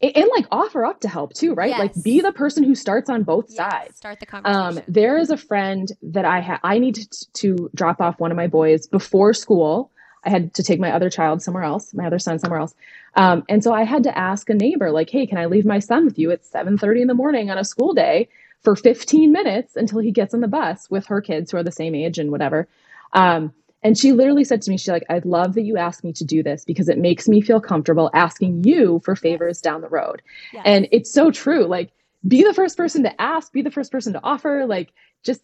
and, 0.00 0.28
like 0.34 0.46
offer 0.50 0.84
up 0.84 1.00
to 1.00 1.08
help 1.08 1.32
too, 1.32 1.54
right? 1.54 1.78
Like 1.78 1.92
be 2.02 2.20
the 2.20 2.32
person 2.32 2.64
who 2.64 2.74
starts 2.74 3.08
on 3.08 3.22
both 3.22 3.46
Yes, 3.48 3.56
sides. 3.56 3.96
Start 3.98 4.20
the 4.20 4.26
Um, 4.26 4.42
conversation. 4.74 4.84
there 4.92 5.16
is 5.18 5.30
a 5.30 5.36
friend 5.36 5.90
that 6.02 6.24
I 6.24 6.40
had, 6.40 6.58
I 6.64 6.78
need 6.78 6.96
to, 6.96 7.32
to 7.34 7.70
drop 7.74 8.00
off 8.00 8.18
one 8.18 8.30
of 8.30 8.36
my 8.36 8.48
boys 8.48 8.86
before 8.86 9.32
school. 9.32 9.90
I 10.24 10.30
had 10.30 10.54
to 10.54 10.62
take 10.62 10.78
my 10.78 10.92
other 10.92 11.10
child 11.10 11.42
somewhere 11.42 11.64
else, 11.64 11.94
my 11.94 12.06
other 12.06 12.18
son 12.18 12.38
somewhere 12.38 12.60
else. 12.60 12.74
Um, 13.14 13.44
and 13.48 13.62
so 13.62 13.72
I 13.72 13.84
had 13.84 14.04
to 14.04 14.16
ask 14.16 14.48
a 14.50 14.54
neighbor, 14.54 14.90
like, 14.90 15.10
hey, 15.10 15.26
can 15.26 15.38
I 15.38 15.46
leave 15.46 15.66
my 15.66 15.78
son 15.78 16.04
with 16.04 16.18
you 16.18 16.30
at 16.30 16.44
7:30 16.44 17.02
in 17.02 17.08
the 17.08 17.14
morning 17.14 17.50
on 17.50 17.58
a 17.58 17.64
school 17.64 17.92
day 17.92 18.28
for 18.62 18.76
15 18.76 19.32
minutes 19.32 19.74
until 19.76 19.98
he 19.98 20.12
gets 20.12 20.32
on 20.34 20.40
the 20.40 20.48
bus 20.48 20.88
with 20.90 21.06
her 21.06 21.20
kids 21.20 21.50
who 21.50 21.56
are 21.56 21.64
the 21.64 21.72
same 21.72 21.94
age 21.94 22.18
and 22.18 22.30
whatever. 22.30 22.68
Um, 23.12 23.52
and 23.82 23.98
she 23.98 24.12
literally 24.12 24.44
said 24.44 24.62
to 24.62 24.70
me, 24.70 24.76
she's 24.76 24.88
like, 24.88 25.04
I'd 25.08 25.24
love 25.24 25.54
that 25.54 25.62
you 25.62 25.76
asked 25.76 26.04
me 26.04 26.12
to 26.14 26.24
do 26.24 26.42
this 26.42 26.64
because 26.64 26.88
it 26.88 26.98
makes 26.98 27.28
me 27.28 27.40
feel 27.40 27.60
comfortable 27.60 28.10
asking 28.14 28.64
you 28.64 29.00
for 29.04 29.16
favors 29.16 29.60
down 29.60 29.80
the 29.80 29.88
road. 29.88 30.22
Yes. 30.52 30.62
And 30.64 30.88
it's 30.92 31.12
so 31.12 31.30
true. 31.30 31.66
Like, 31.66 31.90
be 32.26 32.44
the 32.44 32.54
first 32.54 32.76
person 32.76 33.02
to 33.02 33.20
ask, 33.20 33.52
be 33.52 33.62
the 33.62 33.70
first 33.70 33.90
person 33.90 34.12
to 34.12 34.20
offer. 34.22 34.66
Like, 34.66 34.92
just 35.24 35.42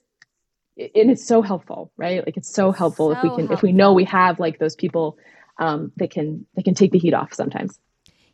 and 0.78 1.10
it's 1.10 1.26
so 1.26 1.42
helpful, 1.42 1.90
right? 1.96 2.24
Like 2.24 2.36
it's 2.36 2.48
so 2.48 2.70
helpful 2.70 3.12
so 3.12 3.16
if 3.16 3.22
we 3.22 3.30
can 3.30 3.38
helpful. 3.38 3.56
if 3.56 3.62
we 3.62 3.72
know 3.72 3.92
we 3.92 4.04
have 4.04 4.38
like 4.38 4.60
those 4.60 4.76
people 4.76 5.18
um, 5.58 5.90
that 5.96 6.10
can 6.10 6.46
that 6.54 6.64
can 6.64 6.74
take 6.74 6.92
the 6.92 6.98
heat 6.98 7.14
off 7.14 7.32
sometimes. 7.32 7.80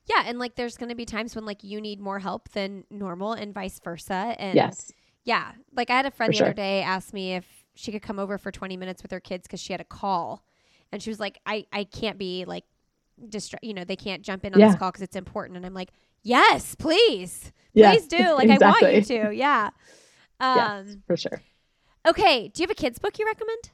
Yeah, 0.06 0.24
and 0.26 0.38
like 0.38 0.54
there's 0.54 0.76
going 0.76 0.90
to 0.90 0.94
be 0.94 1.06
times 1.06 1.34
when 1.34 1.46
like 1.46 1.64
you 1.64 1.80
need 1.80 2.00
more 2.00 2.18
help 2.18 2.50
than 2.50 2.84
normal 2.90 3.32
and 3.32 3.54
vice 3.54 3.80
versa. 3.82 4.36
And 4.38 4.54
yes. 4.54 4.92
Yeah. 5.24 5.52
Like 5.74 5.88
I 5.88 5.96
had 5.96 6.06
a 6.06 6.10
friend 6.10 6.28
for 6.28 6.32
the 6.32 6.36
sure. 6.36 6.46
other 6.48 6.54
day 6.54 6.82
ask 6.82 7.14
me 7.14 7.34
if 7.34 7.63
she 7.74 7.92
could 7.92 8.02
come 8.02 8.18
over 8.18 8.38
for 8.38 8.50
20 8.50 8.76
minutes 8.76 9.02
with 9.02 9.10
her 9.10 9.20
kids 9.20 9.46
cuz 9.46 9.60
she 9.60 9.72
had 9.72 9.80
a 9.80 9.84
call. 9.84 10.44
And 10.92 11.02
she 11.02 11.10
was 11.10 11.20
like 11.20 11.40
I 11.46 11.66
I 11.72 11.84
can't 11.84 12.18
be 12.18 12.44
like 12.44 12.64
distra- 13.20 13.58
you 13.62 13.74
know, 13.74 13.84
they 13.84 13.96
can't 13.96 14.22
jump 14.22 14.44
in 14.44 14.54
on 14.54 14.60
yeah. 14.60 14.68
this 14.68 14.78
call 14.78 14.92
cuz 14.92 15.02
it's 15.02 15.16
important 15.16 15.56
and 15.56 15.66
I'm 15.66 15.74
like, 15.74 15.90
"Yes, 16.22 16.74
please. 16.74 17.52
Please 17.74 18.06
do. 18.06 18.16
Like 18.34 18.48
exactly. 18.48 18.88
I 18.88 18.92
want 18.92 19.08
you 19.08 19.20
to." 19.20 19.34
Yeah. 19.34 19.70
Um 20.40 20.86
yes, 20.86 20.96
for 21.06 21.16
sure. 21.16 21.40
Okay, 22.06 22.48
do 22.48 22.60
you 22.60 22.64
have 22.64 22.70
a 22.70 22.74
kids 22.74 22.98
book 22.98 23.18
you 23.18 23.24
recommend? 23.24 23.70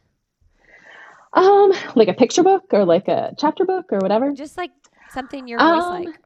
Um, 1.33 1.73
like 1.95 2.09
a 2.09 2.13
picture 2.13 2.43
book 2.43 2.65
or 2.73 2.85
like 2.85 3.09
a 3.09 3.35
chapter 3.39 3.65
book 3.65 3.87
or 3.93 3.99
whatever. 3.99 4.33
Just 4.33 4.57
like 4.57 4.73
something 5.11 5.47
your 5.49 5.59
boys 5.59 5.83
um, 5.83 6.05
like. 6.05 6.21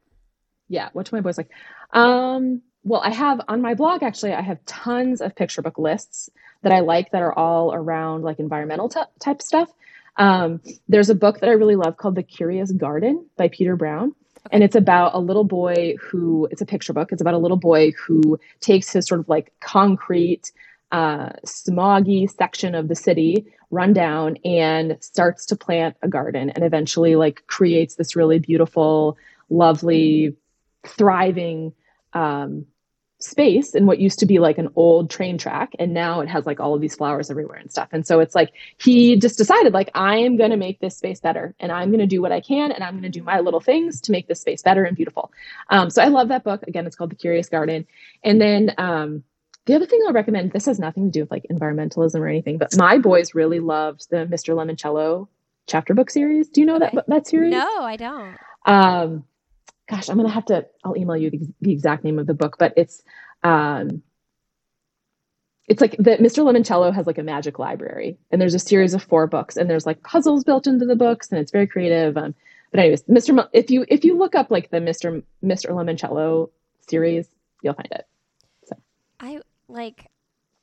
Yeah, 0.67 0.89
what 0.93 1.05
do 1.05 1.15
my 1.15 1.21
boys 1.21 1.37
like? 1.37 1.49
Um, 1.93 2.61
well, 2.83 3.01
I 3.01 3.11
have 3.11 3.41
on 3.47 3.61
my 3.61 3.75
blog 3.75 4.03
actually, 4.03 4.33
I 4.33 4.41
have 4.41 4.63
tons 4.65 5.21
of 5.21 5.35
picture 5.35 5.61
book 5.61 5.77
lists 5.77 6.29
that 6.65 6.73
I 6.73 6.79
like 6.79 7.11
that 7.11 7.21
are 7.21 7.37
all 7.37 7.73
around 7.73 8.23
like 8.23 8.39
environmental 8.39 8.89
t- 8.89 8.99
type 9.19 9.39
stuff. 9.41 9.69
Um, 10.17 10.61
there's 10.87 11.11
a 11.11 11.15
book 11.15 11.39
that 11.39 11.49
I 11.49 11.53
really 11.53 11.75
love 11.75 11.97
called 11.97 12.15
The 12.15 12.23
Curious 12.23 12.71
Garden 12.71 13.23
by 13.37 13.49
Peter 13.49 13.75
Brown. 13.75 14.15
And 14.51 14.63
it's 14.63 14.75
about 14.75 15.13
a 15.13 15.19
little 15.19 15.43
boy 15.43 15.95
who, 16.01 16.47
it's 16.49 16.61
a 16.61 16.65
picture 16.65 16.91
book. 16.91 17.11
It's 17.11 17.21
about 17.21 17.35
a 17.35 17.39
little 17.39 17.57
boy 17.57 17.91
who 17.91 18.39
takes 18.61 18.91
his 18.91 19.05
sort 19.05 19.19
of 19.19 19.29
like 19.29 19.53
concrete, 19.59 20.51
uh, 20.91 21.29
smoggy 21.45 22.27
section 22.29 22.73
of 22.73 22.87
the 22.87 22.95
city 22.95 23.45
rundown 23.69 24.37
and 24.43 24.97
starts 25.01 25.45
to 25.47 25.55
plant 25.55 25.95
a 26.01 26.07
garden 26.07 26.49
and 26.49 26.63
eventually 26.63 27.15
like 27.15 27.43
creates 27.45 27.95
this 27.95 28.15
really 28.15 28.39
beautiful, 28.39 29.17
lovely, 29.51 30.35
thriving 30.83 31.73
um, 32.13 32.65
space 33.25 33.73
in 33.73 33.85
what 33.85 33.99
used 33.99 34.19
to 34.19 34.25
be 34.25 34.39
like 34.39 34.57
an 34.57 34.69
old 34.75 35.09
train 35.09 35.37
track 35.37 35.73
and 35.79 35.93
now 35.93 36.21
it 36.21 36.29
has 36.29 36.45
like 36.45 36.59
all 36.59 36.73
of 36.75 36.81
these 36.81 36.95
flowers 36.95 37.29
everywhere 37.31 37.57
and 37.57 37.71
stuff 37.71 37.89
and 37.91 38.05
so 38.05 38.19
it's 38.19 38.35
like 38.35 38.51
he 38.77 39.17
just 39.17 39.37
decided 39.37 39.73
like 39.73 39.89
i 39.95 40.15
am 40.15 40.37
going 40.37 40.51
to 40.51 40.57
make 40.57 40.79
this 40.79 40.95
space 40.95 41.19
better 41.19 41.53
and 41.59 41.71
i'm 41.71 41.89
going 41.89 41.99
to 41.99 42.05
do 42.05 42.21
what 42.21 42.31
i 42.31 42.39
can 42.39 42.71
and 42.71 42.83
i'm 42.83 42.93
going 42.93 43.03
to 43.03 43.09
do 43.09 43.23
my 43.23 43.39
little 43.39 43.59
things 43.59 43.99
to 43.99 44.11
make 44.11 44.27
this 44.27 44.41
space 44.41 44.61
better 44.61 44.83
and 44.83 44.95
beautiful 44.95 45.31
um, 45.69 45.89
so 45.89 46.01
i 46.01 46.07
love 46.07 46.27
that 46.27 46.43
book 46.43 46.63
again 46.67 46.85
it's 46.85 46.95
called 46.95 47.11
the 47.11 47.15
curious 47.15 47.49
garden 47.49 47.85
and 48.23 48.39
then 48.39 48.73
um, 48.77 49.23
the 49.65 49.73
other 49.73 49.87
thing 49.87 49.99
I'll 50.05 50.13
recommend, 50.13 50.51
this 50.51 50.67
has 50.67 50.79
nothing 50.79 51.05
to 51.05 51.11
do 51.11 51.21
with 51.21 51.31
like 51.31 51.45
environmentalism 51.51 52.19
or 52.19 52.27
anything, 52.27 52.59
but 52.59 52.77
my 52.77 52.99
boys 52.99 53.33
really 53.33 53.59
loved 53.59 54.07
the 54.11 54.17
Mr. 54.27 54.55
Lemoncello 54.55 55.27
chapter 55.67 55.95
book 55.95 56.11
series. 56.11 56.49
Do 56.49 56.61
you 56.61 56.67
know 56.67 56.79
that 56.79 56.93
that 57.07 57.27
series? 57.27 57.51
No, 57.51 57.81
I 57.81 57.95
don't. 57.95 58.37
Um, 58.65 59.25
gosh, 59.87 60.09
I'm 60.09 60.17
gonna 60.17 60.29
have 60.29 60.45
to. 60.45 60.65
I'll 60.83 60.97
email 60.97 61.17
you 61.17 61.29
the, 61.29 61.53
the 61.61 61.71
exact 61.71 62.03
name 62.03 62.19
of 62.19 62.27
the 62.27 62.33
book, 62.33 62.57
but 62.57 62.73
it's 62.77 63.03
um, 63.43 64.03
it's 65.67 65.81
like 65.81 65.95
that 65.97 66.19
Mr. 66.19 66.43
Lemoncello 66.43 66.93
has 66.93 67.07
like 67.07 67.17
a 67.17 67.23
magic 67.23 67.59
library, 67.59 68.17
and 68.31 68.41
there's 68.41 68.53
a 68.53 68.59
series 68.59 68.93
of 68.93 69.03
four 69.03 69.27
books, 69.27 69.57
and 69.57 69.69
there's 69.69 69.85
like 69.85 70.03
puzzles 70.03 70.43
built 70.43 70.67
into 70.67 70.85
the 70.85 70.95
books, 70.95 71.31
and 71.31 71.39
it's 71.39 71.51
very 71.51 71.67
creative. 71.67 72.17
Um, 72.17 72.35
but 72.71 72.79
anyways, 72.79 73.03
Mr. 73.03 73.47
if 73.53 73.71
you 73.71 73.85
if 73.87 74.03
you 74.03 74.17
look 74.17 74.35
up 74.35 74.51
like 74.51 74.69
the 74.69 74.77
Mr. 74.77 75.23
Mr. 75.43 75.69
Lemoncello 75.69 76.49
series, 76.87 77.27
you'll 77.61 77.73
find 77.73 77.89
it. 77.91 78.07
So 78.65 78.75
I 79.19 79.41
like 79.67 80.09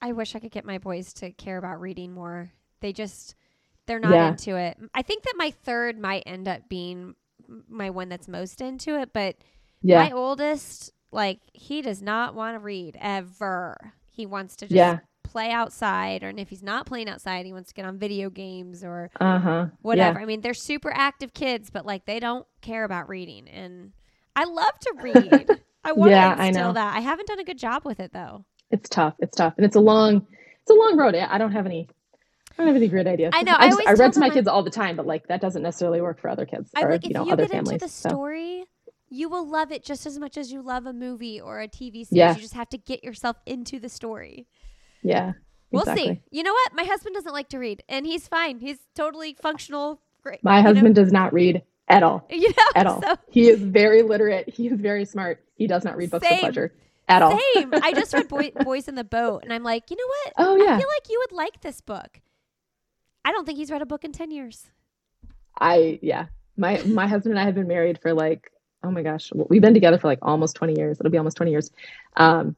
I 0.01 0.13
wish 0.13 0.35
I 0.35 0.41
could 0.41 0.53
get 0.53 0.65
my 0.65 0.79
boys 0.79 1.13
to 1.15 1.31
care 1.33 1.59
about 1.59 1.81
reading 1.81 2.13
more. 2.13 2.53
They 2.81 2.93
just 2.93 3.35
they're 3.87 4.01
not 4.01 4.13
yeah. 4.13 4.29
into 4.29 4.57
it. 4.57 4.79
I 4.95 5.03
think 5.03 5.25
that 5.25 5.35
my 5.37 5.51
third 5.51 5.99
might 5.99 6.25
end 6.27 6.49
up 6.49 6.69
being 6.69 7.15
my 7.69 7.91
one 7.91 8.09
that's 8.09 8.29
most 8.29 8.61
into 8.61 8.99
it, 9.01 9.13
but 9.13 9.37
yeah. 9.83 10.05
my 10.05 10.11
oldest 10.13 10.93
like 11.11 11.41
he 11.53 11.83
does 11.83 12.03
not 12.03 12.35
want 12.35 12.57
to 12.57 12.59
read 12.59 12.97
ever. 13.01 13.95
He 14.07 14.27
wants 14.27 14.57
to 14.57 14.67
just 14.67 14.75
yeah. 14.75 14.99
play 15.23 15.51
outside 15.51 16.23
or 16.23 16.29
and 16.29 16.41
if 16.41 16.49
he's 16.49 16.63
not 16.63 16.87
playing 16.87 17.09
outside, 17.09 17.47
he 17.47 17.53
wants 17.53 17.69
to 17.71 17.75
get 17.75 17.85
on 17.85 17.99
video 17.99 18.31
games 18.31 18.83
or 18.85 19.11
uh-huh. 19.21 19.67
whatever. 19.81 20.19
Yeah. 20.19 20.23
I 20.23 20.27
mean, 20.27 20.41
they're 20.41 20.55
super 20.55 20.93
active 20.93 21.35
kids, 21.35 21.71
but 21.71 21.87
like 21.87 22.07
they 22.07 22.21
don't 22.21 22.47
care 22.61 22.85
about 22.85 23.09
reading 23.09 23.49
and 23.49 23.93
I 24.35 24.45
love 24.45 24.79
to 24.81 24.95
read. 25.01 25.51
I 25.85 25.93
want 25.93 26.13
yeah, 26.13 26.35
to 26.35 26.47
instill 26.47 26.73
that. 26.75 26.97
I 26.97 27.01
haven't 27.01 27.27
done 27.27 27.41
a 27.41 27.45
good 27.45 27.59
job 27.59 27.85
with 27.85 27.99
it 27.99 28.13
though 28.13 28.45
it's 28.73 28.89
tough. 28.89 29.15
It's 29.21 29.37
tough, 29.37 29.55
and 29.59 29.67
it's 29.67 29.77
a 29.77 29.81
long, 29.81 30.27
it's 30.63 30.71
a 30.71 30.75
long 30.75 30.97
road. 30.97 31.15
I 31.15 31.39
don't 31.39 31.53
have 31.53 31.67
any. 31.67 31.89
I 32.53 32.63
don't 32.63 32.67
have 32.69 32.77
any 32.77 32.89
great 32.89 33.07
ideas. 33.07 33.33
I 33.35 33.43
know. 33.43 33.55
I, 33.59 33.69
just, 33.69 33.87
I 33.87 33.93
read 33.95 34.13
to 34.15 34.21
my 34.21 34.31
kids 34.31 34.49
all 34.49 34.63
the 34.63 34.71
time, 34.71 34.97
but 34.97 35.07
like 35.07 35.27
that 35.29 35.41
doesn't 35.41 35.63
necessarily 35.63 36.01
work 36.01 36.21
for 36.21 36.29
other 36.29 36.47
kids 36.47 36.71
I 36.77 36.83
or 36.83 36.91
like, 36.93 37.07
you 37.07 37.13
know 37.13 37.25
you 37.25 37.33
other 37.33 37.45
get 37.45 37.53
families. 37.53 37.73
Into 37.73 37.87
the 37.87 37.91
so. 37.91 38.09
story, 38.11 38.65
you 39.09 39.29
will 39.29 39.49
love 39.49 39.73
it 39.73 39.85
just 39.85 40.07
as 40.07 40.19
much 40.19 40.37
as 40.37 40.53
you 40.53 40.63
love 40.63 40.87
a 40.87 40.93
movie 40.93 41.41
or 41.41 41.61
a 41.61 41.69
TV 41.69 42.07
series. 42.07 42.09
Yeah. 42.11 42.35
You 42.35 42.41
just 42.41 42.55
have 42.55 42.69
to 42.71 42.79
get 42.79 43.05
yourself 43.05 43.37
into 43.47 43.79
the 43.79 43.89
story. 43.89 44.47
Yeah. 45.03 45.33
We'll 45.71 45.85
see. 45.85 46.21
You 46.31 46.43
know 46.43 46.53
what? 46.53 46.75
My 46.75 46.85
husband 46.85 47.15
doesn't 47.15 47.33
like 47.33 47.49
to 47.51 47.59
read, 47.59 47.83
and 47.89 48.07
he's 48.07 48.29
fine. 48.29 48.61
He's 48.61 48.79
totally 48.95 49.37
functional. 49.41 50.01
Great. 50.23 50.45
My 50.45 50.61
husband 50.61 50.95
know? 50.95 51.03
does 51.03 51.13
not 51.13 51.33
read 51.33 51.63
at 51.89 52.03
all. 52.03 52.27
You 52.31 52.49
know, 52.49 52.69
at 52.75 52.87
all. 52.87 53.03
So. 53.03 53.17
He 53.31 53.49
is 53.49 53.61
very 53.61 54.03
literate. 54.03 54.49
He 54.49 54.69
is 54.69 54.79
very 54.79 55.05
smart. 55.05 55.43
He 55.55 55.67
does 55.67 55.85
not 55.85 55.97
read 55.97 56.11
books 56.11 56.27
Same. 56.27 56.37
for 56.37 56.41
pleasure 56.41 56.75
at 57.09 57.23
all. 57.23 57.39
Same. 57.55 57.73
I 57.75 57.93
just 57.93 58.13
read 58.13 58.29
Boy, 58.29 58.53
Boys 58.63 58.89
in 58.89 58.95
the 58.95 59.05
Boat, 59.05 59.43
and 59.45 59.53
I'm 59.53 59.63
like, 59.63 59.91
you 59.91 59.97
know 59.97 60.07
what? 60.07 60.33
Oh 60.39 60.57
yeah. 60.57 60.75
I 60.75 60.79
feel 60.79 60.89
like 60.89 61.09
you 61.09 61.25
would 61.27 61.37
like 61.37 61.61
this 61.61 61.81
book. 61.81 62.21
I 63.25 63.33
don't 63.33 63.45
think 63.45 63.59
he's 63.59 63.71
read 63.71 63.83
a 63.83 63.87
book 63.87 64.05
in 64.05 64.13
ten 64.13 64.31
years. 64.31 64.67
I 65.59 65.99
yeah. 66.03 66.27
My 66.57 66.83
my 66.85 67.07
husband 67.07 67.33
and 67.33 67.41
I 67.41 67.45
have 67.45 67.55
been 67.55 67.69
married 67.69 68.01
for 68.01 68.13
like 68.13 68.51
oh 68.85 68.91
my 68.91 69.03
gosh, 69.03 69.31
we've 69.49 69.63
been 69.63 69.75
together 69.75 69.99
for 69.99 70.09
like 70.09 70.19
almost 70.23 70.57
twenty 70.57 70.75
years. 70.77 70.99
It'll 71.01 71.11
be 71.11 71.19
almost 71.19 71.37
twenty 71.37 71.53
years. 71.53 71.71
Um, 72.17 72.57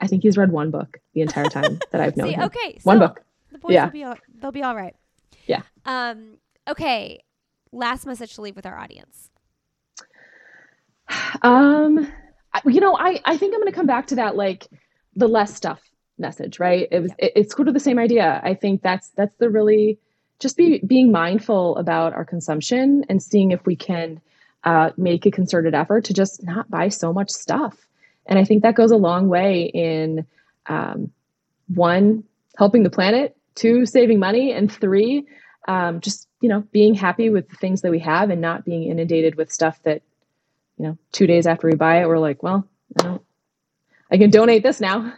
I 0.00 0.06
think 0.06 0.22
he's 0.22 0.36
read 0.36 0.50
one 0.50 0.70
book 0.70 0.98
the 1.14 1.20
entire 1.20 1.46
time 1.46 1.78
that 1.90 2.00
I've 2.00 2.16
known 2.18 2.28
See, 2.28 2.34
him. 2.34 2.44
Okay, 2.44 2.78
one 2.82 2.98
book. 2.98 3.22
The 3.52 3.58
boys 3.58 3.72
yeah. 3.72 3.84
will 3.84 3.92
be 3.92 4.04
all, 4.04 4.16
they'll 4.40 4.52
be 4.52 4.62
all 4.62 4.76
right. 4.76 4.94
Yeah. 5.46 5.62
Um. 5.84 6.38
Okay. 6.68 7.22
Last 7.72 8.04
message 8.04 8.34
to 8.34 8.42
leave 8.42 8.56
with 8.56 8.66
our 8.66 8.78
audience. 8.78 9.30
Um 11.42 12.12
you 12.66 12.80
know, 12.80 12.96
I, 12.96 13.20
I 13.24 13.36
think 13.36 13.54
I'm 13.54 13.60
going 13.60 13.72
to 13.72 13.76
come 13.76 13.86
back 13.86 14.08
to 14.08 14.16
that, 14.16 14.36
like 14.36 14.66
the 15.14 15.28
less 15.28 15.54
stuff 15.54 15.80
message, 16.20 16.60
right? 16.60 16.88
It 16.90 17.00
was, 17.00 17.12
it, 17.18 17.32
it's 17.36 17.54
sort 17.54 17.68
of 17.68 17.74
the 17.74 17.80
same 17.80 17.98
idea. 17.98 18.40
I 18.42 18.54
think 18.54 18.82
that's, 18.82 19.08
that's 19.10 19.34
the 19.38 19.50
really 19.50 19.98
just 20.38 20.56
be 20.56 20.80
being 20.86 21.12
mindful 21.12 21.76
about 21.76 22.12
our 22.12 22.24
consumption 22.24 23.04
and 23.08 23.22
seeing 23.22 23.50
if 23.50 23.66
we 23.66 23.76
can 23.76 24.20
uh, 24.64 24.90
make 24.96 25.26
a 25.26 25.30
concerted 25.30 25.74
effort 25.74 26.04
to 26.04 26.14
just 26.14 26.42
not 26.42 26.70
buy 26.70 26.88
so 26.88 27.12
much 27.12 27.30
stuff. 27.30 27.76
And 28.26 28.38
I 28.38 28.44
think 28.44 28.62
that 28.62 28.74
goes 28.74 28.90
a 28.90 28.96
long 28.96 29.28
way 29.28 29.64
in 29.64 30.26
um, 30.66 31.10
one, 31.74 32.24
helping 32.56 32.82
the 32.82 32.90
planet, 32.90 33.36
two, 33.54 33.86
saving 33.86 34.18
money, 34.18 34.52
and 34.52 34.70
three, 34.70 35.26
um, 35.66 36.00
just 36.00 36.28
you 36.40 36.48
know 36.48 36.60
being 36.72 36.94
happy 36.94 37.28
with 37.28 37.48
the 37.48 37.56
things 37.56 37.82
that 37.82 37.90
we 37.90 37.98
have 37.98 38.30
and 38.30 38.40
not 38.40 38.64
being 38.64 38.84
inundated 38.84 39.34
with 39.34 39.52
stuff 39.52 39.82
that 39.82 40.02
you 40.80 40.86
know, 40.86 40.98
two 41.12 41.26
days 41.26 41.46
after 41.46 41.66
we 41.66 41.74
buy 41.74 42.00
it, 42.00 42.08
we're 42.08 42.18
like, 42.18 42.42
well, 42.42 42.66
I 42.98 43.02
don't, 43.02 43.22
I 44.10 44.16
can 44.16 44.30
donate 44.30 44.62
this 44.62 44.80
now. 44.80 45.12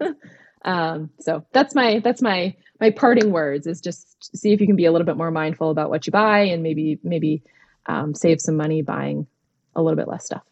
um, 0.64 1.10
so 1.20 1.44
that's 1.52 1.74
my, 1.74 2.00
that's 2.00 2.22
my, 2.22 2.54
my 2.80 2.90
parting 2.90 3.32
words 3.32 3.66
is 3.66 3.80
just 3.80 4.36
see 4.36 4.52
if 4.52 4.60
you 4.60 4.66
can 4.66 4.76
be 4.76 4.86
a 4.86 4.92
little 4.92 5.06
bit 5.06 5.16
more 5.16 5.30
mindful 5.30 5.70
about 5.70 5.90
what 5.90 6.06
you 6.06 6.10
buy 6.10 6.40
and 6.40 6.62
maybe, 6.62 6.98
maybe 7.02 7.42
um, 7.86 8.14
save 8.14 8.40
some 8.40 8.56
money 8.56 8.82
buying 8.82 9.26
a 9.74 9.82
little 9.82 9.96
bit 9.96 10.08
less 10.08 10.26
stuff. 10.26 10.44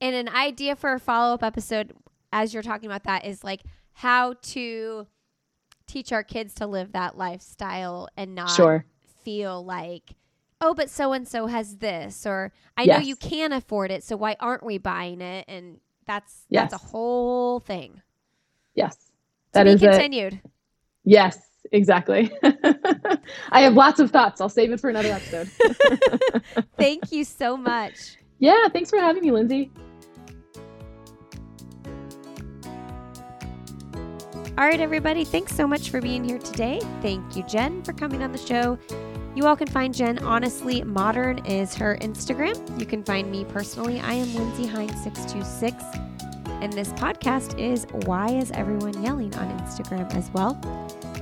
And 0.00 0.14
an 0.14 0.28
idea 0.28 0.76
for 0.76 0.92
a 0.92 0.98
follow 0.98 1.34
up 1.34 1.42
episode, 1.42 1.92
as 2.32 2.52
you're 2.52 2.62
talking 2.62 2.86
about 2.86 3.04
that, 3.04 3.24
is 3.24 3.44
like 3.44 3.62
how 3.92 4.34
to 4.42 5.06
teach 5.86 6.12
our 6.12 6.22
kids 6.22 6.54
to 6.54 6.66
live 6.66 6.92
that 6.92 7.16
lifestyle 7.16 8.08
and 8.16 8.34
not 8.34 8.50
sure. 8.50 8.84
feel 9.22 9.64
like 9.64 10.14
oh, 10.64 10.74
but 10.74 10.88
so 10.88 11.12
and 11.12 11.28
so 11.28 11.46
has 11.46 11.76
this, 11.76 12.26
or 12.26 12.52
I 12.76 12.82
yes. 12.82 12.98
know 12.98 13.06
you 13.06 13.16
can 13.16 13.52
afford 13.52 13.90
it, 13.90 14.02
so 14.02 14.16
why 14.16 14.36
aren't 14.40 14.64
we 14.64 14.78
buying 14.78 15.20
it? 15.20 15.44
And 15.46 15.78
that's 16.06 16.46
yes. 16.48 16.70
that's 16.70 16.82
a 16.82 16.86
whole 16.86 17.60
thing. 17.60 18.00
Yes, 18.74 18.96
that 19.54 19.66
is 19.66 19.80
continued. 19.80 20.40
Yes, 21.04 21.38
exactly. 21.72 22.30
I 23.50 23.60
have 23.60 23.74
lots 23.74 24.00
of 24.00 24.10
thoughts. 24.10 24.40
I'll 24.40 24.48
save 24.48 24.72
it 24.72 24.80
for 24.80 24.90
another 24.90 25.12
episode. 25.12 25.48
Thank 26.76 27.12
you 27.12 27.24
so 27.24 27.56
much. 27.56 28.16
Yeah, 28.38 28.68
thanks 28.68 28.90
for 28.90 28.98
having 28.98 29.22
me, 29.22 29.30
Lindsey. 29.30 29.70
All 34.56 34.66
right, 34.66 34.80
everybody. 34.80 35.24
Thanks 35.24 35.54
so 35.54 35.66
much 35.66 35.90
for 35.90 36.00
being 36.00 36.24
here 36.24 36.38
today. 36.38 36.80
Thank 37.00 37.36
you, 37.36 37.42
Jen, 37.44 37.82
for 37.82 37.92
coming 37.92 38.22
on 38.22 38.32
the 38.32 38.38
show. 38.38 38.78
You 39.34 39.46
all 39.46 39.56
can 39.56 39.66
find 39.66 39.92
Jen 39.92 40.18
Honestly 40.20 40.82
Modern 40.82 41.44
is 41.44 41.74
her 41.74 41.96
Instagram. 41.98 42.78
You 42.78 42.86
can 42.86 43.02
find 43.02 43.30
me 43.30 43.44
personally. 43.44 43.98
I 43.98 44.12
am 44.12 44.32
Lindsey 44.34 44.66
Hines 44.66 45.02
626 45.02 45.82
And 46.64 46.72
this 46.72 46.94
podcast 46.94 47.60
is 47.60 47.86
Why 48.06 48.30
is 48.30 48.50
Everyone 48.52 49.02
Yelling 49.02 49.34
on 49.34 49.58
Instagram 49.58 50.10
as 50.14 50.30
well. 50.30 50.58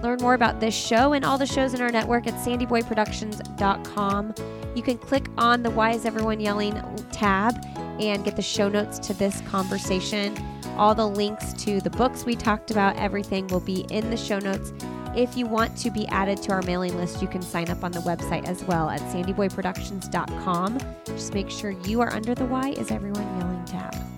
Learn 0.01 0.20
more 0.20 0.34
about 0.34 0.61
this 0.61 0.72
show 0.72 1.14
and 1.14 1.24
all 1.24 1.36
the 1.36 1.47
shows 1.47 1.74
in 1.74 1.82
our 1.82 1.90
network 1.90 2.28
at 2.28 2.34
sandyboyproductions.com. 2.34 4.34
You 4.76 4.82
can 4.84 4.99
click 4.99 5.26
on 5.36 5.64
the 5.64 5.70
Why 5.70 5.95
Is 5.95 6.07
Everyone 6.07 6.38
Yelling 6.38 6.80
tab 7.11 7.57
and 7.99 8.24
get 8.24 8.36
the 8.36 8.43
show 8.43 8.68
notes 8.68 9.01
to 9.01 9.14
this 9.14 9.40
conversation. 9.49 10.38
All 10.76 10.95
the 10.95 11.09
links 11.09 11.53
to 11.64 11.80
the 11.80 11.90
books 11.90 12.24
we 12.24 12.36
talked 12.36 12.70
about, 12.70 12.95
everything 12.95 13.49
will 13.49 13.59
be 13.59 13.80
in 13.90 14.11
the 14.11 14.16
show 14.16 14.38
notes. 14.38 14.72
If 15.16 15.36
you 15.36 15.47
want 15.47 15.76
to 15.78 15.90
be 15.90 16.07
added 16.07 16.40
to 16.43 16.53
our 16.53 16.62
mailing 16.62 16.97
list, 16.97 17.20
you 17.20 17.26
can 17.26 17.43
sign 17.43 17.68
up 17.68 17.82
on 17.82 17.90
the 17.90 18.03
website 18.03 18.47
as 18.47 18.62
well 18.62 18.88
at 18.88 19.01
sandyboyproductions.com. 19.01 20.78
Just 21.05 21.34
make 21.34 21.51
sure 21.51 21.72
you 21.84 22.01
are 22.01 22.12
under 22.12 22.32
the 22.32 22.47
Why 22.47 22.68
Is 22.68 22.93
Everyone 22.93 23.26
Yelling 23.40 23.64
tab. 23.64 24.12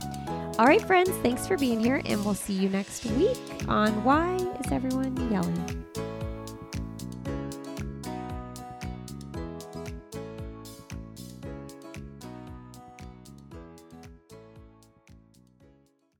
All 0.57 0.67
right, 0.67 0.81
friends, 0.81 1.11
thanks 1.25 1.49
for 1.49 1.57
being 1.57 1.81
here, 1.81 2.01
and 2.05 2.25
we'll 2.25 2.35
see 2.35 2.53
you 2.53 2.69
next 2.69 3.05
week 3.07 3.37
on 3.67 4.05
Why 4.05 4.37
Is 4.65 4.71
Everyone 4.71 5.17
Yelling? 5.29 5.85